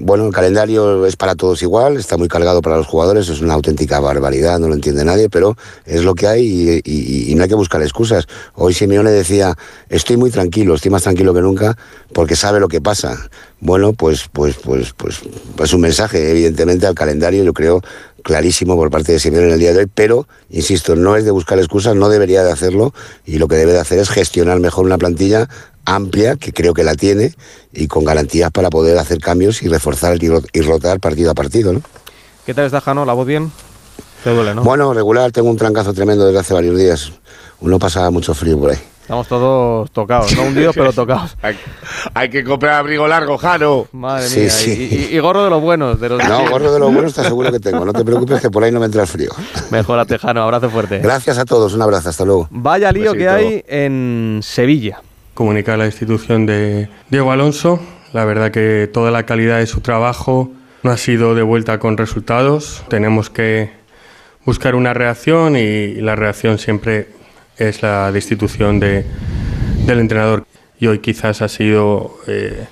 Bueno, 0.00 0.26
el 0.26 0.32
calendario 0.32 1.06
es 1.06 1.16
para 1.16 1.34
todos 1.34 1.60
igual, 1.62 1.96
está 1.96 2.16
muy 2.16 2.28
cargado 2.28 2.62
para 2.62 2.76
los 2.76 2.86
jugadores, 2.86 3.28
es 3.30 3.40
una 3.40 3.54
auténtica 3.54 3.98
barbaridad, 3.98 4.60
no 4.60 4.68
lo 4.68 4.74
entiende 4.74 5.04
nadie, 5.04 5.28
pero 5.28 5.56
es 5.86 6.04
lo 6.04 6.14
que 6.14 6.28
hay 6.28 6.44
y, 6.46 6.80
y- 6.84 7.32
y 7.32 7.34
no 7.34 7.42
hay 7.42 7.48
que 7.48 7.56
buscar 7.56 7.82
excusas. 7.82 8.28
Hoy 8.54 8.74
Simeone 8.74 9.10
decía, 9.10 9.56
estoy 9.88 10.16
muy 10.16 10.30
tranquilo, 10.30 10.74
estoy 10.76 10.92
más 10.92 11.02
tranquilo 11.02 11.34
que 11.34 11.40
nunca 11.40 11.76
porque 12.12 12.36
sabe 12.36 12.60
lo 12.60 12.68
que 12.68 12.80
pasa. 12.80 13.28
Bueno, 13.60 13.92
pues, 13.92 14.28
pues, 14.32 14.54
pues, 14.62 14.92
pues, 14.96 15.16
pues 15.56 15.72
un 15.72 15.80
mensaje, 15.80 16.30
evidentemente, 16.30 16.86
al 16.86 16.94
calendario, 16.94 17.42
yo 17.42 17.52
creo, 17.52 17.82
clarísimo 18.32 18.76
por 18.76 18.90
parte 18.90 19.12
de 19.12 19.18
Simeone 19.18 19.46
en 19.46 19.52
el 19.54 19.58
día 19.58 19.72
de 19.72 19.78
hoy, 19.80 19.86
pero, 19.92 20.28
insisto, 20.50 20.94
no 20.96 21.16
es 21.16 21.24
de 21.24 21.30
buscar 21.30 21.58
excusas, 21.58 21.96
no 21.96 22.10
debería 22.10 22.44
de 22.44 22.52
hacerlo 22.52 22.92
y 23.24 23.38
lo 23.38 23.48
que 23.48 23.56
debe 23.56 23.72
de 23.72 23.80
hacer 23.80 23.98
es 23.98 24.10
gestionar 24.10 24.60
mejor 24.60 24.84
una 24.84 24.98
plantilla 24.98 25.48
amplia, 25.86 26.36
que 26.36 26.52
creo 26.52 26.74
que 26.74 26.84
la 26.84 26.94
tiene, 26.94 27.34
y 27.72 27.86
con 27.88 28.04
garantías 28.04 28.50
para 28.50 28.68
poder 28.68 28.98
hacer 28.98 29.18
cambios 29.18 29.62
y 29.62 29.68
reforzar 29.68 30.22
y 30.22 30.28
ro- 30.28 30.42
y 30.52 30.60
rotar 30.60 31.00
partido 31.00 31.30
a 31.30 31.34
partido, 31.34 31.72
¿no? 31.72 31.80
¿Qué 32.44 32.52
tal 32.52 32.66
está, 32.66 32.82
Jano? 32.82 33.06
¿La 33.06 33.14
voz 33.14 33.26
bien? 33.26 33.50
Te 34.22 34.28
duele, 34.28 34.54
¿no? 34.54 34.62
Bueno, 34.62 34.92
regular, 34.92 35.32
tengo 35.32 35.48
un 35.48 35.56
trancazo 35.56 35.94
tremendo 35.94 36.26
desde 36.26 36.40
hace 36.40 36.52
varios 36.52 36.76
días. 36.76 37.12
Uno 37.60 37.78
pasa 37.78 38.10
mucho 38.10 38.34
frío 38.34 38.58
por 38.60 38.72
ahí. 38.72 38.78
Estamos 39.08 39.26
todos 39.26 39.90
tocados, 39.90 40.36
no 40.36 40.42
hundidos, 40.42 40.74
pero 40.74 40.92
tocados. 40.92 41.34
Hay, 41.42 41.56
hay 42.12 42.28
que 42.28 42.44
comprar 42.44 42.74
abrigo 42.74 43.08
largo, 43.08 43.38
Jano. 43.38 43.86
Madre 43.92 44.28
Sí, 44.28 44.40
mía. 44.40 44.50
sí. 44.50 44.88
Y, 44.90 45.14
y- 45.14 45.16
y 45.16 45.18
gorro 45.18 45.44
de 45.44 45.48
los 45.48 45.62
buenos. 45.62 45.98
De 45.98 46.10
los 46.10 46.22
No, 46.22 46.50
gorro 46.50 46.70
de 46.70 46.78
lo 46.78 46.90
bueno 46.90 47.08
está 47.08 47.24
seguro 47.24 47.50
que 47.50 47.58
tengo. 47.58 47.86
No 47.86 47.94
te 47.94 48.04
preocupes 48.04 48.42
que 48.42 48.50
por 48.50 48.62
ahí 48.64 48.70
no 48.70 48.80
me 48.80 48.84
entra 48.84 49.00
el 49.00 49.08
frío. 49.08 49.30
Mejórate, 49.70 50.18
Jano. 50.18 50.42
Abrazo 50.42 50.68
fuerte. 50.68 50.98
Gracias 50.98 51.38
a 51.38 51.46
todos, 51.46 51.72
un 51.72 51.80
abrazo, 51.80 52.10
hasta 52.10 52.26
luego. 52.26 52.48
Vaya 52.50 52.92
lío 52.92 53.14
que 53.14 53.30
hay 53.30 53.64
en 53.66 54.40
Sevilla. 54.42 55.00
comunicar 55.32 55.76
a 55.76 55.78
la 55.78 55.86
institución 55.86 56.44
de 56.44 56.90
Diego 57.08 57.32
Alonso. 57.32 57.80
La 58.12 58.26
verdad 58.26 58.50
que 58.50 58.90
toda 58.92 59.10
la 59.10 59.22
calidad 59.24 59.56
de 59.56 59.66
su 59.66 59.80
trabajo 59.80 60.50
no 60.82 60.90
ha 60.90 60.98
sido 60.98 61.34
de 61.34 61.42
vuelta 61.42 61.78
con 61.78 61.96
resultados. 61.96 62.82
Tenemos 62.90 63.30
que 63.30 63.70
buscar 64.44 64.74
una 64.74 64.92
reacción 64.92 65.56
y 65.56 65.94
la 65.94 66.14
reacción 66.14 66.58
siempre 66.58 67.08
es 67.58 67.82
la 67.82 68.10
destitución 68.12 68.80
de, 68.80 69.04
del 69.86 69.98
entrenador. 69.98 70.46
Y 70.80 70.86
hoy 70.86 71.00
quizás 71.00 71.42
ha 71.42 71.48
sido 71.48 72.18
eh, 72.26 72.66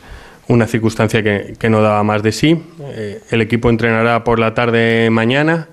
una 0.49 0.66
circunstancia 0.66 1.22
que, 1.22 1.55
que 1.59 1.68
no 1.68 1.82
daba 1.82 2.03
más 2.03 2.22
de 2.22 2.32
sí. 2.32 2.62
Eh, 2.80 3.20
el 3.30 3.43
equipo 3.43 3.68
entrenará 3.68 4.24
por 4.24 4.39
la 4.39 4.55
tarde 4.55 5.11
mañana. 5.11 5.68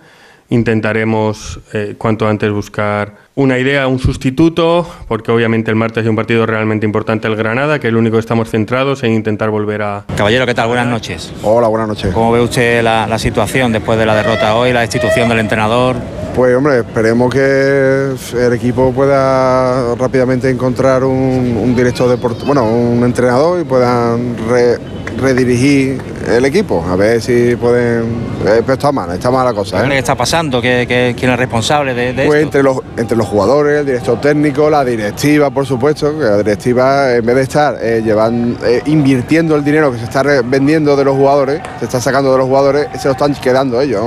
Intentaremos 0.54 1.60
eh, 1.74 1.96
cuanto 1.98 2.28
antes 2.28 2.52
buscar 2.52 3.16
una 3.34 3.58
idea, 3.58 3.88
un 3.88 3.98
sustituto, 3.98 4.88
porque 5.08 5.32
obviamente 5.32 5.72
el 5.72 5.76
martes 5.76 6.04
hay 6.04 6.10
un 6.10 6.16
partido 6.16 6.46
realmente 6.46 6.86
importante 6.86 7.28
el 7.28 7.36
Granada, 7.36 7.80
que 7.80 7.88
es 7.88 7.90
el 7.92 7.98
único 7.98 8.18
que 8.18 8.20
estamos 8.20 8.52
centrados 8.52 9.02
en 9.02 9.14
intentar 9.14 9.50
volver 9.50 9.82
a, 9.82 10.06
Caballero, 10.16 10.46
¿qué 10.46 10.54
tal? 10.54 10.68
Buenas 10.68 10.86
noches. 10.86 11.34
Hola, 11.42 11.68
buenas 11.70 11.88
noches. 11.88 12.14
¿Cómo 12.14 12.32
ve 12.32 12.40
usted 12.40 12.84
la, 12.84 13.08
la 13.08 13.18
situación 13.18 13.72
después 13.72 13.98
de 13.98 14.06
la 14.06 14.14
derrota 14.14 14.56
hoy, 14.56 14.72
la 14.74 14.82
destitución 14.82 15.28
del 15.28 15.40
entrenador? 15.40 15.96
Pues 16.36 16.56
hombre, 16.56 16.80
esperemos 16.80 17.34
que 17.34 18.12
el 18.38 18.54
equipo 18.54 18.92
pueda 18.92 19.96
rápidamente 19.96 20.50
encontrar 20.52 21.04
un, 21.04 21.58
un 21.62 21.76
director 21.76 22.08
deportivo, 22.10 22.46
bueno, 22.46 22.64
un 22.66 23.04
entrenador 23.04 23.60
y 23.60 23.64
puedan 23.64 24.36
re- 24.48 24.78
redirigir 25.18 26.02
el 26.28 26.46
equipo, 26.46 26.84
a 26.90 26.96
ver 26.96 27.22
si 27.22 27.56
pueden... 27.56 28.04
eh, 28.46 28.62
pero 28.62 28.74
está 28.74 28.92
mal, 28.92 29.12
está 29.12 29.30
mala 29.32 29.54
cosa. 29.54 29.84
¿Qué 29.84 29.94
¿eh? 29.96 29.98
está 30.00 30.16
pasando? 30.16 30.62
¿Qué, 30.62 30.86
qué- 30.88 31.16
quién 31.18 31.32
es 31.32 31.38
responsable 31.40 31.94
de, 31.94 32.14
de 32.14 32.26
Pues 32.26 32.38
esto? 32.44 32.46
entre 32.60 32.64
los, 32.64 32.78
entre 32.98 33.18
los 33.18 33.28
jugadores, 33.28 33.80
el 33.80 33.86
director 33.86 34.20
técnico, 34.22 34.70
la 34.70 34.84
directiva, 34.86 35.50
por 35.50 35.66
supuesto, 35.66 36.18
que 36.18 36.24
la 36.26 36.38
directiva, 36.38 37.14
en 37.16 37.26
vez 37.26 37.36
de 37.36 37.42
estar 37.44 37.78
eh, 37.82 38.02
llevan- 38.04 38.58
eh, 38.66 38.82
invirtiendo 38.86 39.56
el 39.56 39.64
dinero 39.64 39.92
que 39.92 39.98
se 40.00 40.06
está 40.06 40.24
vendiendo 40.24 40.96
de 40.96 41.04
los 41.06 41.16
jugadores, 41.16 41.62
se 41.80 41.86
está 41.86 42.00
sacando 42.02 42.32
de 42.32 42.38
los 42.38 42.48
jugadores, 42.48 42.88
se 43.00 43.08
lo 43.08 43.12
están 43.14 43.34
quedando 43.36 43.80
ellos. 43.82 44.04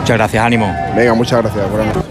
Muchas 0.00 0.16
gracias, 0.16 0.42
ánimo. 0.44 0.74
Venga, 0.96 1.14
muchas 1.14 1.42
gracias. 1.42 1.64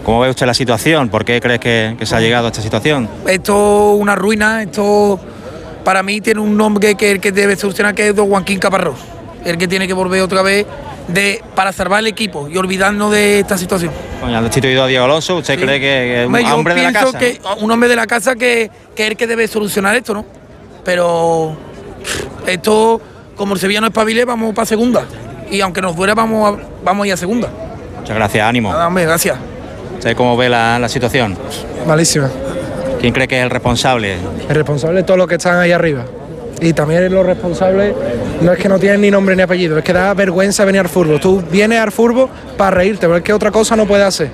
¿Cómo 0.05 0.21
ve 0.21 0.29
usted 0.29 0.45
la 0.45 0.53
situación? 0.53 1.09
¿Por 1.09 1.25
qué 1.25 1.41
crees 1.41 1.59
que, 1.59 1.95
que 1.97 2.05
se 2.05 2.15
ha 2.15 2.19
llegado 2.19 2.45
a 2.45 2.49
esta 2.49 2.61
situación? 2.61 3.09
Esto 3.27 3.95
es 3.95 4.01
una 4.01 4.15
ruina, 4.15 4.61
esto 4.63 5.19
para 5.83 6.03
mí 6.03 6.21
tiene 6.21 6.39
un 6.41 6.55
nombre 6.57 6.95
que 6.95 7.11
el 7.11 7.19
que 7.19 7.31
debe 7.31 7.55
solucionar 7.55 7.95
que 7.95 8.09
es 8.09 8.15
Don 8.15 8.29
Joaquín 8.29 8.59
Caparrós, 8.59 8.97
el 9.45 9.57
que 9.57 9.67
tiene 9.67 9.87
que 9.87 9.93
volver 9.93 10.21
otra 10.21 10.41
vez 10.41 10.65
de, 11.07 11.41
para 11.55 11.71
salvar 11.71 11.99
el 12.01 12.07
equipo 12.07 12.47
y 12.49 12.57
olvidarnos 12.57 13.11
de 13.11 13.39
esta 13.39 13.57
situación. 13.57 13.91
Coño, 14.21 14.37
han 14.37 14.43
destituido 14.43 14.83
a 14.83 14.87
Diego 14.87 15.05
Alonso. 15.05 15.37
¿Usted 15.37 15.55
Sí. 15.57 15.61
cree 15.65 15.79
que, 15.79 15.85
que 15.87 16.19
un 16.21 16.25
Hombre, 16.27 16.43
yo 16.43 16.55
hombre 16.55 16.75
de 16.75 16.83
la 16.83 16.89
pienso 16.91 17.05
casa? 17.13 17.19
que 17.19 17.41
un 17.61 17.71
hombre 17.71 17.89
de 17.89 17.95
la 17.95 18.05
casa 18.07 18.35
que, 18.35 18.69
que 18.95 19.03
es 19.05 19.09
el 19.11 19.17
que 19.17 19.25
debe 19.27 19.47
solucionar 19.47 19.95
esto, 19.95 20.13
¿no? 20.13 20.25
Pero 20.85 21.55
esto, 22.45 23.01
como 23.35 23.53
el 23.53 23.59
Sevilla 23.59 23.81
no 23.81 23.87
espabile, 23.87 24.25
vamos 24.25 24.53
para 24.53 24.65
segunda. 24.65 25.05
Y 25.49 25.61
aunque 25.61 25.81
nos 25.81 25.95
duele, 25.95 26.13
vamos 26.13 26.53
a, 26.59 26.61
vamos 26.83 27.03
a 27.05 27.07
ir 27.07 27.13
a 27.13 27.17
segunda. 27.17 27.49
Muchas 27.99 28.15
gracias, 28.15 28.47
ánimo. 28.47 28.71
Nada, 28.71 28.87
hombre, 28.87 29.05
gracias. 29.05 29.37
¿Usted 29.95 30.15
cómo 30.15 30.37
ve 30.37 30.47
la, 30.49 30.77
la 30.79 30.87
situación? 30.89 31.35
Malísima. 31.87 32.29
¿Quién 32.99 33.13
cree 33.13 33.27
que 33.27 33.37
es 33.37 33.43
el 33.43 33.49
responsable? 33.49 34.17
El 34.49 34.55
responsable 34.55 34.99
es 34.99 35.05
todos 35.05 35.17
los 35.17 35.27
que 35.27 35.35
están 35.35 35.57
ahí 35.59 35.71
arriba. 35.71 36.05
Y 36.61 36.73
también 36.73 37.13
los 37.13 37.25
responsables 37.25 37.93
no 38.41 38.51
es 38.51 38.59
que 38.59 38.67
no 38.67 38.77
tienen 38.77 38.99
ni 38.99 39.09
nombre 39.09 39.35
ni 39.35 39.41
apellido, 39.41 39.77
es 39.77 39.83
que 39.83 39.93
da 39.93 40.13
vergüenza 40.13 40.65
venir 40.65 40.81
al 40.81 40.89
fútbol. 40.89 41.19
Tú 41.19 41.41
vienes 41.49 41.79
al 41.79 41.91
fútbol 41.91 42.29
para 42.57 42.71
reírte, 42.71 43.07
pero 43.07 43.17
es 43.17 43.23
que 43.23 43.31
otra 43.31 43.51
cosa 43.51 43.77
no 43.77 43.85
puedes 43.85 44.05
hacer. 44.05 44.29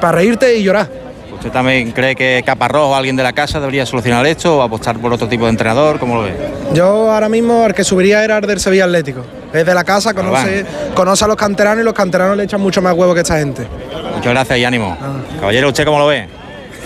Para 0.00 0.18
reírte 0.18 0.56
y 0.56 0.64
llorar. 0.64 0.88
¿Usted 1.32 1.52
también 1.52 1.92
cree 1.92 2.16
que 2.16 2.42
Caparrós 2.44 2.88
o 2.88 2.96
alguien 2.96 3.14
de 3.14 3.22
la 3.22 3.32
casa 3.32 3.60
debería 3.60 3.86
solucionar 3.86 4.26
esto 4.26 4.58
o 4.58 4.62
apostar 4.62 4.98
por 4.98 5.12
otro 5.12 5.28
tipo 5.28 5.44
de 5.44 5.50
entrenador? 5.50 6.00
¿Cómo 6.00 6.16
lo 6.16 6.22
ve? 6.22 6.32
Yo 6.74 7.12
ahora 7.12 7.28
mismo 7.28 7.64
el 7.64 7.74
que 7.74 7.84
subiría 7.84 8.24
era 8.24 8.38
el 8.38 8.46
del 8.46 8.58
Sevilla 8.58 8.86
Atlético. 8.86 9.24
Es 9.52 9.64
de 9.64 9.72
la 9.72 9.84
casa, 9.84 10.12
conoce, 10.14 10.66
conoce 10.94 11.24
a 11.24 11.28
los 11.28 11.36
canteranos 11.36 11.82
y 11.82 11.84
los 11.84 11.94
canteranos 11.94 12.36
le 12.36 12.42
echan 12.42 12.60
mucho 12.60 12.82
más 12.82 12.92
huevo 12.94 13.14
que 13.14 13.20
esta 13.20 13.38
gente. 13.38 13.68
Muchas 14.16 14.32
gracias 14.32 14.58
y 14.58 14.64
ánimo. 14.64 14.98
Caballero, 15.38 15.68
¿usted 15.68 15.84
cómo 15.84 16.00
lo 16.00 16.08
ve? 16.08 16.26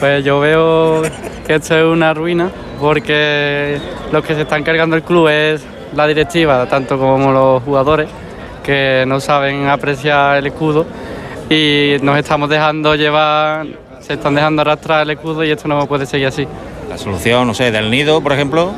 Pues 0.02 0.24
yo 0.24 0.40
veo 0.40 1.02
que 1.46 1.54
esto 1.54 1.78
es 1.78 1.84
una 1.84 2.12
ruina 2.12 2.50
porque 2.80 3.78
los 4.10 4.24
que 4.24 4.34
se 4.34 4.42
están 4.42 4.64
cargando 4.64 4.96
el 4.96 5.04
club 5.04 5.28
es 5.28 5.64
la 5.94 6.08
directiva, 6.08 6.66
tanto 6.66 6.98
como 6.98 7.30
los 7.30 7.62
jugadores, 7.62 8.08
que 8.64 9.04
no 9.06 9.20
saben 9.20 9.68
apreciar 9.68 10.38
el 10.38 10.48
escudo 10.48 10.86
y 11.48 11.98
nos 12.02 12.18
estamos 12.18 12.48
dejando 12.48 12.96
llevar, 12.96 13.64
se 14.00 14.14
están 14.14 14.34
dejando 14.34 14.62
arrastrar 14.62 15.02
el 15.02 15.10
escudo 15.10 15.44
y 15.44 15.52
esto 15.52 15.68
no 15.68 15.86
puede 15.86 16.04
seguir 16.04 16.26
así. 16.26 16.48
La 16.88 16.98
solución, 16.98 17.46
no 17.46 17.54
sé, 17.54 17.70
del 17.70 17.88
nido, 17.88 18.20
por 18.20 18.32
ejemplo. 18.32 18.72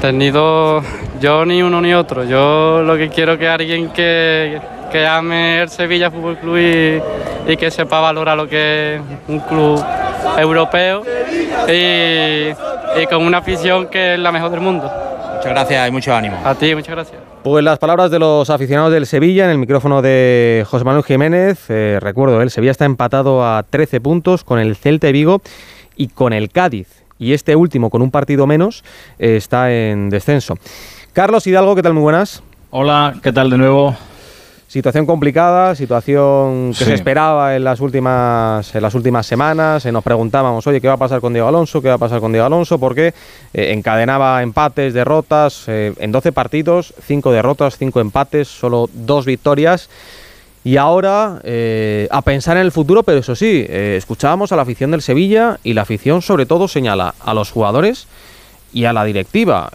Del 0.00 0.16
nido, 0.16 0.82
yo 1.20 1.44
ni 1.44 1.62
uno 1.62 1.82
ni 1.82 1.92
otro. 1.92 2.24
Yo 2.24 2.80
lo 2.80 2.96
que 2.96 3.10
quiero 3.10 3.38
que 3.38 3.46
alguien 3.46 3.90
que, 3.90 4.58
que 4.90 5.06
ame 5.06 5.60
el 5.60 5.68
Sevilla 5.68 6.10
Fútbol 6.10 6.38
Club 6.38 6.56
y, 6.56 7.52
y 7.52 7.56
que 7.58 7.70
sepa 7.70 8.00
valorar 8.00 8.38
lo 8.38 8.48
que 8.48 8.94
es 8.94 9.02
un 9.28 9.40
club 9.40 9.84
europeo 10.38 11.02
y, 11.68 12.50
y 13.00 13.06
con 13.06 13.22
una 13.22 13.38
afición 13.38 13.88
que 13.88 14.14
es 14.14 14.20
la 14.20 14.32
mejor 14.32 14.50
del 14.50 14.60
mundo. 14.60 14.90
Muchas 15.40 15.52
gracias 15.52 15.88
y 15.88 15.90
mucho 15.90 16.14
ánimo. 16.14 16.36
A 16.44 16.54
ti, 16.54 16.74
muchas 16.74 16.94
gracias. 16.94 17.20
Pues 17.42 17.64
las 17.64 17.78
palabras 17.78 18.10
de 18.10 18.18
los 18.18 18.50
aficionados 18.50 18.92
del 18.92 19.06
Sevilla 19.06 19.46
en 19.46 19.50
el 19.52 19.56
micrófono 19.56 20.02
de 20.02 20.66
José 20.68 20.84
Manuel 20.84 21.02
Jiménez. 21.02 21.64
Eh, 21.70 21.98
recuerdo, 21.98 22.42
el 22.42 22.50
Sevilla 22.50 22.72
está 22.72 22.84
empatado 22.84 23.42
a 23.42 23.62
13 23.62 24.02
puntos 24.02 24.44
con 24.44 24.58
el 24.58 24.76
Celta 24.76 25.06
de 25.06 25.14
Vigo 25.14 25.40
y 25.96 26.08
con 26.08 26.34
el 26.34 26.50
Cádiz. 26.50 26.88
Y 27.18 27.32
este 27.32 27.56
último, 27.56 27.88
con 27.88 28.02
un 28.02 28.10
partido 28.10 28.46
menos, 28.46 28.84
eh, 29.18 29.36
está 29.36 29.72
en 29.72 30.10
descenso. 30.10 30.56
Carlos 31.14 31.46
Hidalgo, 31.46 31.74
¿qué 31.74 31.82
tal? 31.82 31.94
Muy 31.94 32.02
buenas. 32.02 32.42
Hola, 32.68 33.14
¿qué 33.22 33.32
tal 33.32 33.48
de 33.48 33.56
nuevo? 33.56 33.96
Situación 34.70 35.04
complicada, 35.04 35.74
situación 35.74 36.68
que 36.68 36.74
Sí. 36.78 36.84
se 36.84 36.94
esperaba 36.94 37.56
en 37.56 37.64
las 37.64 37.80
últimas 37.80 38.72
en 38.72 38.80
las 38.82 38.94
últimas 38.94 39.26
semanas. 39.26 39.84
Eh, 39.84 39.90
nos 39.90 40.04
preguntábamos, 40.04 40.64
oye, 40.68 40.80
¿qué 40.80 40.86
va 40.86 40.94
a 40.94 40.96
pasar 40.96 41.20
con 41.20 41.32
Diego 41.32 41.48
Alonso? 41.48 41.82
¿Qué 41.82 41.88
va 41.88 41.94
a 41.94 41.98
pasar 41.98 42.20
con 42.20 42.30
Diego 42.30 42.46
Alonso? 42.46 42.78
Porque 42.78 43.08
eh, 43.52 43.72
encadenaba 43.72 44.40
empates, 44.44 44.94
derrotas. 44.94 45.64
eh, 45.66 45.92
en 45.98 46.12
12 46.12 46.30
partidos, 46.30 46.94
5 47.04 47.32
derrotas, 47.32 47.78
5 47.78 47.98
empates, 48.00 48.46
solo 48.46 48.88
2 48.92 49.26
victorias. 49.26 49.88
Y 50.62 50.76
ahora 50.76 51.40
eh, 51.42 52.06
a 52.12 52.22
pensar 52.22 52.56
en 52.56 52.62
el 52.62 52.70
futuro, 52.70 53.02
pero 53.02 53.18
eso 53.18 53.34
sí, 53.34 53.66
escuchábamos 53.68 54.52
a 54.52 54.56
la 54.56 54.62
afición 54.62 54.92
del 54.92 55.02
Sevilla 55.02 55.58
y 55.64 55.74
la 55.74 55.82
afición 55.82 56.22
sobre 56.22 56.46
todo 56.46 56.68
señala 56.68 57.16
a 57.18 57.34
los 57.34 57.50
jugadores 57.50 58.06
y 58.72 58.84
a 58.84 58.92
la 58.92 59.02
directiva. 59.02 59.70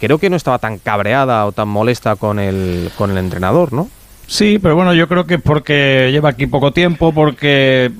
Creo 0.00 0.18
que 0.18 0.28
no 0.28 0.34
estaba 0.34 0.58
tan 0.58 0.78
cabreada 0.78 1.46
o 1.46 1.52
tan 1.52 1.68
molesta 1.68 2.16
con 2.16 2.40
el, 2.40 2.90
con 2.98 3.12
el 3.12 3.18
entrenador, 3.18 3.72
¿no? 3.72 3.88
Sí, 4.30 4.58
pero 4.58 4.76
bueno, 4.76 4.92
yo 4.92 5.08
creo 5.08 5.26
que 5.26 5.36
es 5.36 5.40
porque 5.40 6.10
lleva 6.12 6.28
aquí 6.28 6.46
poco 6.46 6.70
tiempo, 6.70 7.14
porque 7.14 7.90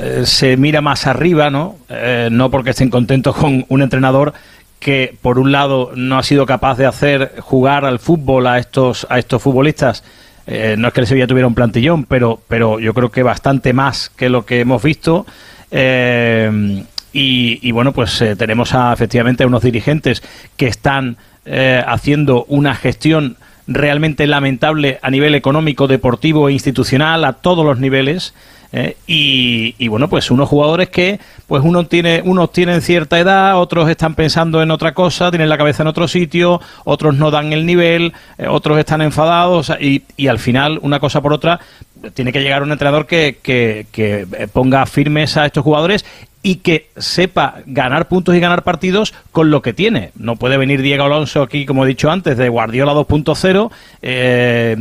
eh, 0.00 0.22
se 0.24 0.56
mira 0.56 0.80
más 0.80 1.06
arriba, 1.06 1.50
¿no? 1.50 1.76
Eh, 1.88 2.28
no 2.32 2.50
porque 2.50 2.70
estén 2.70 2.90
contentos 2.90 3.36
con 3.36 3.64
un 3.68 3.80
entrenador 3.80 4.34
que 4.80 5.16
por 5.22 5.38
un 5.38 5.52
lado 5.52 5.92
no 5.94 6.18
ha 6.18 6.24
sido 6.24 6.46
capaz 6.46 6.78
de 6.78 6.86
hacer 6.86 7.34
jugar 7.38 7.84
al 7.84 8.00
fútbol 8.00 8.48
a 8.48 8.58
estos 8.58 9.06
a 9.08 9.20
estos 9.20 9.40
futbolistas. 9.40 10.02
Eh, 10.48 10.74
no 10.76 10.88
es 10.88 10.94
que 10.94 11.00
el 11.02 11.06
Sevilla 11.06 11.28
tuviera 11.28 11.46
un 11.46 11.54
plantillón, 11.54 12.06
pero 12.06 12.40
pero 12.48 12.80
yo 12.80 12.92
creo 12.92 13.12
que 13.12 13.22
bastante 13.22 13.72
más 13.72 14.10
que 14.16 14.28
lo 14.28 14.44
que 14.44 14.58
hemos 14.60 14.82
visto. 14.82 15.26
Y, 15.70 17.68
y 17.68 17.70
bueno, 17.70 17.92
pues 17.92 18.24
tenemos 18.36 18.74
a, 18.74 18.92
efectivamente 18.92 19.44
a 19.44 19.46
unos 19.46 19.62
dirigentes 19.62 20.24
que 20.56 20.66
están 20.66 21.18
haciendo 21.86 22.44
una 22.48 22.74
gestión 22.74 23.36
realmente 23.66 24.26
lamentable 24.26 24.98
a 25.02 25.10
nivel 25.10 25.34
económico, 25.34 25.86
deportivo 25.86 26.48
e 26.48 26.52
institucional 26.52 27.24
a 27.24 27.34
todos 27.34 27.64
los 27.64 27.78
niveles. 27.78 28.34
eh, 28.74 28.96
y, 29.06 29.74
y, 29.78 29.88
bueno, 29.88 30.08
pues 30.08 30.30
unos 30.30 30.48
jugadores 30.48 30.88
que, 30.88 31.20
pues 31.46 31.62
uno 31.62 31.86
tiene, 31.86 32.22
unos 32.24 32.52
tienen 32.52 32.80
cierta 32.80 33.18
edad, 33.18 33.60
otros 33.60 33.88
están 33.90 34.14
pensando 34.14 34.62
en 34.62 34.70
otra 34.70 34.94
cosa, 34.94 35.30
tienen 35.30 35.50
la 35.50 35.58
cabeza 35.58 35.82
en 35.82 35.88
otro 35.88 36.08
sitio, 36.08 36.58
otros 36.84 37.14
no 37.14 37.30
dan 37.30 37.52
el 37.52 37.66
nivel, 37.66 38.14
eh, 38.38 38.46
otros 38.48 38.78
están 38.78 39.02
enfadados 39.02 39.70
y, 39.78 40.04
y 40.16 40.28
al 40.28 40.38
final, 40.38 40.78
una 40.82 41.00
cosa 41.00 41.20
por 41.20 41.34
otra, 41.34 41.60
tiene 42.14 42.32
que 42.32 42.40
llegar 42.40 42.62
un 42.62 42.72
entrenador 42.72 43.06
que, 43.06 43.38
que, 43.42 43.86
que 43.92 44.26
ponga 44.52 44.86
firmes 44.86 45.36
a 45.36 45.44
estos 45.44 45.62
jugadores 45.62 46.04
y 46.44 46.56
que 46.56 46.88
sepa 46.96 47.58
ganar 47.66 48.08
puntos 48.08 48.34
y 48.34 48.40
ganar 48.40 48.64
partidos 48.64 49.14
con 49.30 49.50
lo 49.50 49.62
que 49.62 49.72
tiene. 49.72 50.10
No 50.16 50.34
puede 50.36 50.56
venir 50.56 50.82
Diego 50.82 51.04
Alonso 51.04 51.40
aquí, 51.40 51.66
como 51.66 51.84
he 51.84 51.88
dicho 51.88 52.10
antes, 52.10 52.36
de 52.36 52.48
Guardiola 52.48 52.92
2.0 52.94 53.70
eh, 54.02 54.76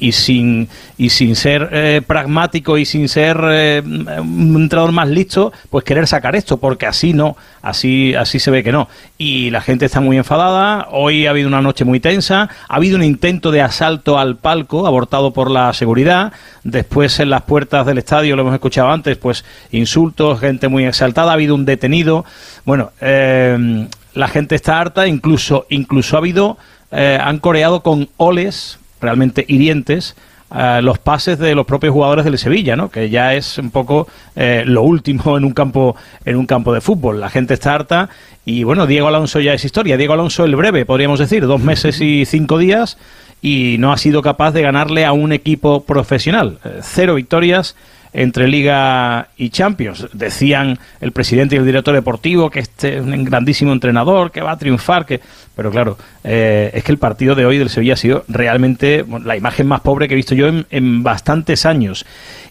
y, 0.00 0.12
sin, 0.12 0.68
y 0.96 1.10
sin 1.10 1.36
ser 1.36 1.68
eh, 1.72 2.02
pragmático 2.06 2.78
y 2.78 2.86
sin 2.86 3.10
ser 3.10 3.38
eh, 3.42 3.82
un 3.84 4.56
entrenador 4.56 4.92
más 4.92 5.08
listo, 5.08 5.52
pues 5.68 5.84
querer 5.84 6.06
sacar 6.06 6.34
esto, 6.34 6.56
porque 6.56 6.86
así 6.86 7.12
no, 7.12 7.36
así, 7.60 8.14
así 8.14 8.38
se 8.38 8.50
ve 8.50 8.62
que 8.62 8.72
no. 8.72 8.88
Y 9.18 9.50
la 9.50 9.60
gente 9.60 9.84
está 9.84 10.00
muy 10.00 10.16
enfadada, 10.16 10.88
hoy 10.90 11.26
ha 11.26 11.30
habido 11.30 11.48
una 11.48 11.60
noche 11.60 11.84
muy 11.84 12.00
tensa, 12.00 12.48
ha 12.68 12.74
habido 12.74 12.96
un 12.96 13.04
intento 13.04 13.50
de 13.50 13.60
asalto 13.60 14.18
al 14.18 14.36
palco 14.36 14.86
abortado 14.86 15.32
por 15.32 15.50
la 15.50 15.74
seguridad, 15.74 16.32
después 16.64 17.20
en 17.20 17.28
las 17.28 17.42
puertas 17.42 17.84
del 17.84 17.98
estadio, 17.98 18.34
lo 18.34 18.42
hemos 18.42 18.54
escuchado 18.54 18.90
antes, 18.90 19.18
pues 19.18 19.44
insultos, 19.70 20.40
gente 20.40 20.68
muy 20.68 20.85
exaltada, 20.88 21.30
ha 21.30 21.34
habido 21.34 21.54
un 21.54 21.64
detenido. 21.64 22.24
Bueno, 22.64 22.92
eh, 23.00 23.88
la 24.14 24.28
gente 24.28 24.54
está 24.54 24.80
harta, 24.80 25.06
incluso, 25.06 25.66
incluso 25.68 26.16
ha 26.16 26.20
habido, 26.20 26.58
eh, 26.90 27.18
han 27.20 27.38
coreado 27.38 27.82
con 27.82 28.08
oles 28.16 28.78
realmente 29.00 29.44
hirientes 29.46 30.16
eh, 30.54 30.80
los 30.80 30.98
pases 30.98 31.40
de 31.40 31.56
los 31.56 31.66
propios 31.66 31.92
jugadores 31.92 32.24
del 32.24 32.38
Sevilla, 32.38 32.76
¿no? 32.76 32.88
Que 32.88 33.10
ya 33.10 33.34
es 33.34 33.58
un 33.58 33.70
poco 33.70 34.06
eh, 34.36 34.62
lo 34.64 34.82
último 34.82 35.36
en 35.36 35.44
un 35.44 35.52
campo 35.52 35.96
en 36.24 36.36
un 36.36 36.46
campo 36.46 36.72
de 36.72 36.80
fútbol. 36.80 37.20
La 37.20 37.30
gente 37.30 37.54
está 37.54 37.74
harta 37.74 38.08
y 38.44 38.62
bueno, 38.62 38.86
Diego 38.86 39.08
Alonso 39.08 39.40
ya 39.40 39.54
es 39.54 39.64
historia. 39.64 39.96
Diego 39.96 40.12
Alonso 40.12 40.44
el 40.44 40.54
breve, 40.54 40.86
podríamos 40.86 41.18
decir, 41.18 41.46
dos 41.46 41.60
meses 41.60 42.00
y 42.00 42.24
cinco 42.26 42.58
días 42.58 42.96
y 43.42 43.76
no 43.78 43.92
ha 43.92 43.98
sido 43.98 44.22
capaz 44.22 44.52
de 44.52 44.62
ganarle 44.62 45.04
a 45.04 45.12
un 45.12 45.32
equipo 45.32 45.82
profesional. 45.82 46.58
Eh, 46.64 46.78
cero 46.80 47.16
victorias 47.16 47.74
entre 48.16 48.48
Liga 48.48 49.28
y 49.36 49.50
Champions. 49.50 50.08
Decían 50.14 50.78
el 51.02 51.12
presidente 51.12 51.54
y 51.54 51.58
el 51.58 51.66
director 51.66 51.94
deportivo 51.94 52.50
que 52.50 52.60
este 52.60 52.96
es 52.96 53.02
un 53.02 53.24
grandísimo 53.24 53.72
entrenador, 53.72 54.32
que 54.32 54.40
va 54.40 54.52
a 54.52 54.58
triunfar, 54.58 55.04
que 55.04 55.20
pero 55.54 55.70
claro, 55.70 55.96
eh, 56.24 56.70
es 56.74 56.82
que 56.84 56.92
el 56.92 56.98
partido 56.98 57.34
de 57.34 57.46
hoy 57.46 57.56
del 57.58 57.70
Sevilla 57.70 57.94
ha 57.94 57.96
sido 57.96 58.24
realmente 58.28 59.04
la 59.24 59.36
imagen 59.36 59.66
más 59.66 59.80
pobre 59.80 60.06
que 60.08 60.14
he 60.14 60.16
visto 60.16 60.34
yo 60.34 60.48
en, 60.48 60.66
en 60.70 61.02
bastantes 61.02 61.64
años. 61.64 62.04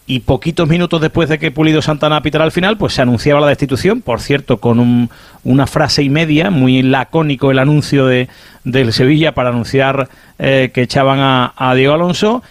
Y 0.07 0.20
poquitos 0.20 0.68
minutos 0.70 1.01
después 1.01 1.30
de 1.30 1.39
que 1.39 1.49
Pulido 1.51 1.82
Santana 1.82 2.22
pitara 2.22 2.43
al 2.43 2.51
final, 2.51 2.78
pues 2.78 2.93
se 2.93 3.01
anunciaba 3.01 3.41
la 3.41 3.47
destitución, 3.47 4.01
por 4.01 4.22
cierto, 4.22 4.57
con 4.57 4.80
un- 4.80 5.09
una 5.43 5.66
frase 5.68 6.01
y 6.03 6.09
media, 6.09 6.49
muy 6.51 6.82
lacónico 6.84 7.49
el 7.51 7.59
anuncio 7.59 8.05
de, 8.07 8.28
del 8.63 8.93
Sevilla 8.93 9.34
para 9.34 9.49
anunciar 9.49 10.09
eh, 10.39 10.70
que 10.74 10.82
echaban 10.84 11.20
a, 11.20 11.53
a 11.55 11.74
Diego 11.76 11.93
Alonso. 11.95 12.43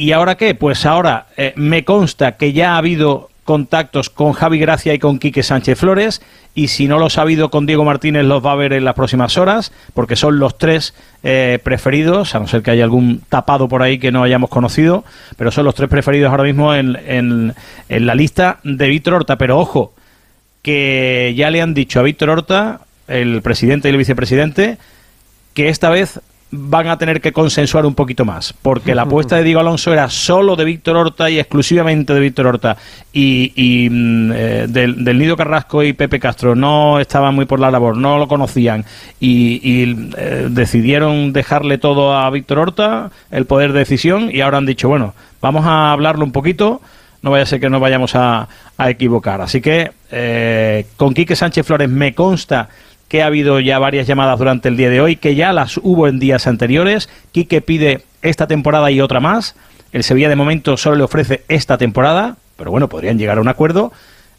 ¿Y 0.00 0.12
ahora 0.12 0.36
qué? 0.36 0.54
Pues 0.54 0.86
ahora 0.86 1.26
eh, 1.36 1.52
me 1.56 1.84
consta 1.84 2.38
que 2.38 2.54
ya 2.54 2.72
ha 2.72 2.78
habido 2.78 3.28
contactos 3.44 4.08
con 4.08 4.32
Javi 4.32 4.58
Gracia 4.58 4.94
y 4.94 4.98
con 4.98 5.18
Quique 5.18 5.42
Sánchez 5.42 5.78
Flores 5.78 6.22
y 6.54 6.68
si 6.68 6.88
no 6.88 6.98
los 6.98 7.18
ha 7.18 7.22
habido 7.22 7.50
con 7.50 7.66
Diego 7.66 7.84
Martínez 7.84 8.24
los 8.24 8.44
va 8.44 8.52
a 8.52 8.56
ver 8.56 8.72
en 8.72 8.86
las 8.86 8.94
próximas 8.94 9.36
horas 9.36 9.72
porque 9.92 10.16
son 10.16 10.38
los 10.38 10.56
tres 10.56 10.94
eh, 11.22 11.58
preferidos, 11.62 12.34
a 12.34 12.38
no 12.40 12.46
ser 12.46 12.62
que 12.62 12.70
haya 12.70 12.84
algún 12.84 13.20
tapado 13.28 13.68
por 13.68 13.82
ahí 13.82 13.98
que 13.98 14.10
no 14.10 14.22
hayamos 14.22 14.48
conocido, 14.48 15.04
pero 15.36 15.50
son 15.50 15.66
los 15.66 15.74
tres 15.74 15.90
preferidos 15.90 16.30
ahora 16.30 16.44
mismo 16.44 16.74
en, 16.74 16.96
en- 17.06 17.54
en 17.90 18.06
la 18.06 18.14
lista 18.14 18.58
de 18.64 18.88
Víctor 18.88 19.12
Horta. 19.14 19.36
Pero 19.36 19.58
ojo, 19.58 19.92
que 20.62 21.34
ya 21.36 21.50
le 21.50 21.60
han 21.60 21.74
dicho 21.74 22.00
a 22.00 22.04
Víctor 22.04 22.30
Horta, 22.30 22.80
el 23.06 23.42
presidente 23.42 23.88
y 23.88 23.90
el 23.90 23.98
vicepresidente, 23.98 24.78
que 25.52 25.68
esta 25.68 25.90
vez 25.90 26.20
van 26.52 26.88
a 26.88 26.98
tener 26.98 27.20
que 27.20 27.32
consensuar 27.32 27.86
un 27.86 27.94
poquito 27.94 28.24
más, 28.24 28.52
porque 28.52 28.94
la 28.94 29.02
apuesta 29.02 29.36
de 29.36 29.44
Diego 29.44 29.60
Alonso 29.60 29.92
era 29.92 30.08
solo 30.10 30.56
de 30.56 30.64
Víctor 30.64 30.96
Horta 30.96 31.30
y 31.30 31.38
exclusivamente 31.38 32.12
de 32.12 32.20
Víctor 32.20 32.46
Horta, 32.46 32.76
y, 33.12 33.88
mm, 33.90 34.32
eh, 34.34 34.66
del, 34.68 35.18
Nido 35.18 35.36
Carrasco 35.36 35.82
y 35.82 35.92
Pepe 35.92 36.18
Castro 36.18 36.54
no 36.54 36.98
estaban 36.98 37.34
muy 37.34 37.44
por 37.44 37.60
la 37.60 37.70
labor, 37.70 37.96
no 37.96 38.18
lo 38.18 38.26
conocían, 38.26 38.84
y, 39.20 39.60
y, 39.62 40.10
eh, 40.16 40.48
decidieron 40.50 41.32
dejarle 41.32 41.78
todo 41.78 42.16
a 42.16 42.28
Víctor 42.30 42.58
Horta, 42.58 43.10
el 43.30 43.46
poder 43.46 43.72
de 43.72 43.80
decisión, 43.80 44.30
y 44.32 44.40
ahora 44.40 44.58
han 44.58 44.66
dicho, 44.66 44.88
bueno, 44.88 45.14
vamos 45.40 45.64
a 45.66 45.92
hablarlo 45.92 46.24
un 46.24 46.32
poquito, 46.32 46.80
no 47.22 47.30
vaya 47.30 47.44
a 47.44 47.46
ser 47.46 47.60
que 47.60 47.70
nos 47.70 47.80
vayamos 47.80 48.14
a, 48.14 48.48
a 48.80 48.90
equivocar. 48.90 49.40
Así 49.40 49.60
que 49.60 49.92
eh, 50.10 50.86
con 50.96 51.12
Quique 51.12 51.36
Sánchez 51.36 51.66
Flores 51.66 51.88
me 51.88 52.14
consta 52.14 52.68
que 53.10 53.24
ha 53.24 53.26
habido 53.26 53.58
ya 53.58 53.80
varias 53.80 54.06
llamadas 54.06 54.38
durante 54.38 54.68
el 54.68 54.76
día 54.76 54.88
de 54.88 55.00
hoy, 55.00 55.16
que 55.16 55.34
ya 55.34 55.52
las 55.52 55.78
hubo 55.82 56.06
en 56.06 56.20
días 56.20 56.46
anteriores. 56.46 57.08
Quique 57.32 57.60
pide 57.60 58.04
esta 58.22 58.46
temporada 58.46 58.90
y 58.92 59.00
otra 59.00 59.18
más. 59.18 59.56
El 59.92 60.04
Sevilla 60.04 60.28
de 60.28 60.36
momento 60.36 60.76
solo 60.76 60.94
le 60.94 61.02
ofrece 61.02 61.42
esta 61.48 61.76
temporada, 61.76 62.36
pero 62.56 62.70
bueno, 62.70 62.88
podrían 62.88 63.18
llegar 63.18 63.38
a 63.38 63.40
un 63.40 63.48
acuerdo. 63.48 63.92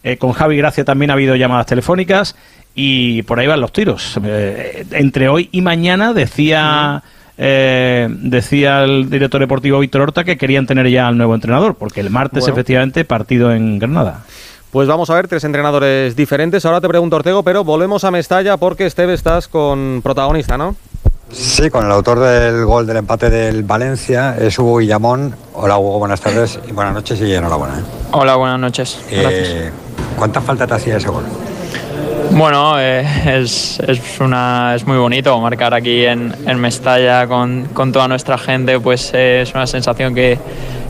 Eh, 0.03 0.15
con 0.15 0.31
Javi 0.31 0.56
Gracia 0.56 0.85
también 0.85 1.11
ha 1.11 1.15
habido 1.15 1.35
llamadas 1.35 1.65
telefónicas 1.65 2.38
y 2.73 3.23
por 3.23 3.41
ahí 3.41 3.48
van 3.48 3.60
los 3.60 3.73
tiros. 3.73 4.18
Eh, 4.23 4.85
entre 4.91 5.27
hoy 5.27 5.49
y 5.52 5.60
mañana 5.60 6.14
decía... 6.14 7.03
eh, 7.38 8.07
decía 8.10 8.84
el 8.84 9.10
director 9.10 9.41
deportivo 9.41 9.80
Víctor 9.80 10.02
Horta 10.02 10.23
que 10.23 10.38
querían 10.38 10.65
tener 10.65 10.88
ya 10.89 11.10
al 11.10 11.18
nuevo 11.18 11.35
entrenador, 11.35 11.76
porque 11.76 11.99
el 11.99 12.10
martes 12.10 12.43
Bueno. 12.43 12.53
efectivamente 12.53 13.03
partido 13.03 13.52
en 13.52 13.80
Granada. 13.80 14.23
Pues 14.72 14.88
vamos 14.88 15.10
a 15.10 15.15
ver, 15.15 15.27
tres 15.27 15.43
entrenadores 15.43 16.15
diferentes. 16.15 16.65
Ahora 16.65 16.80
te 16.80 16.88
pregunto, 16.88 17.18
Ortego, 17.18 17.43
pero 17.43 17.65
volvemos 17.65 18.06
a 18.06 18.11
Mestalla 18.11 18.56
porque, 18.56 18.85
Esteve, 18.85 19.14
estás 19.14 19.49
con 19.49 19.99
protagonista, 20.02 20.57
¿no? 20.57 20.77
Sí, 21.30 21.69
con 21.69 21.85
el 21.85 21.91
autor 21.91 22.19
del 22.19 22.65
gol 22.65 22.88
del 22.88 22.98
empate 22.98 23.30
del 23.30 23.64
Valencia, 23.64 24.38
es 24.38 24.57
Hugo 24.57 24.77
Guillamón. 24.77 25.35
Hola 25.53 25.77
Hugo, 25.77 25.99
buenas 25.99 26.22
tardes 26.22 26.57
y 26.68 26.72
buenas 26.72 26.93
noches 26.93 27.19
y 27.19 27.34
enhorabuena. 27.34 27.80
¿eh? 27.80 27.84
Hola, 28.11 28.35
buenas 28.35 28.60
noches. 28.60 28.98
Gracias. 29.10 29.48
Eh, 29.49 29.72
¿Cuánta 30.18 30.39
falta 30.39 30.65
te 30.65 30.73
hacía 30.73 30.98
ese 30.98 31.10
gol? 31.10 31.23
Bueno, 32.31 32.80
eh, 32.80 33.05
es, 33.26 33.80
es, 33.85 34.19
una, 34.19 34.73
es 34.76 34.88
muy 34.88 34.97
bonito 34.97 35.38
marcar 35.39 35.73
aquí 35.73 36.05
en, 36.05 36.34
en 36.47 36.59
Mestalla 36.59 37.27
con, 37.27 37.65
con 37.73 37.91
toda 37.91 38.07
nuestra 38.07 38.38
gente, 38.38 38.80
pues 38.80 39.11
eh, 39.13 39.41
es 39.41 39.53
una 39.53 39.68
sensación 39.68 40.15
que, 40.15 40.39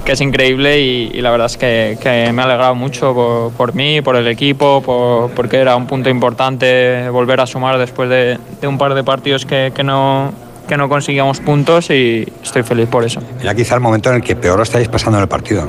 que 0.05 0.11
es 0.11 0.21
increíble 0.21 0.79
y, 0.79 1.19
la 1.21 1.31
verdad 1.31 1.47
es 1.47 1.57
que, 1.57 1.97
que 2.01 2.31
me 2.31 2.41
ha 2.43 2.45
alegrado 2.45 2.75
mucho 2.75 3.13
por, 3.15 3.51
por 3.53 3.73
mí, 3.73 4.01
por 4.01 4.15
el 4.15 4.27
equipo, 4.27 4.81
por- 4.85 5.31
porque 5.31 5.57
era 5.57 5.75
un 5.75 5.87
punto 5.87 6.09
importante 6.09 7.09
volver 7.09 7.41
a 7.41 7.47
sumar 7.47 7.77
después 7.79 8.07
de, 8.09 8.37
de 8.61 8.67
un 8.67 8.77
par 8.77 8.93
de 8.93 9.03
partidos 9.03 9.43
que, 9.45 9.71
que 9.75 9.83
no, 9.83 10.31
que 10.67 10.77
no 10.77 10.87
conseguíamos 10.89 11.39
puntos 11.39 11.89
y 11.89 12.31
estoy 12.43 12.61
feliz 12.61 12.87
por 12.87 13.03
eso. 13.03 13.19
Era 13.41 13.55
quizá 13.55 13.73
el 13.75 13.81
momento 13.81 14.09
en 14.09 14.17
el 14.17 14.21
que 14.21 14.35
peor 14.35 14.57
lo 14.57 14.63
estáis 14.63 14.87
pasando 14.89 15.17
en 15.17 15.23
el 15.23 15.27
partido. 15.29 15.67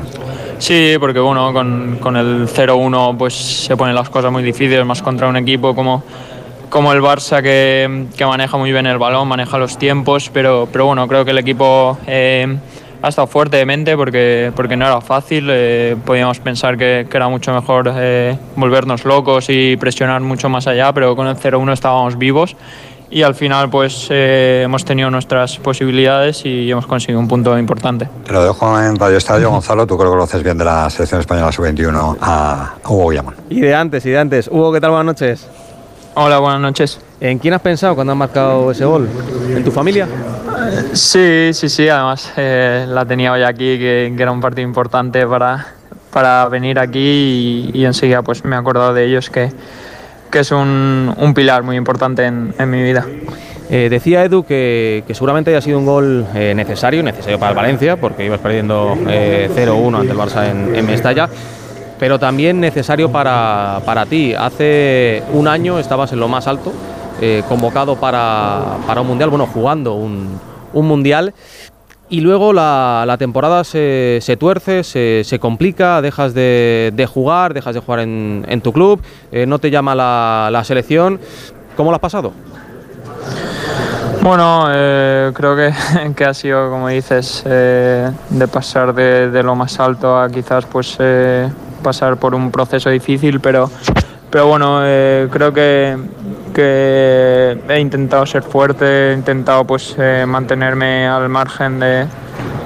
Sí, 0.63 0.95
porque 1.01 1.19
bueno, 1.19 1.53
con, 1.53 1.97
con 1.97 2.17
el 2.17 2.47
0-1 2.47 3.17
pues 3.17 3.35
se 3.35 3.77
ponen 3.77 3.97
las 3.97 4.09
cosas 4.09 4.31
muy 4.31 4.45
difíciles, 4.45 4.87
más 4.87 5.03
contra 5.03 5.27
un 5.27 5.37
equipo 5.37 5.75
como, 5.75 6.05
como 6.71 6.93
el 6.93 7.01
Barça 7.01 7.43
que, 7.43 8.07
que 8.17 8.25
maneja 8.25 8.57
muy 8.57 8.71
bien 8.71 8.87
el 8.87 8.97
balón, 8.97 9.27
maneja 9.27 9.59
los 9.59 9.77
tiempos, 9.77 10.31
pero, 10.33 10.69
pero 10.71 10.87
bueno, 10.87 11.09
creo 11.09 11.25
que 11.25 11.33
el 11.33 11.39
equipo 11.39 11.99
eh, 12.07 12.47
ha 13.03 13.09
estado 13.09 13.27
fuerte 13.27 13.57
de 13.57 13.67
mente 13.67 13.97
porque, 13.97 14.53
porque 14.55 14.77
no 14.77 14.87
era 14.87 15.01
fácil, 15.01 15.49
eh, 15.51 15.97
podíamos 16.07 16.39
pensar 16.39 16.79
que, 16.79 17.09
que 17.11 17.17
era 17.17 17.29
mucho 17.29 17.53
mejor 17.53 17.93
eh, 17.97 18.39
volvernos 18.55 19.05
locos 19.05 19.47
y 19.49 19.77
presionar 19.77 20.21
mucho 20.21 20.49
más 20.49 20.69
allá, 20.69 20.93
pero 20.93 21.17
con 21.17 21.27
el 21.27 21.35
0-1 21.35 21.73
estábamos 21.73 22.17
vivos 22.17 22.55
y 23.13 23.23
al 23.23 23.35
final 23.35 23.69
pues 23.69 24.07
eh, 24.09 24.63
hemos 24.65 24.85
tenido 24.87 25.11
nuestras 25.11 25.59
posibilidades 25.59 26.47
y 26.47 26.71
hemos 26.71 26.87
conseguido 26.87 27.21
un 27.21 27.29
punto 27.29 27.57
importante. 27.59 28.09
Te 28.25 28.33
lo 28.33 28.43
dejo 28.43 28.81
en 28.81 28.97
Radio 28.97 29.19
Estadio, 29.19 29.51
Gonzalo. 29.51 29.87
Tú 29.87 29.99
creo 29.99 30.11
que 30.11 30.17
conoces 30.17 30.43
bien 30.43 30.57
de 30.57 30.65
la 30.65 30.89
selección 30.89 31.21
española 31.21 31.53
sub-21 31.53 32.17
a 32.23 32.75
Hugo 32.89 33.11
Guillamón. 33.11 33.35
Y 33.51 33.61
de 33.61 33.75
antes, 33.75 34.07
y 34.07 34.11
de 34.11 34.19
antes. 34.19 34.49
Hugo, 34.49 34.73
¿qué 34.73 34.81
tal? 34.81 34.91
Buenas 34.93 35.07
noches. 35.07 35.47
Hola, 36.15 36.39
buenas 36.39 36.61
noches. 36.61 37.01
¿En 37.21 37.39
quién 37.39 37.53
has 37.53 37.61
pensado 37.61 37.95
cuando 37.95 38.15
has 38.15 38.19
marcado 38.19 38.71
ese 38.71 38.87
gol? 38.87 39.09
¿En 39.49 39.63
tu 39.63 39.71
familia? 39.71 40.09
Sí, 40.95 41.51
sí, 41.53 41.69
sí, 41.69 41.89
además 41.89 42.33
eh, 42.37 42.87
la 42.89 43.05
tenía 43.05 43.33
hoy 43.33 43.43
aquí, 43.43 43.79
que, 43.79 44.13
que 44.17 44.23
era 44.23 44.33
un 44.33 44.41
partido 44.41 44.67
importante 44.67 45.27
para, 45.27 45.67
para 46.11 46.49
venir 46.49 46.79
aquí 46.79 47.71
y, 47.75 47.79
y 47.79 47.85
enseguida 47.85 48.23
pues 48.23 48.43
me 48.45 48.57
he 48.57 48.59
acordado 48.59 48.95
de 48.95 49.05
ellos, 49.05 49.29
que, 49.29 49.53
que 50.33 50.41
es 50.41 50.51
un, 50.51 51.15
un 51.17 51.35
pilar 51.35 51.63
muy 51.63 51.77
importante 51.77 52.25
en, 52.25 52.53
en 52.59 52.71
mi 52.71 52.83
vida. 52.83 53.07
Eh, 53.71 53.89
decía 53.89 54.25
Edu 54.25 54.43
que, 54.43 55.05
que 55.07 55.15
seguramente 55.15 55.51
haya 55.51 55.61
sido 55.61 55.79
un 55.79 55.87
gol 55.87 56.27
eh, 56.35 56.55
necesario, 56.57 57.03
necesario 57.03 57.39
para 57.39 57.51
el 57.51 57.57
Valencia, 57.57 57.97
porque 57.97 58.25
ibas 58.25 58.41
perdiendo 58.41 58.97
eh, 59.09 59.49
0-1 59.55 60.01
ante 60.01 60.13
el 60.13 60.19
Barça 60.19 60.51
en, 60.51 60.75
en 60.75 60.85
Mestalla, 60.87 61.29
pero 61.99 62.19
también 62.19 62.61
necesario 62.61 63.13
para, 63.13 63.81
para 63.85 64.07
ti. 64.07 64.35
Hace 64.35 65.23
un 65.33 65.47
año 65.47 65.79
estabas 65.79 66.13
en 66.13 66.21
lo 66.21 66.29
más 66.29 66.47
alto, 66.47 66.73
eh, 67.21 67.43
convocado 67.49 67.97
para, 67.97 68.79
para 68.87 69.03
un 69.03 69.07
mundial, 69.07 69.31
bueno, 69.31 69.47
jugando 69.47 69.95
un, 69.95 70.41
un 70.73 70.89
mundial. 70.89 71.33
Y 72.13 72.21
luego 72.21 72.53
la, 72.53 73.17
temporada 73.19 73.65
se, 73.65 74.19
se 74.21 74.37
tuerce, 74.37 74.85
se, 74.85 75.39
complica, 75.41 76.03
dejas 76.03 76.35
de, 76.35 77.09
jugar, 77.11 77.55
dejas 77.55 77.75
de 77.75 77.81
jugar 77.81 78.01
en, 78.01 78.61
tu 78.63 78.71
club, 78.71 79.01
eh, 79.33 79.47
no 79.47 79.59
te 79.59 79.71
llama 79.71 79.95
la, 79.95 80.63
selección. 80.63 81.19
¿Cómo 81.75 81.91
lo 81.91 81.95
has 81.95 82.03
pasado? 82.03 82.35
Bueno, 84.21 84.67
eh, 84.69 85.31
creo 85.33 85.57
que, 85.57 85.73
que 86.15 86.25
ha 86.27 86.35
sido, 86.35 86.69
como 86.69 86.89
dices, 86.89 87.45
eh, 87.47 88.11
de 88.29 88.47
pasar 88.47 88.93
de, 88.93 89.31
de 89.31 89.43
lo 89.43 89.57
más 89.57 89.81
alto 89.81 90.21
a 90.21 90.29
quizás 90.29 90.67
pues 90.67 90.97
eh, 90.99 91.49
pasar 91.83 92.19
por 92.19 92.35
un 92.35 92.51
proceso 92.51 92.91
difícil, 92.91 93.41
pero, 93.41 93.71
pero 94.33 94.47
bueno, 94.47 94.81
eh, 94.83 95.29
creo 95.31 95.53
que, 95.53 95.95
que 96.55 97.59
he 97.69 97.79
intentado 97.79 98.25
ser 98.25 98.43
fuerte, 98.43 99.11
he 99.11 99.15
intentado 99.15 99.67
pues 99.67 99.95
eh, 99.99 100.25
mantenerme 100.27 101.07
al 101.07 101.29
margen 101.29 101.79
de, 101.79 102.07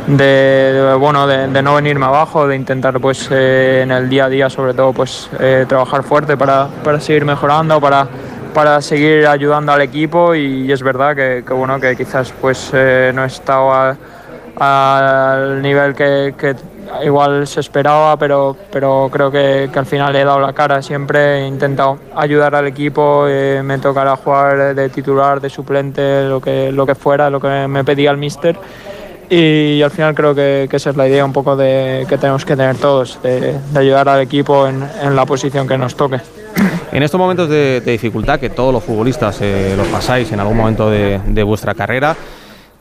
de, 0.06 0.94
bueno 0.97 1.26
de, 1.26 1.60
no 1.62 1.74
venirme 1.74 2.06
abajo, 2.06 2.47
de 2.47 2.55
intentar 2.55 3.01
pues 3.01 3.28
eh, 3.32 3.80
en 3.82 3.90
el 3.90 4.09
día 4.09 4.26
a 4.26 4.28
día 4.28 4.48
sobre 4.48 4.74
todo 4.74 4.93
pues 4.93 5.28
eh, 5.40 5.66
trabajar 5.68 6.05
fuerte 6.05 6.36
para, 6.36 6.68
para 6.84 7.01
seguir 7.01 7.24
mejorando, 7.24 7.80
para 7.80 8.06
para 8.55 8.80
seguir 8.80 9.26
ayudando 9.26 9.72
al 9.72 9.82
equipo. 9.82 10.34
Y, 10.34 10.72
es 10.72 10.82
verdad 10.82 11.14
que, 11.14 11.43
bueno 11.52 11.78
que 11.78 11.94
quizás 11.94 12.32
pues 12.40 12.70
eh, 12.72 13.12
no 13.14 13.24
he 13.24 13.26
estado 13.26 13.70
a- 13.70 13.94
al 14.59 15.61
nivel 15.62 15.95
que, 15.95 16.35
que 16.39 16.55
igual 17.05 17.47
se 17.47 17.61
esperaba 17.61 18.16
pero 18.16 18.57
pero 18.70 19.09
creo 19.12 19.31
que, 19.31 19.69
que 19.73 19.78
al 19.78 19.87
final 19.87 20.15
he 20.16 20.24
dado 20.24 20.41
la 20.41 20.53
cara 20.53 20.83
siempre. 20.83 21.41
He 21.41 21.47
intentado 21.47 21.99
ayudar 22.15 22.55
al 22.55 22.66
equipo 22.66 23.27
eh, 23.28 23.62
me 23.62 23.78
tocará 23.78 24.16
jugar 24.16 24.74
de 24.74 24.89
titular 24.89 25.41
de 25.41 25.51
suplente 25.51 26.24
lo 26.28 26.41
que 26.41 26.73
lo 26.73 26.87
que 26.87 26.95
fuera 26.95 27.28
lo 27.31 27.41
que 27.41 27.66
me 27.69 27.85
pedía 27.85 28.11
el 28.11 28.16
míster. 28.16 28.57
Y 29.28 29.83
al 29.83 29.91
final 29.91 30.15
creo 30.15 30.37
que, 30.37 30.69
que 30.70 30.77
esa 30.77 30.91
es 30.91 30.97
la 30.97 31.09
idea 31.09 31.24
un 31.24 31.33
poco 31.33 31.57
de 31.57 32.07
que 32.09 32.16
tenemos 32.16 32.45
que 32.45 32.55
tener 32.57 32.77
todos 32.77 33.20
de, 33.23 33.59
de 33.73 33.78
ayudar 33.78 34.09
al 34.09 34.20
equipo 34.20 34.69
en, 34.69 34.89
en 35.03 35.16
la 35.16 35.27
posición 35.27 35.66
que 35.66 35.77
nos 35.77 35.97
toque. 35.97 36.20
En 36.93 37.03
estos 37.03 37.19
momentos 37.19 37.49
de, 37.49 37.81
de 37.81 37.93
dificultad 37.93 38.39
que 38.39 38.51
todos 38.51 38.73
los 38.73 38.85
futbolistas 38.85 39.39
eh, 39.41 39.74
los 39.77 39.89
pasáis 39.89 40.31
en 40.31 40.39
algún 40.39 40.57
momento 40.57 40.89
de, 40.89 41.20
de 41.27 41.43
vuestra 41.43 41.74
carrera, 41.74 42.16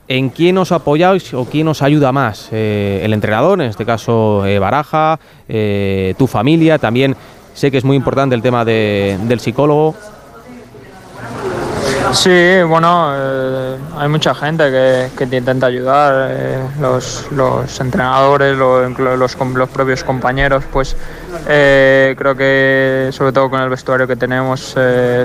¿en 0.08 0.30
quién 0.30 0.58
os 0.58 0.72
apoyáis 0.72 1.34
o 1.34 1.46
quién 1.46 1.68
os 1.68 1.82
ayuda 1.82 2.12
más? 2.12 2.50
Eh, 2.52 3.02
el 3.04 3.14
entrenador, 3.14 3.62
en 3.62 3.70
este 3.70 3.86
caso 3.86 4.46
eh, 4.46 4.60
Baraja, 4.60 5.20
eh, 5.50 6.14
tu 6.18 6.28
familia, 6.28 6.78
también 6.78 7.16
sé 7.54 7.72
que 7.72 7.78
es 7.78 7.84
muy 7.84 7.96
importante 7.98 8.36
el 8.36 8.42
tema 8.42 8.64
de- 8.66 9.18
del 9.24 9.40
psicólogo. 9.40 9.96
Sí, 12.14 12.62
bueno, 12.68 13.12
hay 13.98 14.08
mucha 14.08 14.34
gente 14.36 14.70
que, 14.70 15.08
que 15.18 15.26
te 15.28 15.38
intenta 15.38 15.66
ayudar, 15.68 16.30
los, 16.80 17.28
los 17.32 17.80
entrenadores, 17.82 18.56
los, 18.58 19.36
com- 19.36 19.54
los 19.56 19.70
propios 19.70 20.04
compañeros, 20.04 20.64
pues 20.72 20.96
creo 21.46 22.36
que 22.38 23.10
sobre 23.12 23.32
todo 23.34 23.50
con 23.50 23.60
el 23.62 23.70
vestuario 23.70 24.08
que 24.08 24.16
tenemos 24.16 24.76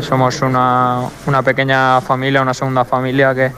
somos 0.01 0.40
una, 0.43 1.02
una 1.27 1.43
pequeña 1.43 2.01
familia, 2.01 2.40
una 2.43 2.55
segunda 2.55 2.85
familia 2.85 3.35
que, 3.35 3.52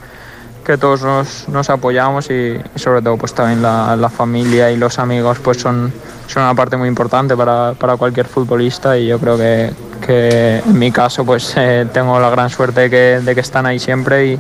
que 0.65 0.79
todos 0.79 1.03
nos, 1.03 1.49
nos 1.49 1.69
apoyamos 1.71 2.31
y, 2.31 2.57
y 2.75 2.79
sobre 2.79 3.03
todo 3.03 3.17
pues 3.17 3.35
también 3.35 3.63
la, 3.63 3.97
la 3.97 4.09
familia 4.09 4.71
y 4.71 4.77
los 4.77 4.99
amigos 4.99 5.39
pues 5.41 5.59
son, 5.61 5.93
son 6.27 6.43
una 6.45 6.55
parte 6.55 6.77
muy 6.77 6.89
importante 6.89 7.37
para, 7.37 7.73
para 7.79 7.97
cualquier 7.97 8.27
futbolista 8.27 8.97
y 8.97 9.09
yo 9.09 9.19
creo 9.19 9.37
que, 9.37 9.71
que 10.07 10.59
en 10.59 10.79
mi 10.79 10.91
caso 10.93 11.25
pues 11.25 11.53
eh, 11.57 11.87
tengo 11.93 12.19
la 12.21 12.31
gran 12.31 12.49
suerte 12.51 12.83
de 12.83 12.91
que, 12.91 13.21
de 13.25 13.35
que 13.35 13.41
están 13.41 13.67
ahí 13.67 13.79
siempre 13.79 14.27
y, 14.27 14.39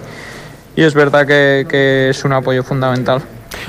y 0.77 0.83
es 0.83 0.95
verdad 0.95 1.27
que, 1.27 1.67
que 1.69 2.11
es 2.11 2.25
un 2.25 2.33
apoyo 2.33 2.63
fundamental. 2.63 3.21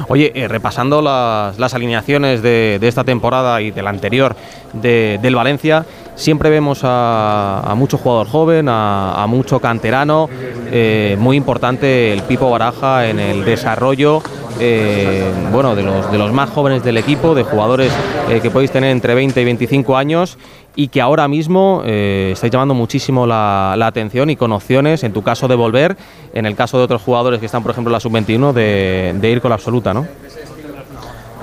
Oye, 0.07 0.31
eh, 0.33 0.47
repasando 0.47 1.01
las, 1.01 1.59
las 1.59 1.73
alineaciones 1.73 2.41
de, 2.41 2.77
de 2.79 2.87
esta 2.87 3.03
temporada 3.03 3.61
y 3.61 3.71
de 3.71 3.81
la 3.83 3.89
anterior 3.89 4.35
de- 4.71 5.19
del 5.21 5.35
Valencia, 5.35 5.85
siempre 6.15 6.49
vemos 6.49 6.81
a, 6.83 7.61
a 7.65 7.75
mucho 7.75 7.97
jugador 7.97 8.27
joven, 8.27 8.67
a, 8.69 9.25
mucho 9.27 9.59
canterano, 9.59 10.29
eh, 10.71 11.15
muy 11.19 11.37
importante 11.37 12.13
el 12.13 12.21
Pipo 12.23 12.49
Baraja 12.49 13.07
en 13.07 13.19
el 13.19 13.45
desarrollo 13.45 14.21
eh, 14.59 15.31
bueno, 15.51 15.75
de, 15.75 15.83
los, 15.83 16.11
de 16.11 16.17
los 16.17 16.31
más 16.31 16.49
jóvenes 16.49 16.83
del 16.83 16.97
equipo, 16.97 17.33
de 17.33 17.43
jugadores 17.43 17.91
eh, 18.29 18.39
que 18.41 18.51
podéis 18.51 18.71
tener 18.71 18.91
entre 18.91 19.15
20 19.15 19.41
y 19.41 19.45
25 19.45 19.97
años 19.97 20.37
y 20.75 20.87
que 20.89 21.01
ahora 21.01 21.27
mismo 21.27 21.83
estáis 21.85 22.51
llamando 22.51 22.73
muchísimo 22.73 23.27
la, 23.27 23.73
atención 23.73 24.31
y 24.31 24.35
con 24.35 24.51
opciones, 24.51 25.03
en 25.03 25.13
tu 25.13 25.21
caso 25.21 25.47
de 25.47 25.55
volver, 25.55 25.95
en 26.33 26.47
el 26.47 26.55
caso 26.55 26.79
de 26.79 26.83
otros 26.83 27.01
jugadores 27.03 27.39
que 27.39 27.45
están, 27.45 27.61
por 27.61 27.71
ejemplo, 27.71 27.91
en 27.91 27.93
la 27.93 27.99
sub-21, 27.99 28.53
de, 28.53 29.29
ir 29.29 29.39
con 29.39 29.49
la 29.49 29.55
absoluta, 29.55 29.93
¿no? 29.93 30.07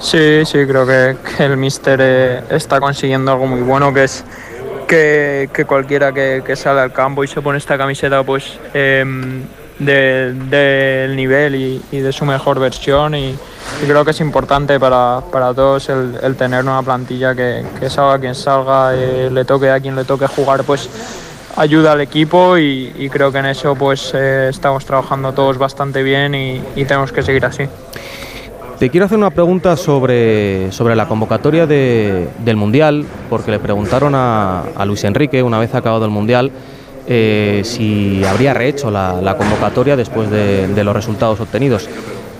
Sí, 0.01 0.47
sí, 0.47 0.67
creo 0.67 0.87
que, 0.87 1.17
que 1.37 1.45
el 1.45 1.59
míster 1.59 2.01
eh, 2.03 2.43
está 2.51 2.81
consiguiendo 2.81 3.33
algo 3.33 3.47
muy 3.47 3.61
bueno, 3.61 3.93
que 3.93 4.05
es 4.05 4.25
que, 4.91 5.65
cualquiera 5.67 6.13
que, 6.13 6.43
que 6.45 6.57
sale 6.57 6.81
al 6.81 6.93
campo 6.93 7.23
y 7.23 7.29
se 7.29 7.41
pone 7.41 7.59
esta 7.59 7.79
camiseta, 7.79 8.23
pues 8.25 8.59
de- 8.73 10.35
del 10.35 11.17
nivel 11.17 11.55
y, 11.55 12.01
de 12.01 12.13
su 12.13 12.25
mejor 12.25 12.59
versión 12.59 13.15
y, 13.15 13.37
creo 13.87 14.05
que 14.05 14.11
es 14.11 14.21
importante 14.21 14.79
para, 14.79 15.23
para 15.33 15.55
todos 15.55 15.89
el, 15.89 16.37
tener 16.37 16.65
una 16.65 16.83
plantilla 16.83 17.35
que, 17.35 17.65
que 17.79 17.89
salga 17.89 18.19
quien 18.19 18.35
salga, 18.35 18.95
eh, 18.95 19.31
le 19.33 19.45
toque 19.45 19.71
a 19.71 19.81
quien 19.81 19.97
le 19.97 20.05
toque 20.05 20.27
jugar, 20.27 20.65
pues 20.65 20.89
ayuda 21.57 21.93
al 21.93 22.01
equipo 22.01 22.59
y, 22.59 23.09
creo 23.11 23.33
que 23.33 23.39
en 23.39 23.47
eso 23.47 23.75
pues 23.75 24.13
eh, 24.15 24.49
estamos 24.51 24.85
trabajando 24.85 25.33
todos 25.33 25.57
bastante 25.57 26.03
bien 26.03 26.35
y 26.35 26.85
tenemos 26.85 27.13
que 27.13 27.23
seguir 27.23 27.47
así. 27.47 27.69
Te 28.81 28.89
quiero 28.89 29.05
hacer 29.05 29.19
una 29.19 29.29
pregunta 29.29 29.77
sobre, 29.77 30.73
sobre 30.73 30.97
la 30.97 31.07
convocatoria 31.07 31.67
de- 31.67 32.29
del 32.43 32.57
Mundial, 32.57 33.05
porque 33.29 33.51
le 33.51 33.59
preguntaron 33.59 34.15
a, 34.15 34.65
Luis 34.87 35.05
Enrique, 35.05 35.43
una 35.43 35.59
vez 35.59 35.75
acabado 35.75 36.07
el 36.07 36.11
Mundial, 36.11 36.51
eh, 37.07 37.61
si 37.63 38.25
habría 38.25 38.55
rehecho 38.55 38.91
la, 38.91 39.37
convocatoria 39.37 39.97
después 39.97 40.31
de, 40.31 40.83
los 40.83 40.97
resultados 40.97 41.39
obtenidos. 41.41 41.91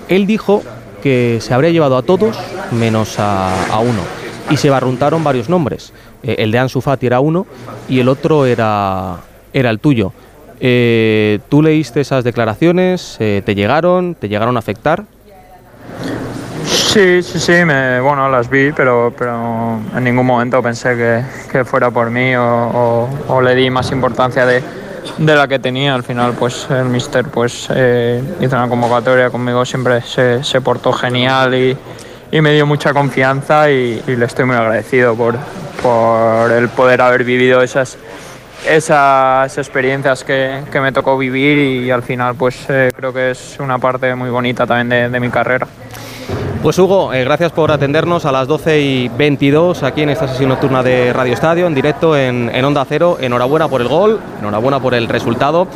Él 0.07 0.25
dijo 0.25 0.63
que 1.03 1.37
se 1.41 1.53
habría 1.53 1.69
llevado 1.69 1.95
a 1.95 2.01
todos 2.01 2.35
menos 2.71 3.19
a, 3.19 3.67
a 3.71 3.77
uno, 3.77 4.01
y 4.49 4.57
se 4.57 4.71
barruntaron 4.71 5.23
varios 5.23 5.47
nombres. 5.47 5.93
Eh, 6.23 6.37
el 6.39 6.51
de 6.51 6.57
Ansu 6.57 6.81
Fati 6.81 7.05
era 7.05 7.19
uno 7.19 7.45
y 7.87 7.99
el 7.99 8.09
otro 8.09 8.47
era, 8.47 9.17
era 9.53 9.69
el 9.69 9.79
tuyo. 9.79 10.11
Eh, 10.59 11.37
¿Tú 11.49 11.61
leíste 11.61 12.01
esas 12.01 12.23
declaraciones? 12.23 13.17
Eh, 13.19 13.43
¿Te 13.45 13.53
llegaron? 13.53 14.15
¿Te 14.15 14.27
llegaron 14.27 14.55
a 14.55 14.59
afectar? 14.59 15.05
Sí, 16.71 17.21
sí, 17.21 17.39
sí, 17.39 17.65
me, 17.65 17.99
bueno, 17.99 18.29
las 18.29 18.49
vi, 18.49 18.71
pero, 18.71 19.13
pero 19.17 19.77
en 19.95 20.03
ningún 20.03 20.25
momento 20.25 20.61
pensé 20.63 20.95
que, 20.95 21.21
que 21.51 21.65
fuera 21.65 21.91
por 21.91 22.09
mí 22.09 22.33
o, 22.35 23.09
o- 23.27 23.41
le 23.41 23.55
di 23.55 23.69
más 23.69 23.91
importancia 23.91 24.45
de, 24.45 24.63
de 25.17 25.35
la 25.35 25.47
que 25.47 25.59
tenía. 25.59 25.93
Al 25.95 26.03
final, 26.03 26.33
pues 26.33 26.67
el 26.69 26.85
mister 26.85 27.25
pues, 27.25 27.67
eh, 27.73 28.21
hizo 28.39 28.55
una 28.55 28.67
convocatoria 28.69 29.29
conmigo, 29.29 29.65
siempre 29.65 30.01
se, 30.01 30.43
se 30.43 30.61
portó 30.61 30.93
genial 30.93 31.53
y, 31.55 31.77
y 32.31 32.41
me 32.41 32.53
dio 32.53 32.65
mucha 32.65 32.93
confianza 32.93 33.69
y, 33.69 34.01
y 34.07 34.15
le 34.15 34.25
estoy 34.25 34.45
muy 34.45 34.55
agradecido 34.55 35.15
por, 35.15 35.35
por 35.81 36.51
el 36.51 36.69
poder 36.69 37.01
haber 37.01 37.23
vivido 37.25 37.61
esas, 37.61 37.97
esas 38.67 39.57
experiencias 39.57 40.23
que, 40.23 40.61
que 40.71 40.79
me 40.79 40.91
tocó 40.91 41.17
vivir 41.17 41.57
y, 41.85 41.91
al 41.91 42.03
final 42.03 42.35
pues 42.35 42.55
eh, 42.69 42.91
creo 42.95 43.11
que 43.13 43.31
es 43.31 43.57
una 43.59 43.77
parte 43.77 44.13
muy 44.15 44.29
bonita 44.29 44.65
también 44.65 44.89
de- 44.89 45.09
de 45.09 45.19
mi 45.19 45.29
carrera. 45.29 45.67
Pues 46.61 46.77
Hugo, 46.77 47.11
eh, 47.11 47.23
gracias 47.23 47.51
por 47.51 47.71
atendernos 47.71 48.25
a 48.25 48.31
las 48.31 48.47
12 48.47 48.81
y 48.81 49.09
22 49.09 49.81
aquí 49.81 50.03
en 50.03 50.11
esta 50.11 50.27
sesión 50.27 50.49
nocturna 50.49 50.83
de 50.83 51.11
Radio 51.11 51.33
Estadio, 51.33 51.65
en 51.65 51.73
directo 51.73 52.15
en, 52.15 52.51
en 52.53 52.63
Onda 52.63 52.85
Cero. 52.87 53.17
Enhorabuena 53.19 53.67
por 53.67 53.81
el 53.81 53.87
gol, 53.87 54.19
enhorabuena 54.39 54.79
por 54.79 54.93
el 54.93 55.07
resultado 55.07 55.67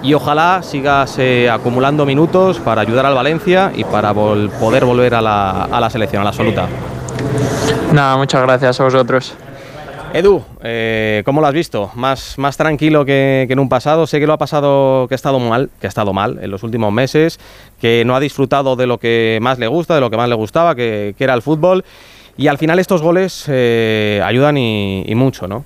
y 0.00 0.14
ojalá 0.14 0.60
sigas 0.62 1.18
eh, 1.18 1.50
acumulando 1.50 2.06
minutos 2.06 2.60
para 2.60 2.82
ayudar 2.82 3.04
al 3.06 3.14
Valencia 3.14 3.72
y 3.74 3.82
para 3.82 4.14
poder 4.14 4.84
volver 4.84 5.16
a 5.16 5.22
la, 5.22 5.64
a 5.64 5.80
la 5.80 5.90
selección, 5.90 6.20
a 6.20 6.24
la 6.24 6.30
absoluta. 6.30 6.68
Nada, 7.92 8.16
muchas 8.16 8.40
gracias 8.40 8.78
a 8.80 8.84
vosotros. 8.84 9.34
Edu, 10.14 10.42
eh, 10.62 11.22
¿cómo 11.24 11.40
lo 11.40 11.46
has 11.46 11.52
visto? 11.52 11.90
¿Más, 11.94 12.38
más 12.38 12.56
tranquilo 12.56 13.04
que, 13.04 13.46
en 13.48 13.58
un 13.58 13.68
pasado? 13.68 14.06
Sé 14.06 14.20
que 14.20 14.26
lo 14.26 14.32
ha 14.32 14.38
pasado, 14.38 15.06
que 15.08 15.14
ha 15.14 15.16
estado 15.16 15.38
mal, 15.38 15.70
que 15.80 15.86
ha 15.86 15.88
estado 15.88 16.12
mal 16.12 16.38
en 16.42 16.50
los 16.50 16.62
últimos 16.62 16.92
meses, 16.92 17.38
que 17.80 18.04
no 18.06 18.16
ha 18.16 18.20
disfrutado 18.20 18.74
de 18.76 18.86
lo 18.86 18.98
que 18.98 19.38
más 19.42 19.58
le 19.58 19.66
gusta, 19.66 19.94
de 19.94 20.00
lo 20.00 20.10
que 20.10 20.16
más 20.16 20.28
le 20.28 20.34
gustaba, 20.34 20.74
que, 20.74 21.14
era 21.18 21.34
el 21.34 21.42
fútbol. 21.42 21.84
Y 22.36 22.46
al 22.46 22.58
final 22.58 22.78
estos 22.78 23.02
goles 23.02 23.44
eh, 23.48 24.22
ayudan 24.24 24.56
y 24.56 25.12
mucho, 25.14 25.46
¿no? 25.48 25.64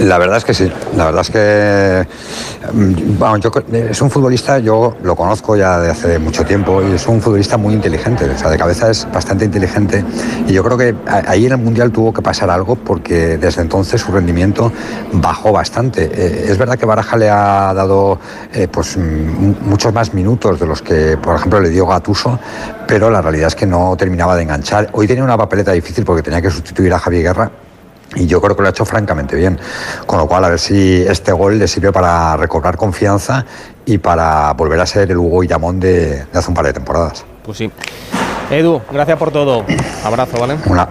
La 0.00 0.18
verdad 0.18 0.38
es 0.38 0.44
que 0.44 0.54
sí, 0.54 0.72
la 0.96 1.04
verdad 1.04 1.20
es 1.20 1.30
que 1.30 2.06
mm, 2.72 3.74
es 3.74 4.02
un 4.02 4.10
futbolista, 4.10 4.58
yo 4.58 4.96
lo 5.02 5.14
conozco 5.14 5.54
ya 5.54 5.78
de 5.78 5.90
hace 5.90 6.18
mucho 6.18 6.44
tiempo 6.44 6.82
y 6.82 6.92
es 6.92 7.06
un 7.06 7.20
futbolista 7.20 7.56
muy 7.56 7.74
inteligente, 7.74 8.28
o 8.28 8.38
sea, 8.38 8.50
de 8.50 8.58
cabeza 8.58 8.90
es 8.90 9.06
bastante 9.12 9.44
inteligente 9.44 10.04
y 10.48 10.52
yo 10.54 10.64
creo 10.64 10.78
que 10.78 10.94
ahí 11.06 11.46
en 11.46 11.52
el 11.52 11.58
Mundial 11.58 11.92
tuvo 11.92 12.12
que 12.12 12.22
pasar 12.22 12.50
algo 12.50 12.74
porque 12.74 13.36
desde 13.38 13.62
entonces 13.62 14.00
su 14.00 14.10
rendimiento 14.10 14.72
bajó 15.12 15.52
bastante. 15.52 16.10
Eh, 16.12 16.46
es 16.48 16.58
verdad 16.58 16.78
que 16.78 16.86
Baraja 16.86 17.16
le 17.16 17.30
ha 17.30 17.72
dado 17.74 18.18
eh, 18.52 18.68
pues 18.68 18.96
mm, 18.96 19.68
muchos 19.68 19.92
más 19.92 20.14
minutos 20.14 20.58
de 20.58 20.66
los 20.66 20.82
que, 20.82 21.16
por 21.16 21.36
ejemplo, 21.36 21.60
le 21.60 21.68
dio 21.68 21.86
Gatuso, 21.86 22.38
pero 22.88 23.10
la 23.10 23.22
realidad 23.22 23.48
es 23.48 23.54
que 23.54 23.66
no 23.66 23.94
terminaba 23.96 24.36
de 24.36 24.42
enganchar. 24.42 24.88
Hoy 24.92 25.06
tenía 25.06 25.22
una 25.22 25.36
papeleta 25.36 25.72
difícil 25.72 26.04
porque 26.04 26.22
tenía 26.22 26.40
que 26.42 26.50
sustituir 26.50 26.92
a 26.92 26.98
Javi 26.98 27.22
Guerra 27.22 27.50
y 28.16 28.26
yo 28.26 28.40
creo 28.40 28.54
que 28.56 28.62
lo 28.62 28.68
ha 28.68 28.70
hecho 28.70 28.84
francamente 28.84 29.36
bien. 29.36 29.58
Con 30.06 30.18
lo 30.18 30.26
cual, 30.26 30.44
a 30.44 30.48
ver 30.50 30.58
si 30.58 31.02
este 31.02 31.32
gol 31.32 31.58
le 31.58 31.66
sirve 31.68 31.92
para 31.92 32.36
recobrar 32.36 32.76
confianza 32.76 33.44
y 33.86 33.98
para 33.98 34.52
volver 34.52 34.80
a 34.80 34.86
ser 34.86 35.10
el 35.10 35.16
Hugo 35.18 35.40
Guillamón 35.40 35.80
de, 35.80 36.24
de 36.26 36.38
hace 36.38 36.48
un 36.48 36.54
par 36.54 36.66
de 36.66 36.72
temporadas. 36.72 37.24
Pues 37.44 37.58
sí. 37.58 37.70
Edu, 38.50 38.80
gracias 38.92 39.18
por 39.18 39.30
todo. 39.30 39.64
Abrazo, 40.04 40.38
¿vale? 40.38 40.56
Una- 40.66 40.88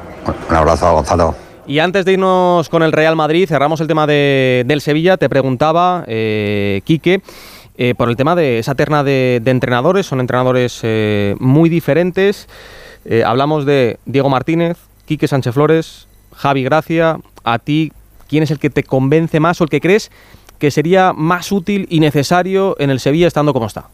un 0.50 0.56
abrazo, 0.56 0.92
Gonzalo. 0.94 1.36
Y 1.68 1.80
antes 1.80 2.06
de 2.06 2.14
irnos 2.14 2.70
con 2.70 2.84
el 2.84 2.92
Real 2.92 3.16
Madrid, 3.16 3.48
cerramos 3.48 3.80
el 3.82 3.88
tema 3.88 4.06
de- 4.08 4.64
del 4.66 4.82
Sevilla. 4.82 5.18
Te 5.18 5.30
preguntaba, 5.30 6.04
eh, 6.08 6.82
Quique, 6.86 7.22
eh, 7.78 7.96
por 7.96 8.10
el 8.10 8.16
tema 8.18 8.36
de 8.36 8.60
esa 8.60 8.76
terna 8.76 9.04
de, 9.04 9.40
de 9.44 9.52
entrenadores. 9.52 10.06
Son 10.06 10.20
entrenadores 10.20 10.80
eh, 10.84 11.36
muy 11.40 11.70
diferentes. 11.70 12.48
Eh, 13.06 13.24
hablamos 13.26 13.66
de 13.66 13.98
Diego 14.06 14.30
Martínez, 14.30 14.78
Quique 15.06 15.28
Sánchez 15.28 15.54
Flores, 15.54 16.08
Javi 16.36 16.64
Gracia. 16.64 17.20
A 17.44 17.60
ti, 17.60 17.92
¿quién 18.28 18.44
es 18.44 18.52
el 18.52 18.60
que 18.60 18.70
te 18.70 18.84
convence 18.84 19.40
más 19.40 19.60
o 19.62 19.64
el 19.64 19.70
que 19.70 19.82
crees 19.82 20.12
que 20.60 20.70
sería 20.72 21.12
más 21.14 21.52
útil 21.52 21.88
y 21.90 22.00
necesario 22.00 22.76
en 22.80 22.90
el 22.92 23.00
Sevilla 23.00 23.28
estando 23.28 23.54
como 23.54 23.66
está? 23.66 23.90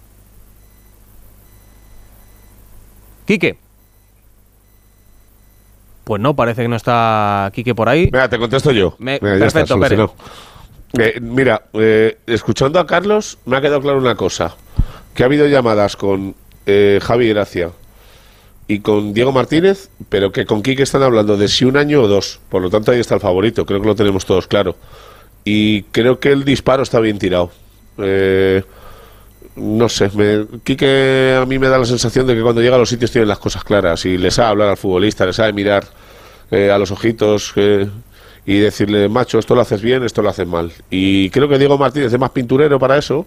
Quique. 3.25 3.57
Pues 6.03 6.21
no, 6.21 6.35
parece 6.35 6.61
que 6.61 6.67
no 6.67 6.75
está 6.77 7.51
Quique 7.53 7.75
por 7.75 7.89
ahí. 7.89 8.09
Mira, 8.11 8.29
te 8.29 8.37
contesto 8.37 8.71
yo. 8.71 8.95
Me- 8.99 9.15
está, 9.15 9.29
perfecto, 9.37 9.79
Pérez. 9.79 9.99
Eh, 10.97 11.19
mira, 11.21 11.63
eh, 11.73 12.17
escuchando 12.27 12.79
a 12.79 12.87
Carlos, 12.87 13.37
me 13.45 13.57
ha 13.57 13.61
quedado 13.61 13.81
claro 13.81 13.97
una 13.97 14.15
cosa: 14.15 14.55
que 15.13 15.23
ha 15.23 15.25
habido 15.25 15.45
llamadas 15.47 15.97
con 15.97 16.33
eh, 16.65 16.99
Javi 17.03 17.27
Gracia 17.29 17.71
y 18.67 18.79
con 18.79 19.13
Diego 19.13 19.31
Martínez, 19.31 19.89
pero 20.09 20.31
que 20.31 20.45
con 20.45 20.61
Quique 20.61 20.83
están 20.83 21.03
hablando 21.03 21.37
de 21.37 21.47
si 21.47 21.65
un 21.65 21.77
año 21.77 22.01
o 22.01 22.07
dos. 22.07 22.39
Por 22.49 22.61
lo 22.61 22.69
tanto, 22.69 22.91
ahí 22.91 22.99
está 22.99 23.15
el 23.15 23.21
favorito. 23.21 23.65
Creo 23.65 23.81
que 23.81 23.87
lo 23.87 23.95
tenemos 23.95 24.25
todos 24.25 24.47
claro. 24.47 24.75
Y 25.45 25.83
creo 25.83 26.19
que 26.19 26.31
el 26.31 26.43
disparo 26.43 26.83
está 26.83 26.99
bien 26.99 27.17
tirado. 27.17 27.51
Eh, 27.97 28.63
no 29.55 29.87
sé, 29.89 30.11
me, 30.13 30.45
Quique 30.63 31.37
a 31.41 31.45
mí 31.45 31.57
me 31.57 31.69
da 31.69 31.79
la 31.79 31.85
sensación 31.85 32.27
de 32.27 32.35
que 32.35 32.41
cuando 32.41 32.61
llega 32.61 32.75
a 32.75 32.79
los 32.79 32.89
sitios 32.89 33.11
tiene 33.11 33.25
las 33.25 33.39
cosas 33.39 33.63
claras 33.63 34.05
y 34.05 34.17
le 34.17 34.29
sabe 34.29 34.49
hablar 34.49 34.69
al 34.69 34.77
futbolista, 34.77 35.25
le 35.25 35.33
sabe 35.33 35.53
mirar 35.53 35.85
eh, 36.51 36.69
a 36.69 36.77
los 36.77 36.91
ojitos 36.91 37.53
eh, 37.55 37.87
y 38.45 38.59
decirle, 38.59 39.09
macho, 39.09 39.39
esto 39.39 39.55
lo 39.55 39.61
haces 39.61 39.81
bien, 39.81 40.03
esto 40.03 40.21
lo 40.21 40.29
haces 40.29 40.45
mal. 40.45 40.71
Y 40.89 41.29
creo 41.29 41.47
que 41.47 41.57
Diego 41.57 41.77
Martínez 41.77 42.13
es 42.13 42.19
más 42.19 42.31
pinturero 42.31 42.77
para 42.77 42.97
eso 42.97 43.25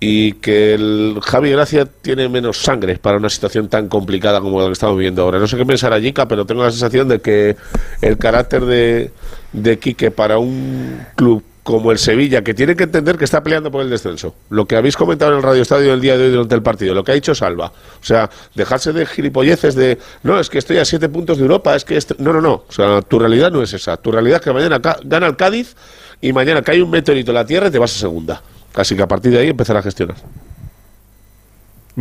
y 0.00 0.32
que 0.32 0.72
el 0.72 1.18
Javi 1.22 1.50
Gracia 1.50 1.84
tiene 1.84 2.28
menos 2.30 2.56
sangre 2.56 2.96
para 2.96 3.18
una 3.18 3.28
situación 3.28 3.68
tan 3.68 3.88
complicada 3.88 4.40
como 4.40 4.58
la 4.58 4.66
que 4.66 4.72
estamos 4.72 4.96
viviendo 4.96 5.22
ahora. 5.22 5.38
No 5.38 5.46
sé 5.46 5.58
qué 5.58 5.66
pensará 5.66 6.00
Jica, 6.00 6.26
pero 6.26 6.46
tengo 6.46 6.64
la 6.64 6.70
sensación 6.70 7.06
de 7.08 7.20
que 7.20 7.56
el 8.00 8.16
carácter 8.16 8.64
de, 8.64 9.10
de 9.52 9.78
Quique 9.78 10.10
para 10.10 10.38
un 10.38 11.06
club 11.16 11.44
como 11.62 11.92
el 11.92 11.98
Sevilla, 11.98 12.42
que 12.42 12.54
tiene 12.54 12.74
que 12.74 12.84
entender 12.84 13.18
que 13.18 13.24
está 13.24 13.42
peleando 13.42 13.70
por 13.70 13.82
el 13.82 13.90
descenso. 13.90 14.34
Lo 14.48 14.64
que 14.64 14.76
habéis 14.76 14.96
comentado 14.96 15.32
en 15.32 15.36
el 15.36 15.42
Radio 15.42 15.60
Estadio 15.60 15.92
el 15.92 16.00
día 16.00 16.16
de 16.16 16.24
hoy 16.24 16.30
durante 16.32 16.54
el 16.54 16.62
partido, 16.62 16.94
lo 16.94 17.04
que 17.04 17.12
ha 17.12 17.14
dicho 17.14 17.34
Salva. 17.34 17.66
O 17.66 18.04
sea, 18.04 18.30
dejarse 18.54 18.92
de 18.94 19.04
gilipolleces 19.04 19.74
de, 19.74 19.98
no, 20.22 20.40
es 20.40 20.48
que 20.48 20.58
estoy 20.58 20.78
a 20.78 20.84
siete 20.86 21.10
puntos 21.10 21.36
de 21.36 21.42
Europa, 21.42 21.76
es 21.76 21.84
que... 21.84 21.96
este-". 21.96 22.16
No, 22.18 22.32
no, 22.32 22.40
no. 22.40 22.64
O 22.66 22.72
sea, 22.72 23.02
tu 23.02 23.18
realidad 23.18 23.52
no 23.52 23.62
es 23.62 23.72
esa. 23.74 23.98
Tu 23.98 24.10
realidad 24.10 24.36
es 24.36 24.44
que 24.44 24.52
mañana 24.52 24.80
gana 25.04 25.26
el 25.26 25.36
Cádiz 25.36 25.76
y 26.20 26.32
mañana 26.32 26.62
cae 26.62 26.82
un 26.82 26.90
meteorito 26.90 27.30
en 27.30 27.34
la 27.34 27.44
Tierra 27.44 27.68
y 27.68 27.70
te 27.70 27.78
vas 27.78 27.94
a 27.94 27.98
segunda. 27.98 28.42
Así 28.74 28.96
que 28.96 29.02
a 29.02 29.08
partir 29.08 29.32
de 29.32 29.38
ahí 29.38 29.48
empezar 29.48 29.76
a 29.76 29.82
gestionar. 29.82 30.16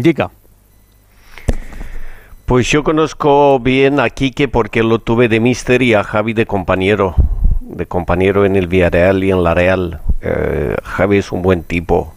Jica. 0.02 0.32
Pues 2.46 2.70
yo 2.72 2.84
conozco 2.84 3.60
bien 3.60 4.00
a 4.00 4.10
Quique 4.10 4.48
porque 4.48 4.82
lo 4.82 5.00
tuve 5.00 5.28
de 5.28 5.40
mister 5.40 5.82
y 5.82 5.94
a 5.94 6.04
Javi 6.04 6.34
de 6.34 6.48
compañero, 6.48 7.16
de 7.62 7.86
compañero 7.86 8.46
en 8.46 8.56
el 8.56 8.68
Villarreal 8.68 9.24
y 9.24 9.32
en 9.32 9.44
la 9.44 9.54
Real. 9.54 10.02
Eh, 10.22 10.76
Javi 10.84 11.18
es 11.18 11.32
un 11.32 11.42
buen 11.42 11.64
tipo. 11.64 12.14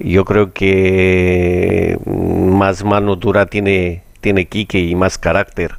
Yo 0.00 0.24
creo 0.24 0.52
que 0.52 1.98
más 2.06 2.82
mano 2.84 3.16
dura 3.16 3.46
tiene, 3.46 4.02
tiene 4.20 4.46
Quique 4.46 4.80
y 4.80 4.94
más 4.94 5.18
carácter 5.18 5.74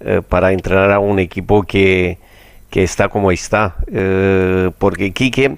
eh, 0.00 0.22
para 0.26 0.52
entrenar 0.52 0.90
a 0.90 0.98
un 0.98 1.18
equipo 1.18 1.62
que, 1.62 2.18
que 2.70 2.82
está 2.82 3.08
como 3.08 3.30
está. 3.30 3.76
Eh, 3.92 4.70
porque 4.78 5.12
Quique, 5.12 5.56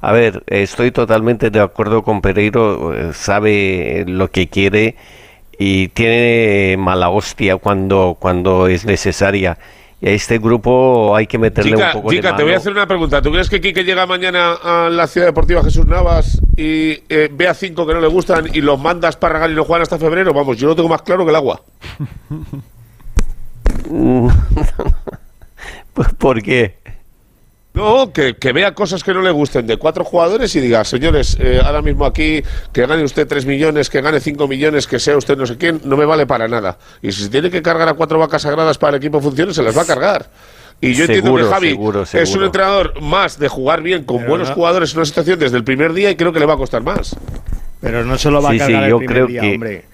a 0.00 0.12
ver, 0.12 0.42
estoy 0.46 0.90
totalmente 0.90 1.50
de 1.50 1.60
acuerdo 1.60 2.02
con 2.02 2.22
Pereiro, 2.22 2.94
eh, 2.94 3.12
sabe 3.12 4.04
lo 4.06 4.30
que 4.30 4.48
quiere 4.48 4.96
y 5.58 5.88
tiene 5.88 6.76
mala 6.78 7.10
hostia 7.10 7.56
cuando, 7.56 8.16
cuando 8.18 8.66
es 8.66 8.86
necesaria. 8.86 9.58
Y 10.00 10.08
a 10.08 10.12
este 10.12 10.38
grupo 10.38 11.14
hay 11.14 11.26
que 11.26 11.36
meterle 11.36 11.72
Chica, 11.72 11.88
un 11.88 11.92
poco 11.92 12.10
de 12.10 12.16
Chica, 12.16 12.28
mano. 12.28 12.38
te 12.38 12.44
voy 12.44 12.54
a 12.54 12.56
hacer 12.56 12.72
una 12.72 12.86
pregunta. 12.86 13.20
¿Tú 13.20 13.30
crees 13.30 13.50
que 13.50 13.60
Quique 13.60 13.84
llega 13.84 14.06
mañana 14.06 14.54
a 14.54 14.88
la 14.88 15.06
Ciudad 15.06 15.26
Deportiva 15.26 15.62
Jesús 15.62 15.84
Navas 15.84 16.40
y 16.56 17.02
eh, 17.10 17.28
ve 17.30 17.48
a 17.48 17.52
cinco 17.52 17.86
que 17.86 17.92
no 17.92 18.00
le 18.00 18.08
gustan 18.08 18.48
y 18.54 18.62
los 18.62 18.80
manda 18.80 19.08
a 19.08 19.10
Esparragal 19.10 19.52
y 19.52 19.56
juegan 19.56 19.82
hasta 19.82 19.98
febrero? 19.98 20.32
Vamos, 20.32 20.56
yo 20.56 20.68
lo 20.68 20.76
tengo 20.76 20.88
más 20.88 21.02
claro 21.02 21.26
que 21.26 21.30
el 21.30 21.36
agua. 21.36 21.60
¿Por 26.18 26.42
qué? 26.42 26.78
No, 27.72 28.12
que, 28.12 28.34
que 28.34 28.52
vea 28.52 28.74
cosas 28.74 29.04
que 29.04 29.14
no 29.14 29.22
le 29.22 29.30
gusten 29.30 29.64
de 29.66 29.76
cuatro 29.76 30.04
jugadores 30.04 30.54
y 30.56 30.60
diga, 30.60 30.84
señores, 30.84 31.36
eh, 31.40 31.60
ahora 31.64 31.82
mismo 31.82 32.04
aquí 32.04 32.42
que 32.72 32.84
gane 32.86 33.04
usted 33.04 33.28
tres 33.28 33.46
millones, 33.46 33.88
que 33.88 34.00
gane 34.00 34.18
cinco 34.18 34.48
millones, 34.48 34.88
que 34.88 34.98
sea 34.98 35.16
usted 35.16 35.36
no 35.36 35.46
sé 35.46 35.56
quién, 35.56 35.80
no 35.84 35.96
me 35.96 36.04
vale 36.04 36.26
para 36.26 36.48
nada. 36.48 36.78
Y 37.00 37.12
si 37.12 37.22
se 37.22 37.28
tiene 37.28 37.48
que 37.48 37.62
cargar 37.62 37.88
a 37.88 37.94
cuatro 37.94 38.18
vacas 38.18 38.42
sagradas 38.42 38.76
para 38.76 38.90
el 38.90 38.96
equipo 38.96 39.20
funcione, 39.20 39.54
se 39.54 39.62
las 39.62 39.76
va 39.76 39.82
a 39.82 39.86
cargar. 39.86 40.28
Y 40.80 40.94
yo 40.94 41.04
entiendo 41.04 41.36
que 41.36 41.44
Javi 41.44 41.68
seguro, 41.70 42.02
es 42.02 42.34
un 42.34 42.42
entrenador 42.42 43.00
más 43.00 43.38
de 43.38 43.46
jugar 43.48 43.82
bien 43.82 44.02
con 44.04 44.16
Pero 44.18 44.30
buenos 44.30 44.48
no- 44.48 44.54
jugadores 44.56 44.92
en 44.92 44.98
una 44.98 45.06
situación 45.06 45.38
desde 45.38 45.56
el 45.56 45.62
primer 45.64 45.92
día 45.92 46.10
y 46.10 46.16
creo 46.16 46.32
que 46.32 46.40
le 46.40 46.46
va 46.46 46.54
a 46.54 46.58
costar 46.58 46.82
más. 46.82 47.14
Pero 47.80 48.04
no 48.04 48.18
se 48.18 48.30
lo 48.30 48.42
va 48.42 48.50
Sí, 48.50 48.60
a 48.60 48.66
sí, 48.66 48.72
cargar 48.72 48.90
yo 48.90 48.98
el 48.98 49.06
primer 49.06 49.14
creo 49.14 49.26
día, 49.28 49.40
que- 49.42 49.54
hombre. 49.54 49.84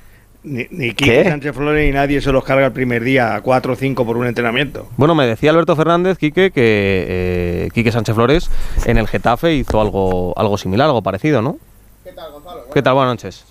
Ni, 0.47 0.65
ni 0.71 0.89
¿Qué? 0.95 0.95
Quique 0.95 1.25
Sánchez 1.29 1.57
Flores 1.57 1.85
ni 1.85 1.91
nadie 1.93 2.21
se 2.21 2.31
los 2.31 2.45
carga 2.45 2.67
el 2.67 2.73
primer 2.73 3.03
día, 3.03 3.35
a 3.35 3.41
cuatro 3.41 3.73
o 3.73 3.77
cinco 3.77 4.07
por 4.07 4.17
un 4.17 4.27
entrenamiento. 4.29 4.89
Bueno, 4.97 5.17
me 5.17 5.27
decía 5.27 5.51
Alberto 5.51 5.75
Fernández, 5.75 6.19
Quique, 6.19 6.53
que 6.53 7.05
eh, 7.09 7.69
Quique 7.75 7.91
Sánchez 7.91 8.15
Flores 8.15 8.49
en 8.85 8.97
el 8.97 9.09
Getafe 9.09 9.55
hizo 9.55 9.81
algo, 9.81 10.33
algo 10.39 10.57
similar, 10.57 10.87
algo 10.87 11.03
parecido, 11.03 11.43
¿no? 11.43 11.59
¿Qué 12.05 12.13
tal, 12.13 12.31
Gonzalo? 12.31 12.63
¿Qué 12.73 12.81
tal? 12.81 12.95
Buenas 12.95 13.13
noches. 13.15 13.45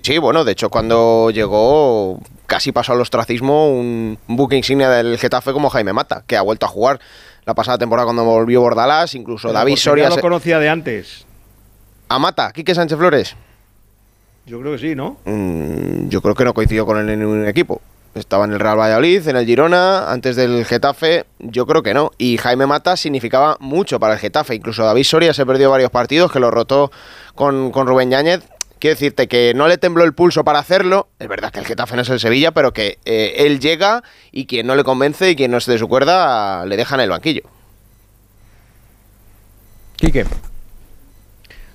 Sí, 0.00 0.16
bueno, 0.16 0.42
de 0.44 0.52
hecho 0.52 0.70
cuando 0.70 1.30
llegó 1.30 2.18
casi 2.46 2.72
pasó 2.72 2.92
al 2.94 3.00
ostracismo 3.02 3.68
un 3.70 4.16
buque 4.26 4.56
insignia 4.56 4.88
del 4.88 5.18
Getafe 5.18 5.52
como 5.52 5.68
Jaime 5.68 5.92
Mata, 5.92 6.24
que 6.26 6.38
ha 6.38 6.40
vuelto 6.40 6.64
a 6.64 6.70
jugar 6.70 6.98
la 7.44 7.52
pasada 7.52 7.76
temporada 7.76 8.06
cuando 8.06 8.24
volvió 8.24 8.62
Bordalás, 8.62 9.14
incluso 9.14 9.48
Pero 9.48 9.58
David 9.58 9.76
Soria. 9.76 10.04
ya 10.04 10.08
lo 10.10 10.14
se- 10.14 10.20
conocía 10.22 10.58
de 10.58 10.70
antes. 10.70 11.26
¿A 12.08 12.18
Mata? 12.18 12.52
¿Quique 12.52 12.74
Sánchez 12.74 12.96
Flores? 12.96 13.36
Yo 14.48 14.60
creo 14.60 14.72
que 14.72 14.78
sí, 14.78 14.94
¿no? 14.94 15.18
Mm, 15.26 16.08
yo 16.08 16.22
creo 16.22 16.34
que 16.34 16.44
no 16.44 16.54
coincidió 16.54 16.86
con 16.86 16.98
él 16.98 17.08
en 17.10 17.20
ningún 17.20 17.46
equipo. 17.46 17.82
Estaba 18.14 18.46
en 18.46 18.52
el 18.52 18.60
Real 18.60 18.78
Valladolid, 18.78 19.28
en 19.28 19.36
el 19.36 19.44
Girona, 19.44 20.10
antes 20.10 20.36
del 20.36 20.64
Getafe, 20.64 21.26
yo 21.38 21.66
creo 21.66 21.82
que 21.82 21.92
no. 21.92 22.10
Y 22.16 22.38
Jaime 22.38 22.66
Mata 22.66 22.96
significaba 22.96 23.58
mucho 23.60 24.00
para 24.00 24.14
el 24.14 24.18
Getafe. 24.18 24.54
Incluso 24.54 24.84
David 24.84 25.04
Soria 25.04 25.34
se 25.34 25.44
perdió 25.44 25.70
varios 25.70 25.90
partidos, 25.90 26.32
que 26.32 26.40
lo 26.40 26.50
rotó 26.50 26.90
con, 27.34 27.70
con 27.70 27.86
Rubén 27.86 28.10
Yáñez. 28.10 28.40
Quiero 28.78 28.94
decirte 28.94 29.28
que 29.28 29.52
no 29.54 29.68
le 29.68 29.76
tembló 29.76 30.04
el 30.04 30.14
pulso 30.14 30.44
para 30.44 30.60
hacerlo. 30.60 31.08
Es 31.18 31.28
verdad 31.28 31.52
que 31.52 31.58
el 31.60 31.66
Getafe 31.66 31.96
no 31.96 32.02
es 32.02 32.08
el 32.08 32.18
Sevilla, 32.18 32.52
pero 32.52 32.72
que 32.72 32.98
eh, 33.04 33.34
él 33.38 33.60
llega 33.60 34.02
y 34.32 34.46
quien 34.46 34.66
no 34.66 34.74
le 34.76 34.84
convence 34.84 35.30
y 35.30 35.36
quien 35.36 35.50
no 35.50 35.58
esté 35.58 35.72
de 35.72 35.78
su 35.78 35.88
cuerda 35.88 36.64
le 36.64 36.76
deja 36.76 36.94
en 36.94 37.02
el 37.02 37.10
banquillo. 37.10 37.42
Quique. 39.96 40.24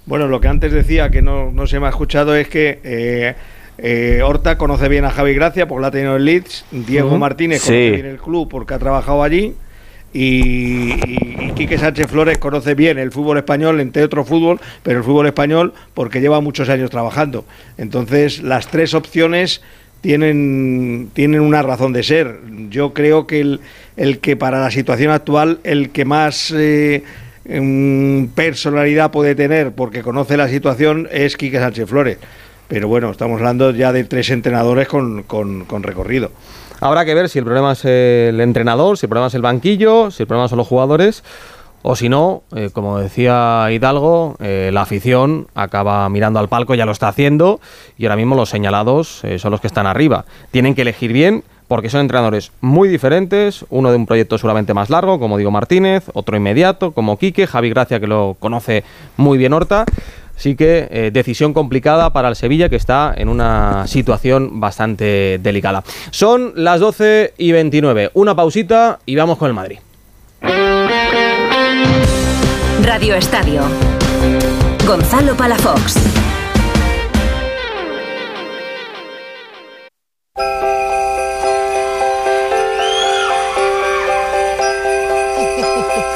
Bueno, 0.05 0.27
lo 0.27 0.41
que 0.41 0.47
antes 0.49 0.71
decía 0.71 1.09
que 1.09 1.21
no, 1.21 1.51
no 1.51 1.65
se 1.67 1.79
me 1.79 1.85
ha 1.85 1.89
escuchado 1.89 2.35
es 2.35 2.47
que 2.49 2.79
eh, 2.83 3.35
eh, 3.77 4.21
Horta 4.23 4.57
conoce 4.57 4.89
bien 4.89 5.05
a 5.05 5.11
Javi 5.11 5.33
Gracia 5.33 5.67
porque 5.67 5.81
la 5.81 5.87
ha 5.87 5.91
tenido 5.91 6.15
en 6.17 6.25
Leeds, 6.25 6.65
Diego. 6.71 7.17
Martínez 7.17 7.61
Sí. 7.61 7.67
conoce 7.67 7.91
bien 7.91 8.05
el 8.07 8.17
club 8.17 8.49
porque 8.49 8.73
ha 8.73 8.79
trabajado 8.79 9.23
allí 9.23 9.53
y, 10.11 10.91
y- 10.91 11.37
y 11.47 11.51
Quique 11.55 11.77
Sánchez 11.77 12.07
Flores 12.07 12.37
conoce 12.37 12.75
bien 12.75 12.99
el 12.99 13.11
fútbol 13.11 13.37
español, 13.37 13.79
entre 13.79 14.03
otro 14.03 14.25
fútbol, 14.25 14.59
pero 14.83 14.97
el 14.99 15.03
fútbol 15.05 15.25
español 15.27 15.73
porque 15.93 16.19
lleva 16.21 16.41
muchos 16.41 16.67
años 16.69 16.89
trabajando. 16.91 17.45
Entonces, 17.77 18.43
las 18.43 18.67
tres 18.67 18.93
opciones 18.93 19.61
tienen, 20.01 21.09
tienen 21.13 21.39
una 21.39 21.61
razón 21.61 21.93
de 21.93 22.03
ser. 22.03 22.39
Yo 22.69 22.93
creo 22.93 23.25
que 23.25 23.39
el, 23.39 23.61
el 23.95 24.19
que 24.19 24.35
para 24.35 24.59
la 24.59 24.69
situación 24.69 25.11
actual, 25.11 25.59
el 25.63 25.91
que 25.91 26.03
más 26.05 26.51
eh, 26.55 27.03
personalidad 28.35 29.11
puede 29.11 29.35
tener 29.35 29.71
porque 29.73 30.01
conoce 30.01 30.37
la 30.37 30.47
situación 30.47 31.07
es 31.11 31.37
Quique 31.37 31.59
Sánchez 31.59 31.89
Flores. 31.89 32.17
Pero 32.67 32.87
bueno, 32.87 33.11
estamos 33.11 33.37
hablando 33.39 33.71
ya 33.71 33.91
de 33.91 34.03
tres 34.05 34.29
entrenadores 34.29 34.87
con, 34.87 35.23
con- 35.23 35.65
con 35.65 35.83
recorrido. 35.83 36.31
Habrá 36.79 37.05
que 37.05 37.13
ver 37.13 37.29
si 37.29 37.39
el 37.39 37.45
problema 37.45 37.73
es 37.73 37.85
el 37.85 38.39
entrenador, 38.41 38.97
si 38.97 39.05
el 39.05 39.09
problema 39.09 39.27
es 39.27 39.33
el 39.35 39.41
banquillo, 39.41 40.11
si 40.11 40.23
el 40.23 40.27
problema 40.27 40.47
son 40.49 40.57
los 40.57 40.67
jugadores, 40.67 41.23
o 41.81 41.95
si 41.95 42.07
no, 42.09 42.43
eh, 42.55 42.69
como 42.73 42.97
decía 42.99 43.67
Hidalgo, 43.69 44.37
eh, 44.39 44.69
la 44.73 44.81
afición 44.81 45.47
acaba 45.53 46.07
mirando 46.09 46.39
al 46.39 46.47
palco, 46.47 46.75
ya 46.75 46.85
lo 46.85 46.93
está 46.93 47.09
haciendo, 47.09 47.59
y 47.97 48.05
ahora 48.05 48.15
mismo 48.15 48.35
los 48.35 48.49
señalados 48.49 49.23
eh, 49.23 49.37
son 49.37 49.51
los 49.51 49.61
que 49.61 49.67
están 49.67 49.85
arriba. 49.85 50.25
Tienen 50.51 50.75
que 50.75 50.81
elegir 50.83 51.11
bien, 51.13 51.43
porque 51.67 51.89
son 51.89 52.01
entrenadores 52.01 52.51
muy 52.61 52.89
diferentes, 52.89 53.65
uno 53.69 53.91
de 53.91 53.97
un 53.97 54.05
proyecto 54.05 54.37
seguramente 54.37 54.73
más 54.73 54.89
largo, 54.89 55.19
como 55.19 55.37
Diego 55.37 55.51
Martínez, 55.51 56.05
otro 56.13 56.37
inmediato, 56.37 56.91
como 56.91 57.17
Quique, 57.17 57.47
Javi 57.47 57.69
Gracia, 57.69 57.99
que 57.99 58.07
lo 58.07 58.35
conoce 58.39 58.83
muy 59.17 59.37
bien 59.37 59.53
Horta. 59.53 59.85
Así 60.35 60.55
que 60.55 60.87
eh, 60.89 61.11
decisión 61.13 61.53
complicada 61.53 62.11
para 62.11 62.27
el 62.27 62.35
Sevilla 62.35 62.67
que 62.67 62.75
está 62.75 63.13
en 63.15 63.29
una 63.29 63.85
situación 63.87 64.59
bastante 64.59 65.39
delicada. 65.41 65.83
Son 66.11 66.53
las 66.55 66.79
12 66.79 67.35
y 67.37 67.51
29. 67.51 68.11
Una 68.13 68.35
pausita 68.35 68.99
y 69.05 69.15
vamos 69.15 69.37
con 69.37 69.47
el 69.47 69.53
Madrid. 69.53 69.77
Radio 72.83 73.15
Estadio. 73.15 73.61
Gonzalo 74.85 75.35
Palafox. 75.37 76.22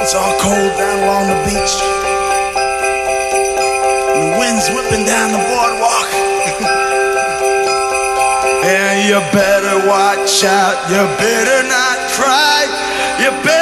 It's 0.08 0.16
all 0.16 0.40
cold 0.40 0.72
down 0.80 1.04
along 1.04 1.28
the 1.28 1.36
beach. 1.44 1.74
And 4.16 4.16
The 4.16 4.40
wind's 4.40 4.64
whipping 4.72 5.04
down 5.04 5.36
the 5.36 5.42
boardwalk. 5.52 6.08
and 8.64 9.04
you 9.04 9.20
better 9.36 9.84
watch 9.84 10.32
out. 10.48 10.80
You 10.88 11.04
better 11.20 11.60
not 11.68 11.96
cry. 12.16 12.64
You 13.20 13.36
better 13.44 13.57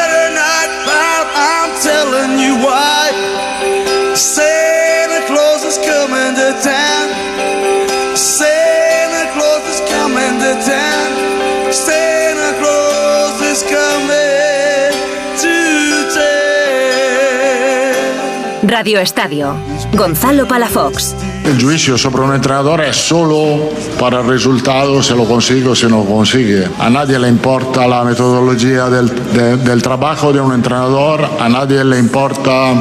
Radio 18.66 18.98
Estadio. 18.98 19.55
Gonzalo 19.93 20.47
Palafox. 20.48 21.14
El 21.44 21.62
juicio 21.62 21.97
sobre 21.97 22.22
un 22.22 22.34
entrenador 22.34 22.80
es 22.80 22.97
solo 22.97 23.70
para 24.01 24.20
el 24.20 24.26
resultado, 24.26 25.01
se 25.02 25.14
lo 25.14 25.24
consigue 25.24 25.68
o 25.68 25.74
se 25.76 25.88
no 25.88 26.05
consigue. 26.05 26.66
A 26.80 26.90
nadie 26.90 27.18
le 27.18 27.28
importa 27.28 27.86
la 27.86 28.02
metodología 28.02 28.88
del, 28.90 29.09
de- 29.32 29.56
del 29.59 29.82
trabajo 29.82 30.32
de 30.32 30.40
un 30.40 30.52
entrenador, 30.52 31.24
a 31.38 31.48
nadie 31.48 31.84
le 31.84 31.98
importa 31.98 32.72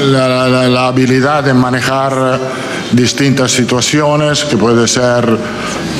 la 0.00 0.88
habilidad 0.88 1.44
de 1.44 1.54
manejar 1.54 2.38
distintas 2.92 3.50
situaciones, 3.52 4.44
que 4.44 4.56
puede 4.58 4.86
ser 4.86 5.26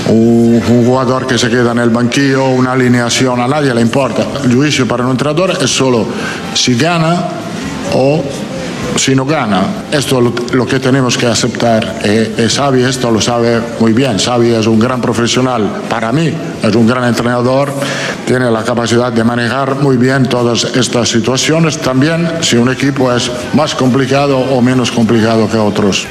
un, 0.09 0.63
un 0.69 0.85
jugador 0.85 1.27
que 1.27 1.39
se 1.39 1.49
queda 1.49 1.73
en 1.73 1.79
el 1.79 1.91
banquillo, 1.91 2.45
una 2.49 2.73
alineación, 2.73 3.41
a 3.41 3.49
nadie 3.49 3.73
le 3.75 3.81
importa. 3.81 4.27
El 4.45 4.55
juicio 4.55 4.87
para 4.87 5.05
un 5.05 5.13
entrenador 5.13 5.53
es 5.63 5.71
solo 5.71 6.07
si 6.53 6.75
gana 6.75 7.25
o 7.95 8.23
si 9.01 9.15
no 9.15 9.25
gana. 9.25 9.63
Esto 9.91 10.19
es 10.21 10.53
lo, 10.53 10.67
que 10.67 10.79
tenemos 10.79 11.17
que 11.17 11.27
aceptar. 11.27 12.01
Eh, 12.05 12.35
eh, 12.37 12.49
Xavi 12.49 12.83
esto 12.83 13.11
lo 13.11 13.21
sabe 13.21 13.61
muy 13.81 13.93
bien. 13.93 14.19
Xavi 14.19 14.51
es 14.53 14.67
un 14.67 14.79
gran 14.79 15.01
profesional. 15.01 15.83
Para 15.89 16.13
mí 16.13 16.31
es 16.63 16.75
un 16.75 16.87
gran 16.87 17.05
entrenador. 17.05 17.73
Tiene 18.27 18.51
la 18.51 18.63
capacidad 18.63 19.11
de 19.11 19.25
manejar 19.25 19.77
muy 19.77 19.97
bien 19.97 20.29
todas 20.29 20.65
estas 20.77 21.09
situaciones. 21.09 21.79
También 21.79 22.29
si 22.43 22.57
un 22.57 22.71
equipo 22.71 23.11
es 23.13 23.31
más 23.55 23.75
complicado 23.75 24.39
o 24.39 24.61
menos 24.61 24.91
complicado 24.91 25.49
que 25.49 25.57
otros. 25.57 26.07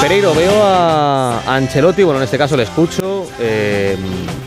Pereiro, 0.00 0.34
veo 0.34 0.64
a 0.64 1.42
Ancelotti, 1.46 2.02
bueno, 2.02 2.18
en 2.18 2.24
este 2.24 2.36
caso 2.36 2.56
le 2.56 2.64
escucho, 2.64 3.24
eh, 3.38 3.96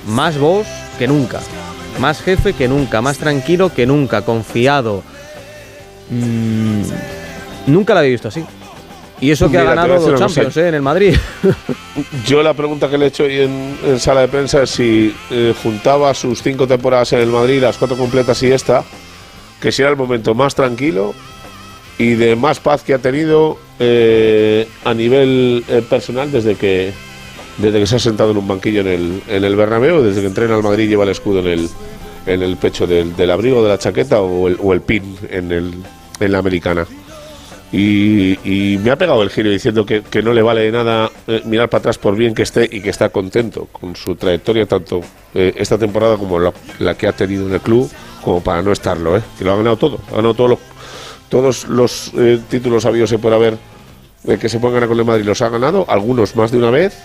más 0.08 0.38
voz 0.38 0.68
que 1.00 1.08
nunca, 1.08 1.40
más 2.00 2.22
jefe 2.22 2.52
que 2.52 2.68
nunca, 2.68 3.02
más 3.02 3.18
tranquilo 3.18 3.74
que 3.74 3.86
nunca, 3.86 4.24
confiado. 4.24 5.04
Mm, 6.10 6.82
nunca 7.68 7.94
la 7.94 8.02
había 8.02 8.12
visto 8.12 8.28
así. 8.28 8.44
Y 9.22 9.32
eso 9.32 9.50
que 9.50 9.58
ha 9.58 9.62
Mira, 9.62 9.76
ganado 9.76 10.00
dos. 10.00 10.20
Champions 10.20 10.58
eh, 10.58 10.68
en 10.68 10.76
el 10.76 10.82
Madrid. 10.82 11.16
Yo 12.28 12.44
la 12.44 12.54
pregunta 12.54 12.90
que 12.90 12.98
le 12.98 13.06
he 13.06 13.08
hecho 13.08 13.24
hoy 13.24 13.40
en, 13.40 13.78
en 13.86 14.00
sala 14.00 14.22
de 14.22 14.28
prensa 14.28 14.64
es 14.64 14.72
si 14.72 15.16
eh, 15.32 15.54
juntaba 15.64 16.14
sus 16.14 16.42
cinco 16.42 16.68
temporadas 16.68 17.14
en 17.14 17.20
el 17.20 17.28
Madrid, 17.28 17.62
las 17.62 17.78
cuatro 17.78 17.98
completas 17.98 18.44
y 18.44 18.52
esta, 18.52 18.84
que 19.62 19.72
si 19.72 19.82
era 19.82 19.92
el 19.92 19.98
momento 19.98 20.36
más 20.36 20.54
tranquilo 20.54 21.14
y 21.98 22.16
de 22.16 22.36
más 22.36 22.60
paz 22.60 22.84
que 22.84 22.94
ha 22.94 23.00
tenido 23.00 23.58
eh, 23.80 24.68
a 24.84 24.94
nivel 24.94 25.64
personal 25.90 26.30
desde 26.30 26.56
que 26.56 26.94
desde 27.58 27.80
que 27.80 27.88
se 27.88 27.96
ha 27.96 28.00
sentado 28.00 28.32
en 28.32 28.38
un 28.38 28.48
banquillo 28.50 28.82
en 28.82 28.88
el, 28.88 29.24
en 29.30 29.44
el 29.46 29.56
Bernabéu, 29.56 30.02
desde 30.02 30.20
que 30.20 30.28
entrena 30.28 30.56
al 30.56 30.64
Madrid 30.64 30.86
y 30.86 30.88
lleva 30.88 31.06
el 31.06 31.12
escudo 31.12 31.40
en 31.40 31.48
el, 31.48 31.70
en 32.26 32.42
el 32.42 32.58
pecho 32.58 32.88
del, 32.88 33.16
del 33.16 33.32
abrigo, 33.32 33.64
de 33.64 33.70
la 33.70 33.78
chaqueta 33.78 34.22
o 34.22 34.48
el, 34.48 34.58
o 34.62 34.74
el 34.74 34.82
pin 34.82 35.18
en, 35.30 35.52
el, 35.52 35.74
en 36.20 36.32
la 36.32 36.40
americana. 36.40 36.86
Y, 37.72 38.40
y 38.44 38.78
me 38.78 38.92
ha 38.92 38.96
pegado 38.96 39.22
el 39.22 39.30
giro 39.30 39.50
diciendo 39.50 39.86
que, 39.86 40.02
que 40.04 40.22
no 40.22 40.34
le 40.34 40.42
vale 40.42 40.72
nada 40.72 41.12
eh, 41.28 41.42
mirar 41.46 41.70
para 41.70 41.80
atrás 41.80 41.98
por 41.98 42.16
bien 42.16 42.34
que 42.34 42.44
esté 42.44 42.70
y 42.72 42.80
que 42.80 42.90
está 42.90 43.10
contento 43.10 43.68
con 43.72 43.96
su 43.96 44.16
trayectoria, 44.16 44.66
tanto 44.66 45.02
eh, 45.34 45.54
esta 45.58 45.78
temporada 45.78 46.16
como 46.16 46.40
la, 46.40 46.54
la 46.80 46.96
que 46.96 47.08
ha 47.08 47.12
tenido 47.12 47.48
en 47.48 47.54
el 47.54 47.62
club, 47.62 47.90
como 48.22 48.42
para 48.42 48.62
no 48.62 48.72
estarlo, 48.72 49.18
¿eh? 49.18 49.22
que 49.38 49.44
lo 49.44 49.52
ha 49.52 49.58
ganado 49.58 49.78
todo. 49.78 50.00
Ha 50.12 50.16
ganado 50.16 50.34
todos 50.36 50.50
los, 50.52 50.60
todos 51.28 51.68
los 51.68 52.12
eh, 52.18 52.40
títulos 52.50 52.86
habidos 52.86 53.12
y 53.12 53.18
por 53.18 53.34
haber 53.34 53.58
que 54.40 54.50
se 54.50 54.60
pueden 54.60 54.76
ganar 54.76 54.90
con 54.90 54.98
el 54.98 55.06
Madrid. 55.06 55.26
Los 55.26 55.42
ha 55.42 55.50
ganado, 55.50 55.86
algunos 55.88 56.36
más 56.36 56.52
de 56.52 56.58
una 56.58 56.72
vez. 56.72 56.98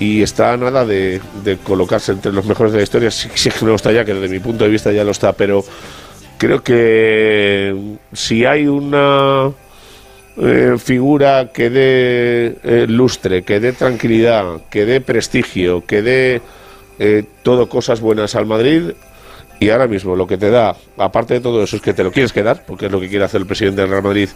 Y 0.00 0.22
está 0.22 0.56
nada 0.56 0.84
de, 0.84 1.20
de 1.42 1.56
colocarse 1.56 2.12
entre 2.12 2.32
los 2.32 2.44
mejores 2.44 2.72
de 2.72 2.78
la 2.78 2.84
historia. 2.84 3.10
Si, 3.10 3.28
si 3.34 3.48
es 3.48 3.54
que 3.54 3.64
no 3.64 3.74
está 3.74 3.90
ya, 3.90 4.04
que 4.04 4.14
desde 4.14 4.28
mi 4.28 4.40
punto 4.40 4.64
de 4.64 4.70
vista 4.70 4.92
ya 4.92 5.04
lo 5.04 5.10
está, 5.10 5.32
pero 5.32 5.64
creo 6.38 6.62
que 6.62 7.74
si 8.12 8.44
hay 8.44 8.68
una 8.68 9.50
eh, 10.40 10.76
figura 10.78 11.50
que 11.52 11.68
dé 11.68 12.58
eh, 12.62 12.86
lustre, 12.88 13.42
que 13.42 13.58
dé 13.58 13.72
tranquilidad, 13.72 14.60
que 14.70 14.84
dé 14.86 15.00
prestigio, 15.00 15.84
que 15.84 16.00
dé 16.00 16.40
eh, 17.00 17.24
todo 17.42 17.68
cosas 17.68 18.00
buenas 18.00 18.36
al 18.36 18.46
Madrid. 18.46 18.92
Y 19.60 19.70
ahora 19.70 19.88
mismo 19.88 20.14
lo 20.14 20.28
que 20.28 20.38
te 20.38 20.50
da, 20.50 20.76
aparte 20.96 21.34
de 21.34 21.40
todo 21.40 21.64
eso, 21.64 21.74
es 21.74 21.82
que 21.82 21.92
te 21.92 22.04
lo 22.04 22.12
quieres 22.12 22.32
quedar, 22.32 22.64
porque 22.64 22.86
es 22.86 22.92
lo 22.92 23.00
que 23.00 23.08
quiere 23.08 23.24
hacer 23.24 23.40
el 23.40 23.46
presidente 23.48 23.80
del 23.80 23.90
Real 23.90 24.04
Madrid 24.04 24.28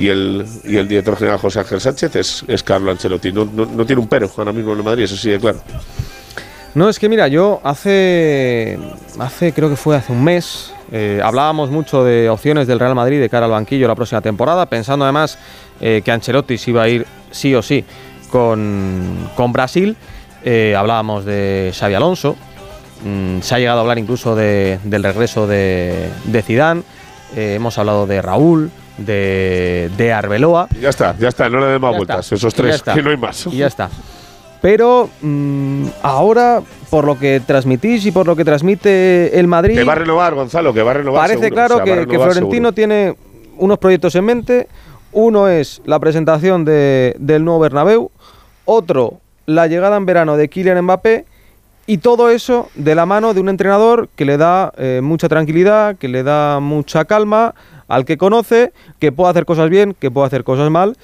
y 0.00 0.08
el, 0.08 0.46
y 0.64 0.76
el 0.76 0.88
director 0.88 1.16
general 1.16 1.38
José 1.38 1.60
Ángel 1.60 1.80
Sánchez, 1.80 2.16
es, 2.16 2.44
es 2.48 2.62
Carlo 2.62 2.90
Ancelotti. 2.90 3.32
No, 3.32 3.44
no, 3.44 3.66
no 3.66 3.84
tiene 3.86 4.00
un 4.00 4.08
pero 4.08 4.30
ahora 4.36 4.52
mismo 4.52 4.72
en 4.72 4.78
el 4.78 4.84
Madrid, 4.84 5.04
eso 5.04 5.16
sí, 5.16 5.30
de 5.30 5.38
claro. 5.38 5.60
No, 6.74 6.88
es 6.88 6.98
que 7.00 7.08
mira, 7.08 7.26
yo 7.28 7.60
hace, 7.64 8.78
hace 9.18 9.52
creo 9.52 9.68
que 9.68 9.76
fue 9.76 9.96
hace 9.96 10.12
un 10.12 10.22
mes, 10.22 10.72
eh, 10.92 11.20
hablábamos 11.22 11.70
mucho 11.70 12.04
de 12.04 12.28
opciones 12.30 12.66
del 12.68 12.78
Real 12.78 12.94
Madrid 12.94 13.20
de 13.20 13.28
cara 13.28 13.46
al 13.46 13.50
banquillo 13.52 13.88
la 13.88 13.96
próxima 13.96 14.20
temporada, 14.20 14.66
pensando 14.66 15.04
además 15.04 15.36
eh, 15.80 16.00
que 16.04 16.12
Ancelotti 16.12 16.56
se 16.58 16.70
iba 16.70 16.82
a 16.84 16.88
ir 16.88 17.06
sí 17.32 17.54
o 17.56 17.62
sí 17.62 17.84
con, 18.30 19.28
con 19.36 19.52
Brasil. 19.52 19.96
Eh, 20.44 20.74
hablábamos 20.78 21.24
de 21.24 21.72
Xavi 21.76 21.94
Alonso, 21.94 22.36
mm, 23.04 23.40
se 23.40 23.54
ha 23.54 23.58
llegado 23.58 23.78
a 23.78 23.80
hablar 23.82 23.98
incluso 23.98 24.36
de- 24.36 24.78
del 24.84 25.02
regreso 25.02 25.46
de, 25.48 26.08
de 26.24 26.42
Zidane, 26.42 26.82
hemos 27.36 27.78
hablado 27.78 28.06
de 28.06 28.22
Raúl, 28.22 28.70
de, 29.04 29.90
de 29.96 30.12
Arbeloa. 30.12 30.68
Ya 30.80 30.88
está, 30.90 31.16
ya 31.18 31.28
está, 31.28 31.48
no 31.48 31.60
le 31.60 31.66
den 31.66 31.80
más 31.80 31.92
Ya 31.92 31.96
vueltas. 31.98 32.24
está. 32.26 32.34
Esos 32.36 32.54
tres, 32.54 32.74
está. 32.76 32.94
que 32.94 33.02
no 33.02 33.10
hay 33.10 33.16
más. 33.16 33.46
Y 33.46 33.56
ya 33.58 33.66
está. 33.66 33.88
Pero 34.62 35.08
mm, 35.22 35.86
ahora, 36.02 36.62
por 36.90 37.04
lo 37.06 37.18
que 37.18 37.40
transmitís 37.46 38.04
y 38.06 38.12
por 38.12 38.26
lo 38.26 38.36
que 38.36 38.44
transmite 38.44 39.38
el 39.38 39.46
Madrid, 39.46 39.74
Que 39.76 39.84
va 39.84 39.92
a 39.92 39.96
renovar, 39.96 40.34
Gonzalo, 40.34 40.74
que 40.74 40.82
va 40.82 40.90
a 40.90 40.94
renovar. 40.94 41.22
parece 41.22 41.44
seguro, 41.44 41.54
claro 41.54 41.74
o 41.76 41.84
sea, 41.86 42.06
que, 42.06 42.14
Florentino 42.16 42.50
seguro. 42.50 42.72
tiene 42.72 43.14
unos 43.56 43.78
proyectos 43.78 44.14
en 44.16 44.24
mente. 44.24 44.68
Uno 45.12 45.48
es 45.48 45.80
la 45.86 45.98
presentación 45.98 46.64
de- 46.64 47.16
del 47.18 47.44
nuevo 47.44 47.60
Bernabéu, 47.60 48.10
otro 48.64 49.20
la 49.46 49.66
llegada 49.66 49.96
en 49.96 50.06
verano 50.06 50.36
de 50.36 50.48
Kylian 50.48 50.82
Mbappé 50.82 51.24
y 51.92 51.98
todo 51.98 52.30
eso 52.30 52.70
de 52.76 52.94
la 52.94 53.04
mano 53.04 53.34
de 53.34 53.40
un 53.40 53.48
entrenador 53.48 54.08
que 54.14 54.24
le 54.24 54.36
da 54.36 54.72
eh, 54.76 55.00
mucha 55.02 55.28
tranquilidad, 55.28 55.96
que 55.96 56.06
le 56.06 56.22
da 56.22 56.60
mucha 56.60 57.04
calma, 57.04 57.54
al 57.88 58.04
que 58.04 58.16
conoce, 58.16 58.72
que 59.00 59.10
puede 59.10 59.30
hacer 59.30 59.44
cosas 59.44 59.68
bien, 59.70 59.96
que 59.98 60.08
puede 60.08 60.28
hacer 60.28 60.44
cosas 60.44 60.70
mal, 60.70 60.96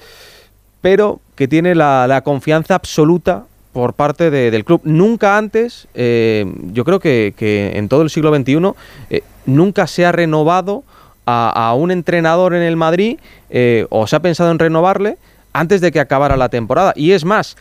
pero 0.79 1.19
que 1.35 1.49
tiene 1.49 1.75
la, 1.75 2.07
la 2.07 2.21
confianza 2.21 2.75
absoluta 2.75 3.43
por 3.73 3.95
parte 3.95 4.31
de- 4.31 4.49
del 4.49 4.63
club. 4.63 4.79
Nunca 4.85 5.37
antes, 5.37 5.89
eh, 5.93 6.45
yo 6.71 6.85
creo 6.85 7.01
que, 7.01 7.33
en 7.75 7.89
todo 7.89 8.01
el 8.03 8.09
siglo 8.09 8.33
XXI, 8.33 8.71
eh, 9.09 9.23
nunca 9.45 9.87
se 9.87 10.05
ha 10.05 10.13
renovado 10.13 10.83
a, 11.25 11.73
un 11.77 11.91
entrenador 11.91 12.53
en 12.53 12.61
el 12.61 12.77
Madrid 12.77 13.19
o 13.89 14.07
se 14.07 14.15
ha 14.15 14.21
pensado 14.21 14.49
en 14.51 14.59
renovarle 14.59 15.17
antes 15.51 15.81
de 15.81 15.91
que 15.91 15.99
acabara 15.99 16.37
la 16.37 16.47
temporada. 16.47 16.93
Y 16.95 17.11
es 17.11 17.25
más, 17.25 17.57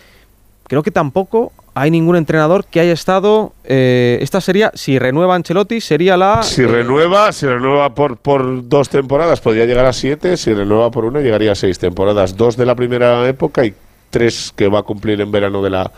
creo 0.69 0.83
que 0.83 0.91
tampoco 0.91 1.53
hay 1.75 1.91
ningún 1.91 2.17
entrenador 2.17 2.65
que 2.65 2.81
haya 2.81 2.93
estado. 2.93 3.53
eh, 3.65 4.19
esta 4.23 4.41
sería, 4.41 4.71
si 4.75 4.99
renueva 4.99 5.35
Ancelotti, 5.35 5.81
sería 5.81 6.17
la. 6.17 6.43
Si 6.43 6.63
eh, 6.63 6.67
renueva, 6.67 7.33
si 7.33 7.47
renueva 7.47 7.95
por, 7.95 8.17
por 8.17 8.67
dos 8.69 8.89
temporadas, 8.89 9.41
podría 9.41 9.67
llegar 9.67 9.85
a 9.85 9.93
siete. 9.93 10.37
Si 10.37 10.55
renueva 10.55 10.91
por 10.91 11.05
una, 11.05 11.21
llegaría 11.21 11.53
a 11.53 11.55
seis 11.55 11.79
temporadas. 11.79 12.37
Dos 12.37 12.57
de 12.57 12.65
la 12.67 12.75
primera 12.75 13.29
época 13.29 13.65
y 13.67 13.75
tres 14.11 14.53
que 14.57 14.69
va 14.69 14.79
a 14.79 14.83
cumplir 14.83 15.21
en 15.21 15.31
verano 15.31 15.63
de 15.63 15.71
la, 15.71 15.93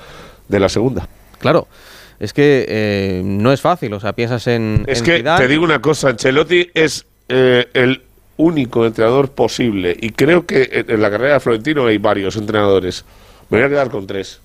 de 0.48 0.58
la 0.60 0.68
segunda. 0.68 1.08
Claro, 1.38 1.68
es 2.18 2.32
que 2.32 2.66
eh, 2.68 3.22
no 3.24 3.52
es 3.52 3.60
fácil. 3.60 3.92
O 3.92 4.00
sea, 4.00 4.14
piensas 4.14 4.48
en. 4.48 4.84
Es 4.88 4.98
en 4.98 5.04
que 5.04 5.16
Zidane. 5.18 5.40
te 5.44 5.48
digo 5.48 5.62
una 5.62 5.80
cosa, 5.80 6.08
Ancelotti 6.08 6.70
es 6.74 7.06
eh, 7.28 7.68
el 7.74 8.02
único 8.36 8.84
entrenador 8.84 9.30
posible. 9.30 9.96
Y 10.00 10.10
creo 10.10 10.44
que 10.44 10.68
en, 10.72 10.90
en 10.90 11.00
la 11.02 11.10
carrera 11.10 11.34
de 11.34 11.40
Florentino 11.40 11.86
hay 11.86 11.98
varios 11.98 12.36
entrenadores. 12.36 13.04
Me 13.48 13.58
voy 13.58 13.66
a 13.66 13.68
quedar 13.68 13.90
con 13.90 14.06
tres. 14.08 14.40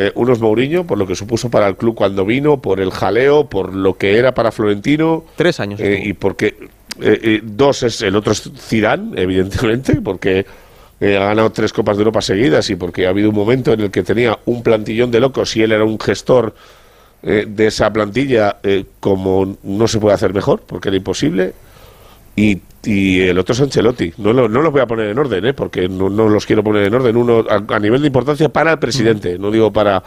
Eh, 0.00 0.12
uno 0.14 0.32
es 0.32 0.38
Mourinho, 0.38 0.86
por 0.86 0.96
lo 0.96 1.08
que 1.08 1.16
supuso 1.16 1.50
para 1.50 1.66
el 1.66 1.76
club 1.76 1.96
cuando 1.96 2.24
vino, 2.24 2.62
por 2.62 2.78
el 2.78 2.92
jaleo, 2.92 3.48
por 3.48 3.74
lo 3.74 3.98
que 3.98 4.16
era 4.16 4.32
para 4.32 4.52
Florentino. 4.52 5.24
Tres 5.34 5.58
años. 5.58 5.80
Eh, 5.80 6.00
y 6.04 6.12
porque 6.12 6.54
eh, 7.00 7.20
eh, 7.20 7.40
dos 7.42 7.82
es 7.82 8.00
el 8.02 8.14
otro 8.14 8.30
es 8.30 8.48
Zidane, 8.56 9.20
evidentemente, 9.20 10.00
porque 10.00 10.46
ha 11.00 11.04
ganado 11.04 11.50
tres 11.50 11.72
copas 11.72 11.96
de 11.96 12.02
Europa 12.02 12.22
seguidas 12.22 12.70
y 12.70 12.76
porque 12.76 13.06
ha 13.06 13.10
habido 13.10 13.30
un 13.30 13.34
momento 13.34 13.72
en 13.72 13.80
el 13.80 13.90
que 13.90 14.04
tenía 14.04 14.38
un 14.44 14.62
plantillón 14.62 15.10
de 15.10 15.18
locos 15.18 15.56
y 15.56 15.62
él 15.62 15.72
era 15.72 15.84
un 15.84 15.98
gestor 15.98 16.54
de 17.22 17.66
esa 17.66 17.92
plantilla 17.92 18.58
como 19.00 19.56
no 19.64 19.88
se 19.88 19.98
puede 19.98 20.14
hacer 20.14 20.32
mejor, 20.32 20.62
porque 20.64 20.88
era 20.88 20.96
imposible. 20.96 21.54
Y, 22.36 22.62
y 22.90 23.20
el 23.20 23.38
otro 23.38 23.52
es 23.52 23.60
Ancelotti. 23.60 24.12
No, 24.18 24.32
lo- 24.32 24.48
no 24.48 24.62
los 24.62 24.72
voy 24.72 24.80
a 24.80 24.86
poner 24.86 25.08
en 25.10 25.18
orden, 25.18 25.44
¿eh? 25.44 25.52
porque 25.52 25.88
no, 25.88 26.08
no 26.08 26.28
los 26.28 26.46
quiero 26.46 26.64
poner 26.64 26.84
en 26.86 26.94
orden. 26.94 27.16
Uno 27.16 27.44
a, 27.48 27.74
a 27.74 27.78
nivel 27.78 28.00
de 28.00 28.06
importancia 28.06 28.48
para 28.48 28.72
el 28.72 28.78
presidente, 28.78 29.38
no 29.38 29.50
digo 29.50 29.72
para 29.72 30.02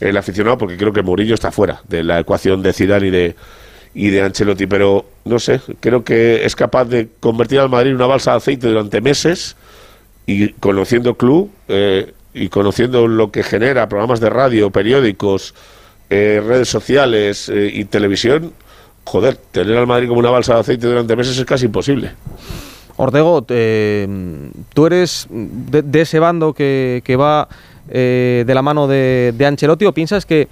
el 0.00 0.16
aficionado, 0.16 0.56
porque 0.56 0.76
creo 0.76 0.92
que 0.92 1.02
Mourinho 1.02 1.34
está 1.34 1.50
fuera 1.52 1.82
de 1.88 2.02
la 2.02 2.20
ecuación 2.20 2.62
de 2.62 2.72
Zidane 2.72 3.08
y 3.08 3.10
de, 3.10 3.34
y 3.94 4.08
de 4.10 4.22
Ancelotti. 4.22 4.66
Pero 4.66 5.04
no 5.26 5.38
sé, 5.38 5.60
creo 5.80 6.04
que 6.04 6.44
es 6.46 6.56
capaz 6.56 6.86
de 6.86 7.08
convertir 7.20 7.58
al 7.60 7.68
Madrid 7.68 7.90
en 7.90 7.96
una 7.96 8.06
balsa 8.06 8.30
de 8.32 8.36
aceite 8.38 8.66
durante 8.68 9.00
meses 9.00 9.56
y 10.26 10.48
conociendo 10.54 11.10
el 11.10 11.16
club 11.16 11.50
eh, 11.68 12.12
y 12.32 12.48
conociendo 12.48 13.08
lo 13.08 13.30
que 13.30 13.42
genera 13.42 13.88
programas 13.88 14.20
de 14.20 14.30
radio, 14.30 14.70
periódicos, 14.70 15.54
eh, 16.08 16.42
redes 16.44 16.68
sociales 16.68 17.48
eh, 17.50 17.70
y 17.74 17.84
televisión, 17.84 18.52
joder, 19.04 19.36
tener 19.36 19.76
al 19.76 19.86
Madrid 19.86 20.08
como 20.08 20.20
una 20.20 20.30
balsa 20.30 20.54
de 20.54 20.60
aceite 20.60 20.86
durante 20.86 21.16
meses 21.16 21.36
es 21.38 21.44
casi 21.44 21.66
imposible. 21.66 22.12
Ortego, 22.96 23.44
eh, 23.48 24.06
tú 24.74 24.86
eres 24.86 25.26
de, 25.30 25.82
de 25.82 26.00
ese 26.02 26.18
bando 26.18 26.52
que, 26.52 27.02
que 27.04 27.16
va 27.16 27.48
eh, 27.88 28.44
de 28.46 28.54
la 28.54 28.62
mano 28.62 28.86
de, 28.86 29.34
de 29.36 29.46
Ancelotti 29.46 29.86
o 29.86 29.92
piensas 29.92 30.26
que 30.26 30.48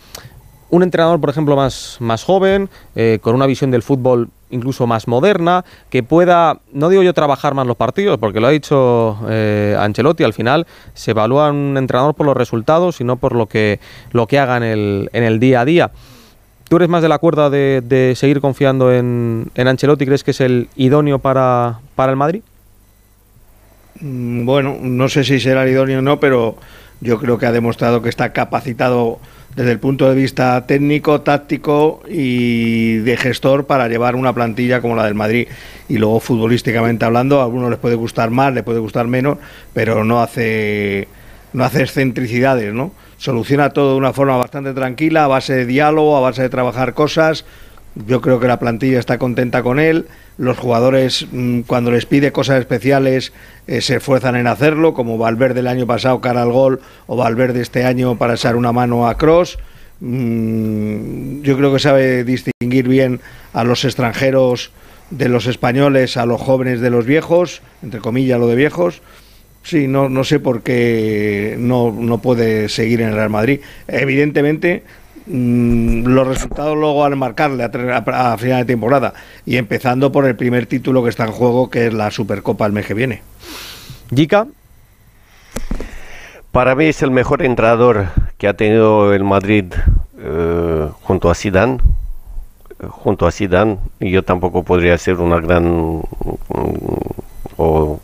un 0.71 0.83
entrenador, 0.83 1.21
por 1.21 1.31
ejemplo, 1.31 1.57
más, 1.57 1.97
más 2.01 2.25
joven, 2.25 2.71
eh, 2.95 3.19
con 3.21 3.35
una 3.35 3.47
visión 3.47 3.71
del 3.71 3.83
fútbol 3.83 4.31
incluso 4.51 4.87
más 4.87 5.07
moderna, 5.07 5.65
que 5.91 6.03
pueda, 6.03 6.59
no 6.73 6.89
digo 6.89 7.03
yo 7.03 7.15
trabajar 7.15 7.55
más 7.55 7.67
los 7.67 7.77
partidos, 7.77 8.19
porque 8.19 8.41
lo 8.41 8.49
ha 8.49 8.51
dicho 8.51 9.19
eh, 9.29 9.77
Ancelotti, 9.79 10.25
al 10.25 10.33
final 10.33 10.67
se 10.95 11.13
evalúa 11.13 11.51
un 11.51 11.77
entrenador 11.77 12.15
por 12.15 12.27
los 12.27 12.37
resultados 12.37 13.01
y 13.01 13.05
no 13.05 13.17
por 13.17 13.35
lo 13.35 13.47
que, 13.47 13.79
lo 14.13 14.27
que 14.27 14.39
haga 14.39 14.57
el, 14.57 15.09
en 15.13 15.23
el 15.25 15.39
día 15.39 15.61
a 15.61 15.65
día. 15.65 15.91
¿Tú 16.71 16.77
eres 16.77 16.89
más 16.89 17.03
de 17.03 17.09
la 17.09 17.19
cuerda 17.19 17.51
de, 17.51 18.13
seguir 18.15 18.41
confiando 18.41 18.93
en, 18.93 19.51
en 19.57 19.67
Ancelotti? 19.67 20.07
¿Crees 20.07 20.23
que 20.23 20.31
es 20.31 20.41
el 20.41 20.69
idóneo 20.77 21.19
para, 21.19 21.81
para 21.97 22.13
el 22.13 22.17
Madrid? 22.17 22.43
Mm, 23.99 24.45
Bueno, 24.45 24.79
no 24.81 25.09
sé 25.09 25.25
si 25.25 25.41
será 25.41 25.65
el 25.65 25.71
idóneo 25.71 25.99
o 25.99 26.03
no, 26.03 26.21
pero 26.21 26.55
yo 27.01 27.19
creo 27.19 27.39
que 27.39 27.47
ha 27.47 27.51
demostrado 27.51 28.03
que 28.03 28.09
está 28.09 28.33
capacitado 28.33 29.19
desde 29.57 29.73
el 29.73 29.81
punto 29.81 30.09
de 30.09 30.15
vista 30.15 30.65
técnico, 30.69 31.23
táctico 31.23 32.05
y 32.09 32.99
de 32.99 33.17
gestor 33.17 33.67
para 33.67 33.89
llevar 33.89 34.15
una 34.15 34.33
plantilla 34.33 34.81
como 34.81 34.95
la 34.95 35.07
del 35.07 35.17
Madrid. 35.17 35.49
Y 35.89 35.99
luego 35.99 36.21
futbolísticamente 36.21 37.05
hablando, 37.05 37.41
a 37.41 37.45
algunos 37.47 37.71
les 37.71 37.81
puede 37.81 37.97
gustar 37.97 38.31
más, 38.31 38.55
les 38.55 38.63
puede 38.63 38.79
gustar 38.79 39.09
menos, 39.09 39.39
pero 39.75 40.05
no 40.05 40.23
hace 40.23 41.09
no 41.53 41.65
hace 41.65 41.83
excentricidades, 41.83 42.73
¿no? 42.73 42.93
Soluciona 43.21 43.69
todo 43.69 43.91
de 43.91 43.99
una 43.99 44.15
forma 44.15 44.39
bastante 44.39 44.73
tranquila, 44.73 45.25
a 45.25 45.29
base 45.29 45.53
de 45.53 45.67
diálogo, 45.67 46.17
a 46.17 46.21
base 46.21 46.41
de 46.41 46.49
trabajar 46.49 46.95
cosas. 46.95 47.45
Yo 48.07 48.23
creo 48.23 48.41
que 48.41 48.49
la 48.49 48.59
plantilla 48.59 48.99
está 48.99 49.19
contenta 49.19 49.63
con 49.63 49.79
él. 49.79 50.07
Los 50.39 50.57
jugadores, 50.57 51.27
mm, 51.31 51.61
cuando 51.67 51.91
les 51.91 52.07
pide 52.07 52.33
cosas 52.33 52.61
especiales, 52.61 53.35
eh, 53.67 53.83
se 53.83 53.97
esfuerzan 53.97 54.37
en 54.37 54.47
hacerlo, 54.47 54.95
como 54.95 55.19
Valverde 55.19 55.61
el 55.61 55.69
año 55.69 55.87
pasado 55.87 56.23
cara 56.23 56.41
al 56.41 56.51
gol 56.51 56.81
o 57.07 57.17
Valverde 57.19 57.61
este 57.61 57.85
año 57.85 58.17
para 58.17 58.37
echar 58.37 58.57
una 58.57 58.73
mano 58.73 59.07
a 59.07 59.19
Cross. 59.19 59.59
yo 60.01 61.57
creo 61.59 61.75
que 61.75 61.79
sabe 61.79 62.25
distinguir 62.25 62.89
bien 62.89 63.21
a 63.53 63.65
los 63.65 63.85
extranjeros 63.85 64.71
de 65.11 65.29
los 65.29 65.47
españoles, 65.47 66.17
a 66.17 66.25
los 66.25 66.41
jóvenes 66.41 66.81
de 66.81 66.89
los 66.89 67.05
viejos, 67.05 67.61
entre 67.83 68.01
comillas 68.01 68.41
lo 68.41 68.47
de 68.47 68.57
viejos. 68.57 69.03
Sí, 69.63 69.87
no, 69.89 70.09
no 70.09 70.25
sé 70.25 70.41
por 70.41 70.63
qué 70.63 71.55
no, 71.59 71.93
no 71.93 72.19
puede 72.19 72.69
seguir 72.69 73.03
en 73.03 73.09
el 73.11 73.15
Real 73.15 73.31
Madrid. 73.31 73.61
Evidentemente, 73.87 74.83
mm, 75.27 76.05
los 76.07 76.27
resultados 76.27 76.77
luego 76.77 77.05
al 77.05 77.15
marcarle 77.17 77.65
a, 77.65 77.71
a- 78.07 78.33
a 78.33 78.39
final 78.39 78.61
de 78.61 78.65
temporada 78.65 79.13
y 79.45 79.57
empezando 79.59 80.11
por 80.11 80.25
el 80.27 80.35
primer 80.35 80.67
título 80.67 81.03
que 81.05 81.11
está 81.11 81.25
en 81.27 81.33
juego, 81.33 81.69
que 81.71 81.87
es 81.89 81.93
la 81.95 82.11
Supercopa 82.11 82.67
el 82.67 82.73
mes 82.73 82.87
que 82.87 82.95
viene. 82.95 83.23
Jica. 84.15 84.47
Para 86.53 86.75
mí 86.75 86.87
es 86.87 87.03
el 87.03 87.11
mejor 87.13 87.43
entrenador 87.45 88.09
que 88.39 88.49
ha 88.49 88.55
tenido 88.55 89.13
el 89.15 89.23
Madrid 89.23 89.67
eh, 90.19 90.89
junto 91.03 91.31
a 91.31 91.35
Zidane. 91.35 91.79
junto 92.89 93.27
a 93.27 93.31
Zidane 93.31 93.79
y 94.01 94.11
yo 94.11 94.25
tampoco 94.25 94.65
podría 94.65 94.95
hacer 94.95 95.17
una 95.19 95.39
gran 95.39 96.03
o 97.57 98.01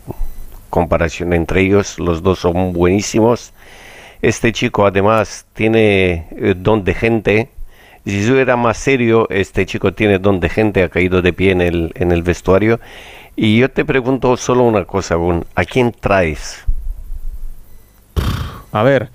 comparación 0.69 1.33
entre 1.33 1.61
ellos. 1.61 1.99
Los 1.99 2.21
dos 2.23 2.39
son 2.39 2.73
buenísimos. 2.73 3.53
Este 4.21 4.51
chico 4.51 4.85
además 4.85 5.45
tiene 5.53 6.27
eh, 6.31 6.53
don 6.57 6.83
de 6.83 6.93
gente. 6.93 7.49
Si 8.05 8.25
yo 8.25 8.39
era 8.39 8.55
más 8.55 8.77
serio, 8.77 9.27
este 9.29 9.65
chico 9.65 9.93
tiene 9.93 10.17
don 10.17 10.39
de 10.39 10.49
gente, 10.49 10.81
ha 10.83 10.89
caído 10.89 11.21
de 11.21 11.33
pie 11.33 11.51
en 11.51 11.61
el, 11.61 11.91
en 11.95 12.11
el 12.11 12.23
vestuario. 12.23 12.79
Y 13.35 13.57
yo 13.59 13.69
te 13.69 13.85
pregunto 13.85 14.35
solo 14.37 14.63
una 14.63 14.85
cosa, 14.85 15.15
Gun, 15.15 15.45
¿a 15.55 15.65
quién 15.65 15.91
traes? 15.91 16.63
A 18.71 18.83
ver, 18.83 19.09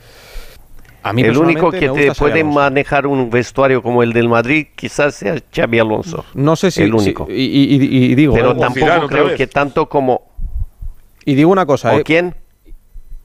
a 1.03 1.13
mí 1.13 1.23
el 1.23 1.37
único 1.37 1.71
que 1.71 1.89
te 1.89 2.13
puede 2.15 2.41
Alonso. 2.41 2.59
manejar 2.61 3.07
un 3.07 3.31
vestuario 3.31 3.83
como 3.83 4.03
el 4.03 4.13
del 4.13 4.29
Madrid 4.29 4.67
quizás 4.77 5.15
sea 5.17 5.37
Xavi 5.55 5.79
Alonso. 5.79 6.25
No 6.35 6.55
sé 6.57 6.71
si... 6.71 6.83
El 6.83 6.95
único. 6.95 7.27
y- 7.29 7.35
y 7.75 8.15
digo... 8.15 8.35
Pero 8.35 8.53
eh, 8.53 8.57
tampoco 8.61 9.09
creo 9.09 9.35
que 9.35 9.47
tanto 9.47 9.89
como... 9.89 10.32
Y 11.25 11.35
digo 11.35 11.51
una 11.51 11.67
cosa, 11.67 11.93
¿O 11.95 11.99
eh, 11.99 12.05
quién? 12.05 12.35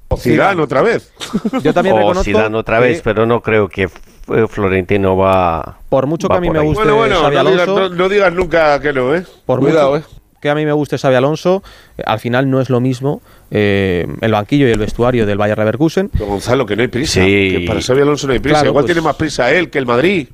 O 0.09 0.17
Zidane 0.17 0.61
otra 0.61 0.81
vez. 0.81 1.11
Yo 1.63 1.73
también 1.73 1.95
o 1.95 1.99
reconozco 1.99 2.23
Zidane 2.23 2.55
otra 2.57 2.79
que- 2.79 2.85
vez, 2.85 3.01
pero 3.03 3.25
no 3.25 3.41
creo 3.41 3.67
que 3.67 3.83
eh, 3.83 4.45
Florentino 4.49 5.17
va... 5.17 5.77
Por 5.89 6.05
mucho 6.07 6.27
que 6.29 6.35
a 6.37 6.39
mí 6.41 6.49
me 6.49 6.59
guste 6.59 6.83
Bueno, 6.83 6.95
bueno, 6.97 7.21
no 7.23 7.29
digas, 7.29 7.45
Alonso, 7.45 7.79
no- 7.89 7.89
no 7.95 8.09
digas 8.09 8.33
nunca 8.33 8.79
que 8.79 8.93
no, 8.93 9.13
¿eh? 9.15 9.23
por 9.45 9.59
Cuidado, 9.59 9.95
mucho 9.95 10.07
¿eh? 10.07 10.13
que 10.39 10.49
a 10.49 10.55
mí 10.55 10.65
me 10.65 10.71
guste 10.71 10.97
Xabi 10.99 11.15
Alonso, 11.15 11.63
eh, 11.97 12.03
al 12.05 12.19
final 12.19 12.49
no 12.49 12.61
es 12.61 12.69
lo 12.69 12.79
mismo 12.79 13.21
eh, 13.49 14.05
el 14.21 14.31
banquillo 14.31 14.67
y 14.67 14.71
el 14.71 14.77
vestuario 14.79 15.25
del 15.25 15.37
Bayer 15.37 15.57
Leverkusen. 15.57 16.09
Pero 16.09 16.27
Gonzalo, 16.27 16.65
que 16.65 16.75
no 16.75 16.83
hay 16.83 16.87
prisa. 16.89 17.13
Sí. 17.23 17.55
Que 17.59 17.63
para 17.67 17.81
Xabi 17.81 18.01
Alonso 18.01 18.27
no 18.27 18.33
hay 18.33 18.39
prisa. 18.39 18.57
Claro, 18.59 18.69
Igual 18.69 18.83
pues- 18.83 18.93
tiene 18.93 19.05
más 19.05 19.15
prisa 19.15 19.51
él 19.51 19.69
que 19.71 19.79
el 19.79 19.85
Madrid. 19.87 20.27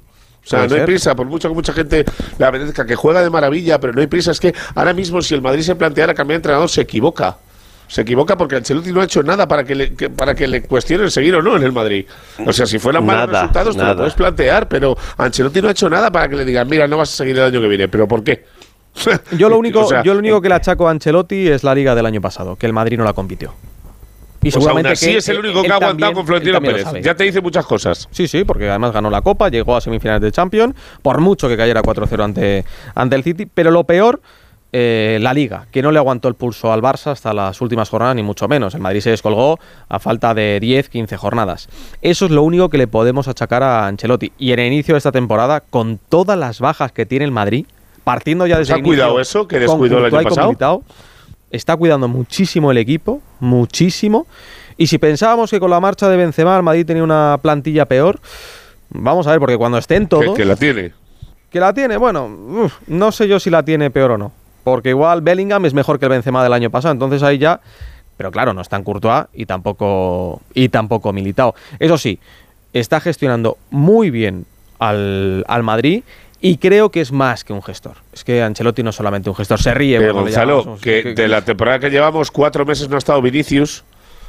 O 0.46 0.46
sea, 0.46 0.60
no 0.60 0.64
hay 0.66 0.70
ser. 0.72 0.86
prisa, 0.86 1.16
por 1.16 1.26
mucho 1.26 1.48
que 1.48 1.56
mucha 1.56 1.72
gente 1.72 2.04
le 2.38 2.46
apetezca 2.46 2.86
que 2.86 2.96
juega 2.96 3.22
de 3.24 3.30
maravilla, 3.30 3.80
pero 3.80 3.94
no 3.94 4.02
hay 4.02 4.08
prisa. 4.08 4.32
Es 4.32 4.42
que 4.42 4.54
ahora 4.76 4.92
mismo, 4.94 5.22
si 5.22 5.34
el 5.36 5.42
Madrid 5.42 5.62
se 5.62 5.74
planteara 5.76 6.14
cambiar 6.14 6.36
de 6.36 6.40
entrenador, 6.40 6.70
se 6.70 6.82
equivoca. 6.82 7.38
Se 7.94 8.02
equivoca 8.02 8.36
porque 8.36 8.56
Ancelotti 8.56 8.92
no 8.92 9.02
ha 9.02 9.04
hecho 9.04 9.22
nada 9.22 9.48
para 9.48 9.64
que 9.64 9.76
le, 9.76 9.94
que- 9.94 10.10
para 10.10 10.34
que 10.34 10.48
le 10.48 10.64
cuestionen 10.64 11.12
seguir 11.12 11.36
o 11.36 11.44
no 11.44 11.56
en 11.56 11.62
el 11.62 11.72
Madrid. 11.72 12.08
O 12.44 12.52
sea, 12.52 12.66
si 12.66 12.80
fueran 12.80 13.06
malos 13.06 13.28
Nada, 13.28 13.42
resultados, 13.42 13.76
te 13.76 13.82
nada. 13.82 13.92
lo 13.94 13.98
puedes 14.00 14.14
plantear, 14.16 14.68
pero 14.68 14.98
Ancelotti 15.16 15.62
no 15.62 15.68
ha 15.68 15.72
hecho 15.72 15.88
nada 15.92 16.12
para 16.12 16.28
que 16.28 16.36
le 16.38 16.44
digan, 16.44 16.68
mira, 16.68 16.88
no 16.88 16.98
vas 16.98 17.14
a 17.14 17.18
seguir 17.18 17.38
el 17.38 17.44
año 17.44 17.62
que 17.62 17.68
viene. 17.68 17.88
¿Pero 17.88 18.08
por 18.08 18.24
qué? 18.24 18.46
Yo 19.38 19.48
lo 19.48 19.58
único, 19.60 19.82
O 19.82 19.88
sea, 19.88 20.02
yo 20.02 20.14
lo 20.14 20.20
único 20.22 20.42
que 20.42 20.50
le 20.50 20.56
achaco 20.56 20.88
a 20.88 20.92
Ancelotti 20.92 21.48
es 21.50 21.64
la 21.64 21.76
liga 21.76 21.94
del 21.94 22.08
año 22.08 22.20
pasado, 22.20 22.56
que 22.56 22.66
el 22.66 22.74
Madrid 22.74 22.98
no 22.98 23.04
la 23.04 23.14
compitió. 23.14 23.54
Y 24.42 24.50
pues 24.52 24.56
aún 24.56 24.62
seguramente 24.64 24.90
así 24.94 25.12
que 25.12 25.18
es 25.20 25.30
el 25.30 25.36
él- 25.38 25.46
único 25.46 25.62
que 25.62 25.68
ha 25.72 25.76
aguantado 25.76 25.92
también- 25.92 26.14
con 26.16 26.26
Florentino 26.26 26.62
Pérez. 26.62 26.88
Ya 27.04 27.16
te 27.16 27.24
dice 27.26 27.42
muchas 27.42 27.66
cosas. 27.68 28.10
Sí, 28.12 28.28
sí, 28.28 28.44
porque 28.44 28.70
además 28.70 28.92
ganó 28.92 29.10
la 29.12 29.22
Copa, 29.22 29.50
llegó 29.50 29.76
a 29.78 29.82
semifinales 29.82 30.22
de 30.24 30.32
Champions, 30.32 30.74
por 31.04 31.22
mucho 31.22 31.48
que 31.48 31.56
cayera 31.56 31.82
4-0 31.84 32.24
ante, 32.24 32.66
ante 32.96 33.16
el 33.16 33.24
City, 33.24 33.46
pero 33.46 33.70
lo 33.72 33.84
peor, 33.86 34.20
eh, 34.76 35.20
la 35.22 35.36
Liga, 35.36 35.68
que 35.72 35.84
no 35.84 35.92
le 35.92 36.00
aguantó 36.00 36.28
el 36.28 36.34
pulso 36.34 36.74
al 36.74 36.82
Barça 36.82 37.12
hasta 37.12 37.32
las 37.32 37.62
últimas 37.62 37.90
jornadas, 37.90 38.16
ni 38.16 38.24
mucho 38.24 38.48
menos. 38.48 38.74
El 38.74 38.82
Madrid 38.82 39.02
se 39.02 39.12
descolgó 39.12 39.60
a 39.88 40.00
falta 40.00 40.34
de 40.34 40.60
10, 40.60 40.90
15 40.90 41.16
jornadas. 41.16 41.70
Eso 42.02 42.26
es 42.26 42.32
lo 42.32 42.42
único 42.42 42.70
que 42.70 42.80
le 42.80 42.88
podemos 42.88 43.28
achacar 43.28 43.62
a 43.62 43.86
Ancelotti. 43.86 44.32
Y 44.40 44.52
en 44.52 44.58
el 44.58 44.74
inicio 44.74 44.96
de 44.96 44.98
esta 44.98 45.12
temporada, 45.12 45.62
con 45.62 46.00
todas 46.10 46.40
las 46.40 46.60
bajas 46.60 46.92
que 46.92 47.06
tiene 47.06 47.24
el 47.24 47.32
Madrid, 47.32 47.68
partiendo 48.04 48.48
ya 48.48 48.56
¿Os 48.56 48.62
desde 48.62 48.74
ha 48.74 48.78
el 48.78 48.80
inicio 48.80 49.04
cuidado 49.04 49.20
eso, 49.20 49.48
que 49.48 49.60
descuidó 49.60 50.00
el 50.00 50.06
año 50.06 50.24
pasado? 50.28 50.84
Está 51.52 51.78
cuidando 51.78 52.08
muchísimo 52.08 52.72
el 52.72 52.80
equipo, 52.80 53.22
muchísimo. 53.40 54.26
Y 54.76 54.88
si 54.88 54.98
pensábamos 54.98 55.52
que 55.52 55.60
con 55.60 55.70
la 55.70 55.80
marcha 55.80 56.10
de 56.10 56.18
Benzema 56.18 56.58
el 56.58 56.64
Madrid 56.64 56.84
tenía 56.84 57.04
una 57.04 57.38
plantilla 57.44 57.86
peor, 57.86 58.20
vamos 58.90 59.28
a 59.28 59.32
ver, 59.32 59.40
porque 59.40 59.56
cuando 59.56 59.78
estén 59.78 60.06
Que, 60.06 60.10
todos, 60.10 60.36
que 60.36 60.46
la 60.46 60.56
tiene. 60.56 60.94
que 61.52 61.60
la 61.60 61.72
tiene, 61.76 61.98
bueno, 61.98 62.26
uf, 62.26 62.74
no 62.88 63.12
sé 63.12 63.28
yo 63.28 63.40
si 63.40 63.52
la 63.52 63.62
tiene 63.62 63.92
peor 63.92 64.12
o 64.12 64.18
no. 64.18 64.32
Porque 64.64 64.90
igual 64.90 65.22
Bellingham 65.22 65.66
es 65.66 65.74
mejor 65.74 66.00
que 66.00 66.06
el 66.06 66.12
Benzema 66.12 66.44
del 66.44 66.54
año 66.54 66.70
pasado, 66.70 66.94
entonces 66.94 67.24
ahí 67.24 67.38
ya... 67.38 67.60
Pero 68.16 68.32
claro, 68.32 68.54
no 68.54 68.62
está 68.62 68.78
en 68.78 68.84
Courtois 68.84 69.26
y 69.34 69.48
tampoco, 69.48 70.42
y 70.54 70.70
tampoco 70.70 71.12
Militao. 71.12 71.56
Eso 71.80 71.98
sí, 71.98 72.20
está 72.72 73.00
gestionando 73.00 73.58
muy 73.72 74.12
bien 74.12 74.46
al, 74.78 75.44
al 75.48 75.64
Madrid 75.64 76.04
y 76.40 76.58
creo 76.58 76.92
que 76.92 77.02
es 77.02 77.12
más 77.12 77.44
que 77.44 77.54
un 77.54 77.64
gestor. 77.64 77.96
Es 78.12 78.24
que 78.24 78.44
Ancelotti 78.44 78.84
no 78.84 78.90
es 78.90 78.96
solamente 78.98 79.30
un 79.30 79.36
gestor, 79.36 79.62
se 79.62 79.74
ríe. 79.74 79.98
Le 79.98 80.12
Gonzalo, 80.12 80.78
que 80.82 81.16
de 81.16 81.28
la 81.28 81.44
temporada 81.44 81.80
que 81.80 81.90
llevamos, 81.90 82.32
cuatro 82.32 82.66
meses 82.66 82.90
no 82.90 82.96
ha 82.96 82.98
estado 82.98 83.22
Vinicius. 83.22 83.84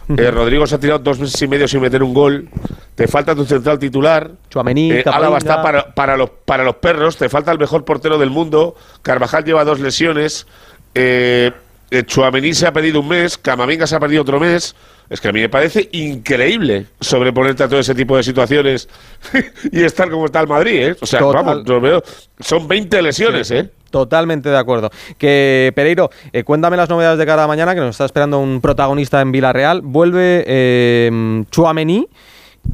Eh, 0.08 0.30
Rodrigo 0.30 0.66
se 0.66 0.74
ha 0.74 0.78
tirado 0.78 0.98
dos 0.98 1.18
meses 1.18 1.40
y 1.42 1.48
medio 1.48 1.66
sin 1.68 1.80
meter 1.80 2.02
un 2.02 2.12
gol. 2.14 2.48
Te 2.94 3.08
falta 3.08 3.34
tu 3.34 3.44
central 3.44 3.78
titular. 3.78 4.30
Tchouaméni, 4.50 4.92
Eh. 4.92 5.04
Álava 5.06 5.38
está 5.38 5.62
para, 5.62 5.94
para, 5.94 6.16
los, 6.16 6.30
para 6.44 6.62
los 6.64 6.76
perros. 6.76 7.16
Te 7.16 7.28
falta 7.28 7.50
el 7.52 7.58
mejor 7.58 7.84
portero 7.84 8.18
del 8.18 8.30
mundo. 8.30 8.74
Carvajal 9.02 9.44
lleva 9.44 9.64
dos 9.64 9.80
lesiones. 9.80 10.46
Eh, 10.94 11.50
eh, 11.90 12.02
Tchouaméni 12.04 12.54
se 12.54 12.66
ha 12.66 12.72
pedido 12.72 13.00
un 13.00 13.08
mes. 13.08 13.38
Camavinga 13.38 13.86
se 13.86 13.96
ha 13.96 14.00
perdido 14.00 14.22
otro 14.22 14.38
mes. 14.38 14.74
Es 15.10 15.20
que 15.20 15.28
a 15.28 15.32
mí 15.32 15.40
me 15.40 15.48
parece 15.48 15.88
increíble 15.92 16.86
sobreponerte 17.00 17.62
a 17.62 17.68
todo 17.68 17.80
ese 17.80 17.94
tipo 17.94 18.16
de 18.16 18.22
situaciones 18.22 18.88
y 19.72 19.82
estar 19.82 20.10
como 20.10 20.26
está 20.26 20.40
el 20.40 20.48
Madrid, 20.48 20.82
¿eh? 20.88 20.96
O 21.00 21.06
sea, 21.06 21.20
Total. 21.20 21.44
vamos, 21.44 21.68
lo 21.68 21.80
veo. 21.80 22.02
Son 22.40 22.66
20 22.66 23.02
lesiones, 23.02 23.50
¿eh? 23.50 23.70
Totalmente 23.94 24.48
de 24.48 24.58
acuerdo. 24.58 24.90
Que 25.18 25.72
Pereiro, 25.76 26.10
eh, 26.32 26.42
cuéntame 26.42 26.76
las 26.76 26.88
novedades 26.88 27.16
de 27.16 27.26
cada 27.26 27.46
mañana, 27.46 27.76
que 27.76 27.80
nos 27.80 27.90
está 27.90 28.06
esperando 28.06 28.40
un 28.40 28.60
protagonista 28.60 29.20
en 29.20 29.30
Villarreal. 29.30 29.82
Vuelve 29.82 30.42
eh, 30.48 31.44
Chouameni 31.52 32.08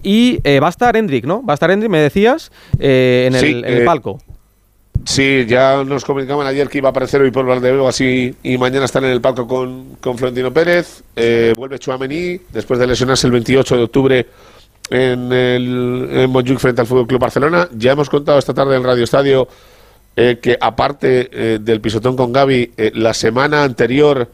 y 0.03 0.41
eh, 0.45 0.61
va 0.61 0.69
a 0.69 0.71
estar 0.71 0.97
Hendrik, 0.97 1.27
¿no? 1.27 1.45
Va 1.45 1.53
a 1.53 1.57
estar 1.57 1.71
Hendrik, 1.71 1.91
me 1.91 1.99
decías, 1.99 2.51
eh, 2.79 3.27
en, 3.29 3.35
el, 3.35 3.41
Sí, 3.43 3.51
en 3.51 3.65
el 3.67 3.85
palco. 3.85 4.19
Sí, 5.05 5.45
ya 5.47 5.85
nos 5.85 6.07
comunicaban 6.07 6.47
ayer 6.47 6.71
que 6.71 6.79
iba 6.79 6.89
a 6.89 6.93
aparecer 6.93 7.21
hoy 7.21 7.31
por 7.31 7.45
Valdebeo 7.45 7.87
así 7.87 8.35
y 8.43 8.57
mañana 8.57 8.87
están 8.87 9.05
en 9.05 9.11
el 9.11 9.21
palco 9.21 9.47
con, 9.47 9.97
con 10.01 10.17
Florentino 10.17 10.55
Pérez. 10.55 11.03
Eh, 11.17 11.53
vuelve 11.55 11.79
Chouameni 11.79 12.41
después 12.51 12.81
de 12.81 12.87
lesionarse 12.87 13.27
el 13.27 13.35
28 13.35 13.77
de 13.77 13.83
octubre 13.83 14.27
en 14.89 15.33
el 15.33 16.09
en 16.13 16.31
Montjuic 16.31 16.59
frente 16.59 16.81
al 16.81 16.87
Fútbol 16.87 17.07
Club 17.07 17.21
Barcelona. 17.21 17.69
Ya 17.77 17.93
hemos 17.93 18.11
contado 18.11 18.39
esta 18.39 18.55
tarde 18.55 18.77
en 18.77 18.85
Radio 18.85 19.05
Estadio 19.05 19.49
eh, 20.17 20.39
que 20.43 20.59
aparte 20.61 21.31
eh, 21.33 21.59
del 21.61 21.81
pisotón 21.81 22.17
con 22.17 22.33
Gaby, 22.33 22.73
eh, 22.77 22.93
la 22.95 23.15
semana 23.15 23.63
anterior 23.65 24.31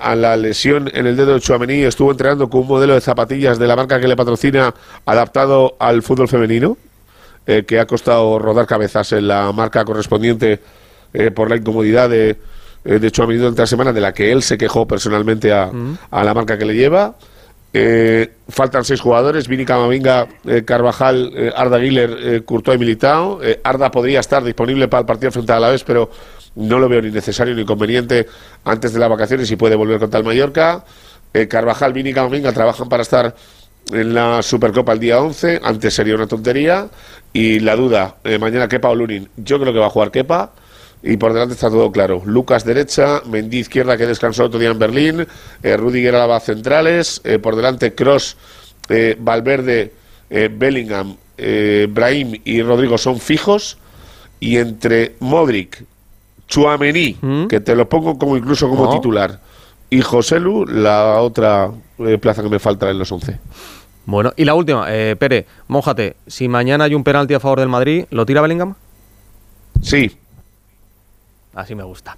a 0.00 0.14
la 0.14 0.36
lesión 0.36 0.88
en 0.94 1.08
el 1.08 1.16
dedo 1.16 1.34
de 1.34 1.40
Chouameni 1.40 1.82
estuvo 1.82 2.12
entrenando 2.12 2.48
con 2.48 2.60
un 2.60 2.68
modelo 2.68 2.94
de 2.94 3.00
zapatillas 3.00 3.58
de 3.58 3.66
la 3.66 3.74
marca 3.74 3.98
que 3.98 4.06
le 4.06 4.14
patrocina 4.14 4.72
adaptado 5.04 5.74
al 5.80 6.04
fútbol 6.04 6.28
femenino 6.28 6.76
que 7.44 7.80
ha 7.80 7.84
costado 7.84 8.38
rodar 8.38 8.68
cabezas 8.68 9.10
en 9.10 9.26
la 9.26 9.50
marca 9.50 9.84
correspondiente 9.84 10.60
por 11.34 11.50
la 11.50 11.56
incomodidad 11.56 12.08
de, 12.08 12.36
de 12.84 13.10
Tchouaméni 13.10 13.40
durante 13.40 13.62
la 13.62 13.66
semana, 13.66 13.92
de 13.92 14.00
la 14.00 14.14
que 14.14 14.30
él 14.30 14.44
se 14.44 14.56
quejó 14.56 14.86
personalmente 14.86 15.52
a, 15.52 15.72
a 16.08 16.22
la 16.22 16.34
marca 16.34 16.56
que 16.56 16.66
le 16.66 16.76
lleva. 16.76 17.16
Eh, 17.76 18.30
faltan 18.48 18.84
seis 18.84 19.00
jugadores, 19.00 19.48
Vini 19.48 19.64
Camavinga, 19.64 20.28
eh, 20.46 20.62
Carvajal, 20.64 21.32
eh, 21.34 21.52
Arda 21.56 21.78
Güler, 21.78 22.16
eh, 22.22 22.42
Courtois 22.44 22.76
y 22.76 22.78
Militao. 22.78 23.40
Arda 23.64 23.90
podría 23.90 24.20
estar 24.20 24.44
disponible 24.44 24.86
para 24.86 25.00
el 25.00 25.06
partido 25.06 25.32
frente 25.32 25.52
a 25.52 25.58
la 25.58 25.70
vez, 25.70 25.82
pero 25.82 26.08
no 26.54 26.78
lo 26.78 26.88
veo 26.88 27.02
ni 27.02 27.10
necesario 27.10 27.52
ni 27.52 27.64
conveniente 27.64 28.28
antes 28.64 28.92
de 28.92 29.00
las 29.00 29.10
vacaciones 29.10 29.50
y 29.50 29.56
puede 29.56 29.74
volver 29.74 29.98
contra 29.98 30.20
el 30.20 30.24
Mallorca. 30.24 30.84
Carvajal, 31.48 31.92
Vini 31.92 32.10
y 32.10 32.14
Camavinga 32.14 32.52
trabajan 32.52 32.88
para 32.88 33.02
estar 33.02 33.34
en 33.92 34.14
la 34.14 34.40
Supercopa 34.40 34.92
el 34.92 35.00
día 35.00 35.20
11. 35.20 35.60
Antes 35.64 35.94
sería 35.94 36.14
una 36.14 36.28
tontería. 36.28 36.86
Y 37.32 37.58
la 37.58 37.74
duda, 37.74 38.18
mañana 38.38 38.68
Kepa 38.68 38.88
o 38.88 38.94
Lunin. 38.94 39.28
Yo 39.36 39.58
creo 39.58 39.72
que 39.72 39.80
va 39.80 39.86
a 39.86 39.90
jugar 39.90 40.12
Kepa. 40.12 40.52
Y 41.04 41.16
por 41.18 41.32
delante 41.34 41.54
está 41.54 41.68
todo 41.68 41.92
claro. 41.92 42.22
Lucas 42.24 42.64
derecha, 42.64 43.20
Mendy 43.26 43.58
izquierda 43.58 43.96
que 43.96 44.06
descansó 44.06 44.44
otro 44.44 44.58
día 44.58 44.70
en 44.70 44.78
Berlín, 44.78 45.26
eh, 45.62 45.76
Rudiger 45.76 46.14
Alaba 46.14 46.40
centrales, 46.40 47.20
eh, 47.24 47.38
por 47.38 47.56
delante 47.56 47.94
Cross, 47.94 48.36
Valverde, 49.18 49.92
eh, 50.30 50.48
Bellingham, 50.52 51.16
eh, 51.36 51.86
Brahim 51.90 52.40
y 52.44 52.62
Rodrigo 52.62 52.98
son 52.98 53.18
fijos. 53.18 53.78
Y 54.40 54.58
entre 54.58 55.14
Modric, 55.20 55.84
Chuamení, 56.48 57.16
que 57.48 57.60
te 57.60 57.74
lo 57.74 57.88
pongo 57.88 58.18
como 58.18 58.36
incluso 58.36 58.68
como 58.68 58.94
titular, 58.94 59.40
y 59.88 60.02
Joselu, 60.02 60.66
la 60.66 61.20
otra 61.20 61.70
eh, 61.98 62.18
plaza 62.18 62.42
que 62.42 62.48
me 62.48 62.58
falta 62.58 62.90
en 62.90 62.98
los 62.98 63.10
11. 63.10 63.38
Bueno, 64.06 64.32
y 64.36 64.44
la 64.44 64.54
última, 64.54 64.86
eh, 64.88 65.16
Pere, 65.16 65.46
mójate. 65.68 66.16
Si 66.26 66.48
mañana 66.48 66.84
hay 66.84 66.94
un 66.94 67.04
penalti 67.04 67.32
a 67.32 67.40
favor 67.40 67.60
del 67.60 67.68
Madrid, 67.68 68.04
¿lo 68.10 68.26
tira 68.26 68.42
Bellingham? 68.42 68.74
Sí. 69.80 70.18
Así 71.54 71.74
me 71.74 71.84
gusta. 71.84 72.16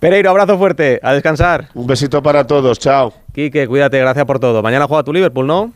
Pereiro, 0.00 0.30
abrazo 0.30 0.58
fuerte, 0.58 0.98
a 1.02 1.12
descansar. 1.12 1.68
Un 1.74 1.86
besito 1.86 2.22
para 2.22 2.46
todos, 2.46 2.78
chao. 2.78 3.12
Quique, 3.32 3.68
cuídate, 3.68 3.98
gracias 3.98 4.24
por 4.24 4.40
todo. 4.40 4.62
Mañana 4.62 4.86
juega 4.86 5.04
tu 5.04 5.12
Liverpool, 5.12 5.46
¿no? 5.46 5.72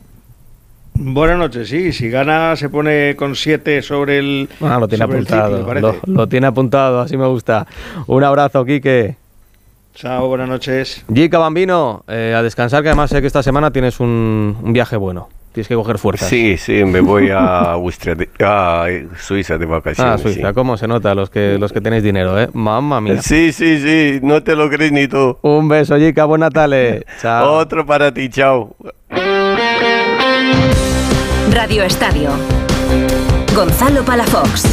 Buenas 0.93 1.37
noches, 1.37 1.69
sí. 1.69 1.93
Si 1.93 2.09
gana, 2.09 2.55
se 2.55 2.69
pone 2.69 3.15
con 3.15 3.35
7 3.35 3.81
sobre 3.81 4.17
el. 4.17 4.49
Ah, 4.61 4.77
lo 4.79 4.87
tiene 4.87 5.03
apuntado. 5.05 5.73
lo, 5.79 5.95
lo 6.05 6.27
tiene 6.27 6.47
apuntado, 6.47 7.01
así 7.01 7.15
me 7.15 7.27
gusta. 7.27 7.67
Un 8.07 8.23
abrazo, 8.23 8.65
Quique. 8.65 9.15
Chao, 9.93 10.27
buenas 10.27 10.49
noches. 10.49 11.05
Gica 11.13 11.37
Bambino, 11.39 12.03
eh, 12.07 12.33
a 12.35 12.43
descansar, 12.43 12.83
que 12.83 12.89
además 12.89 13.09
sé 13.09 13.21
que 13.21 13.27
esta 13.27 13.41
semana 13.41 13.71
tienes 13.71 13.99
un, 13.99 14.57
un 14.61 14.73
viaje 14.73 14.95
bueno. 14.97 15.29
Tienes 15.57 15.69
que 15.69 15.73
coger 15.73 15.97
fuerzas. 15.97 16.29
Sí, 16.29 16.55
sí, 16.55 16.85
me 16.85 16.99
voy 17.01 17.31
a, 17.31 17.71
Austria 17.71 18.13
de- 18.13 18.29
a 18.45 18.85
Suiza 19.19 19.57
de 19.57 19.65
vacaciones. 19.65 20.13
Ah, 20.13 20.17
Suiza, 20.19 20.49
sí. 20.49 20.53
¿cómo 20.53 20.77
se 20.77 20.87
nota 20.87 21.15
los 21.15 21.31
que, 21.31 21.57
los 21.59 21.73
que 21.73 21.81
tenéis 21.81 22.03
dinero, 22.03 22.39
eh? 22.39 22.47
Mamma 22.53 23.01
mía. 23.01 23.23
Sí, 23.23 23.51
sí, 23.51 23.79
sí, 23.81 24.19
no 24.21 24.43
te 24.43 24.55
lo 24.55 24.69
crees 24.69 24.91
ni 24.91 25.07
tú. 25.07 25.35
Un 25.41 25.67
beso, 25.67 25.97
Jica, 25.97 26.25
buen 26.25 26.41
Natale. 26.41 27.07
Chao. 27.23 27.53
Otro 27.53 27.87
para 27.87 28.13
ti, 28.13 28.29
chao. 28.29 28.75
Radio 31.51 31.81
Estadio. 31.81 32.29
Gonzalo 33.55 34.03
Palafox. 34.05 34.63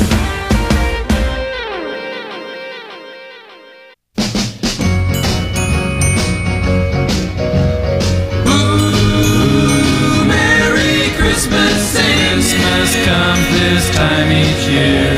Comes 13.05 13.45
this 13.53 13.85
time 13.95 14.33
each 14.33 14.65
year. 14.67 15.13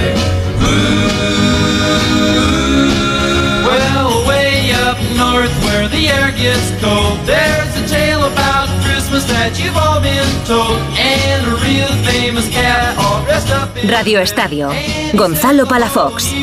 Well, 3.67 4.27
way 4.27 4.73
up 4.87 4.99
north 5.17 5.55
where 5.65 5.89
the 5.89 6.09
air 6.09 6.33
gets 6.33 6.69
cold, 6.83 7.19
there's 7.27 7.73
a 7.83 7.87
tale 7.87 8.25
about 8.25 8.69
Christmas 8.83 9.25
that 9.29 9.59
you've 9.59 9.77
all 9.77 10.01
been 10.01 10.31
told, 10.45 10.81
and 10.99 11.47
a 11.47 11.55
real 11.63 11.93
famous 12.05 12.49
cat 12.51 12.99
all 12.99 13.25
dressed 13.25 13.51
up 13.51 13.77
in 13.77 13.89
Radio 13.89 14.21
Estadio. 14.21 14.71
Gonzalo 15.15 15.67
Palafox. 15.67 16.35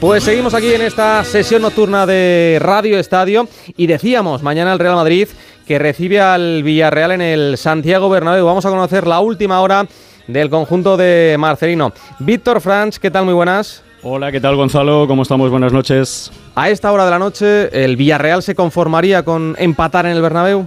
Pues 0.00 0.22
seguimos 0.22 0.54
aquí 0.54 0.72
en 0.72 0.82
esta 0.82 1.24
sesión 1.24 1.62
nocturna 1.62 2.06
de 2.06 2.58
Radio 2.60 2.98
Estadio 3.00 3.48
y 3.76 3.88
decíamos 3.88 4.44
mañana 4.44 4.72
el 4.72 4.78
Real 4.78 4.94
Madrid 4.94 5.28
que 5.68 5.78
recibe 5.78 6.18
al 6.18 6.62
Villarreal 6.62 7.12
en 7.12 7.20
el 7.20 7.58
Santiago 7.58 8.08
Bernabéu. 8.08 8.46
Vamos 8.46 8.64
a 8.64 8.70
conocer 8.70 9.06
la 9.06 9.20
última 9.20 9.60
hora 9.60 9.86
del 10.26 10.48
conjunto 10.48 10.96
de 10.96 11.36
Marcelino. 11.38 11.92
Víctor 12.20 12.62
Franch, 12.62 12.96
¿qué 12.96 13.10
tal? 13.10 13.26
Muy 13.26 13.34
buenas. 13.34 13.82
Hola, 14.02 14.32
¿qué 14.32 14.40
tal 14.40 14.56
Gonzalo? 14.56 15.06
¿Cómo 15.06 15.22
estamos? 15.22 15.50
Buenas 15.50 15.72
noches. 15.72 16.32
A 16.54 16.70
esta 16.70 16.90
hora 16.90 17.04
de 17.04 17.10
la 17.10 17.18
noche, 17.18 17.84
¿el 17.84 17.96
Villarreal 17.96 18.42
se 18.42 18.54
conformaría 18.54 19.22
con 19.24 19.56
empatar 19.58 20.06
en 20.06 20.12
el 20.12 20.22
Bernabéu? 20.22 20.66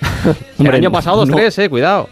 Hombre, 0.58 0.76
el 0.78 0.84
año 0.84 0.92
pasado 0.92 1.26
no- 1.26 1.36
2-3, 1.36 1.64
eh, 1.64 1.68
cuidado. 1.68 2.08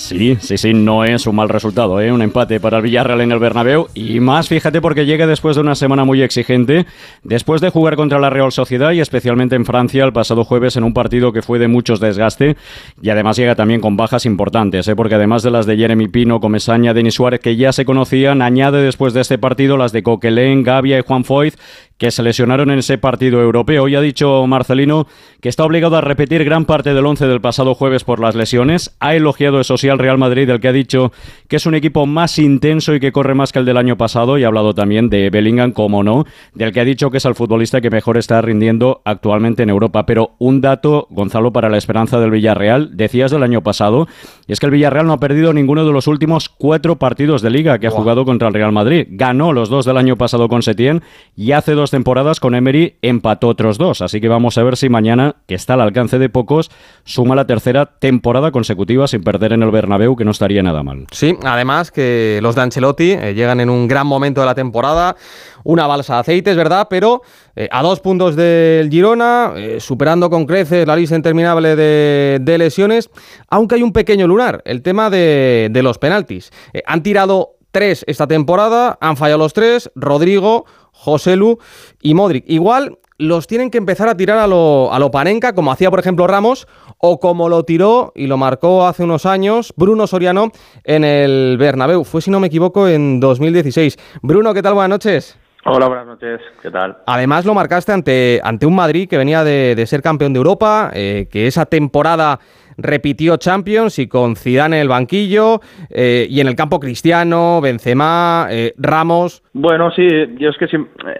Sí, 0.00 0.38
sí, 0.40 0.56
sí, 0.56 0.72
no 0.72 1.04
es 1.04 1.26
un 1.26 1.36
mal 1.36 1.50
resultado, 1.50 2.00
¿eh? 2.00 2.10
Un 2.10 2.22
empate 2.22 2.58
para 2.58 2.78
el 2.78 2.82
Villarreal 2.82 3.20
en 3.20 3.32
el 3.32 3.38
Bernabéu 3.38 3.88
y 3.94 4.18
más, 4.18 4.48
fíjate, 4.48 4.80
porque 4.80 5.04
llega 5.04 5.26
después 5.26 5.56
de 5.56 5.60
una 5.60 5.74
semana 5.74 6.04
muy 6.04 6.22
exigente, 6.22 6.86
después 7.22 7.60
de 7.60 7.68
jugar 7.68 7.96
contra 7.96 8.18
la 8.18 8.30
Real 8.30 8.50
Sociedad 8.50 8.92
y 8.92 9.00
especialmente 9.00 9.56
en 9.56 9.66
Francia 9.66 10.02
el 10.04 10.14
pasado 10.14 10.42
jueves 10.44 10.76
en 10.76 10.84
un 10.84 10.94
partido 10.94 11.32
que 11.32 11.42
fue 11.42 11.58
de 11.58 11.68
muchos 11.68 12.00
desgaste 12.00 12.56
y 13.02 13.10
además 13.10 13.36
llega 13.36 13.54
también 13.54 13.82
con 13.82 13.98
bajas 13.98 14.24
importantes, 14.24 14.88
¿eh? 14.88 14.96
Porque 14.96 15.16
además 15.16 15.42
de 15.42 15.50
las 15.50 15.66
de 15.66 15.76
Jeremy 15.76 16.08
Pino, 16.08 16.40
Comesaña, 16.40 16.94
Denis 16.94 17.14
Suárez, 17.14 17.40
que 17.40 17.56
ya 17.56 17.70
se 17.72 17.84
conocían, 17.84 18.40
añade 18.40 18.82
después 18.82 19.12
de 19.12 19.20
este 19.20 19.36
partido 19.36 19.76
las 19.76 19.92
de 19.92 20.02
Coquelin, 20.02 20.62
Gavia 20.62 20.98
y 20.98 21.02
Juan 21.02 21.24
Foyth, 21.24 21.56
que 22.00 22.10
se 22.10 22.22
lesionaron 22.22 22.70
en 22.70 22.78
ese 22.78 22.96
partido 22.96 23.42
europeo. 23.42 23.82
Hoy 23.82 23.94
ha 23.94 24.00
dicho 24.00 24.46
Marcelino 24.46 25.06
que 25.42 25.50
está 25.50 25.64
obligado 25.64 25.96
a 25.96 26.00
repetir 26.00 26.42
gran 26.44 26.64
parte 26.64 26.94
del 26.94 27.04
once 27.04 27.26
del 27.26 27.42
pasado 27.42 27.74
jueves 27.74 28.04
por 28.04 28.20
las 28.20 28.34
lesiones. 28.34 28.96
Ha 29.00 29.14
elogiado 29.14 29.60
eso 29.60 29.76
al 29.90 29.98
Real 29.98 30.18
Madrid, 30.18 30.46
del 30.46 30.60
que 30.60 30.68
ha 30.68 30.72
dicho 30.72 31.12
que 31.48 31.56
es 31.56 31.66
un 31.66 31.74
equipo 31.74 32.06
más 32.06 32.38
intenso 32.38 32.94
y 32.94 33.00
que 33.00 33.12
corre 33.12 33.34
más 33.34 33.52
que 33.52 33.58
el 33.58 33.64
del 33.64 33.76
año 33.76 33.96
pasado. 33.96 34.38
Y 34.38 34.44
ha 34.44 34.48
hablado 34.48 34.74
también 34.74 35.10
de 35.10 35.30
Bellingham, 35.30 35.72
como 35.72 36.02
no, 36.02 36.24
del 36.54 36.72
que 36.72 36.80
ha 36.80 36.84
dicho 36.84 37.10
que 37.10 37.18
es 37.18 37.24
el 37.24 37.34
futbolista 37.34 37.80
que 37.80 37.90
mejor 37.90 38.16
está 38.16 38.40
rindiendo 38.40 39.02
actualmente 39.04 39.62
en 39.62 39.70
Europa. 39.70 40.06
Pero 40.06 40.32
un 40.38 40.60
dato, 40.60 41.06
Gonzalo, 41.10 41.52
para 41.52 41.68
la 41.68 41.78
esperanza 41.78 42.20
del 42.20 42.30
Villarreal, 42.30 42.96
decías 42.96 43.30
del 43.30 43.42
año 43.42 43.62
pasado, 43.62 44.06
y 44.46 44.52
es 44.52 44.60
que 44.60 44.66
el 44.66 44.72
Villarreal 44.72 45.06
no 45.06 45.14
ha 45.14 45.20
perdido 45.20 45.52
ninguno 45.52 45.84
de 45.84 45.92
los 45.92 46.06
últimos 46.06 46.48
cuatro 46.48 46.96
partidos 46.96 47.42
de 47.42 47.50
liga 47.50 47.78
que 47.78 47.86
ha 47.86 47.90
jugado 47.90 48.24
contra 48.24 48.48
el 48.48 48.54
Real 48.54 48.72
Madrid. 48.72 49.06
Ganó 49.10 49.52
los 49.52 49.68
dos 49.68 49.84
del 49.84 49.96
año 49.96 50.16
pasado 50.16 50.48
con 50.48 50.62
Setién 50.62 51.02
y 51.36 51.52
hace 51.52 51.72
dos 51.72 51.90
temporadas 51.90 52.40
con 52.40 52.54
Emery 52.54 52.96
empató 53.02 53.48
otros 53.48 53.78
dos. 53.78 54.02
Así 54.02 54.20
que 54.20 54.28
vamos 54.28 54.58
a 54.58 54.62
ver 54.62 54.76
si 54.76 54.88
mañana, 54.88 55.36
que 55.46 55.54
está 55.54 55.74
al 55.74 55.80
alcance 55.80 56.18
de 56.18 56.28
pocos, 56.28 56.70
suma 57.04 57.34
la 57.34 57.46
tercera 57.46 57.86
temporada 57.86 58.50
consecutiva 58.50 59.06
sin 59.08 59.22
perder 59.22 59.52
en 59.52 59.62
el 59.62 59.69
Bernabéu, 59.70 60.16
que 60.16 60.24
no 60.24 60.30
estaría 60.30 60.62
nada 60.62 60.82
mal. 60.82 61.06
Sí, 61.12 61.36
además 61.44 61.90
que 61.90 62.40
los 62.42 62.54
de 62.54 62.62
Ancelotti 62.62 63.12
eh, 63.12 63.34
llegan 63.34 63.60
en 63.60 63.70
un 63.70 63.88
gran 63.88 64.06
momento 64.06 64.40
de 64.40 64.46
la 64.46 64.54
temporada, 64.54 65.16
una 65.64 65.86
balsa 65.86 66.14
de 66.14 66.20
aceite, 66.20 66.50
es 66.50 66.56
verdad, 66.56 66.88
pero 66.88 67.22
eh, 67.56 67.68
a 67.70 67.82
dos 67.82 68.00
puntos 68.00 68.36
del 68.36 68.90
Girona, 68.90 69.52
eh, 69.56 69.78
superando 69.80 70.30
con 70.30 70.46
creces 70.46 70.86
la 70.86 70.96
lista 70.96 71.16
interminable 71.16 71.76
de, 71.76 72.58
lesiones, 72.58 73.10
aunque 73.48 73.76
hay 73.76 73.82
un 73.82 73.92
pequeño 73.92 74.26
lunar, 74.26 74.62
el 74.64 74.82
tema 74.82 75.08
de, 75.10 75.68
de 75.70 75.82
los 75.82 75.98
penaltis. 75.98 76.50
Han 76.86 77.02
tirado 77.02 77.56
tres 77.70 78.04
esta 78.06 78.26
temporada, 78.26 78.98
han 79.00 79.16
fallado 79.16 79.38
los 79.38 79.52
tres, 79.52 79.90
Rodrigo, 79.94 80.66
Joselu 80.92 81.58
y 82.00 82.14
Modric. 82.14 82.44
Igual 82.48 82.98
los 83.20 83.46
tienen 83.46 83.70
que 83.70 83.76
empezar 83.76 84.08
a 84.08 84.16
tirar 84.16 84.38
a 84.38 84.46
lo, 84.46 84.92
a 84.92 84.98
lo 84.98 85.10
Panenka, 85.10 85.54
como 85.54 85.70
hacía, 85.70 85.90
por 85.90 86.00
ejemplo, 86.00 86.26
Ramos, 86.26 86.66
o 86.98 87.20
como 87.20 87.48
lo 87.50 87.64
tiró 87.64 88.12
y 88.16 88.26
lo 88.26 88.38
marcó 88.38 88.86
hace 88.86 89.04
unos 89.04 89.26
años 89.26 89.74
Bruno 89.76 90.06
Soriano 90.06 90.50
en 90.84 91.04
el 91.04 91.56
Bernabéu. 91.58 92.04
Fue, 92.04 92.22
si 92.22 92.30
no 92.30 92.40
me 92.40 92.46
equivoco, 92.46 92.88
en 92.88 93.20
2016. 93.20 93.98
Bruno, 94.22 94.54
¿qué 94.54 94.62
tal? 94.62 94.74
Buenas 94.74 94.90
noches. 94.90 95.39
Hola, 95.64 95.88
buenas 95.88 96.06
noches. 96.06 96.40
¿Qué 96.62 96.70
tal? 96.70 96.96
Además 97.06 97.44
lo 97.44 97.52
marcaste 97.52 97.92
ante, 97.92 98.40
ante 98.42 98.64
un 98.64 98.74
Madrid 98.74 99.08
que 99.08 99.18
venía 99.18 99.44
de, 99.44 99.74
de 99.74 99.86
ser 99.86 100.00
campeón 100.00 100.32
de 100.32 100.38
Europa, 100.38 100.90
eh, 100.94 101.28
que 101.30 101.46
esa 101.46 101.66
temporada 101.66 102.38
repitió 102.78 103.36
Champions 103.36 103.98
y 103.98 104.08
con 104.08 104.36
Zidane 104.36 104.76
en 104.76 104.82
el 104.82 104.88
banquillo 104.88 105.60
eh, 105.90 106.26
y 106.30 106.40
en 106.40 106.46
el 106.48 106.56
campo 106.56 106.80
Cristiano, 106.80 107.60
Benzema, 107.60 108.46
eh, 108.50 108.72
Ramos. 108.78 109.42
Bueno, 109.52 109.90
sí, 109.90 110.08
yo 110.38 110.48
es 110.48 110.56
que, 110.56 110.66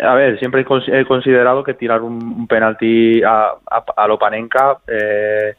a 0.02 0.14
ver, 0.14 0.38
siempre 0.38 0.62
he 0.62 0.64
cons- 0.64 0.88
he 0.90 1.04
considerado 1.04 1.62
que 1.62 1.74
tirar 1.74 2.00
un, 2.00 2.46
penalti 2.46 3.22
a, 3.22 3.50
a, 3.70 3.84
a 3.94 4.06
lo 4.08 4.18
Panenka 4.18 4.78
eh, 4.88 5.54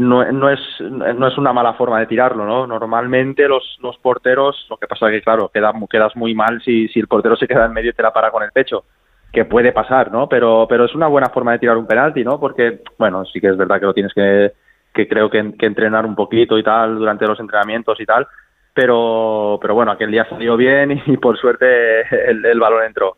no, 0.00 0.24
no, 0.32 0.48
es, 0.48 0.60
no 0.80 1.28
es 1.28 1.36
una 1.36 1.52
mala 1.52 1.74
forma 1.74 2.00
de 2.00 2.06
tirarlo, 2.06 2.46
¿no? 2.46 2.66
Normalmente 2.66 3.46
los, 3.46 3.78
los 3.82 3.98
porteros, 3.98 4.66
lo 4.70 4.78
que 4.78 4.86
pasa 4.86 5.06
es 5.06 5.12
que, 5.12 5.22
claro, 5.22 5.50
queda, 5.52 5.72
quedas 5.90 6.16
muy 6.16 6.34
mal 6.34 6.62
si, 6.62 6.88
si 6.88 7.00
el 7.00 7.06
portero 7.06 7.36
se 7.36 7.46
queda 7.46 7.66
en 7.66 7.72
medio 7.74 7.90
y 7.90 7.92
te 7.92 8.02
la 8.02 8.12
para 8.12 8.30
con 8.30 8.42
el 8.42 8.50
pecho, 8.50 8.84
que 9.30 9.44
puede 9.44 9.72
pasar, 9.72 10.10
¿no? 10.10 10.26
Pero, 10.26 10.66
pero 10.68 10.86
es 10.86 10.94
una 10.94 11.06
buena 11.06 11.28
forma 11.28 11.52
de 11.52 11.58
tirar 11.58 11.76
un 11.76 11.86
penalti, 11.86 12.24
¿no? 12.24 12.40
Porque, 12.40 12.80
bueno, 12.98 13.26
sí 13.26 13.40
que 13.40 13.48
es 13.48 13.56
verdad 13.58 13.78
que 13.78 13.86
lo 13.86 13.94
tienes 13.94 14.14
que, 14.14 14.52
que 14.94 15.06
creo 15.06 15.28
que, 15.28 15.38
entrenar 15.38 16.06
un 16.06 16.14
poquito 16.14 16.56
y 16.56 16.62
tal 16.62 16.96
durante 16.96 17.26
los 17.26 17.38
entrenamientos 17.38 18.00
y 18.00 18.06
tal, 18.06 18.26
pero, 18.72 19.58
pero 19.60 19.74
bueno, 19.74 19.92
aquel 19.92 20.10
día 20.10 20.26
salió 20.30 20.56
bien 20.56 21.02
y, 21.06 21.16
por 21.18 21.38
suerte 21.38 22.00
el, 22.30 22.42
el 22.44 22.58
balón 22.58 22.84
entró. 22.84 23.16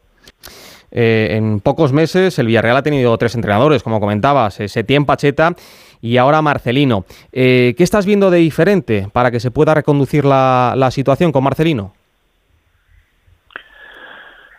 Eh, 0.92 1.28
en 1.36 1.60
pocos 1.60 1.92
meses 1.92 2.38
el 2.38 2.46
Villarreal 2.46 2.76
ha 2.76 2.82
tenido 2.82 3.16
tres 3.16 3.34
entrenadores, 3.34 3.82
como 3.82 3.98
comentabas, 3.98 4.60
eh, 4.60 4.68
Setién, 4.68 5.06
Pacheta 5.06 5.54
y 6.02 6.18
ahora 6.18 6.42
Marcelino. 6.42 7.04
Eh, 7.32 7.74
¿Qué 7.76 7.82
estás 7.82 8.04
viendo 8.04 8.30
de 8.30 8.38
diferente 8.38 9.08
para 9.12 9.30
que 9.30 9.40
se 9.40 9.50
pueda 9.50 9.74
reconducir 9.74 10.24
la, 10.24 10.88
situación 10.90 11.32
con 11.32 11.44
Marcelino? 11.44 11.94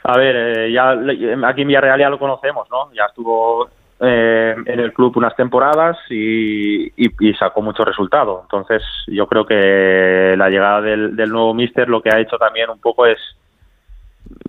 A 0.06 0.18
ver, 0.18 0.72
ya 0.72 0.96
le- 0.96 1.36
aquí 1.46 1.62
en 1.62 1.68
Villarreal 1.68 2.00
ya 2.00 2.10
lo 2.10 2.20
conocemos, 2.20 2.68
¿no? 2.70 2.92
Ya 2.94 3.06
estuvo 3.06 3.70
en 4.00 4.80
el 4.80 4.92
club 4.92 5.16
unas 5.16 5.34
temporadas 5.38 5.96
y 6.10 6.92
sacó 7.40 7.62
mucho 7.62 7.86
resultado. 7.86 8.42
Entonces, 8.42 8.84
yo 9.08 9.28
creo 9.28 9.46
que 9.46 10.36
la 10.38 10.50
llegada 10.50 10.82
del, 10.82 11.16
del 11.16 11.30
nuevo 11.30 11.54
míster 11.54 11.88
lo 11.88 12.02
que 12.02 12.10
ha 12.10 12.20
hecho 12.20 12.38
también 12.38 12.70
un 12.70 12.80
poco 12.80 13.06
es 13.06 13.18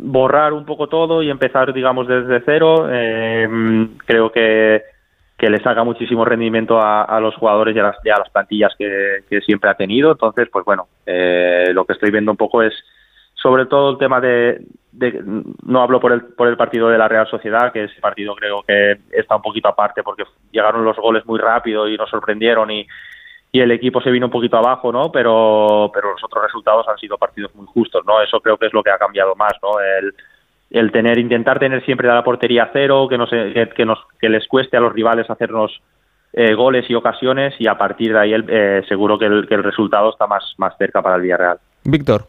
borrar 0.01 0.52
un 0.52 0.65
poco 0.65 0.89
todo 0.89 1.23
y 1.23 1.31
empezar, 1.31 1.73
digamos, 1.73 2.06
desde 2.09 2.43
cero. 2.44 2.89
Eh, 2.90 3.89
creo 4.06 4.31
que, 4.32 4.82
que 5.36 5.51
le 5.51 5.62
saca 5.62 5.85
muchísimo 5.85 6.24
rendimiento 6.24 6.81
a, 6.81 7.19
los 7.20 7.35
jugadores 7.36 7.74
y 7.77 7.78
a 7.78 7.93
las, 8.19 8.31
plantillas 8.31 8.73
que, 8.78 9.24
que 9.28 9.40
siempre 9.40 9.70
ha 9.70 9.74
tenido. 9.74 10.12
Entonces, 10.12 10.48
pues 10.52 10.65
bueno, 10.65 10.89
eh, 11.06 11.70
lo 11.73 11.85
que 11.85 11.94
estoy 11.94 12.11
viendo 12.11 12.31
un 12.31 12.36
poco 12.36 12.62
es 12.62 12.73
sobre 13.35 13.66
todo 13.66 13.90
el 13.90 13.98
tema 13.98 14.20
de, 14.20 14.65
de- 14.93 15.23
no 15.66 15.82
hablo 15.82 16.01
por 16.01 16.12
el 16.12 16.23
por 16.23 16.48
el 16.48 16.56
partido 16.56 16.89
de 16.89 16.97
la 16.97 17.09
Real 17.09 17.27
Sociedad 17.28 17.73
que 17.73 17.85
ese 17.85 18.01
partido 18.01 18.35
creo 18.35 18.62
que 18.62 18.97
está 19.11 19.36
un 19.36 19.43
poquito 19.43 19.69
aparte 19.69 20.02
porque 20.02 20.24
llegaron 20.51 20.85
los 20.85 20.97
goles 20.97 21.27
muy 21.27 21.39
rápido 21.39 21.86
y 21.86 21.97
nos 21.97 22.09
sorprendieron 22.09 22.70
y, 22.70 22.86
y 23.55 23.61
el 23.61 23.71
equipo 23.71 24.01
se 24.01 24.11
vino 24.11 24.27
un 24.27 24.33
poquito 24.33 24.57
abajo 24.57 24.91
no 24.91 25.13
pero 25.13 25.89
pero 25.95 26.11
los 26.11 26.25
otros 26.25 26.43
resultados 26.43 26.89
han 26.89 26.99
sido 26.99 27.17
partidos 27.17 27.55
muy 27.55 27.67
justos 27.67 28.05
no 28.05 28.21
eso 28.21 28.41
creo 28.41 28.57
que 28.59 28.67
es 28.67 28.73
lo 28.75 28.83
que 28.83 28.91
ha 28.91 28.99
cambiado 28.99 29.35
más 29.37 29.53
no 29.63 29.79
el 30.71 30.91
tener 30.91 31.19
intentar 31.19 31.61
tener 31.61 31.85
siempre 31.85 32.09
la 32.09 32.25
portería 32.25 32.71
cero 32.73 33.07
que 33.09 33.17
no 33.17 33.29
se- 33.29 33.53
que, 33.53 33.69
que 33.69 33.85
nos 33.87 33.99
que 34.21 34.29
les 34.29 34.49
cueste 34.49 34.77
a 34.77 34.81
los 34.81 34.93
rivales 34.93 35.31
hacernos 35.31 35.71
eh, 36.33 36.53
goles 36.55 36.85
y 36.91 36.95
ocasiones 36.97 37.55
y 37.61 37.69
a 37.69 37.79
partir 37.79 38.13
de 38.13 38.19
ahí 38.19 38.33
el- 38.33 38.47
eh, 38.49 38.83
seguro 38.89 39.17
que 39.21 39.27
el, 39.27 39.47
que 39.47 39.55
el 39.55 39.63
resultado 39.63 40.11
está 40.11 40.27
más 40.27 40.43
más 40.59 40.77
cerca 40.77 41.01
para 41.01 41.15
el 41.15 41.23
Villarreal. 41.23 41.59
Víctor. 41.85 42.23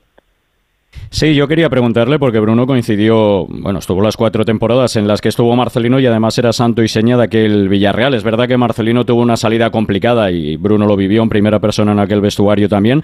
Sí, 1.10 1.34
yo 1.34 1.48
quería 1.48 1.70
preguntarle 1.70 2.20
porque 2.20 2.40
Bruno 2.40 2.68
coincidió, 2.68 3.46
bueno, 3.48 3.80
estuvo 3.80 4.02
las 4.02 4.18
cuatro 4.18 4.44
temporadas 4.44 4.96
en 4.96 5.08
las 5.08 5.22
que 5.22 5.30
estuvo 5.30 5.56
Marcelino 5.56 6.00
y 6.00 6.06
además 6.06 6.38
era 6.38 6.52
santo 6.52 6.84
y 6.84 6.88
seña 6.88 7.16
de 7.16 7.24
aquel 7.24 7.70
Villarreal. 7.70 8.14
Es 8.14 8.24
verdad 8.24 8.48
que 8.48 8.58
Marcelino 8.58 9.06
tuvo 9.06 9.22
una 9.22 9.38
salida 9.38 9.70
complicada 9.70 10.30
y 10.32 10.58
Bruno 10.58 10.86
lo 10.86 10.98
vivió 10.98 11.24
en 11.24 11.30
primera 11.30 11.60
persona 11.60 11.94
en 11.94 12.00
aquel 12.00 12.22
vestuario 12.22 12.68
también. 12.68 13.04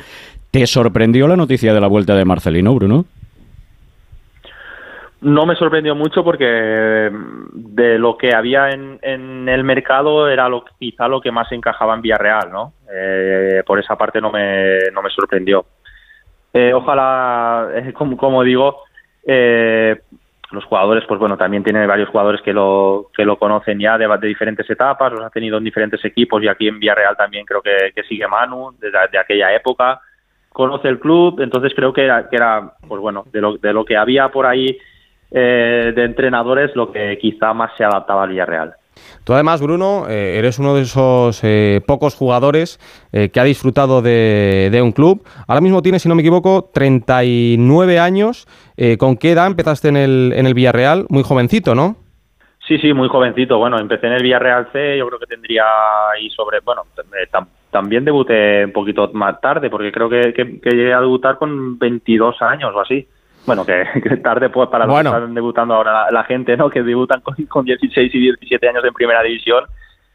¿Te 0.52 0.68
sorprendió 0.68 1.28
la 1.28 1.38
noticia 1.38 1.74
de 1.74 1.80
la 1.80 1.88
vuelta 1.88 2.16
de 2.16 2.26
Marcelino, 2.26 2.76
Bruno? 2.76 3.06
No 5.22 5.46
me 5.46 5.56
sorprendió 5.56 5.96
mucho 5.96 6.24
porque 6.24 7.10
mm, 7.12 7.76
de 7.76 8.00
lo 8.00 8.18
que 8.18 8.34
había 8.36 8.72
en, 8.72 9.00
en 9.04 9.48
el 9.48 9.64
mercado 9.64 10.28
era 10.28 10.50
lo, 10.50 10.66
quizá 10.80 11.08
lo 11.08 11.22
que 11.22 11.32
más 11.32 11.52
encajaba 11.52 11.94
en 11.94 12.02
Villarreal, 12.02 12.52
¿no? 12.52 12.74
Eh, 12.92 13.62
por 13.66 13.80
esa 13.80 13.96
parte 13.96 14.20
no 14.20 14.32
me, 14.32 14.90
no 14.92 15.02
me 15.04 15.10
sorprendió. 15.12 15.66
Eh, 16.54 16.74
ojalá, 16.74 17.70
eh, 17.74 17.94
como, 17.94 18.18
como 18.18 18.44
digo, 18.44 18.84
eh, 19.26 20.02
los 20.52 20.66
jugadores, 20.66 21.06
pues 21.08 21.20
bueno, 21.20 21.38
también 21.38 21.64
tiene 21.64 21.88
varios 21.88 22.10
jugadores 22.10 22.42
que 22.42 22.54
lo, 22.54 23.10
que 23.16 23.24
lo 23.24 23.38
conocen 23.38 23.80
ya 23.80 23.98
de, 23.98 24.08
diferentes 24.28 24.70
etapas, 24.70 25.14
los 25.14 25.22
ha 25.22 25.30
tenido 25.30 25.58
en 25.58 25.64
diferentes 25.64 26.04
equipos 26.04 26.44
y 26.44 26.48
aquí 26.48 26.68
en 26.68 26.80
Villarreal 26.80 27.16
también 27.16 27.46
creo 27.46 27.62
que, 27.62 27.92
que 27.96 28.04
sigue 28.04 28.28
Manu, 28.28 28.74
de, 28.80 28.92
de 28.92 29.18
aquella 29.18 29.54
época, 29.56 30.02
conoce 30.50 30.90
el 30.90 31.00
club, 31.00 31.40
entonces 31.40 31.74
creo 31.74 31.94
que 31.94 32.04
era, 32.04 32.30
que 32.30 32.36
era 32.36 32.74
pues 32.88 33.00
bueno, 33.02 33.26
de 33.32 33.42
lo, 33.42 33.58
de 33.58 33.72
lo 33.74 33.86
que 33.86 33.96
había 33.96 34.30
por 34.30 34.46
ahí 34.46 34.78
eh, 35.32 35.94
de 35.96 36.04
entrenadores, 36.04 36.76
lo 36.76 36.92
que 36.92 37.18
quizá 37.18 37.54
más 37.54 37.72
se 37.78 37.86
adaptaba 37.86 38.24
al 38.24 38.30
Villarreal. 38.30 38.76
Tú 39.24 39.34
además, 39.34 39.62
Bruno, 39.62 40.06
eh, 40.10 40.38
eres 40.38 40.60
uno 40.60 40.76
de 40.76 40.82
esos 40.82 41.40
eh, 41.44 41.82
pocos 41.86 42.16
jugadores 42.16 42.80
eh, 43.12 43.30
que 43.30 43.40
ha 43.40 43.44
disfrutado 43.44 44.02
de, 44.02 44.80
un 44.84 44.92
club. 44.92 45.24
Ahora 45.48 45.62
mismo 45.62 45.82
tienes, 45.82 46.02
si 46.02 46.10
no 46.10 46.16
me 46.16 46.22
equivoco, 46.22 46.70
39 46.74 48.00
años. 48.00 48.48
Eh, 48.78 48.98
¿Con 48.98 49.18
qué 49.18 49.32
edad 49.32 49.48
empezaste 49.48 49.90
en 49.90 49.98
el, 49.98 50.34
en 50.36 50.46
el 50.48 50.54
Villarreal? 50.54 51.06
Muy 51.10 51.24
jovencito, 51.24 51.76
¿no? 51.76 51.96
Sí, 52.68 52.78
sí, 52.78 52.94
muy 52.94 53.10
jovencito. 53.10 53.58
Bueno, 53.58 53.78
empecé 53.80 54.08
en 54.08 54.14
el 54.14 54.24
Villarreal 54.24 54.70
C, 54.72 54.98
yo 54.98 55.08
creo 55.08 55.20
que 55.20 55.26
tendría 55.26 55.64
ahí 56.14 56.30
sobre, 56.30 56.60
bueno, 56.64 56.84
tam- 57.32 57.48
también 57.70 58.06
debuté 58.06 58.66
un 58.66 58.72
poquito 58.72 59.10
más 59.14 59.40
tarde, 59.42 59.70
porque 59.70 59.92
creo 59.92 60.10
que, 60.10 60.34
que- 60.34 60.60
que 60.62 60.70
llegué 60.72 60.94
a 60.94 61.00
debutar 61.02 61.38
con 61.38 61.78
22 61.80 62.42
años 62.42 62.72
o 62.76 62.80
así. 62.82 63.08
Bueno, 63.46 63.66
que, 63.66 63.84
que 64.04 64.18
tarde 64.18 64.50
pues 64.50 64.70
para 64.70 64.86
los 64.86 64.94
Bueno. 64.94 65.12
que 65.12 65.18
están 65.18 65.34
debutando 65.34 65.74
ahora 65.76 65.94
la, 66.06 66.12
la 66.12 66.24
gente, 66.24 66.56
¿no? 66.58 66.70
Que 66.70 66.84
debutan 66.84 67.22
con, 67.22 67.36
con 67.46 67.66
16 67.66 68.14
y 68.14 68.20
17 68.20 68.70
años 68.70 68.84
en 68.86 68.94
primera 68.94 69.22
división, 69.24 69.64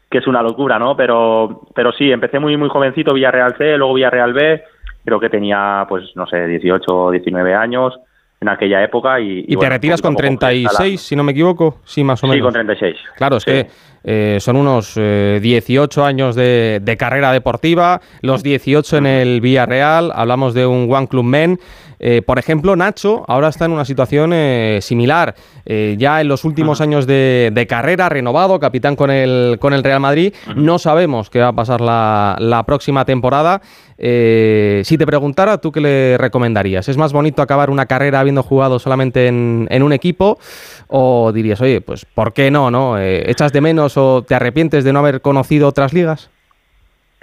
que 0.09 0.19
es 0.19 0.27
una 0.27 0.41
locura, 0.41 0.79
¿no? 0.79 0.95
Pero, 0.95 1.61
pero 1.75 1.91
sí, 1.91 2.11
empecé 2.11 2.39
muy, 2.39 2.55
muy 2.57 2.69
jovencito, 2.69 3.13
Villarreal 3.13 3.55
C, 3.57 3.77
luego 3.77 3.93
Villarreal 3.95 4.33
B, 4.33 4.63
creo 5.03 5.19
que 5.19 5.29
tenía, 5.29 5.85
pues, 5.89 6.05
no 6.15 6.25
sé, 6.27 6.47
18 6.47 6.85
o 6.87 7.11
19 7.11 7.53
años 7.53 7.93
en 8.39 8.49
aquella 8.49 8.83
época 8.83 9.19
y... 9.19 9.39
Y, 9.39 9.47
te 9.47 9.55
bueno, 9.55 9.71
retiras 9.71 10.01
con 10.01 10.13
poquito 10.13 10.27
a 10.27 10.37
poco 10.37 10.45
fui 10.49 10.57
36, 10.67 11.01
si 11.01 11.15
no 11.15 11.23
me 11.23 11.31
equivoco. 11.31 11.79
Sí, 11.83 12.03
más 12.03 12.23
o 12.23 12.27
Sí, 12.27 12.31
menos. 12.33 12.45
con 12.45 12.53
36. 12.53 12.95
Claro, 13.17 13.37
es 13.37 13.45
que 13.45 13.67
eh, 14.03 14.37
son 14.39 14.55
unos 14.55 14.93
eh, 14.95 15.39
18 15.41 16.05
años 16.05 16.35
de, 16.35 16.79
de 16.81 16.97
carrera 16.97 17.31
deportiva, 17.31 18.01
los 18.21 18.43
18 18.43 18.97
en 18.97 19.05
el 19.05 19.41
Villarreal, 19.41 20.11
hablamos 20.15 20.53
de 20.53 20.65
un 20.65 20.91
One 20.91 21.07
Club 21.07 21.25
Men. 21.25 21.59
Eh, 21.99 22.21
por 22.21 22.37
ejemplo, 22.37 22.75
Nacho 22.75 23.25
ahora 23.27 23.47
está 23.49 23.65
en 23.65 23.71
una 23.71 23.83
situación 23.83 24.31
eh, 24.33 24.79
similar. 24.81 25.35
Ya 25.65 26.21
en 26.21 26.29
los 26.29 26.45
últimos 26.45 26.79
años 26.79 27.05
de, 27.07 27.51
de 27.53 27.67
carrera, 27.67 28.07
renovado, 28.07 28.57
capitán 28.57 28.95
con 28.95 29.11
el, 29.11 29.57
con 29.59 29.73
el 29.73 29.83
Real 29.83 29.99
Madrid. 29.99 30.33
No 30.55 30.79
sabemos 30.79 31.29
qué 31.29 31.39
va 31.39 31.49
a 31.49 31.53
pasar 31.53 31.81
la, 31.81 32.37
la 32.39 32.63
próxima 32.63 33.03
temporada. 33.03 33.61
Si 33.97 34.97
te 34.97 35.05
preguntara, 35.05 35.57
¿tú 35.57 35.73
qué 35.73 35.81
le 35.81 36.17
recomendarías? 36.17 36.87
¿Es 36.87 36.95
más 36.95 37.11
bonito 37.11 37.41
acabar 37.41 37.69
una 37.69 37.85
carrera 37.85 38.21
habiendo 38.21 38.43
jugado 38.43 38.79
solamente 38.79 39.27
en, 39.27 39.67
en 39.69 39.83
un 39.83 39.91
equipo? 39.91 40.39
¿O 40.87 41.33
dirías, 41.33 41.59
oye, 41.59 41.81
pues 41.81 42.05
¿por 42.05 42.31
qué 42.31 42.49
no? 42.49 42.71
no? 42.71 42.97
¿Echas 42.97 43.51
de 43.51 43.59
menos 43.59 43.86
o 43.95 44.23
te 44.23 44.35
arrepientes 44.35 44.83
de 44.83 44.91
no 44.91 44.99
haber 44.99 45.21
conocido 45.21 45.67
otras 45.67 45.93
ligas? 45.93 46.29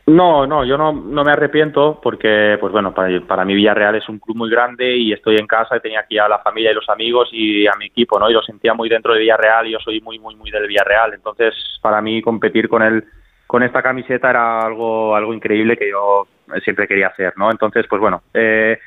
No, 0.07 0.47
no, 0.47 0.65
yo 0.67 0.77
no, 0.77 0.93
no 0.93 1.25
me 1.25 1.33
arrepiento 1.33 1.99
porque, 2.03 2.59
pues 2.61 2.73
bueno, 2.73 2.93
para, 2.93 3.45
mí 3.47 3.55
Villarreal 3.55 3.95
es 3.95 4.07
un 4.09 4.19
club 4.19 4.37
muy 4.37 4.51
grande 4.51 4.95
y 4.97 5.15
estoy 5.15 5.37
en 5.37 5.47
casa 5.47 5.77
y 5.77 5.81
tenía 5.81 6.01
aquí 6.01 6.19
a 6.19 6.29
la 6.29 6.41
familia 6.41 6.73
y 6.73 6.75
los 6.75 6.89
amigos 6.91 7.31
y 7.33 7.67
a 7.67 7.73
mi 7.79 7.87
equipo, 7.87 8.19
¿no? 8.19 8.29
Y 8.29 8.35
lo 8.35 8.43
sentía 8.43 8.75
muy 8.75 8.91
dentro 8.91 9.15
de 9.15 9.21
Villarreal 9.21 9.67
y 9.67 9.73
yo 9.73 9.79
soy 9.79 10.03
muy, 10.03 10.19
muy, 10.19 10.37
muy 10.37 10.51
del 10.51 10.67
Villarreal. 10.67 11.15
Entonces, 11.15 11.55
para 11.81 12.03
mí 12.03 12.21
competir 12.21 12.69
con 12.69 12.83
el, 12.83 13.03
con 13.47 13.63
esta 13.63 13.83
camiseta 13.83 14.29
era 14.29 14.61
algo, 14.61 15.17
algo 15.17 15.33
increíble 15.33 15.79
que 15.79 15.91
yo 15.91 16.27
siempre 16.63 16.87
quería 16.87 17.09
hacer, 17.09 17.33
¿no? 17.39 17.51
Entonces, 17.51 17.87
pues 17.89 18.01
bueno, 18.01 18.25
eh, 18.35 18.79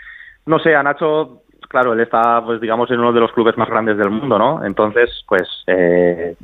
no 0.46 0.60
sé, 0.60 0.76
a 0.76 0.84
Nacho, 0.84 1.42
claro, 1.68 1.94
él 1.94 2.00
está, 2.00 2.44
pues 2.44 2.60
digamos, 2.62 2.90
en 2.92 3.00
uno 3.00 3.14
de 3.14 3.20
los 3.20 3.32
clubes 3.32 3.58
más 3.58 3.70
grandes 3.70 3.98
del 3.98 4.10
mundo, 4.10 4.38
¿no? 4.38 4.66
Entonces, 4.66 5.24
pues 5.28 5.48
eh, 5.68 6.36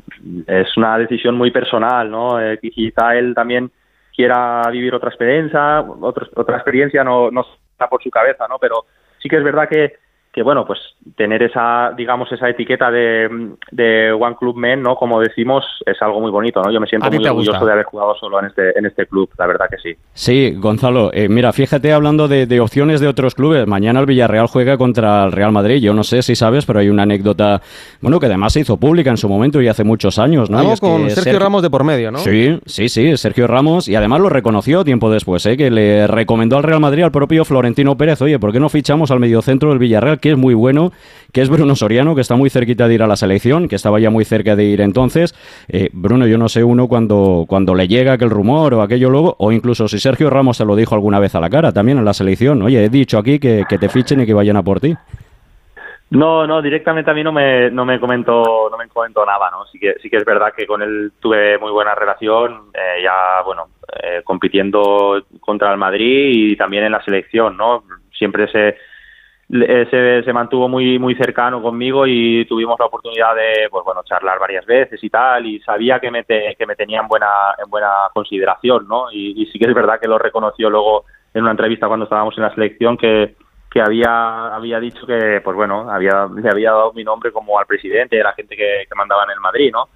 es 0.47 0.77
una 0.77 0.97
decisión 0.97 1.35
muy 1.35 1.51
personal, 1.51 2.09
¿no? 2.09 2.39
Eh, 2.39 2.59
quizá 2.59 3.15
él 3.15 3.33
también 3.33 3.71
quiera 4.15 4.61
vivir 4.71 4.93
otra 4.93 5.09
experiencia, 5.09 5.81
otra 5.81 6.55
experiencia 6.57 7.03
no, 7.03 7.31
no 7.31 7.45
está 7.71 7.87
por 7.87 8.01
su 8.03 8.09
cabeza, 8.09 8.47
¿no? 8.47 8.57
Pero 8.59 8.85
sí 9.19 9.29
que 9.29 9.37
es 9.37 9.43
verdad 9.43 9.67
que, 9.69 9.95
que 10.33 10.41
bueno, 10.41 10.65
pues 10.65 10.79
tener 11.15 11.43
esa, 11.43 11.93
digamos, 11.95 12.31
esa 12.31 12.49
etiqueta 12.49 12.89
de, 12.89 13.29
de 13.71 14.11
One 14.11 14.35
Club 14.37 14.55
Men, 14.57 14.81
¿no? 14.81 14.95
Como 14.95 15.19
decimos, 15.19 15.63
es 15.85 16.01
algo 16.01 16.19
muy 16.19 16.31
bonito, 16.31 16.59
¿no? 16.61 16.71
Yo 16.71 16.79
me 16.79 16.87
siento 16.87 17.05
¿A 17.05 17.11
ti 17.11 17.17
muy 17.17 17.27
orgulloso 17.27 17.51
gusta? 17.51 17.65
de 17.67 17.71
haber 17.71 17.85
jugado 17.85 18.15
solo 18.15 18.39
en 18.39 18.47
este, 18.47 18.77
en 18.77 18.85
este 18.87 19.05
club, 19.05 19.29
la 19.37 19.45
verdad 19.45 19.67
que 19.69 19.77
sí. 19.77 19.95
Sí, 20.13 20.55
Gonzalo, 20.57 21.11
eh, 21.13 21.29
mira, 21.29 21.53
fíjate 21.53 21.93
hablando 21.93 22.27
de, 22.27 22.47
de 22.47 22.59
opciones 22.59 22.99
de 22.99 23.07
otros 23.07 23.35
clubes. 23.35 23.67
Mañana 23.67 23.99
el 23.99 24.07
Villarreal 24.07 24.47
juega 24.47 24.75
contra 24.77 25.23
el 25.25 25.31
Real 25.31 25.51
Madrid. 25.51 25.81
Yo 25.81 25.93
no 25.93 26.03
sé 26.03 26.23
si 26.23 26.35
sabes, 26.35 26.65
pero 26.65 26.79
hay 26.79 26.89
una 26.89 27.03
anécdota, 27.03 27.61
bueno, 28.01 28.19
que 28.19 28.25
además 28.25 28.53
se 28.53 28.61
hizo 28.61 28.77
pública 28.77 29.11
en 29.11 29.17
su 29.17 29.29
momento 29.29 29.61
y 29.61 29.67
hace 29.67 29.83
muchos 29.83 30.17
años, 30.17 30.49
¿no? 30.49 30.57
Y 30.57 30.61
Vamos 30.63 30.73
es 30.73 30.79
que 30.81 30.87
con 30.87 31.09
Sergio, 31.11 31.39
Ramos 31.39 31.61
de 31.61 31.69
por 31.69 31.83
medio, 31.83 32.11
¿no? 32.11 32.17
Sí, 32.17 32.59
sí, 32.65 32.89
sí, 32.89 33.15
Sergio 33.17 33.45
Ramos, 33.45 33.87
y 33.87 33.95
además 33.95 34.19
lo 34.19 34.29
reconoció 34.29 34.83
tiempo 34.83 35.11
después, 35.11 35.45
¿eh? 35.45 35.57
que 35.57 35.69
le 35.69 36.07
recomendó 36.07 36.57
al 36.57 36.63
Real 36.63 36.79
Madrid 36.79 37.03
al 37.03 37.11
propio 37.11 37.45
Florentino 37.45 37.95
Pérez, 37.97 38.19
oye, 38.23 38.39
¿por 38.39 38.51
qué 38.51 38.59
no 38.59 38.69
fichamos 38.69 39.11
al 39.11 39.19
mediocentro 39.19 39.69
del 39.69 39.77
Villarreal, 39.77 40.19
que 40.23 40.31
es 40.31 40.37
muy 40.37 40.53
bueno, 40.53 40.93
que 41.33 41.41
es 41.41 41.49
Bruno 41.49 41.75
Soriano, 41.75 42.15
que 42.15 42.21
está 42.21 42.37
muy 42.37 42.49
cerquita 42.49 42.87
de 42.87 42.93
ir 42.93 43.03
a 43.03 43.07
la 43.07 43.17
selección, 43.17 43.67
que 43.67 43.75
estaba 43.75 43.99
ya 43.99 44.09
muy 44.09 44.23
cerca 44.23 44.55
de 44.55 44.63
ir 44.63 44.79
entonces? 44.79 45.35
Eh, 45.67 45.89
Bruno, 45.91 46.25
yo 46.27 46.37
no 46.37 46.47
sé 46.47 46.63
uno 46.63 46.87
cuando, 46.87 47.43
cuando 47.45 47.75
le 47.75 47.89
llega 47.89 48.13
aquel 48.13 48.29
rumor 48.29 48.73
o 48.73 48.81
aquello 48.81 49.09
luego, 49.09 49.35
o 49.37 49.51
incluso 49.51 49.89
si 49.89 49.99
Sergio 49.99 50.29
Ramos 50.29 50.57
te 50.57 50.63
lo 50.63 50.77
dijo 50.77 50.95
alguna 50.95 51.19
vez 51.19 51.35
a 51.35 51.41
la 51.41 51.49
cara, 51.49 51.73
también 51.73 51.97
en 51.97 52.05
la 52.05 52.13
selección, 52.13 52.61
oye, 52.61 52.85
he 52.85 52.89
dicho 52.89 53.17
aquí 53.17 53.37
que, 53.37 53.65
que 53.67 53.77
te 53.77 53.89
fichen 53.89 54.21
y 54.21 54.25
que 54.25 54.33
vayan 54.33 54.55
a 54.55 54.63
por 54.63 54.79
ti. 54.79 54.95
No, 56.11 56.47
no, 56.47 56.61
directamente 56.61 57.11
a 57.11 57.13
mí 57.13 57.21
no 57.21 57.33
me, 57.33 57.69
no 57.69 57.83
me 57.83 57.99
comentó, 57.99 58.69
no 58.71 58.77
me 58.77 58.87
comentó 58.87 59.25
nada, 59.25 59.51
¿no? 59.51 59.65
Sí 59.65 59.77
que, 59.77 59.95
sí 60.01 60.09
que 60.09 60.17
es 60.17 60.25
verdad 60.25 60.53
que 60.55 60.65
con 60.65 60.81
él 60.81 61.11
tuve 61.19 61.57
muy 61.57 61.71
buena 61.71 61.95
relación, 61.95 62.69
eh, 62.73 63.01
ya, 63.03 63.43
bueno, 63.43 63.67
eh, 64.01 64.21
compitiendo 64.23 65.21
contra 65.41 65.71
el 65.71 65.77
Madrid 65.77 66.51
y 66.51 66.55
también 66.55 66.85
en 66.85 66.93
la 66.93 67.03
selección, 67.03 67.57
¿no? 67.57 67.83
Siempre 68.17 68.47
se, 68.47 68.77
le- 69.53 69.85
se, 69.89 70.23
se 70.23 70.33
mantuvo 70.33 70.67
muy, 70.67 70.97
muy 70.97 71.15
cercano 71.15 71.61
conmigo 71.61 72.05
y 72.07 72.45
tuvimos 72.45 72.79
la 72.79 72.87
oportunidad 72.87 73.35
de, 73.35 73.67
pues 73.69 73.85
bueno, 73.85 74.01
charlar 74.03 74.39
varias 74.39 74.65
veces 74.65 75.03
y 75.03 75.09
tal, 75.09 75.45
y 75.45 75.59
sabía 75.61 75.99
que 75.99 76.09
me, 76.11 76.23
te- 76.23 76.55
que 76.57 76.65
me 76.65 76.75
tenía 76.75 77.01
en 77.01 77.07
buena, 77.07 77.29
en 77.63 77.69
buena 77.69 77.89
consideración, 78.13 78.87
¿no? 78.87 79.11
Y, 79.11 79.45
sí 79.51 79.59
que 79.59 79.65
es 79.69 79.73
verdad 79.75 79.99
que 79.99 80.07
lo 80.07 80.17
reconoció 80.17 80.69
luego 80.69 81.05
en 81.33 81.43
una 81.43 81.51
entrevista 81.51 81.87
cuando 81.87 82.05
estábamos 82.05 82.35
en 82.37 82.43
la 82.43 82.53
selección 82.55 82.97
que, 82.97 83.35
que 83.69 83.81
había 83.81 84.55
había 84.55 84.79
dicho 84.79 85.05
que 85.05 85.41
pues 85.43 85.55
bueno 85.55 85.89
había 85.89 86.27
le 86.27 86.49
había 86.49 86.71
dado 86.71 86.93
mi 86.93 87.03
nombre 87.03 87.31
como 87.31 87.57
al 87.59 87.65
presidente 87.65 88.19
a 88.21 88.25
la 88.25 88.33
gente 88.33 88.55
que, 88.55 88.85
que 88.87 88.95
mandaba 88.95 89.23
en 89.23 89.31
el 89.31 89.39
Madrid 89.39 89.71
no 89.71 89.87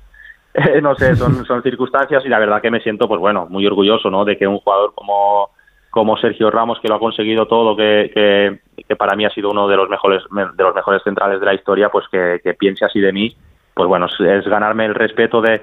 Eh, 0.53 0.81
no 0.87 0.95
sé 0.95 1.15
son 1.15 1.45
son 1.45 1.61
circunstancias 1.61 2.23
y 2.25 2.29
la 2.29 2.39
verdad 2.39 2.59
que 2.61 2.71
me 2.71 2.79
siento 2.81 3.07
pues 3.07 3.19
bueno 3.19 3.45
muy 3.49 3.67
orgulloso 3.67 4.09
no 4.09 4.25
de 4.25 4.35
que 4.35 4.47
un 4.47 4.57
jugador 4.59 4.93
como 4.95 5.51
como 5.97 6.15
Sergio 6.17 6.51
Ramos 6.51 6.77
que 6.79 6.87
lo 6.87 6.93
ha 6.93 6.99
conseguido 6.99 7.47
todo 7.47 7.75
que, 7.75 8.11
que, 8.13 8.83
que 8.87 8.95
para 8.95 9.15
mí 9.15 9.25
ha 9.25 9.31
sido 9.31 9.49
uno 9.49 9.67
de 9.67 9.75
los 9.75 9.89
mejores 9.89 10.21
de 10.29 10.63
los 10.63 10.75
mejores 10.75 11.01
centrales 11.01 11.39
de 11.39 11.45
la 11.47 11.55
historia 11.55 11.89
pues 11.89 12.05
que, 12.11 12.39
que 12.43 12.53
piense 12.53 12.85
así 12.85 12.99
de 12.99 13.11
mí 13.11 13.35
pues 13.73 13.87
bueno 13.87 14.05
es, 14.05 14.13
es 14.19 14.45
ganarme 14.47 14.85
el 14.85 14.93
respeto 14.93 15.41
de 15.41 15.59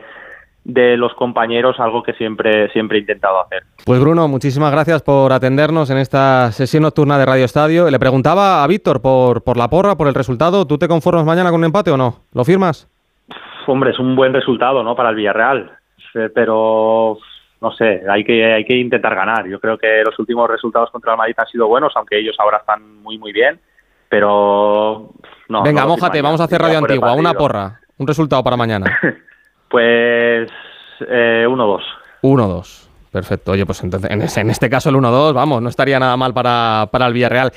de 0.65 0.97
los 0.97 1.15
compañeros 1.15 1.79
algo 1.79 2.03
que 2.03 2.15
siempre 2.15 2.69
siempre 2.73 2.99
he 2.99 3.03
intentado 3.03 3.41
hacer 3.45 3.63
Pues 3.87 4.01
Bruno, 4.01 4.27
muchísimas 4.27 4.73
gracias 4.73 5.03
por 5.03 5.33
atendernos 5.33 5.89
en 5.91 5.99
esta 5.99 6.51
sesión 6.51 6.83
nocturna 6.83 7.17
de 7.17 7.27
Radio 7.27 7.45
Estadio. 7.45 7.89
Le 7.89 7.99
preguntaba 8.01 8.65
a 8.65 8.67
Víctor 8.67 9.01
por, 9.01 9.45
por 9.45 9.57
la 9.57 9.69
porra, 9.69 9.95
por 9.95 10.09
el 10.09 10.15
resultado. 10.15 10.67
¿Tú 10.67 10.79
te 10.79 10.89
conformas 10.89 11.25
mañana 11.25 11.51
con 11.51 11.61
un 11.61 11.67
empate 11.67 11.91
o 11.93 11.97
no? 11.97 12.15
¿Lo 12.33 12.45
firmas? 12.45 12.89
Hombre, 13.69 13.91
es 13.91 13.99
un 14.01 14.17
buen 14.17 14.33
resultado, 14.33 14.83
¿no? 14.83 14.97
Para 14.97 15.11
el 15.11 15.17
Villarreal, 15.17 15.71
Eh, 16.15 16.31
pero 16.35 17.19
no 17.65 17.73
sé, 17.73 18.03
hay 18.09 18.23
que 18.23 18.45
hay 18.53 18.65
que 18.65 18.77
intentar 18.77 19.15
ganar. 19.15 19.49
Yo 19.49 19.59
creo 19.59 19.79
que 19.79 20.03
los 20.05 20.17
últimos 20.19 20.49
resultados 20.49 20.91
contra 20.91 21.13
el 21.13 21.19
Madrid 21.19 21.35
han 21.39 21.47
sido 21.49 21.67
buenos, 21.67 21.93
aunque 21.97 22.19
ellos 22.19 22.37
ahora 22.39 22.59
están 22.59 23.03
muy 23.03 23.17
muy 23.19 23.33
bien, 23.33 23.59
pero 24.09 25.11
no. 25.49 25.63
Venga, 25.63 25.83
no 25.83 25.89
mójate, 25.89 26.21
vamos 26.23 26.41
a 26.41 26.45
hacer 26.45 26.61
Radio 26.61 26.79
Antigua. 26.79 27.15
Una 27.15 27.33
porra. 27.35 27.81
Un 27.99 28.07
resultado 28.07 28.43
para 28.45 28.57
mañana. 28.57 28.87
Pues 29.69 30.49
eh, 31.09 31.45
1-2. 31.49 31.81
1-2. 32.23 32.89
Perfecto. 33.11 33.53
Oye, 33.53 33.67
pues 33.67 33.83
entonces 33.83 34.09
en, 34.09 34.23
ese- 34.23 34.41
en 34.41 34.51
este 34.51 34.71
caso 34.71 34.89
el 34.91 34.95
1-2, 34.97 35.33
vamos, 35.35 35.63
no 35.63 35.69
estaría 35.69 35.99
nada 35.99 36.17
mal 36.17 36.33
para, 36.33 36.87
para 36.93 37.07
el 37.09 37.13
Villarreal. 37.13 37.51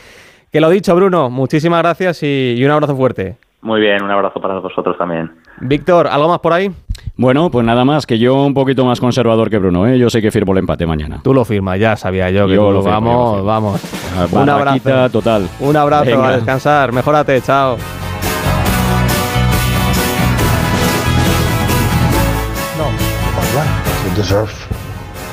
Que 0.52 0.60
lo 0.60 0.70
dicho, 0.70 0.96
Bruno, 0.96 1.30
muchísimas 1.30 1.84
gracias 1.84 2.24
y, 2.24 2.56
y 2.58 2.66
un 2.66 2.72
abrazo 2.72 2.96
fuerte. 2.96 3.38
Muy 3.62 3.82
bien, 3.82 4.02
un 4.04 4.10
abrazo 4.10 4.40
para 4.42 4.58
vosotros 4.60 4.98
también. 4.98 5.32
Víctor, 5.60 6.08
¿algo 6.08 6.28
más 6.30 6.40
por 6.40 6.54
ahí? 6.54 6.72
Bueno, 7.16 7.50
pues 7.50 7.66
nada 7.66 7.84
más, 7.84 8.06
que 8.06 8.20
yo 8.20 8.36
un 8.46 8.54
poquito 8.54 8.86
más 8.86 9.00
conservador 9.00 9.50
que 9.50 9.58
Bruno, 9.58 9.88
¿eh? 9.88 9.98
Yo 9.98 10.10
sé 10.10 10.22
que 10.22 10.30
firmo 10.30 10.52
el 10.52 10.60
empate 10.60 10.86
mañana. 10.86 11.20
Tú 11.24 11.34
lo 11.34 11.44
firmas, 11.46 11.80
ya 11.80 11.96
sabía 11.96 12.30
yo 12.30 12.48
que 12.48 12.54
Yo 12.56 12.68
tú 12.68 12.72
lo 12.74 12.84
firmo, 12.84 13.00
yo 13.34 13.38
lo 13.38 13.44
vamos, 13.44 13.78
firmo. 13.80 13.82
vamos. 13.82 13.82
Ah, 14.16 14.28
Un 14.40 14.50
abrazo. 14.50 15.10
total. 15.10 15.50
Un 15.60 15.76
abrazo, 15.76 16.06
Venga. 16.06 16.28
a 16.30 16.36
descansar. 16.36 16.92
Mejórate, 16.92 17.42
chao. 17.42 17.78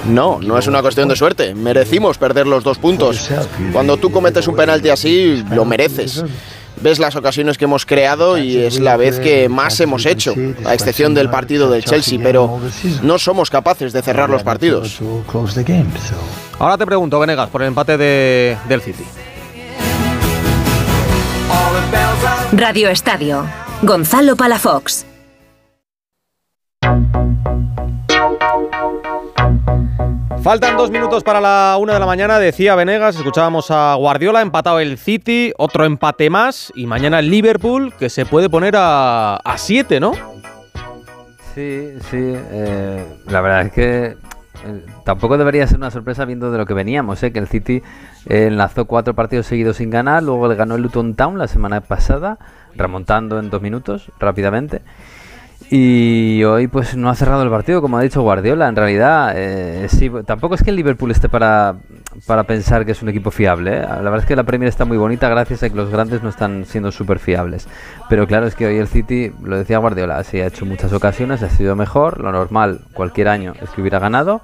No, 0.09 0.39
no 0.43 0.59
es 0.59 0.67
una 0.67 0.83
cuestión 0.83 1.09
de 1.09 1.17
suerte. 1.17 1.55
Merecimos 1.55 2.19
perder 2.19 2.47
los 2.47 2.63
dos 2.63 2.79
puntos. 2.79 3.31
Cuando 3.73 3.97
tú 3.97 4.11
cometes 4.11 4.47
un 4.49 4.55
penalti 4.57 4.91
así, 4.91 5.43
lo 5.51 5.65
mereces. 5.65 6.25
Ves 6.85 6.98
las 6.98 7.16
ocasiones 7.16 7.56
que 7.56 7.65
hemos 7.65 7.86
creado 7.86 8.36
y 8.36 8.59
es 8.59 8.78
la 8.78 8.98
vez 8.98 9.19
que 9.19 9.48
más 9.48 9.81
hemos 9.81 10.05
hecho, 10.05 10.35
a 10.66 10.74
excepción 10.74 11.15
del 11.15 11.31
partido 11.31 11.70
del 11.70 11.82
Chelsea, 11.82 12.20
pero 12.23 12.61
no 13.02 13.19
somos 13.19 13.48
capaces 13.48 13.94
de 13.94 14.02
cerrar 14.02 14.28
los 14.28 14.43
partidos. 14.43 15.01
Ahora 16.59 16.77
te 16.77 16.85
pregunto, 16.85 17.19
Venegas, 17.19 17.48
por 17.48 17.62
el 17.62 17.69
empate 17.69 17.97
de- 17.97 18.59
del 18.69 18.82
City. 18.82 19.02
Radio 22.52 22.90
Estadio. 22.90 23.47
Gonzalo 23.81 24.36
Palafox. 24.36 25.06
Faltan 30.45 30.77
dos 30.77 30.91
minutos 30.91 31.25
para 31.25 31.41
la 31.41 31.79
una 31.81 31.95
de 31.95 32.01
la 32.01 32.05
mañana, 32.05 32.39
decía 32.39 32.75
Venegas, 32.75 33.16
escuchábamos 33.16 33.71
a 33.71 33.95
Guardiola, 33.95 34.43
empatado 34.43 34.79
el 34.79 34.99
City, 34.99 35.55
otro 35.57 35.87
empate 35.87 36.29
más 36.29 36.71
y 36.77 36.87
mañana 36.87 37.21
el 37.21 37.31
Liverpool 37.31 37.95
que 37.99 38.11
se 38.11 38.27
puede 38.27 38.51
poner 38.51 38.75
a, 38.77 39.41
siete, 39.57 40.01
¿no? 40.01 40.12
Sí, 41.55 41.95
sí. 42.11 42.19
eh, 42.21 43.07
la 43.25 43.41
verdad 43.41 43.62
es 43.62 43.73
que 43.73 44.16
eh, 44.66 44.85
tampoco 45.07 45.39
debería 45.39 45.66
ser 45.66 45.79
una 45.79 45.91
sorpresa 45.91 46.27
viendo 46.27 46.51
de 46.51 46.59
lo 46.59 46.66
que 46.66 46.75
veníamos, 46.75 47.23
¿eh? 47.23 47.33
que 47.33 47.39
el 47.39 47.49
City 47.49 47.83
eh, 48.27 48.49
enlazó 48.49 48.85
cuatro 48.85 49.15
partidos 49.15 49.47
seguidos 49.47 49.79
sin 49.79 49.89
ganar, 49.89 50.23
luego 50.23 50.47
le 50.47 50.57
ganó 50.57 50.75
el 50.75 50.83
Luton 50.83 51.15
Town 51.15 51.39
la 51.39 51.49
semana 51.49 51.81
pasada, 51.81 52.39
remontando 52.75 53.39
en 53.39 53.49
dos 53.49 53.62
minutos 53.62 54.12
rápidamente. 54.19 54.83
Y 55.70 56.45
hoy 56.45 56.69
pues 56.69 56.97
no 56.97 57.09
ha 57.09 57.15
cerrado 57.15 57.43
el 57.43 57.51
partido, 57.51 57.81
como 57.81 57.97
ha 57.97 58.03
dicho 58.03 58.23
Guardiola. 58.23 58.69
En 58.69 58.77
realidad, 58.77 59.32
eh, 59.35 59.86
sí, 59.89 60.11
tampoco 60.27 60.55
es 60.55 60.62
que 60.62 60.70
el 60.70 60.77
Liverpool 60.77 61.11
esté 61.11 61.28
para, 61.28 61.77
para 62.27 62.45
pensar 62.45 62.85
que 62.85 62.93
es 62.93 63.03
un 63.03 63.09
equipo 63.09 63.31
fiable. 63.31 63.78
¿eh? 63.78 63.81
La 63.81 63.97
verdad 64.03 64.19
es 64.20 64.27
que 64.27 64.36
la 64.36 64.45
Premier 64.45 64.69
está 64.69 64.85
muy 64.85 64.99
bonita 64.99 65.28
gracias 65.28 65.62
a 65.62 65.70
que 65.70 65.74
los 65.74 65.91
grandes 65.91 66.23
no 66.23 66.28
están 66.28 66.65
siendo 66.66 66.93
súper 66.93 67.19
fiables. 67.19 67.66
Pero 68.09 68.27
claro, 68.27 68.47
es 68.47 68.55
que 68.55 68.66
hoy 68.66 68.77
el 68.77 68.86
City, 68.89 69.32
lo 69.43 69.57
decía 69.57 69.78
Guardiola, 69.78 70.23
sí 70.23 70.41
ha 70.41 70.47
hecho 70.47 70.66
muchas 70.66 70.93
ocasiones, 70.93 71.43
ha 71.43 71.49
sido 71.51 71.74
mejor. 71.74 72.20
Lo 72.20 72.31
normal 72.31 72.82
cualquier 72.93 73.28
año 73.28 73.55
es 73.61 73.70
que 73.70 73.81
hubiera 73.81 73.99
ganado. 73.99 74.43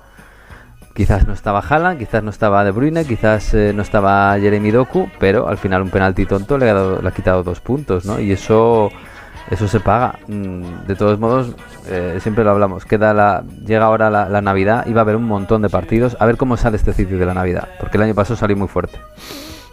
Quizás 0.95 1.27
no 1.29 1.35
estaba 1.35 1.61
Haaland, 1.61 1.99
quizás 1.99 2.25
no 2.25 2.31
estaba 2.31 2.65
De 2.65 2.73
Bruyne, 2.73 3.05
quizás 3.05 3.55
eh, 3.55 3.73
no 3.75 3.83
estaba 3.83 4.37
Jeremy 4.41 4.73
Doku, 4.73 5.09
pero 5.21 5.49
al 5.49 5.57
final 5.59 5.83
un 5.83 5.91
penalti 5.91 6.27
tonto 6.27 6.59
le 6.59 6.69
ha, 6.69 6.75
dado- 6.75 7.01
le 7.01 7.09
ha 7.09 7.13
quitado 7.13 7.45
dos 7.45 7.61
puntos, 7.61 8.05
¿no? 8.05 8.19
Y 8.21 8.33
eso 8.33 8.91
eso 9.51 9.69
se 9.69 9.81
paga. 9.81 10.19
Mm, 10.29 10.87
De 10.87 10.95
todos 10.97 11.19
modos, 11.19 11.55
eh, 11.89 12.19
siempre 12.21 12.45
lo 12.45 12.51
hablamos. 12.51 12.85
Queda 12.85 13.13
la, 13.15 13.43
llega 13.67 13.85
ahora 13.85 14.11
la, 14.11 14.29
la 14.29 14.41
Navidad 14.41 14.87
y 14.87 14.93
va 14.93 15.01
a 15.01 15.03
haber 15.03 15.17
un 15.17 15.25
montón 15.27 15.63
de 15.63 15.69
partidos. 15.69 16.17
A 16.21 16.27
ver 16.27 16.37
cómo 16.37 16.57
sale 16.57 16.77
este 16.77 16.93
sitio 16.93 17.19
de 17.19 17.27
la 17.27 17.35
Navidad, 17.35 17.69
porque 17.81 17.97
el 17.97 18.05
año 18.05 18.15
pasado 18.15 18.37
salió 18.37 18.57
muy 18.57 18.69
fuerte. 18.69 18.99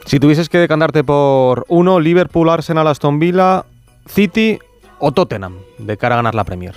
Si 0.05 0.19
tuvieses 0.19 0.47
que 0.49 0.57
decantarte 0.57 1.03
por 1.03 1.65
uno, 1.67 1.99
Liverpool, 1.99 2.49
Arsenal, 2.49 2.87
Aston 2.87 3.19
Villa, 3.19 3.65
City 4.07 4.57
o 4.99 5.11
Tottenham, 5.11 5.55
de 5.77 5.97
cara 5.97 6.15
a 6.15 6.17
ganar 6.19 6.33
la 6.33 6.43
Premier. 6.45 6.73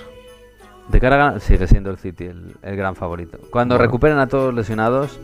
De 0.89 0.99
cara 1.01 1.15
a 1.15 1.19
ganar, 1.19 1.41
sigue 1.41 1.69
siendo 1.69 1.91
el 1.91 1.99
City 1.99 2.25
el, 2.25 2.57
el 2.63 2.77
gran 2.77 2.97
favorito. 2.97 3.39
Cuando 3.51 3.77
Bueno. 3.77 3.85
recuperen 3.87 4.19
a 4.19 4.27
todos 4.27 4.53
lesionados, 4.53 5.21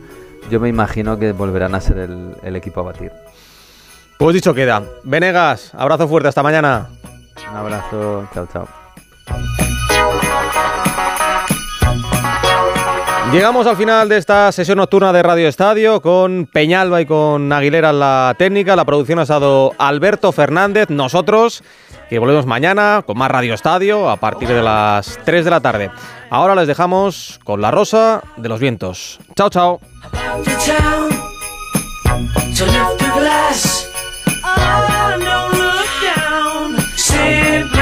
yo 0.51 0.61
me 0.61 0.69
imagino 0.69 1.19
que 1.19 1.32
volverán 1.32 1.74
a 1.74 1.81
ser 1.81 1.98
el, 1.98 2.36
el 2.44 2.55
equipo 2.55 2.78
a 2.81 2.85
batir. 2.85 3.11
Pues 4.19 4.35
dicho 4.35 4.55
queda. 4.55 4.85
Venegas, 5.03 5.73
abrazo 5.74 6.07
fuerte, 6.07 6.28
hasta 6.28 6.44
mañana. 6.44 6.86
Un 7.51 7.56
abrazo, 7.56 8.28
chao, 8.32 8.47
chao. 8.52 8.68
Llegamos 13.32 13.66
al 13.66 13.77
final 13.77 14.09
de 14.09 14.18
esta 14.18 14.51
sesión 14.52 14.78
nocturna 14.78 15.12
de 15.12 15.23
Radio 15.23 15.48
Estadio 15.48 16.01
con 16.01 16.47
Peñalba 16.47 17.01
y 17.01 17.06
con 17.06 17.52
Aguilera 17.52 17.90
en 17.90 17.98
la 17.98 18.35
técnica. 18.39 18.77
La 18.77 18.85
producción 18.85 19.18
ha 19.18 19.23
estado 19.23 19.73
Alberto 19.78 20.31
Fernández. 20.31 20.90
Nosotros, 20.90 21.64
que 22.09 22.20
volvemos 22.20 22.47
mañana 22.47 23.02
con 23.05 23.18
más 23.18 23.31
Radio 23.31 23.52
Estadio 23.55 24.09
a 24.09 24.16
partir 24.16 24.48
de 24.48 24.62
las 24.62 25.18
3 25.24 25.44
de 25.44 25.51
la 25.51 25.60
tarde. 25.60 25.90
Ahora 26.31 26.55
les 26.55 26.68
dejamos 26.68 27.40
con 27.44 27.60
la 27.60 27.70
rosa 27.70 28.23
de 28.36 28.48
los 28.48 28.60
vientos. 28.60 29.18
Chao, 29.35 29.51
chao. 29.51 29.81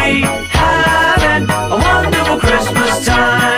free. 0.04 0.43